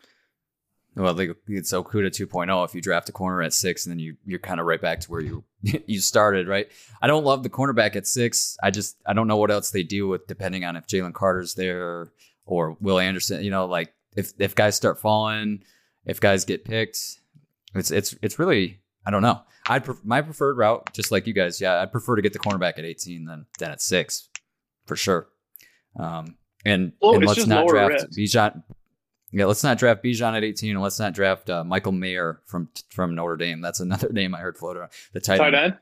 Well, 0.95 1.13
they, 1.13 1.29
it's 1.49 1.73
Okudah 1.75 2.09
2.0 2.11 2.65
if 2.65 2.75
you 2.75 2.81
draft 2.81 3.11
a 3.11 3.13
corner 3.13 3.43
at 3.43 3.53
six 3.53 3.85
and 3.85 3.93
then 3.93 3.99
you 3.99 4.17
you're 4.25 4.39
kind 4.39 4.61
of 4.61 4.67
right 4.67 4.81
back 4.81 5.01
to 5.01 5.11
where 5.11 5.21
you 5.21 5.45
you 5.63 6.01
started, 6.01 6.49
right? 6.49 6.69
I 7.03 7.07
don't 7.07 7.25
love 7.25 7.43
the 7.43 7.51
cornerback 7.51 7.97
at 7.97 8.07
six. 8.07 8.57
I 8.63 8.71
just 8.71 8.97
I 9.07 9.13
don't 9.13 9.29
know 9.29 9.37
what 9.37 9.51
else 9.51 9.71
they 9.71 9.83
do 9.83 10.09
with 10.09 10.27
depending 10.27 10.65
on 10.65 10.77
if 10.77 10.87
Jalen 10.87 11.13
Carter's 11.13 11.55
there 11.55 12.09
or 12.47 12.77
Will 12.81 12.99
Anderson. 12.99 13.45
You 13.45 13.51
know, 13.51 13.67
like 13.67 13.93
if 14.17 14.33
if 14.39 14.55
guys 14.55 14.75
start 14.75 14.99
falling, 14.99 15.65
if 16.07 16.19
guys 16.21 16.45
get 16.47 16.65
picked, 16.65 16.99
it's 17.75 17.91
it's 17.91 18.15
it's 18.23 18.39
really 18.39 18.81
I 19.07 19.11
don't 19.11 19.23
know. 19.23 19.41
I'd 19.69 19.85
pref- 19.85 20.05
my 20.05 20.21
preferred 20.23 20.57
route, 20.59 20.93
just 20.93 21.11
like 21.11 21.27
you 21.27 21.33
guys. 21.33 21.61
Yeah, 21.61 21.81
I'd 21.81 21.93
prefer 21.93 22.17
to 22.17 22.23
get 22.23 22.33
the 22.33 22.39
cornerback 22.39 22.79
at 22.79 22.85
18 22.85 23.25
than 23.25 23.47
than 23.59 23.71
at 23.71 23.81
six, 23.81 24.29
for 24.87 24.97
sure. 24.97 25.29
Um, 25.99 26.37
and, 26.65 26.93
and 27.01 27.25
let's 27.25 27.47
not 27.47 27.69
draft 27.69 27.93
risk. 27.93 28.09
Bijan. 28.11 28.63
Yeah, 29.33 29.47
let's 29.47 29.65
not 29.65 29.79
draft 29.79 30.03
Bijan 30.05 30.37
at 30.37 30.45
18, 30.45 30.73
and 30.73 30.83
let's 30.83 30.99
not 30.99 31.13
draft 31.15 31.51
uh, 31.51 31.65
Michael 31.65 31.93
Mayer 31.93 32.41
from 32.47 32.69
from 32.91 33.15
Notre 33.15 33.37
Dame. 33.37 33.61
That's 33.61 33.81
another 33.81 34.09
name 34.13 34.35
I 34.35 34.39
heard 34.39 34.57
float 34.57 34.77
around. 34.77 34.91
The 35.13 35.21
tight, 35.21 35.39
Tight 35.39 35.55
end. 35.55 35.65
end. 35.65 35.79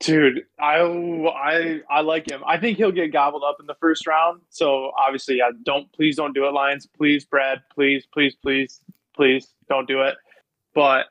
Dude, 0.00 0.42
I 0.60 0.78
I 0.80 1.80
I 1.88 2.00
like 2.00 2.28
him. 2.28 2.42
I 2.46 2.58
think 2.58 2.76
he'll 2.76 2.90
get 2.92 3.12
gobbled 3.12 3.44
up 3.46 3.58
in 3.60 3.66
the 3.66 3.76
first 3.80 4.06
round. 4.06 4.40
So 4.50 4.90
obviously, 4.98 5.40
I 5.42 5.50
don't. 5.64 5.92
Please 5.92 6.16
don't 6.16 6.34
do 6.34 6.46
it, 6.46 6.50
Lions. 6.52 6.88
Please, 6.96 7.24
Brad. 7.24 7.62
Please, 7.72 8.04
please, 8.12 8.34
please, 8.34 8.80
please 9.14 9.48
don't 9.68 9.86
do 9.86 10.02
it. 10.02 10.16
But 10.74 11.06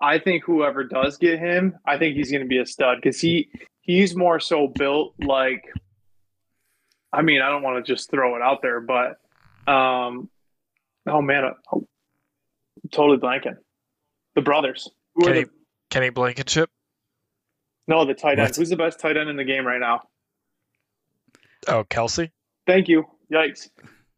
I 0.00 0.18
think 0.18 0.44
whoever 0.44 0.84
does 0.84 1.16
get 1.16 1.38
him, 1.38 1.76
I 1.86 1.98
think 1.98 2.16
he's 2.16 2.30
going 2.30 2.42
to 2.42 2.48
be 2.48 2.58
a 2.58 2.66
stud 2.66 2.98
because 3.02 3.20
he 3.20 3.48
he's 3.80 4.14
more 4.14 4.40
so 4.40 4.68
built 4.68 5.14
like 5.24 5.64
I 7.12 7.22
mean, 7.22 7.40
I 7.40 7.48
don't 7.48 7.62
want 7.62 7.84
to 7.84 7.92
just 7.92 8.10
throw 8.10 8.36
it 8.36 8.42
out 8.42 8.60
there, 8.62 8.80
but 8.80 9.18
um, 9.70 10.28
oh 11.06 11.22
man, 11.22 11.44
I'm 11.72 11.86
totally 12.90 13.18
blanking. 13.18 13.56
The 14.34 14.42
brothers. 14.42 14.90
Kenny, 15.22 15.44
the, 15.44 15.50
Kenny 15.88 16.10
Blankenship. 16.10 16.68
no, 17.86 18.04
the 18.04 18.12
tight 18.12 18.38
end. 18.38 18.48
What? 18.50 18.56
Who's 18.56 18.68
the 18.68 18.76
best 18.76 19.00
tight 19.00 19.16
end 19.16 19.30
in 19.30 19.36
the 19.36 19.44
game 19.44 19.66
right 19.66 19.80
now? 19.80 20.02
Oh, 21.68 21.84
Kelce. 21.84 22.30
Thank 22.66 22.88
you. 22.88 23.06
Yikes. 23.32 23.70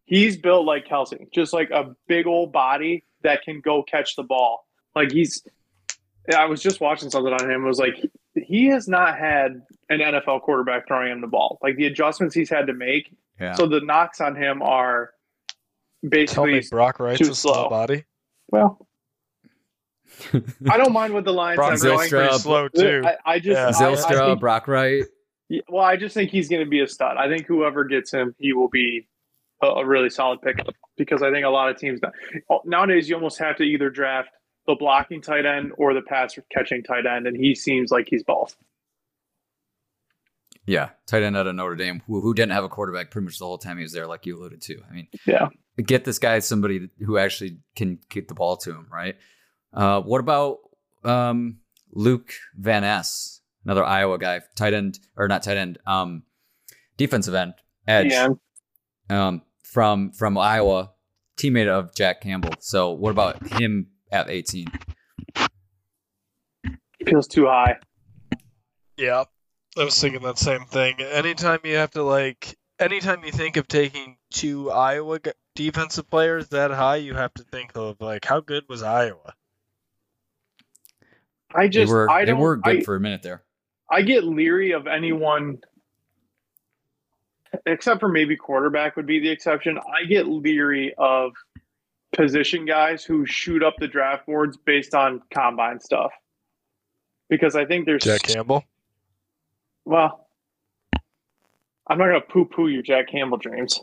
He's 0.04 0.36
built 0.36 0.66
like 0.66 0.86
Kelce, 0.86 1.30
just 1.32 1.52
like 1.52 1.70
a 1.70 1.94
big 2.08 2.26
old 2.26 2.52
body 2.52 3.04
that 3.22 3.42
can 3.42 3.60
go 3.60 3.82
catch 3.82 4.16
the 4.16 4.22
ball. 4.22 4.66
Like 4.96 5.12
he's. 5.12 5.42
I 6.36 6.44
was 6.46 6.62
just 6.62 6.80
watching 6.80 7.10
something 7.10 7.32
on 7.32 7.50
him. 7.50 7.64
It 7.64 7.66
was 7.66 7.78
like 7.78 7.94
he 8.34 8.66
has 8.66 8.86
not 8.88 9.16
had 9.18 9.62
an 9.88 10.00
NFL 10.00 10.42
quarterback 10.42 10.86
throwing 10.86 11.10
him 11.12 11.20
the 11.20 11.26
ball. 11.26 11.58
Like 11.62 11.76
the 11.76 11.86
adjustments 11.86 12.34
he's 12.34 12.50
had 12.50 12.66
to 12.66 12.74
make. 12.74 13.14
Yeah. 13.40 13.54
So 13.54 13.66
the 13.66 13.80
knocks 13.80 14.20
on 14.20 14.36
him 14.36 14.60
are 14.62 15.10
Tell 16.02 16.10
basically 16.10 16.52
me, 16.54 16.62
Brock 16.70 17.00
Wright's 17.00 17.18
too 17.20 17.30
a 17.30 17.34
small 17.34 17.54
slow. 17.54 17.68
body. 17.68 18.04
well. 18.50 18.86
I 20.70 20.76
don't 20.76 20.92
mind 20.92 21.14
what 21.14 21.24
the 21.24 21.32
Lions 21.32 21.56
Brock 21.56 21.72
have 21.72 21.82
Wright's 21.82 22.10
going. 22.10 22.24
Zylstra, 22.26 22.28
pretty 22.28 22.38
slow 22.38 22.68
too. 22.68 23.02
I, 23.04 23.16
I 23.34 23.38
just 23.38 23.56
Yeah. 23.56 23.66
I- 23.66 23.90
I 23.90 23.94
Zylstra, 23.94 24.26
think- 24.26 24.40
Brock 24.40 24.68
Wright. 24.68 25.04
Well, 25.68 25.84
I 25.84 25.96
just 25.96 26.14
think 26.14 26.30
he's 26.30 26.48
going 26.48 26.62
to 26.62 26.68
be 26.68 26.80
a 26.80 26.86
stud. 26.88 27.16
I 27.16 27.26
think 27.28 27.46
whoever 27.46 27.84
gets 27.84 28.12
him, 28.12 28.34
he 28.38 28.52
will 28.52 28.68
be 28.68 29.08
a, 29.62 29.66
a 29.66 29.86
really 29.86 30.10
solid 30.10 30.42
pick 30.42 30.58
because 30.98 31.22
I 31.22 31.30
think 31.30 31.46
a 31.46 31.48
lot 31.48 31.70
of 31.70 31.78
teams 31.78 32.00
nowadays 32.66 33.08
you 33.08 33.14
almost 33.14 33.38
have 33.38 33.56
to 33.56 33.62
either 33.62 33.88
draft 33.88 34.28
the 34.68 34.76
blocking 34.76 35.20
tight 35.22 35.46
end 35.46 35.72
or 35.78 35.94
the 35.94 36.02
pass 36.02 36.38
catching 36.54 36.84
tight 36.84 37.06
end, 37.06 37.26
and 37.26 37.36
he 37.36 37.54
seems 37.56 37.90
like 37.90 38.06
he's 38.08 38.22
both. 38.22 38.54
Yeah, 40.66 40.90
tight 41.06 41.22
end 41.22 41.34
out 41.36 41.46
of 41.46 41.54
Notre 41.54 41.74
Dame, 41.76 42.02
who, 42.06 42.20
who 42.20 42.34
didn't 42.34 42.52
have 42.52 42.62
a 42.62 42.68
quarterback 42.68 43.10
pretty 43.10 43.24
much 43.24 43.38
the 43.38 43.46
whole 43.46 43.56
time 43.56 43.78
he 43.78 43.82
was 43.82 43.92
there, 43.92 44.06
like 44.06 44.26
you 44.26 44.36
alluded 44.36 44.60
to. 44.62 44.78
I 44.88 44.92
mean, 44.94 45.08
Yeah. 45.26 45.48
get 45.82 46.04
this 46.04 46.18
guy 46.18 46.38
somebody 46.40 46.90
who 47.04 47.16
actually 47.16 47.56
can 47.74 47.98
get 48.10 48.28
the 48.28 48.34
ball 48.34 48.58
to 48.58 48.72
him, 48.72 48.86
right? 48.92 49.16
Uh, 49.72 50.02
what 50.02 50.20
about 50.20 50.58
um, 51.04 51.60
Luke 51.92 52.34
Van 52.54 52.82
Ness, 52.82 53.40
another 53.64 53.82
Iowa 53.84 54.18
guy, 54.18 54.42
tight 54.56 54.74
end 54.74 54.98
or 55.16 55.26
not 55.28 55.42
tight 55.42 55.56
end, 55.56 55.78
um, 55.86 56.24
defensive 56.98 57.34
end, 57.34 57.54
edge, 57.86 58.12
Yeah, 58.12 58.28
um, 59.08 59.40
from 59.62 60.12
from 60.12 60.36
Iowa, 60.36 60.90
teammate 61.38 61.68
of 61.68 61.94
Jack 61.94 62.20
Campbell. 62.20 62.52
So, 62.60 62.90
what 62.90 63.10
about 63.10 63.46
him 63.58 63.86
at 64.10 64.30
18? 64.30 64.66
feels 67.08 67.28
too 67.28 67.46
high. 67.46 67.76
Yeah, 68.96 69.24
I 69.76 69.84
was 69.84 70.00
thinking 70.00 70.22
that 70.22 70.38
same 70.38 70.64
thing. 70.64 71.00
Anytime 71.00 71.60
you 71.64 71.76
have 71.76 71.92
to 71.92 72.02
like, 72.02 72.56
anytime 72.78 73.24
you 73.24 73.32
think 73.32 73.56
of 73.56 73.68
taking 73.68 74.16
two 74.30 74.70
Iowa 74.70 75.20
defensive 75.54 76.10
players 76.10 76.48
that 76.48 76.70
high, 76.70 76.96
you 76.96 77.14
have 77.14 77.32
to 77.34 77.44
think 77.44 77.72
of 77.74 78.00
like, 78.00 78.24
how 78.24 78.40
good 78.40 78.64
was 78.68 78.82
Iowa? 78.82 79.34
I 81.54 81.62
They 81.62 81.68
just 81.70 81.92
were 81.92 82.10
I 82.10 82.24
they 82.24 82.32
were 82.32 82.56
good 82.56 82.78
I, 82.78 82.82
for 82.82 82.96
a 82.96 83.00
minute 83.00 83.22
there. 83.22 83.42
I 83.90 84.02
get 84.02 84.24
leery 84.24 84.72
of 84.72 84.86
anyone 84.86 85.60
except 87.64 88.00
for 88.00 88.08
maybe 88.08 88.36
quarterback 88.36 88.96
would 88.96 89.06
be 89.06 89.20
the 89.20 89.30
exception. 89.30 89.78
I 89.78 90.04
get 90.04 90.28
leery 90.28 90.94
of 90.98 91.32
position 92.18 92.64
guys 92.66 93.04
who 93.04 93.24
shoot 93.24 93.62
up 93.62 93.74
the 93.78 93.86
draft 93.86 94.26
boards 94.26 94.56
based 94.56 94.94
on 94.94 95.22
combine 95.32 95.78
stuff. 95.80 96.10
Because 97.30 97.54
I 97.54 97.64
think 97.64 97.86
there's 97.86 98.02
Jack 98.02 98.22
Campbell. 98.22 98.64
well 99.84 100.26
I'm 101.86 101.96
not 101.98 102.06
gonna 102.06 102.20
poo 102.20 102.44
poo 102.44 102.68
your 102.68 102.82
Jack 102.82 103.08
Campbell 103.10 103.38
dreams. 103.38 103.80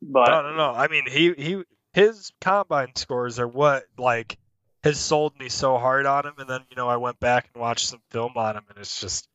But 0.00 0.28
No, 0.28 0.42
no, 0.42 0.56
no. 0.56 0.70
I 0.70 0.88
mean, 0.88 1.04
he 1.08 1.32
he 1.34 1.62
his 1.92 2.32
combine 2.40 2.94
scores 2.94 3.38
are 3.38 3.48
what 3.48 3.84
like 3.98 4.38
has 4.84 4.98
sold 4.98 5.38
me 5.38 5.48
so 5.48 5.78
hard 5.78 6.06
on 6.06 6.26
him, 6.26 6.34
and 6.38 6.48
then 6.48 6.60
you 6.70 6.76
know 6.76 6.88
I 6.88 6.96
went 6.96 7.20
back 7.20 7.48
and 7.52 7.60
watched 7.60 7.86
some 7.86 8.00
film 8.10 8.32
on 8.36 8.56
him, 8.56 8.64
and 8.68 8.78
it's 8.78 9.00
just 9.00 9.28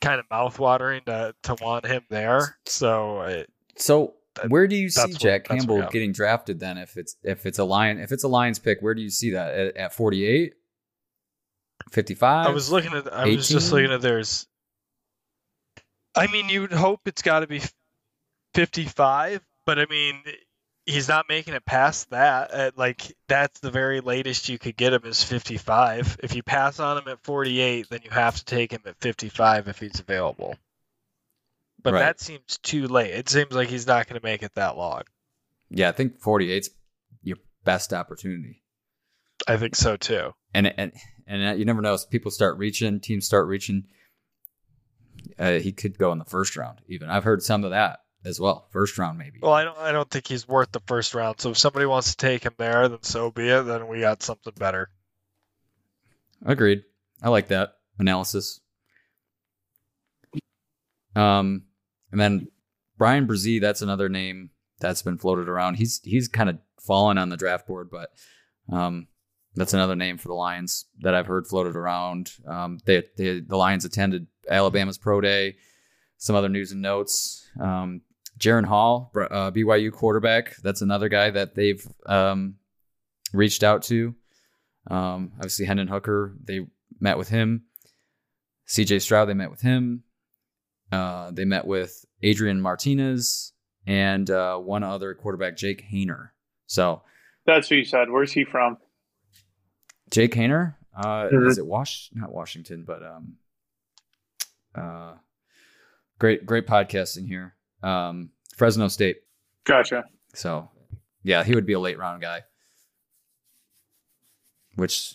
kind 0.00 0.20
of 0.20 0.28
mouthwatering 0.28 1.04
to 1.06 1.34
to 1.44 1.56
want 1.60 1.84
him 1.86 2.02
there. 2.10 2.56
So 2.66 3.22
it, 3.22 3.50
So 3.76 4.06
That- 4.06 4.19
where 4.48 4.66
do 4.66 4.76
you 4.76 4.90
see 4.90 5.12
Jack 5.12 5.48
what 5.48 5.58
Campbell 5.58 5.88
getting 5.90 6.12
drafted 6.12 6.60
then? 6.60 6.78
If 6.78 6.96
it's 6.96 7.16
if 7.22 7.46
it's 7.46 7.58
a 7.58 7.64
lion 7.64 7.98
if 7.98 8.12
it's 8.12 8.24
a 8.24 8.28
Lions 8.28 8.58
pick, 8.58 8.80
where 8.80 8.94
do 8.94 9.02
you 9.02 9.10
see 9.10 9.30
that 9.30 9.54
at, 9.54 9.76
at 9.76 9.94
48, 9.94 10.54
55? 11.90 12.46
I 12.46 12.50
was 12.50 12.70
looking 12.70 12.92
at. 12.92 13.12
I 13.12 13.26
was 13.26 13.48
just 13.48 13.72
looking 13.72 13.92
at 13.92 14.00
there's. 14.00 14.46
I 16.14 16.26
mean, 16.26 16.48
you'd 16.48 16.72
hope 16.72 17.00
it's 17.06 17.22
got 17.22 17.40
to 17.40 17.46
be 17.46 17.62
fifty-five, 18.54 19.40
but 19.64 19.78
I 19.78 19.86
mean, 19.86 20.22
he's 20.86 21.08
not 21.08 21.28
making 21.28 21.54
it 21.54 21.64
past 21.64 22.10
that. 22.10 22.50
At, 22.50 22.78
like 22.78 23.14
that's 23.28 23.60
the 23.60 23.70
very 23.70 24.00
latest 24.00 24.48
you 24.48 24.58
could 24.58 24.76
get 24.76 24.92
him 24.92 25.02
is 25.04 25.22
fifty-five. 25.22 26.18
If 26.22 26.34
you 26.34 26.42
pass 26.42 26.80
on 26.80 26.98
him 26.98 27.08
at 27.08 27.22
forty-eight, 27.22 27.88
then 27.90 28.00
you 28.04 28.10
have 28.10 28.36
to 28.36 28.44
take 28.44 28.72
him 28.72 28.82
at 28.86 29.00
fifty-five 29.00 29.68
if 29.68 29.78
he's 29.78 30.00
available. 30.00 30.56
But 31.82 31.94
Right. 31.94 32.00
that 32.00 32.20
seems 32.20 32.58
too 32.62 32.88
late. 32.88 33.12
It 33.12 33.28
seems 33.28 33.52
like 33.52 33.68
he's 33.68 33.86
not 33.86 34.06
going 34.06 34.20
to 34.20 34.24
make 34.26 34.42
it 34.42 34.54
that 34.54 34.76
long. 34.76 35.02
yeah, 35.70 35.88
I 35.88 35.92
think 35.92 36.20
48's 36.20 36.70
your 37.22 37.36
best 37.64 37.92
opportunity. 37.92 38.62
I 39.48 39.56
think 39.56 39.74
so 39.76 39.96
too. 39.96 40.32
And 40.52 40.66
and 40.78 40.92
and 41.26 41.58
you 41.58 41.64
never 41.64 41.80
know. 41.80 41.94
As 41.94 42.04
people 42.04 42.30
start 42.30 42.58
reaching, 42.58 43.00
teams 43.00 43.24
start 43.24 43.46
reaching. 43.46 43.84
Uh, 45.38 45.52
he 45.60 45.72
could 45.72 45.96
go 45.96 46.12
in 46.12 46.18
the 46.18 46.24
first 46.24 46.56
round. 46.56 46.80
Even 46.88 47.08
I've 47.08 47.24
heard 47.24 47.42
some 47.42 47.64
of 47.64 47.70
that 47.70 48.00
as 48.24 48.38
well. 48.40 48.68
First 48.72 48.98
round, 48.98 49.16
maybe. 49.16 49.38
Well, 49.40 49.52
I 49.52 49.64
don't. 49.64 49.78
I 49.78 49.92
don't 49.92 50.10
think 50.10 50.26
he's 50.26 50.46
worth 50.46 50.72
the 50.72 50.82
first 50.86 51.14
round. 51.14 51.40
So 51.40 51.50
if 51.50 51.58
somebody 51.58 51.86
wants 51.86 52.10
to 52.10 52.16
take 52.16 52.44
him 52.44 52.54
there, 52.58 52.88
then 52.88 53.02
so 53.02 53.30
be 53.30 53.48
it. 53.48 53.62
Then 53.62 53.86
we 53.88 54.00
got 54.00 54.22
something 54.22 54.52
better. 54.58 54.90
Agreed. 56.44 56.82
I 57.22 57.28
like 57.30 57.48
that 57.48 57.74
analysis. 57.98 58.60
Um, 61.16 61.64
and 62.10 62.20
then 62.20 62.48
Brian 62.98 63.26
Brzee, 63.26 63.60
that's 63.60 63.82
another 63.82 64.08
name 64.08 64.50
that's 64.80 65.02
been 65.02 65.18
floated 65.18 65.48
around. 65.48 65.74
He's 65.74 66.00
he's 66.04 66.28
kind 66.28 66.50
of 66.50 66.58
fallen 66.80 67.18
on 67.18 67.28
the 67.28 67.36
draft 67.36 67.66
board, 67.66 67.88
but 67.90 68.10
um, 68.72 69.06
that's 69.54 69.74
another 69.74 69.96
name 69.96 70.18
for 70.18 70.28
the 70.28 70.34
Lions 70.34 70.86
that 71.00 71.14
I've 71.14 71.26
heard 71.26 71.46
floated 71.46 71.76
around. 71.76 72.32
Um, 72.46 72.78
they, 72.84 73.04
they 73.16 73.40
the 73.40 73.56
Lions 73.56 73.84
attended 73.84 74.26
Alabama's 74.48 74.98
pro 74.98 75.20
day. 75.20 75.56
Some 76.18 76.36
other 76.36 76.50
news 76.50 76.72
and 76.72 76.82
notes. 76.82 77.48
Um, 77.58 78.02
Jaren 78.38 78.64
Hall, 78.66 79.10
uh, 79.16 79.50
BYU 79.50 79.92
quarterback. 79.92 80.56
That's 80.62 80.82
another 80.82 81.08
guy 81.08 81.30
that 81.30 81.54
they've 81.54 81.86
um, 82.06 82.56
reached 83.32 83.62
out 83.62 83.82
to. 83.84 84.14
Um, 84.90 85.32
obviously, 85.36 85.66
Hendon 85.66 85.88
Hooker, 85.88 86.34
they 86.42 86.66
met 87.00 87.18
with 87.18 87.28
him. 87.28 87.64
CJ 88.68 89.02
Stroud, 89.02 89.28
they 89.28 89.34
met 89.34 89.50
with 89.50 89.62
him. 89.62 90.04
Uh, 90.92 91.30
they 91.30 91.44
met 91.44 91.66
with 91.66 92.04
Adrian 92.22 92.60
Martinez 92.60 93.52
and 93.86 94.28
uh, 94.30 94.56
one 94.58 94.82
other 94.82 95.14
quarterback, 95.14 95.56
Jake 95.56 95.84
Haener. 95.90 96.30
So, 96.66 97.02
that's 97.46 97.68
who 97.68 97.76
you 97.76 97.84
said. 97.84 98.10
Where's 98.10 98.32
he 98.32 98.44
from? 98.44 98.76
Jake 100.10 100.32
Haener, 100.34 100.74
uh, 100.94 101.28
Mhm. 101.32 101.48
is 101.48 101.58
it 101.58 101.66
Wash? 101.66 102.10
Not 102.12 102.32
Washington, 102.32 102.84
but 102.84 103.02
um, 103.02 103.36
uh, 104.74 105.14
great, 106.18 106.44
great 106.44 106.66
podcasting 106.66 107.26
here. 107.26 107.54
Um, 107.82 108.30
Fresno 108.56 108.88
State. 108.88 109.22
Gotcha. 109.64 110.04
So, 110.34 110.68
yeah, 111.22 111.44
he 111.44 111.54
would 111.54 111.66
be 111.66 111.72
a 111.72 111.80
late 111.80 111.98
round 111.98 112.20
guy, 112.22 112.42
which 114.74 115.14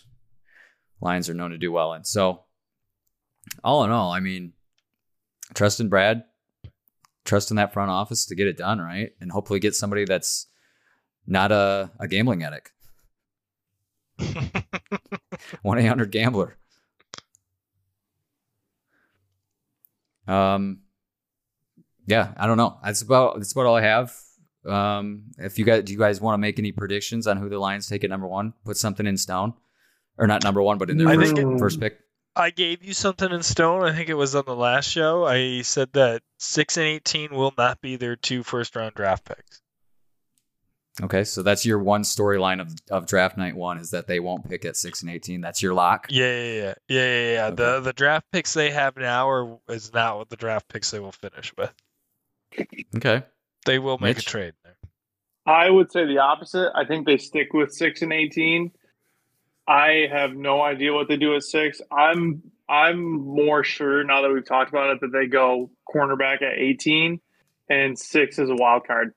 Lions 1.02 1.30
are 1.30 1.34
known 1.34 1.52
to 1.52 1.58
do 1.58 1.72
well 1.72 1.94
in. 1.94 2.04
So, 2.04 2.44
all 3.64 3.84
in 3.84 3.92
all, 3.92 4.12
I 4.12 4.20
mean, 4.20 4.54
trust 5.54 5.80
in 5.80 5.90
Brad, 5.90 6.24
trust 7.24 7.52
in 7.52 7.58
that 7.58 7.74
front 7.74 7.92
office 7.92 8.26
to 8.28 8.36
get 8.36 8.48
it 8.48 8.58
done, 8.58 8.80
right? 8.80 9.12
And 9.22 9.32
hopefully 9.32 9.60
get 9.60 9.76
somebody 9.76 10.06
that's 10.06 10.48
not 11.28 11.52
a, 11.52 11.92
a 12.00 12.08
gambling 12.08 12.44
addict. 12.44 12.72
1 15.62 15.78
800 15.80 16.12
Gambler. 16.12 16.58
Um, 20.28 20.80
yeah, 22.08 22.34
I 22.38 22.48
don't 22.48 22.58
know. 22.58 22.78
That's 22.84 23.02
about 23.02 23.38
that's 23.38 23.52
about 23.52 23.66
all 23.66 23.76
I 23.76 23.82
have. 23.82 24.16
Um, 24.66 25.26
if 25.38 25.60
you 25.60 25.66
guys 25.66 25.84
do 25.84 25.94
you 25.94 26.00
guys 26.00 26.20
want 26.20 26.34
to 26.36 26.40
make 26.40 26.58
any 26.58 26.72
predictions 26.72 27.28
on 27.28 27.38
who 27.38 27.50
the 27.50 27.60
Lions 27.60 27.88
take 27.88 28.04
at 28.04 28.10
number 28.10 28.28
one? 28.28 28.54
Put 28.64 28.78
something 28.78 29.06
in 29.06 29.18
stone, 29.18 29.54
or 30.18 30.26
not 30.28 30.44
number 30.44 30.62
one, 30.62 30.78
but 30.78 30.90
in 30.90 30.98
their 30.98 31.08
I 31.08 31.16
first, 31.16 31.38
it- 31.38 31.60
first 31.60 31.80
pick. 31.80 32.00
I 32.36 32.49
gave 32.49 32.84
you 32.84 32.94
something 32.94 33.32
in 33.32 33.44
stone. 33.44 33.84
I 33.84 33.95
think 33.95 34.10
it 34.10 34.14
was 34.16 34.36
on 34.36 34.44
the 34.45 34.56
last 34.56 34.90
show. 34.90 35.26
I 35.26 35.62
said 35.62 35.94
that 35.94 36.22
six 36.38 36.78
and 36.78 36.86
eighteen 36.86 37.34
will 37.34 37.53
not 37.57 37.82
be 37.82 37.95
their 37.95 38.16
two 38.16 38.44
first 38.44 38.76
round 38.76 38.94
draft 38.95 39.26
picks. 39.26 39.62
Okay, 41.02 41.24
so 41.26 41.44
that's 41.44 41.66
your 41.66 41.80
one 41.80 42.03
storyline 42.03 42.62
of 42.62 42.74
of 42.90 43.06
draft 43.07 43.38
night 43.38 43.56
one 43.56 43.78
is 43.80 43.91
that 43.91 44.07
they 44.07 44.20
won't 44.20 44.48
pick 44.49 44.66
at 44.66 44.78
six 44.78 45.02
and 45.02 45.12
eighteen. 45.12 45.41
That's 45.41 45.62
your 45.62 45.74
lock. 45.74 46.07
Yeah, 46.10 46.26
yeah, 46.26 46.53
yeah, 46.53 46.74
yeah, 46.88 46.99
yeah. 46.99 47.34
yeah. 47.34 47.49
The 47.52 47.66
Okay. 47.66 47.84
the 47.86 47.94
draft 47.94 48.26
picks 48.32 48.53
they 48.53 48.72
have 48.72 48.95
now 48.98 49.30
are 49.30 49.57
is 49.70 49.94
not 49.94 50.18
what 50.18 50.30
the 50.30 50.38
draft 50.38 50.68
picks 50.68 50.91
they 50.91 50.99
will 50.99 51.12
finish 51.12 51.53
with. 51.57 51.74
Okay. 52.95 53.24
They 53.66 53.80
will 53.80 53.98
make 53.98 54.18
Mitch? 54.18 54.28
a 54.28 54.30
trade 54.30 54.53
there. 54.64 54.76
I 55.45 55.70
would 55.70 55.91
say 55.91 56.06
the 56.06 56.20
opposite. 56.20 56.72
I 56.76 56.86
think 56.86 57.06
they 57.06 57.18
stick 57.18 57.53
with 57.53 57.74
six 57.74 58.02
and 58.02 58.14
eighteen. 58.14 58.72
I 59.68 60.08
have 60.12 60.36
no 60.36 60.62
idea 60.62 60.94
what 60.94 61.08
they 61.08 61.18
do 61.18 61.36
at 61.36 61.44
six. 61.44 61.82
I'm 61.92 62.44
I'm 62.70 63.02
more 63.02 63.64
sure 63.64 64.04
now 64.04 64.22
that 64.22 64.32
we've 64.32 64.46
talked 64.46 64.70
about 64.70 64.92
it 64.92 65.02
that 65.02 65.12
they 65.12 65.28
go 65.28 65.72
cornerback 65.94 66.42
at 66.42 66.58
eighteen, 66.58 67.20
and 67.70 67.98
six 67.98 68.38
is 68.40 68.50
a 68.50 68.56
wild 68.56 68.86
card. 68.86 69.14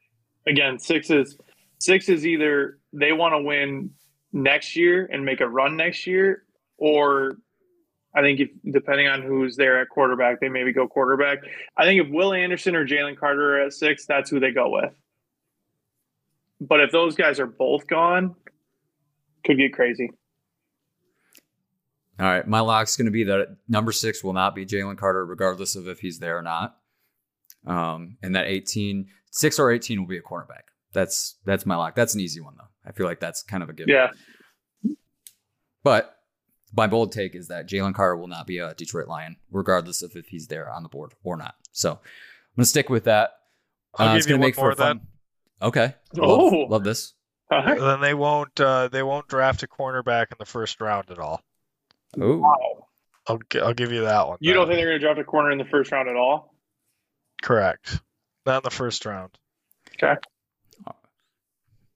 Again, 0.46 0.78
six 0.78 1.10
is 1.10 1.36
six 1.78 2.08
is 2.08 2.26
either 2.26 2.78
they 2.92 3.12
want 3.12 3.34
to 3.34 3.42
win 3.42 3.90
next 4.32 4.76
year 4.76 5.08
and 5.10 5.24
make 5.24 5.40
a 5.40 5.48
run 5.48 5.76
next 5.76 6.06
year, 6.06 6.44
or 6.78 7.36
I 8.14 8.22
think 8.22 8.40
if 8.40 8.48
depending 8.72 9.06
on 9.06 9.22
who's 9.22 9.56
there 9.56 9.80
at 9.80 9.88
quarterback, 9.90 10.40
they 10.40 10.48
maybe 10.48 10.72
go 10.72 10.88
quarterback. 10.88 11.38
I 11.76 11.84
think 11.84 12.02
if 12.06 12.10
Will 12.10 12.32
Anderson 12.32 12.74
or 12.74 12.86
Jalen 12.86 13.18
Carter 13.18 13.58
are 13.58 13.66
at 13.66 13.72
six, 13.74 14.06
that's 14.06 14.30
who 14.30 14.40
they 14.40 14.50
go 14.50 14.70
with. 14.70 14.94
But 16.60 16.80
if 16.80 16.90
those 16.90 17.14
guys 17.14 17.38
are 17.38 17.46
both 17.46 17.86
gone, 17.86 18.34
could 19.44 19.58
get 19.58 19.72
crazy. 19.72 20.10
All 22.18 22.26
right. 22.26 22.46
My 22.46 22.60
lock's 22.60 22.96
going 22.96 23.06
to 23.06 23.10
be 23.12 23.24
that 23.24 23.56
number 23.68 23.92
six 23.92 24.24
will 24.24 24.32
not 24.32 24.54
be 24.54 24.66
Jalen 24.66 24.98
Carter, 24.98 25.24
regardless 25.24 25.76
of 25.76 25.86
if 25.88 26.00
he's 26.00 26.18
there 26.18 26.36
or 26.38 26.42
not. 26.42 26.76
Um, 27.66 28.16
and 28.22 28.34
that 28.34 28.46
18, 28.46 29.06
six 29.30 29.58
or 29.58 29.70
18 29.70 30.00
will 30.00 30.08
be 30.08 30.18
a 30.18 30.22
cornerback. 30.22 30.62
That's 30.92 31.36
that's 31.44 31.66
my 31.66 31.76
lock. 31.76 31.94
That's 31.94 32.14
an 32.14 32.20
easy 32.20 32.40
one 32.40 32.54
though. 32.56 32.68
I 32.84 32.92
feel 32.92 33.06
like 33.06 33.20
that's 33.20 33.42
kind 33.42 33.62
of 33.62 33.68
a 33.68 33.72
given. 33.74 33.94
Yeah. 33.94 34.08
But 35.84 36.16
my 36.74 36.86
bold 36.86 37.12
take 37.12 37.34
is 37.34 37.48
that 37.48 37.68
Jalen 37.68 37.94
Carter 37.94 38.16
will 38.16 38.26
not 38.28 38.46
be 38.46 38.58
a 38.58 38.74
Detroit 38.74 39.08
Lion, 39.08 39.36
regardless 39.50 40.02
of 40.02 40.16
if 40.16 40.26
he's 40.28 40.46
there 40.48 40.70
on 40.70 40.82
the 40.82 40.88
board 40.88 41.12
or 41.22 41.36
not. 41.36 41.54
So 41.72 41.92
I'm 41.92 41.98
gonna 42.56 42.66
stick 42.66 42.88
with 42.88 43.04
that. 43.04 43.30
I'll 43.98 44.08
Uh, 44.10 44.16
it's 44.16 44.26
give 44.26 44.30
you 44.30 44.36
gonna 44.36 44.40
one 44.42 44.48
make 44.48 44.54
for 44.54 44.70
a 44.70 44.76
fun. 44.76 45.00
then. 45.60 45.68
Okay. 45.68 45.94
Oh. 46.18 46.46
Love, 46.46 46.70
love 46.70 46.84
this. 46.84 47.14
All 47.50 47.62
right. 47.64 47.78
Then 47.78 48.00
they 48.00 48.14
won't. 48.14 48.58
Uh, 48.60 48.88
they 48.88 49.02
won't 49.02 49.28
draft 49.28 49.62
a 49.62 49.66
cornerback 49.66 50.26
in 50.30 50.36
the 50.38 50.44
first 50.46 50.80
round 50.80 51.10
at 51.10 51.18
all. 51.18 51.42
Ooh. 52.18 52.44
I'll 53.26 53.40
I'll 53.62 53.74
give 53.74 53.92
you 53.92 54.02
that 54.02 54.26
one. 54.26 54.38
You 54.40 54.54
don't 54.54 54.66
think 54.66 54.78
they're 54.78 54.86
going 54.88 55.00
to 55.00 55.04
draft 55.06 55.18
a 55.20 55.24
corner 55.24 55.50
in 55.50 55.58
the 55.58 55.64
first 55.66 55.92
round 55.92 56.08
at 56.08 56.16
all? 56.16 56.54
correct? 57.42 58.00
Not 58.46 58.58
in 58.58 58.62
the 58.64 58.70
first 58.70 59.04
round. 59.04 59.30
Okay. 60.02 60.14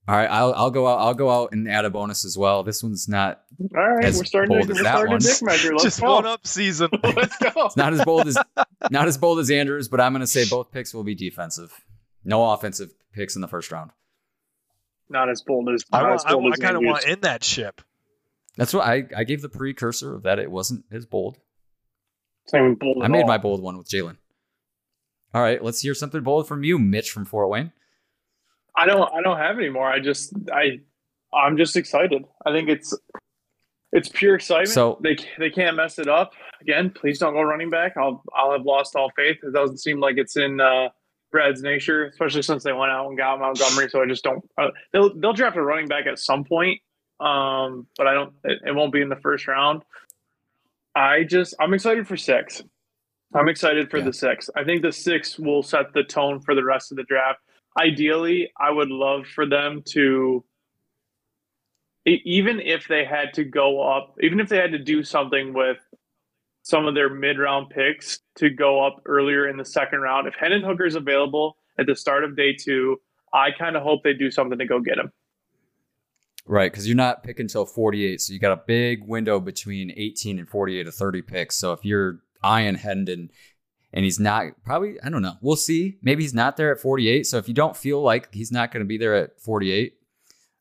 All 0.09 0.17
right. 0.17 0.29
I'll 0.29 0.53
I'll 0.55 0.71
go 0.71 0.87
out. 0.89 0.99
I'll 0.99 1.15
go 1.15 1.31
out 1.31 1.53
and 1.53 1.69
add 1.69 1.85
a 1.85 1.91
bonus 1.91 2.25
as 2.25 2.37
well. 2.37 2.63
This 2.65 2.83
one's 2.83 3.09
not. 3.09 3.41
All 3.75 3.89
right, 3.91 4.05
As 4.05 4.19
we're 4.19 4.25
starting 4.25 4.51
bold 4.57 4.67
to, 4.67 4.73
as 4.73 4.79
we're 4.79 4.83
that 4.85 4.91
starting 4.95 5.13
one. 5.13 5.21
to 5.21 5.27
dick 5.29 5.43
measure. 5.43 5.71
Let's 5.73 5.85
Just 5.85 6.01
go. 6.01 6.15
one 6.15 6.27
up 6.27 6.47
season. 6.47 6.91
Let's 7.03 7.37
go. 7.39 7.51
It's 7.67 7.77
not 7.77 7.93
as 7.93 8.05
bold 8.05 8.27
as 8.27 8.37
not 8.91 9.07
as 9.09 9.17
bold 9.17 9.39
as 9.39 9.51
Andrews, 9.51 9.89
but 9.89 10.01
I'm 10.01 10.13
gonna 10.13 10.27
say 10.27 10.45
both 10.49 10.73
picks 10.73 10.93
will 10.93 11.05
be 11.05 11.15
defensive. 11.15 11.73
No 12.25 12.51
offensive 12.53 12.91
picks 13.13 13.37
in 13.37 13.43
the 13.43 13.49
first 13.49 13.71
round. 13.73 13.91
Not 15.09 15.29
as 15.31 15.43
bold 15.43 15.69
as. 15.71 15.85
I 15.93 16.01
not 16.03 16.09
want. 16.09 16.15
as 16.21 16.25
I, 16.27 16.31
bold 16.33 16.43
want- 16.45 16.55
I 16.55 16.63
kind 16.65 16.77
of 16.77 16.83
Andrews. 16.83 16.93
want 16.93 17.05
in 17.07 17.21
that 17.21 17.45
ship. 17.45 17.81
That's 18.57 18.75
what 18.75 18.87
I 18.87 19.05
I 19.17 19.25
gave 19.25 19.43
the 19.43 19.49
precursor 19.49 20.15
of 20.15 20.23
that 20.25 20.39
it 20.39 20.51
wasn't 20.51 20.85
as 20.91 21.07
bold. 21.07 21.39
Even 22.53 22.75
bold 22.75 23.03
I 23.03 23.09
made 23.09 23.23
all. 23.23 23.29
my 23.29 23.39
bold 23.39 23.63
one 23.63 23.79
with 23.79 23.89
Jalen. 23.89 24.17
All 25.35 25.41
right, 25.41 25.63
let's 25.63 25.81
hear 25.81 25.95
something 25.95 26.23
bold 26.23 26.47
from 26.47 26.63
you, 26.65 26.79
Mitch 26.79 27.11
from 27.11 27.25
Fort 27.25 27.49
Wayne. 27.49 27.73
I 28.77 28.87
don't. 28.87 29.11
I 29.15 29.23
don't 29.23 29.39
have 29.39 29.59
any 29.59 29.71
more. 29.71 29.89
I 29.91 30.01
just. 30.01 30.35
I. 30.53 30.81
I'm 31.35 31.57
just 31.57 31.77
excited. 31.77 32.25
I 32.45 32.53
think 32.53 32.69
it's. 32.69 32.97
It's 33.93 34.09
pure 34.09 34.35
excitement. 34.35 34.71
So- 34.71 34.99
they 35.03 35.17
they 35.39 35.51
can't 35.51 35.77
mess 35.77 35.99
it 35.99 36.09
up 36.09 36.33
again. 36.61 36.91
Please 36.91 37.19
don't 37.19 37.35
go 37.35 37.43
running 37.43 37.71
back. 37.71 37.97
I'll 37.97 38.23
I'll 38.35 38.53
have 38.53 38.63
lost 38.63 38.97
all 38.97 39.11
faith. 39.17 39.39
It 39.43 39.53
doesn't 39.53 39.79
seem 39.79 40.01
like 40.01 40.17
it's 40.17 40.37
in 40.37 40.61
uh, 40.61 40.89
Brad's 41.31 41.63
nature, 41.63 42.07
especially 42.07 42.43
since 42.43 42.63
they 42.63 42.73
went 42.73 42.91
out 42.91 43.09
and 43.09 43.17
got 43.17 43.39
Montgomery. 43.39 43.89
So 43.91 44.03
I 44.03 44.07
just 44.07 44.25
don't. 44.25 44.43
Uh, 44.59 44.69
they'll 44.93 45.19
they'll 45.19 45.33
draft 45.35 45.57
a 45.57 45.63
running 45.63 45.89
back 45.89 46.07
at 46.07 46.19
some 46.19 46.45
point, 46.45 46.81
um, 47.23 47.87
but 47.97 48.07
I 48.07 48.15
don't. 48.15 48.33
It, 48.45 48.59
it 48.67 48.75
won't 48.75 48.93
be 48.93 49.01
in 49.01 49.09
the 49.09 49.17
first 49.17 49.47
round. 49.47 49.83
I 50.95 51.23
just 51.25 51.55
I'm 51.61 51.73
excited 51.75 52.07
for 52.07 52.17
six. 52.17 52.63
I'm 53.35 53.49
excited 53.49 53.91
for 53.91 53.99
Yeah. 53.99 54.05
the 54.05 54.13
six. 54.13 54.51
I 54.57 54.65
think 54.65 54.83
the 54.83 54.93
six 54.93 55.39
will 55.39 55.63
set 55.63 55.93
the 55.95 56.03
tone 56.05 56.41
for 56.41 56.55
the 56.55 56.65
rest 56.65 56.91
of 56.93 56.97
the 56.97 57.05
draft. 57.05 57.39
Ideally, 57.81 58.51
I 58.61 58.71
would 58.71 58.91
love 58.91 59.27
for 59.27 59.47
them 59.47 59.83
to, 59.93 60.45
even 62.05 62.61
if 62.61 62.87
they 62.89 63.05
had 63.07 63.33
to 63.35 63.45
go 63.45 63.81
up, 63.81 64.15
even 64.21 64.41
if 64.41 64.49
they 64.51 64.59
had 64.59 64.73
to 64.73 64.79
do 64.79 65.03
something 65.03 65.55
with 65.55 65.79
some 66.63 66.87
of 66.87 66.95
their 66.95 67.09
mid 67.09 67.39
round 67.39 67.71
picks 67.71 68.21
to 68.37 68.51
go 68.51 68.85
up 68.85 69.01
earlier 69.07 69.49
in 69.49 69.57
the 69.57 69.65
second 69.65 70.01
round. 70.01 70.27
If 70.29 70.35
Hendon 70.35 70.63
Hooker 70.63 70.85
is 70.85 70.95
available 70.95 71.57
at 71.79 71.87
the 71.87 71.97
start 71.97 72.25
of 72.25 72.37
day 72.37 72.53
two, 72.53 73.01
I 73.33 73.51
kind 73.51 73.77
of 73.77 73.83
hope 73.83 74.03
they 74.03 74.13
do 74.13 74.31
something 74.31 74.59
to 74.59 74.67
go 74.67 74.79
get 74.79 74.99
him. 74.99 75.11
Right, 76.45 76.71
because 76.73 76.89
you're 76.89 76.97
not 76.97 77.23
picking 77.23 77.45
until 77.45 77.65
48, 77.65 78.21
so 78.21 78.33
you 78.33 78.41
got 78.41 78.53
a 78.53 78.63
big 78.67 79.07
window 79.07 79.39
between 79.39 79.93
18 79.97 80.41
and 80.41 80.49
48 80.49 80.83
to 80.83 80.93
30 80.93 81.23
picks. 81.23 81.57
So 81.57 81.73
if 81.73 81.85
you're 81.85 82.19
eyeing 82.43 82.75
Hendon 82.75 83.31
and 83.93 84.05
he's 84.05 84.19
not 84.19 84.47
probably, 84.65 85.01
I 85.05 85.09
don't 85.09 85.23
know, 85.23 85.37
we'll 85.41 85.57
see. 85.57 85.99
Maybe 86.03 86.25
he's 86.25 86.35
not 86.35 86.57
there 86.57 86.73
at 86.73 86.81
48. 86.81 87.27
So 87.27 87.39
if 87.39 87.47
you 87.47 87.55
don't 87.55 87.77
feel 87.77 88.03
like 88.03 88.35
he's 88.35 88.51
not 88.51 88.73
going 88.73 88.85
to 88.85 88.89
be 88.89 88.99
there 88.99 89.15
at 89.15 89.41
48, 89.41 89.95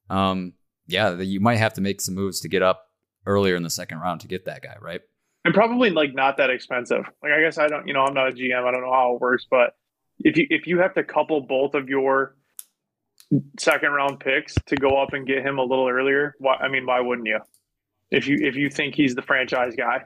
um, 0.09 0.53
yeah, 0.85 1.15
you 1.15 1.39
might 1.39 1.57
have 1.57 1.73
to 1.73 1.81
make 1.81 1.99
some 1.99 2.13
moves 2.13 2.41
to 2.41 2.49
get 2.49 2.61
up 2.61 2.89
earlier 3.25 3.55
in 3.55 3.63
the 3.63 3.69
second 3.69 3.99
round 3.99 4.21
to 4.21 4.27
get 4.27 4.45
that 4.45 4.61
guy, 4.61 4.75
right? 4.79 5.01
and 5.43 5.53
probably 5.53 5.89
like 5.89 6.13
not 6.13 6.37
that 6.37 6.49
expensive. 6.49 7.03
Like 7.23 7.31
I 7.31 7.41
guess 7.41 7.57
I 7.57 7.67
don't, 7.67 7.87
you 7.87 7.93
know, 7.93 8.01
I'm 8.01 8.13
not 8.13 8.29
a 8.29 8.31
GM. 8.31 8.63
I 8.63 8.71
don't 8.71 8.81
know 8.81 8.93
how 8.93 9.15
it 9.15 9.21
works, 9.21 9.45
but 9.49 9.75
if 10.19 10.37
you 10.37 10.45
if 10.49 10.67
you 10.67 10.79
have 10.79 10.93
to 10.95 11.03
couple 11.03 11.41
both 11.41 11.73
of 11.73 11.89
your 11.89 12.35
second 13.59 13.91
round 13.91 14.19
picks 14.19 14.55
to 14.67 14.75
go 14.75 15.01
up 15.01 15.13
and 15.13 15.25
get 15.25 15.45
him 15.45 15.57
a 15.57 15.63
little 15.63 15.87
earlier, 15.87 16.35
why? 16.39 16.55
I 16.55 16.67
mean, 16.67 16.85
why 16.85 16.99
wouldn't 16.99 17.27
you? 17.27 17.39
If 18.09 18.27
you 18.27 18.37
if 18.41 18.55
you 18.55 18.69
think 18.69 18.95
he's 18.95 19.15
the 19.15 19.21
franchise 19.21 19.73
guy, 19.75 20.03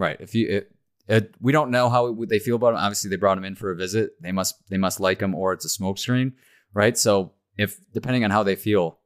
Right. 0.00 0.16
If 0.18 0.34
you, 0.34 0.48
it, 0.48 0.72
it, 1.08 1.34
we 1.42 1.52
don't 1.52 1.70
know 1.70 1.90
how 1.90 2.16
they 2.26 2.38
feel 2.38 2.56
about 2.56 2.70
him. 2.70 2.80
Obviously, 2.80 3.10
they 3.10 3.16
brought 3.16 3.36
him 3.36 3.44
in 3.44 3.54
for 3.54 3.70
a 3.70 3.76
visit. 3.76 4.12
They 4.22 4.32
must, 4.32 4.54
they 4.70 4.78
must 4.78 4.98
like 4.98 5.20
him, 5.20 5.34
or 5.34 5.52
it's 5.52 5.66
a 5.66 5.68
smokescreen, 5.68 6.32
right? 6.72 6.96
So, 6.96 7.32
if 7.58 7.78
depending 7.92 8.24
on 8.24 8.30
how 8.30 8.42
they 8.42 8.56
feel, 8.56 8.98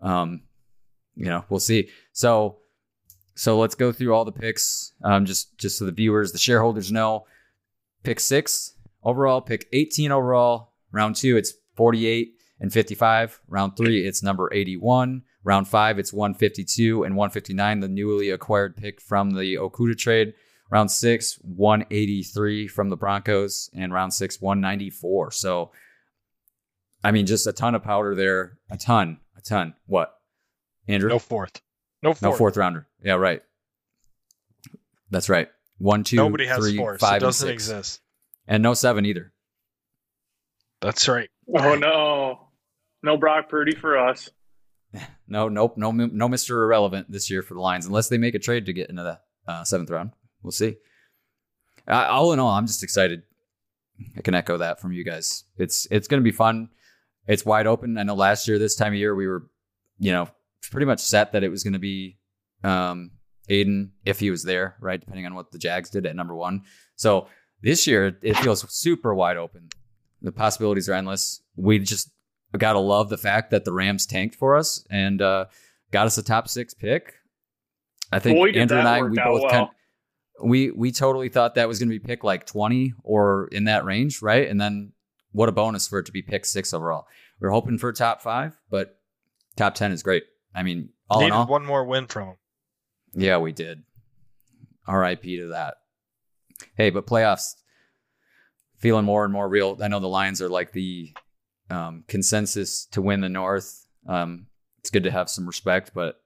um, 0.00 0.44
you 1.14 1.26
know, 1.26 1.44
we'll 1.50 1.60
see. 1.60 1.90
So, 2.14 2.60
so 3.34 3.58
let's 3.58 3.74
go 3.74 3.92
through 3.92 4.14
all 4.14 4.24
the 4.24 4.32
picks, 4.32 4.94
um, 5.04 5.26
just 5.26 5.58
just 5.58 5.76
so 5.76 5.84
the 5.84 5.92
viewers, 5.92 6.32
the 6.32 6.38
shareholders 6.38 6.90
know. 6.90 7.26
Pick 8.02 8.18
six 8.18 8.76
overall, 9.02 9.42
pick 9.42 9.68
18 9.74 10.10
overall. 10.12 10.72
Round 10.90 11.14
two, 11.14 11.36
it's 11.36 11.52
48 11.80 12.34
and 12.60 12.70
55. 12.70 13.40
Round 13.48 13.74
three, 13.74 14.06
it's 14.06 14.22
number 14.22 14.50
81. 14.52 15.22
Round 15.44 15.66
five, 15.66 15.98
it's 15.98 16.12
152 16.12 17.04
and 17.04 17.16
159, 17.16 17.80
the 17.80 17.88
newly 17.88 18.28
acquired 18.28 18.76
pick 18.76 19.00
from 19.00 19.30
the 19.30 19.54
Okudah 19.54 19.96
trade. 19.96 20.34
Round 20.70 20.90
six, 20.90 21.38
183 21.42 22.68
from 22.68 22.90
the 22.90 22.98
Broncos, 22.98 23.70
and 23.72 23.94
round 23.94 24.12
six, 24.12 24.42
194. 24.42 25.30
So, 25.32 25.72
I 27.02 27.12
mean, 27.12 27.24
just 27.24 27.46
a 27.46 27.52
ton 27.54 27.74
of 27.74 27.82
powder 27.82 28.14
there. 28.14 28.58
A 28.70 28.76
ton, 28.76 29.18
a 29.38 29.40
ton. 29.40 29.72
What, 29.86 30.14
Andrew? 30.86 31.08
No 31.08 31.18
fourth. 31.18 31.62
No 32.02 32.10
fourth. 32.12 32.22
No 32.22 32.32
fourth 32.36 32.58
rounder. 32.58 32.88
Yeah, 33.02 33.14
right. 33.14 33.40
That's 35.10 35.30
right. 35.30 35.48
One, 35.78 36.04
two, 36.04 36.16
Nobody 36.16 36.44
has 36.44 36.58
three, 36.58 36.76
fourth. 36.76 37.00
five, 37.00 37.12
it 37.12 37.14
and 37.14 37.22
doesn't 37.22 37.48
six. 37.48 37.54
exist. 37.70 38.00
and 38.46 38.62
no 38.62 38.74
seven 38.74 39.06
either. 39.06 39.32
That's 40.80 41.08
right. 41.08 41.28
oh 41.56 41.74
no, 41.74 42.48
no 43.02 43.16
Brock 43.16 43.48
Purdy 43.48 43.74
for 43.74 43.98
us. 43.98 44.28
No, 45.28 45.48
nope, 45.48 45.76
no, 45.76 45.92
no, 45.92 46.28
Mister 46.28 46.64
Irrelevant 46.64 47.08
this 47.08 47.30
year 47.30 47.42
for 47.42 47.54
the 47.54 47.60
Lions, 47.60 47.86
unless 47.86 48.08
they 48.08 48.18
make 48.18 48.34
a 48.34 48.40
trade 48.40 48.66
to 48.66 48.72
get 48.72 48.90
into 48.90 49.04
the 49.04 49.20
uh, 49.46 49.62
seventh 49.62 49.88
round. 49.88 50.10
We'll 50.42 50.50
see. 50.50 50.74
Uh, 51.86 52.08
all 52.10 52.32
in 52.32 52.40
all, 52.40 52.50
I'm 52.50 52.66
just 52.66 52.82
excited. 52.82 53.22
I 54.16 54.22
can 54.22 54.34
echo 54.34 54.58
that 54.58 54.80
from 54.80 54.90
you 54.90 55.04
guys. 55.04 55.44
It's 55.56 55.86
it's 55.92 56.08
going 56.08 56.20
to 56.20 56.24
be 56.24 56.32
fun. 56.36 56.70
It's 57.28 57.46
wide 57.46 57.68
open. 57.68 57.96
I 57.98 58.02
know 58.02 58.14
last 58.16 58.48
year 58.48 58.58
this 58.58 58.74
time 58.74 58.92
of 58.92 58.98
year 58.98 59.14
we 59.14 59.28
were, 59.28 59.46
you 60.00 60.10
know, 60.10 60.28
pretty 60.72 60.86
much 60.86 60.98
set 60.98 61.30
that 61.32 61.44
it 61.44 61.50
was 61.50 61.62
going 61.62 61.74
to 61.74 61.78
be 61.78 62.18
um, 62.64 63.12
Aidan 63.48 63.92
if 64.04 64.18
he 64.18 64.30
was 64.30 64.42
there, 64.42 64.76
right? 64.80 64.98
Depending 64.98 65.26
on 65.26 65.34
what 65.34 65.52
the 65.52 65.58
Jags 65.58 65.90
did 65.90 66.06
at 66.06 66.16
number 66.16 66.34
one. 66.34 66.62
So 66.96 67.28
this 67.62 67.86
year 67.86 68.18
it 68.22 68.36
feels 68.38 68.68
super 68.74 69.14
wide 69.14 69.36
open. 69.36 69.68
The 70.22 70.32
possibilities 70.32 70.88
are 70.88 70.94
endless. 70.94 71.42
We 71.56 71.78
just 71.78 72.10
got 72.56 72.74
to 72.74 72.80
love 72.80 73.08
the 73.08 73.16
fact 73.16 73.50
that 73.52 73.64
the 73.64 73.72
Rams 73.72 74.06
tanked 74.06 74.34
for 74.34 74.56
us 74.56 74.84
and 74.90 75.22
uh, 75.22 75.46
got 75.90 76.06
us 76.06 76.18
a 76.18 76.22
top 76.22 76.48
six 76.48 76.74
pick. 76.74 77.14
I 78.12 78.18
think 78.18 78.36
Boy, 78.36 78.50
Andrew 78.50 78.78
and 78.78 78.88
I 78.88 79.02
we 79.02 79.16
both 79.16 79.42
well. 79.42 79.50
kind 79.50 79.68
we 80.42 80.70
we 80.70 80.92
totally 80.92 81.28
thought 81.28 81.54
that 81.54 81.68
was 81.68 81.78
going 81.78 81.88
to 81.88 81.98
be 81.98 82.04
pick 82.04 82.24
like 82.24 82.46
20 82.46 82.94
or 83.02 83.48
in 83.52 83.64
that 83.64 83.84
range, 83.84 84.22
right? 84.22 84.48
And 84.48 84.60
then 84.60 84.92
what 85.32 85.48
a 85.48 85.52
bonus 85.52 85.88
for 85.88 85.98
it 85.98 86.06
to 86.06 86.12
be 86.12 86.22
pick 86.22 86.44
six 86.44 86.72
overall. 86.74 87.06
We 87.40 87.48
are 87.48 87.52
hoping 87.52 87.78
for 87.78 87.92
top 87.92 88.20
five, 88.20 88.58
but 88.70 88.98
top 89.56 89.74
10 89.74 89.92
is 89.92 90.02
great. 90.02 90.24
I 90.54 90.62
mean, 90.62 90.90
all 91.08 91.24
in 91.24 91.32
all, 91.32 91.46
one 91.46 91.64
more 91.64 91.84
win 91.84 92.06
from 92.06 92.28
him. 92.28 92.36
yeah, 93.14 93.38
we 93.38 93.52
did. 93.52 93.82
RIP 94.88 95.22
to 95.22 95.48
that. 95.48 95.76
Hey, 96.74 96.90
but 96.90 97.06
playoffs 97.06 97.54
feeling 98.80 99.04
more 99.04 99.24
and 99.24 99.32
more 99.32 99.48
real. 99.48 99.78
I 99.80 99.88
know 99.88 100.00
the 100.00 100.08
Lions 100.08 100.42
are 100.42 100.48
like 100.48 100.72
the 100.72 101.12
um, 101.70 102.04
consensus 102.08 102.86
to 102.86 103.02
win 103.02 103.20
the 103.20 103.28
North. 103.28 103.86
Um, 104.06 104.46
it's 104.80 104.90
good 104.90 105.04
to 105.04 105.10
have 105.10 105.30
some 105.30 105.46
respect, 105.46 105.92
but 105.94 106.20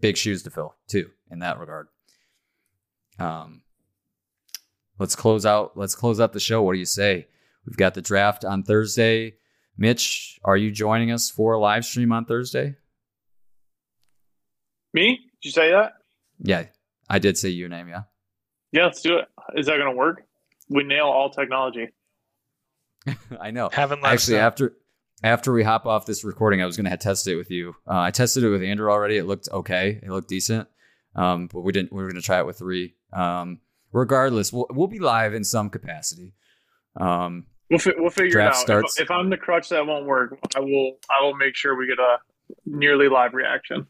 big 0.00 0.16
shoes 0.16 0.42
to 0.44 0.50
fill 0.50 0.74
too 0.86 1.10
in 1.30 1.40
that 1.40 1.58
regard. 1.58 1.88
Um, 3.18 3.62
let's 4.98 5.16
close 5.16 5.46
out. 5.46 5.76
Let's 5.76 5.94
close 5.94 6.20
out 6.20 6.32
the 6.32 6.40
show. 6.40 6.62
What 6.62 6.74
do 6.74 6.78
you 6.78 6.84
say? 6.84 7.26
We've 7.66 7.76
got 7.76 7.94
the 7.94 8.02
draft 8.02 8.44
on 8.44 8.62
Thursday. 8.62 9.34
Mitch, 9.78 10.38
are 10.44 10.56
you 10.56 10.70
joining 10.70 11.10
us 11.10 11.30
for 11.30 11.54
a 11.54 11.58
live 11.58 11.84
stream 11.84 12.12
on 12.12 12.26
Thursday? 12.26 12.76
Me? 14.92 15.18
Did 15.42 15.48
you 15.48 15.50
say 15.50 15.70
that? 15.70 15.94
Yeah, 16.38 16.66
I 17.08 17.18
did 17.18 17.36
say 17.36 17.48
your 17.48 17.68
name. 17.68 17.88
Yeah. 17.88 18.02
Yeah, 18.72 18.84
let's 18.84 19.00
do 19.00 19.16
it. 19.16 19.28
Is 19.54 19.66
that 19.66 19.78
going 19.78 19.90
to 19.90 19.96
work? 19.96 20.25
We 20.68 20.82
nail 20.84 21.06
all 21.06 21.30
technology. 21.30 21.88
I 23.40 23.50
know. 23.50 23.68
Haven't 23.72 24.02
left 24.02 24.14
Actually, 24.14 24.38
out. 24.38 24.46
after 24.52 24.76
after 25.22 25.52
we 25.52 25.62
hop 25.62 25.86
off 25.86 26.06
this 26.06 26.24
recording, 26.24 26.60
I 26.62 26.66
was 26.66 26.76
going 26.76 26.90
to 26.90 26.96
test 26.96 27.26
it 27.28 27.36
with 27.36 27.50
you. 27.50 27.74
Uh, 27.88 28.00
I 28.00 28.10
tested 28.10 28.44
it 28.44 28.48
with 28.50 28.62
Andrew 28.62 28.90
already. 28.90 29.16
It 29.16 29.24
looked 29.24 29.48
okay. 29.52 30.00
It 30.02 30.10
looked 30.10 30.28
decent. 30.28 30.68
Um, 31.14 31.48
but 31.52 31.60
we 31.62 31.72
didn't. 31.72 31.92
We 31.92 32.02
were 32.02 32.08
going 32.10 32.20
to 32.20 32.26
try 32.26 32.38
it 32.40 32.46
with 32.46 32.58
three. 32.58 32.94
Um, 33.12 33.60
regardless, 33.92 34.52
we'll 34.52 34.66
we'll 34.70 34.88
be 34.88 34.98
live 34.98 35.34
in 35.34 35.44
some 35.44 35.70
capacity. 35.70 36.34
Um, 36.96 37.46
We'll, 37.68 37.80
fi- 37.80 37.94
we'll 37.96 38.10
figure 38.10 38.30
Draft 38.30 38.54
it 38.54 38.58
out. 38.58 38.62
starts- 38.62 38.98
If, 39.00 39.06
if 39.06 39.10
I'm 39.10 39.28
the 39.28 39.36
crutch 39.36 39.70
that 39.70 39.84
won't 39.84 40.06
work, 40.06 40.38
I 40.54 40.60
will 40.60 40.98
I 41.10 41.20
will 41.24 41.34
make 41.34 41.56
sure 41.56 41.74
we 41.76 41.88
get 41.88 41.98
a 41.98 42.18
nearly 42.64 43.08
live 43.08 43.34
reaction. 43.34 43.88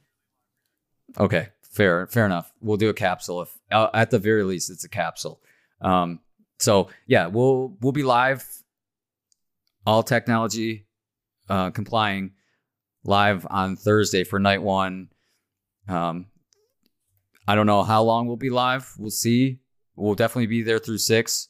okay, 1.20 1.48
fair, 1.62 2.06
fair 2.06 2.24
enough. 2.24 2.50
We'll 2.62 2.78
do 2.78 2.88
a 2.88 2.94
capsule. 2.94 3.42
If 3.42 3.50
uh, 3.70 3.88
at 3.92 4.10
the 4.10 4.18
very 4.18 4.44
least, 4.44 4.70
it's 4.70 4.84
a 4.84 4.88
capsule. 4.88 5.40
Um, 5.82 6.20
so 6.58 6.88
yeah, 7.06 7.26
we'll 7.26 7.76
we'll 7.80 7.92
be 7.92 8.02
live. 8.02 8.44
All 9.86 10.02
technology 10.02 10.86
uh, 11.48 11.70
complying 11.70 12.32
live 13.04 13.46
on 13.48 13.76
Thursday 13.76 14.24
for 14.24 14.38
night 14.38 14.62
one. 14.62 15.08
Um, 15.88 16.26
I 17.46 17.54
don't 17.54 17.66
know 17.66 17.84
how 17.84 18.02
long 18.02 18.26
we'll 18.26 18.36
be 18.36 18.50
live. 18.50 18.92
We'll 18.98 19.10
see. 19.10 19.60
We'll 19.94 20.14
definitely 20.14 20.46
be 20.46 20.62
there 20.62 20.78
through 20.78 20.98
six 20.98 21.48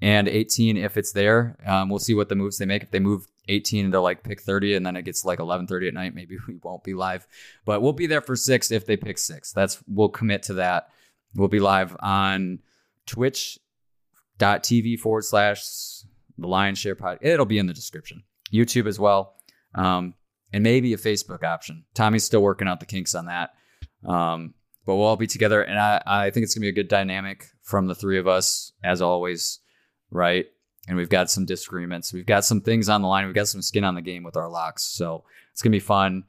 and 0.00 0.28
18 0.28 0.76
if 0.76 0.96
it's 0.96 1.12
there. 1.12 1.56
Um, 1.66 1.88
we'll 1.88 1.98
see 1.98 2.14
what 2.14 2.28
the 2.28 2.34
moves 2.34 2.58
they 2.58 2.66
make. 2.66 2.82
If 2.82 2.90
they 2.90 3.00
move 3.00 3.26
18 3.48 3.86
into 3.86 4.00
like 4.00 4.22
pick 4.22 4.40
30 4.40 4.74
and 4.74 4.86
then 4.86 4.96
it 4.96 5.02
gets 5.02 5.24
like 5.24 5.38
11:30 5.38 5.88
at 5.88 5.94
night, 5.94 6.14
maybe 6.14 6.36
we 6.48 6.58
won't 6.62 6.84
be 6.84 6.94
live. 6.94 7.26
But 7.64 7.82
we'll 7.82 7.92
be 7.92 8.06
there 8.06 8.20
for 8.20 8.36
six 8.36 8.70
if 8.70 8.86
they 8.86 8.96
pick 8.96 9.18
six. 9.18 9.52
That's 9.52 9.82
we'll 9.86 10.08
commit 10.08 10.44
to 10.44 10.54
that. 10.54 10.88
We'll 11.34 11.48
be 11.48 11.60
live 11.60 11.96
on 12.00 12.60
twitch.tv 14.38 14.98
forward 15.00 15.24
slash 15.24 15.64
the 16.38 16.46
Lion 16.46 16.74
Share 16.74 16.94
Pod. 16.94 17.18
It'll 17.20 17.46
be 17.46 17.58
in 17.58 17.66
the 17.66 17.74
description. 17.74 18.22
YouTube 18.52 18.86
as 18.86 18.98
well. 18.98 19.34
Um, 19.74 20.14
and 20.52 20.62
maybe 20.62 20.92
a 20.92 20.98
Facebook 20.98 21.42
option. 21.42 21.84
Tommy's 21.94 22.24
still 22.24 22.42
working 22.42 22.68
out 22.68 22.80
the 22.80 22.86
kinks 22.86 23.14
on 23.14 23.26
that. 23.26 23.54
Um, 24.06 24.54
but 24.86 24.96
we'll 24.96 25.06
all 25.06 25.16
be 25.16 25.26
together, 25.26 25.62
and 25.62 25.78
I, 25.78 26.02
I 26.06 26.30
think 26.30 26.44
it's 26.44 26.54
gonna 26.54 26.64
be 26.64 26.68
a 26.68 26.72
good 26.72 26.88
dynamic 26.88 27.46
from 27.62 27.86
the 27.86 27.94
three 27.94 28.18
of 28.18 28.28
us, 28.28 28.72
as 28.84 29.00
always, 29.00 29.60
right? 30.10 30.46
And 30.86 30.98
we've 30.98 31.08
got 31.08 31.30
some 31.30 31.46
disagreements. 31.46 32.12
We've 32.12 32.26
got 32.26 32.44
some 32.44 32.60
things 32.60 32.90
on 32.90 33.00
the 33.00 33.08
line. 33.08 33.24
We've 33.24 33.34
got 33.34 33.48
some 33.48 33.62
skin 33.62 33.82
on 33.82 33.94
the 33.94 34.02
game 34.02 34.22
with 34.22 34.36
our 34.36 34.50
locks, 34.50 34.82
so 34.82 35.24
it's 35.52 35.62
gonna 35.62 35.72
be 35.72 35.80
fun. 35.80 36.24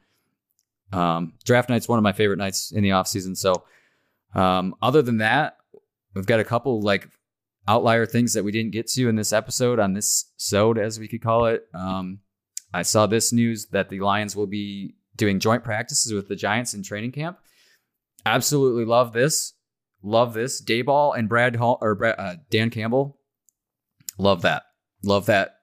Um, 0.94 1.34
draft 1.44 1.70
night's 1.70 1.90
one 1.90 2.00
of 2.00 2.04
my 2.04 2.14
favorite 2.14 2.38
nights 2.38 2.72
in 2.72 2.82
the 2.82 2.94
off 2.94 3.10
season. 3.10 3.36
So, 3.36 3.66
um, 4.34 4.74
other 4.82 5.02
than 5.02 5.18
that, 5.18 5.58
we've 6.14 6.26
got 6.26 6.40
a 6.40 6.46
couple 6.46 6.82
like 6.82 7.10
outlier 7.68 8.06
things 8.06 8.34
that 8.34 8.44
we 8.44 8.52
didn't 8.52 8.72
get 8.72 8.88
to 8.88 9.10
in 9.10 9.16
this 9.16 9.34
episode 9.34 9.80
on 9.80 9.94
this 9.94 10.32
sode, 10.38 10.78
as 10.78 11.00
we 11.00 11.08
could 11.08 11.22
call 11.22 11.46
it. 11.46 11.64
Um, 11.74 12.20
I 12.74 12.82
saw 12.82 13.06
this 13.06 13.32
news 13.32 13.68
that 13.68 13.90
the 13.90 14.02
Lions 14.02 14.36
will 14.36 14.48
be 14.48 14.96
doing 15.16 15.40
joint 15.40 15.64
practices 15.64 16.14
with 16.14 16.28
the 16.28 16.36
Giants 16.36 16.74
in 16.74 16.84
training 16.84 17.12
camp. 17.12 17.40
Absolutely 18.26 18.86
love 18.86 19.14
this. 19.14 19.54
Love 20.02 20.34
this. 20.34 20.62
Daboll 20.62 21.18
and 21.18 21.30
Brad 21.30 21.56
Hall 21.56 21.78
or 21.82 21.96
Brad, 21.96 22.16
uh, 22.18 22.36
Dan 22.50 22.70
Campbell. 22.70 23.18
Love 24.18 24.42
that. 24.44 24.64
Love 25.04 25.26
that. 25.28 25.60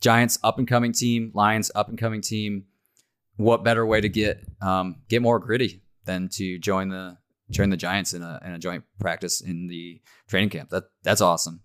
Giants 0.00 0.38
up 0.42 0.58
and 0.58 0.66
coming 0.66 0.92
team. 0.92 1.30
Lions 1.34 1.70
up 1.74 1.88
and 1.88 1.98
coming 1.98 2.20
team. 2.20 2.64
What 3.36 3.64
better 3.64 3.86
way 3.86 4.00
to 4.00 4.08
get 4.08 4.44
um, 4.60 4.96
get 5.08 5.22
more 5.22 5.38
gritty 5.38 5.82
than 6.04 6.28
to 6.30 6.58
join 6.58 6.88
the 6.88 7.18
join 7.50 7.70
the 7.70 7.76
Giants 7.76 8.12
in 8.14 8.22
a 8.22 8.40
in 8.44 8.52
a 8.52 8.58
joint 8.58 8.84
practice 9.00 9.40
in 9.40 9.66
the 9.66 10.00
training 10.28 10.50
camp? 10.50 10.70
That 10.70 10.84
that's 11.02 11.20
awesome. 11.20 11.62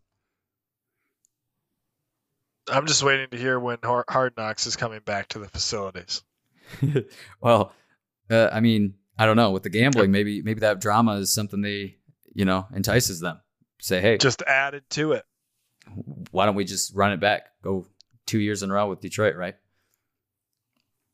I'm 2.69 2.87
just 2.87 3.03
waiting 3.03 3.29
to 3.31 3.37
hear 3.37 3.59
when 3.59 3.77
Hard 3.83 4.33
Knocks 4.37 4.65
is 4.67 4.75
coming 4.75 5.01
back 5.03 5.27
to 5.29 5.39
the 5.39 5.49
facilities. 5.49 6.23
well, 7.41 7.73
uh, 8.29 8.49
I 8.51 8.61
mean, 8.61 8.93
I 9.17 9.25
don't 9.25 9.35
know. 9.35 9.51
With 9.51 9.63
the 9.63 9.69
gambling, 9.69 10.11
maybe 10.11 10.41
maybe 10.41 10.61
that 10.61 10.79
drama 10.79 11.15
is 11.17 11.33
something 11.33 11.61
they 11.61 11.97
you 12.33 12.45
know 12.45 12.65
entices 12.73 13.19
them. 13.19 13.41
Say, 13.79 13.99
hey, 13.99 14.17
Just 14.17 14.41
added 14.43 14.83
to 14.91 15.11
it. 15.11 15.25
why 16.31 16.45
don't 16.45 16.55
we 16.55 16.63
just 16.63 16.95
run 16.95 17.11
it 17.11 17.19
back? 17.19 17.47
Go 17.63 17.85
two 18.25 18.39
years 18.39 18.63
in 18.63 18.71
a 18.71 18.73
row 18.73 18.87
with 18.87 19.01
Detroit, 19.01 19.35
right? 19.35 19.55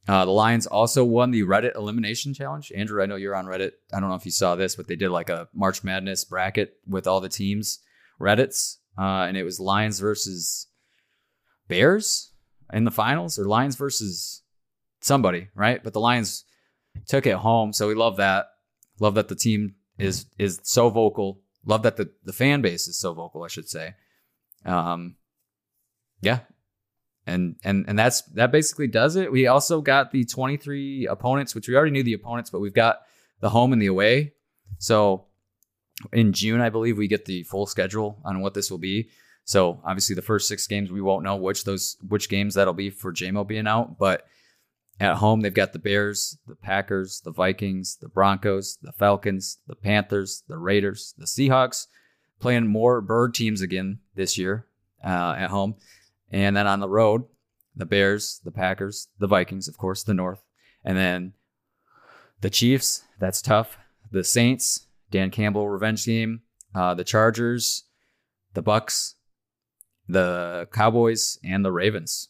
Uh, 0.10 0.26
the 0.26 0.31
Lions 0.31 0.65
also 0.65 1.06
won 1.06 1.30
the 1.30 1.44
Reddit 1.44 1.76
elimination 1.76 2.34
challenge. 2.34 2.72
Andrew, 2.76 3.03
I 3.03 3.06
know 3.06 3.15
you're 3.15 3.36
on 3.36 3.45
Reddit. 3.45 3.73
I 3.94 3.99
don't 3.99 4.10
know 4.10 4.15
if 4.15 4.26
you 4.26 4.31
saw 4.31 4.56
this, 4.56 4.76
but 4.76 4.88
they 4.88 4.95
did 4.95 5.11
like 5.11 5.30
a 5.30 5.48
March 5.53 5.84
Madness 5.84 6.26
bracket 6.26 6.73
with 6.88 7.06
all 7.06 7.22
the 7.22 7.30
teams, 7.30 7.77
Reddits, 8.19 8.77
uh, 8.98 9.27
and 9.27 9.38
it 9.38 9.44
was 9.44 9.60
Lions 9.60 9.99
versus 9.99 10.65
Bears 11.68 12.31
in 12.73 12.86
the 12.86 12.91
finals, 12.91 13.38
or 13.38 13.45
Lions 13.45 13.76
versus 13.76 14.41
somebody, 14.99 15.49
right? 15.53 15.84
But 15.84 15.94
the 15.94 15.99
Lions 15.99 16.44
took 17.06 17.27
it 17.27 17.36
home, 17.36 17.72
so 17.72 17.88
we 17.88 17.94
love 17.94 18.18
that. 18.18 18.48
Love 18.99 19.14
that 19.14 19.27
the 19.27 19.36
team 19.36 19.76
is 19.99 20.26
is 20.40 20.60
so 20.64 20.90
vocal. 20.90 21.41
Love 21.68 21.84
that 21.84 21.98
the 21.98 22.10
the 22.23 22.34
fan 22.34 22.64
base 22.64 22.88
is 22.88 22.98
so 22.98 23.14
vocal. 23.14 23.44
I 23.44 23.48
should 23.48 23.69
say. 23.69 23.94
Um, 24.65 25.18
yeah, 26.19 26.40
and 27.30 27.56
and 27.64 27.86
and 27.88 27.98
that's 27.98 28.22
that 28.34 28.52
basically 28.52 28.88
does 28.88 29.16
it. 29.16 29.32
We 29.32 29.48
also 29.48 29.82
got 29.82 30.12
the 30.12 30.26
23 30.26 31.08
opponents, 31.08 31.56
which 31.56 31.68
we 31.68 31.76
already 31.76 31.92
knew 31.92 32.04
the 32.04 32.14
opponents, 32.14 32.50
but 32.50 32.60
we've 32.60 32.74
got 32.74 33.02
the 33.40 33.50
home 33.50 33.74
and 33.74 33.82
the 33.82 33.88
away. 33.88 34.34
So 34.78 35.26
in 36.14 36.34
June, 36.34 36.62
I 36.62 36.70
believe 36.70 36.98
we 36.98 37.08
get 37.08 37.26
the 37.26 37.44
full 37.44 37.66
schedule 37.66 38.20
on 38.24 38.42
what 38.42 38.54
this 38.54 38.72
will 38.72 38.78
be. 38.78 39.10
So 39.44 39.82
obviously, 39.84 40.16
the 40.16 40.22
first 40.22 40.48
six 40.48 40.68
games 40.68 40.92
we 40.92 41.02
won't 41.02 41.24
know 41.24 41.36
which 41.36 41.64
those 41.64 41.98
which 42.08 42.30
games 42.30 42.56
that'll 42.56 42.74
be 42.74 42.90
for 42.90 43.14
JMO 43.14 43.48
being 43.48 43.68
out, 43.68 43.98
but 43.98 44.26
at 45.00 45.16
home 45.16 45.42
they've 45.42 45.54
got 45.54 45.74
the 45.74 45.80
Bears, 45.80 46.38
the 46.48 46.56
Packers, 46.56 47.22
the 47.22 47.32
Vikings, 47.32 47.98
the 48.02 48.10
Broncos, 48.10 48.78
the 48.82 48.92
Falcons, 48.92 49.60
the 49.68 49.76
Panthers, 49.76 50.44
the 50.48 50.58
Raiders, 50.58 51.14
the 51.18 51.26
Seahawks, 51.26 51.88
playing 52.40 52.68
more 52.68 53.02
bird 53.02 53.34
teams 53.34 53.62
again 53.62 54.00
this 54.16 54.38
year 54.38 54.66
uh, 55.04 55.36
at 55.38 55.50
home, 55.50 55.76
and 56.32 56.56
then 56.56 56.68
on 56.68 56.80
the 56.80 56.90
road, 56.90 57.24
the 57.76 57.86
Bears, 57.86 58.42
the 58.44 58.52
Packers, 58.52 59.08
the 59.20 59.28
Vikings, 59.28 59.68
of 59.68 59.78
course, 59.78 60.04
the 60.04 60.14
North, 60.14 60.44
and 60.84 60.98
then 60.98 61.34
the 62.42 62.50
Chiefs. 62.50 63.04
That's 63.20 63.42
tough. 63.42 63.78
The 64.12 64.24
Saints, 64.24 64.88
Dan 65.12 65.32
Campbell 65.32 65.70
revenge 65.70 66.06
game. 66.06 66.42
Uh, 66.74 66.94
the 66.94 67.04
Chargers, 67.04 67.86
the 68.54 68.62
Bucks, 68.62 69.16
the 70.08 70.68
Cowboys, 70.72 71.40
and 71.44 71.66
the 71.66 71.72
Ravens. 71.72 72.30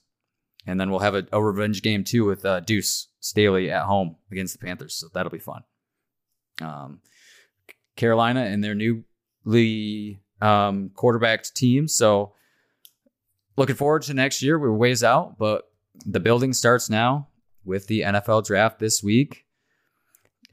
And 0.66 0.80
then 0.80 0.92
we'll 0.92 1.00
have 1.00 1.16
a, 1.16 1.28
a 1.32 1.44
revenge 1.44 1.82
game 1.82 2.04
too 2.04 2.26
with 2.26 2.46
uh, 2.46 2.60
Deuce 2.62 3.08
Staley 3.20 3.72
at 3.72 3.84
home 3.84 4.16
against 4.32 4.58
the 4.58 4.66
Panthers. 4.66 4.96
So 4.96 5.08
that'll 5.14 5.32
be 5.32 5.40
fun. 5.40 5.64
Um, 6.62 7.02
Carolina 7.96 8.42
and 8.42 8.64
their 8.64 8.76
newly 8.76 10.22
um, 10.42 10.92
quarterbacked 10.94 11.56
team. 11.56 11.88
So 11.88 12.34
looking 13.60 13.76
forward 13.76 14.02
to 14.03 14.14
next 14.14 14.41
year. 14.41 14.57
We're 14.57 14.72
ways 14.72 15.03
out, 15.03 15.38
but 15.38 15.69
the 16.06 16.22
building 16.22 16.53
starts 16.53 16.90
now 16.90 17.27
with 17.65 17.88
the 17.88 18.02
NFL 18.02 18.45
draft 18.45 18.80
this 18.80 19.03
week. 19.03 19.45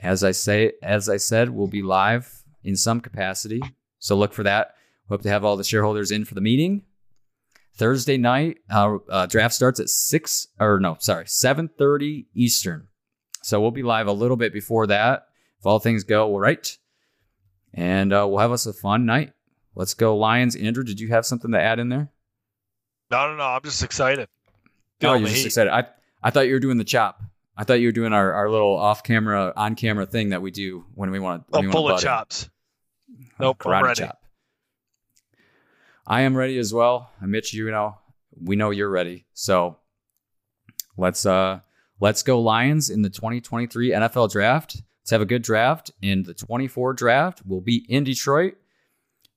As 0.01 0.25
I 0.25 0.33
say, 0.33 0.73
as 0.83 1.09
I 1.09 1.17
said, 1.17 1.51
we'll 1.51 1.69
be 1.69 1.83
live 1.83 2.43
in 2.65 2.77
some 2.77 3.01
capacity. 3.01 3.63
So 4.01 4.17
look 4.17 4.35
for 4.35 4.43
that. 4.43 4.75
Hope 5.09 5.23
to 5.23 5.29
have 5.29 5.45
all 5.45 5.57
the 5.57 5.65
shareholders 5.65 6.11
in 6.11 6.25
for 6.25 6.35
the 6.35 6.41
meeting. 6.41 6.83
Thursday 7.77 8.17
night, 8.17 8.59
our 8.71 9.01
uh, 9.09 9.27
draft 9.27 9.55
starts 9.55 9.79
at 9.79 9.89
six 9.89 10.49
or 10.59 10.81
no, 10.81 10.97
sorry, 10.99 11.29
seven 11.29 11.69
thirty 11.79 12.27
Eastern. 12.35 12.89
So 13.43 13.61
we'll 13.61 13.71
be 13.71 13.85
live 13.85 14.09
a 14.09 14.13
little 14.13 14.37
bit 14.37 14.53
before 14.53 14.89
that 14.89 15.29
if 15.61 15.67
all 15.67 15.79
things 15.79 16.03
go 16.03 16.37
right, 16.37 16.77
and 17.73 18.13
uh, 18.13 18.27
we'll 18.29 18.41
have 18.41 18.51
us 18.51 18.67
a 18.67 18.73
fun 18.73 19.07
night. 19.07 19.33
Let's 19.77 19.95
go 19.95 20.17
Lions. 20.17 20.57
Andrew, 20.57 20.83
did 20.83 20.99
you 20.99 21.09
have 21.09 21.25
something 21.25 21.53
to 21.53 21.61
add 21.61 21.79
in 21.79 21.91
there? 21.91 22.11
No, 23.11 23.29
no, 23.31 23.37
no. 23.37 23.45
I'm 23.45 23.63
just 23.63 23.83
excited. 23.83 24.29
Oh, 24.29 24.69
Feeling 25.01 25.21
you're 25.21 25.29
just 25.29 25.41
heat. 25.41 25.47
excited. 25.47 25.73
I 25.73 25.85
I 26.23 26.31
thought 26.31 26.47
you 26.47 26.55
were 26.55 26.61
doing 26.61 26.79
the 26.79 26.85
chop. 26.85 27.23
I 27.57 27.65
thought 27.65 27.75
you 27.81 27.89
were 27.89 27.93
doing 27.93 28.13
our, 28.13 28.33
our 28.33 28.51
little 28.51 28.77
off 28.77 29.03
camera, 29.03 29.53
on 29.57 29.77
camera 29.77 30.05
thing 30.05 30.31
that 30.31 30.43
we 30.43 30.51
do 30.51 30.85
when 30.95 31.11
we 31.11 31.19
want 31.19 31.51
to. 31.53 31.71
Full 31.71 31.91
of 31.91 32.01
chops. 32.01 32.51
Nope, 33.39 33.65
I'm 33.65 33.83
ready. 33.85 34.03
chop. 34.03 34.21
I 36.07 36.23
am 36.23 36.37
ready 36.37 36.59
as 36.59 36.73
well. 36.73 37.11
I'm 37.21 37.31
Mitch, 37.31 37.55
you 37.55 37.71
know, 37.71 37.97
we 38.43 38.57
know 38.57 38.71
you're 38.71 38.91
ready. 38.91 39.25
So 39.33 39.79
let's 40.97 41.25
uh 41.27 41.61
let's 42.01 42.23
go 42.23 42.41
Lions 42.41 42.91
in 42.91 43.03
the 43.03 43.11
2023 43.11 43.91
NFL 43.91 44.31
draft. 44.31 44.83
Let's 45.03 45.11
have 45.11 45.21
a 45.23 45.27
good 45.27 45.43
draft. 45.43 45.91
In 46.03 46.25
the 46.25 46.35
24 46.35 46.93
draft, 46.95 47.43
we'll 47.47 47.61
be 47.61 47.85
in 47.89 48.05
Detroit. 48.05 48.55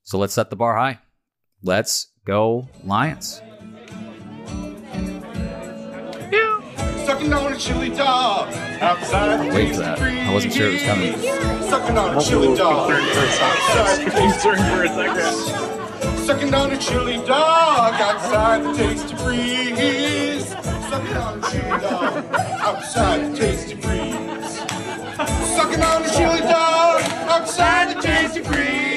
So 0.04 0.18
let's 0.18 0.34
set 0.34 0.50
the 0.50 0.56
bar 0.56 0.76
high. 0.76 1.00
Let's 1.62 2.08
go 2.26 2.68
Lions. 2.84 3.42
Chili 7.60 7.90
dog 7.90 8.54
outside 8.80 9.46
the 9.46 9.54
Wait 9.54 9.76
for 9.76 9.82
that. 9.82 10.00
I 10.00 10.34
wasn't 10.34 10.54
sure 10.54 10.70
it 10.70 10.76
was 10.76 10.84
coming. 10.84 11.12
Sucking 11.70 11.98
on 11.98 12.18
a 12.18 12.22
chili 12.22 12.56
dog 12.56 12.90
Concerned 12.90 13.14
for 13.14 13.20
a 13.20 13.28
outside 13.42 14.06
the 14.06 14.12
tasty 14.12 14.22
Concerned 14.22 14.62
for 14.72 14.84
a 14.86 14.88
second. 14.88 16.26
Sucking 16.26 16.54
on 16.54 16.72
a 16.72 16.78
chili 16.78 17.18
dog 17.28 17.96
outside 17.96 18.64
the 18.64 18.70
Tastee 18.70 19.18
Freez. 19.18 20.46
Sucking 20.90 21.18
on 21.18 21.44
a 21.44 21.52
chili 21.52 21.82
dog 21.82 22.36
outside 22.62 23.20
the 23.26 23.38
Tastee 23.38 23.76
Freez. 23.82 24.52
Sucking 25.58 25.84
on 25.84 26.06
a 26.06 26.10
chili 26.10 26.40
dog 26.40 27.02
outside 27.28 27.90
the 27.90 28.02
Tastee 28.02 28.42
Freez. 28.42 28.89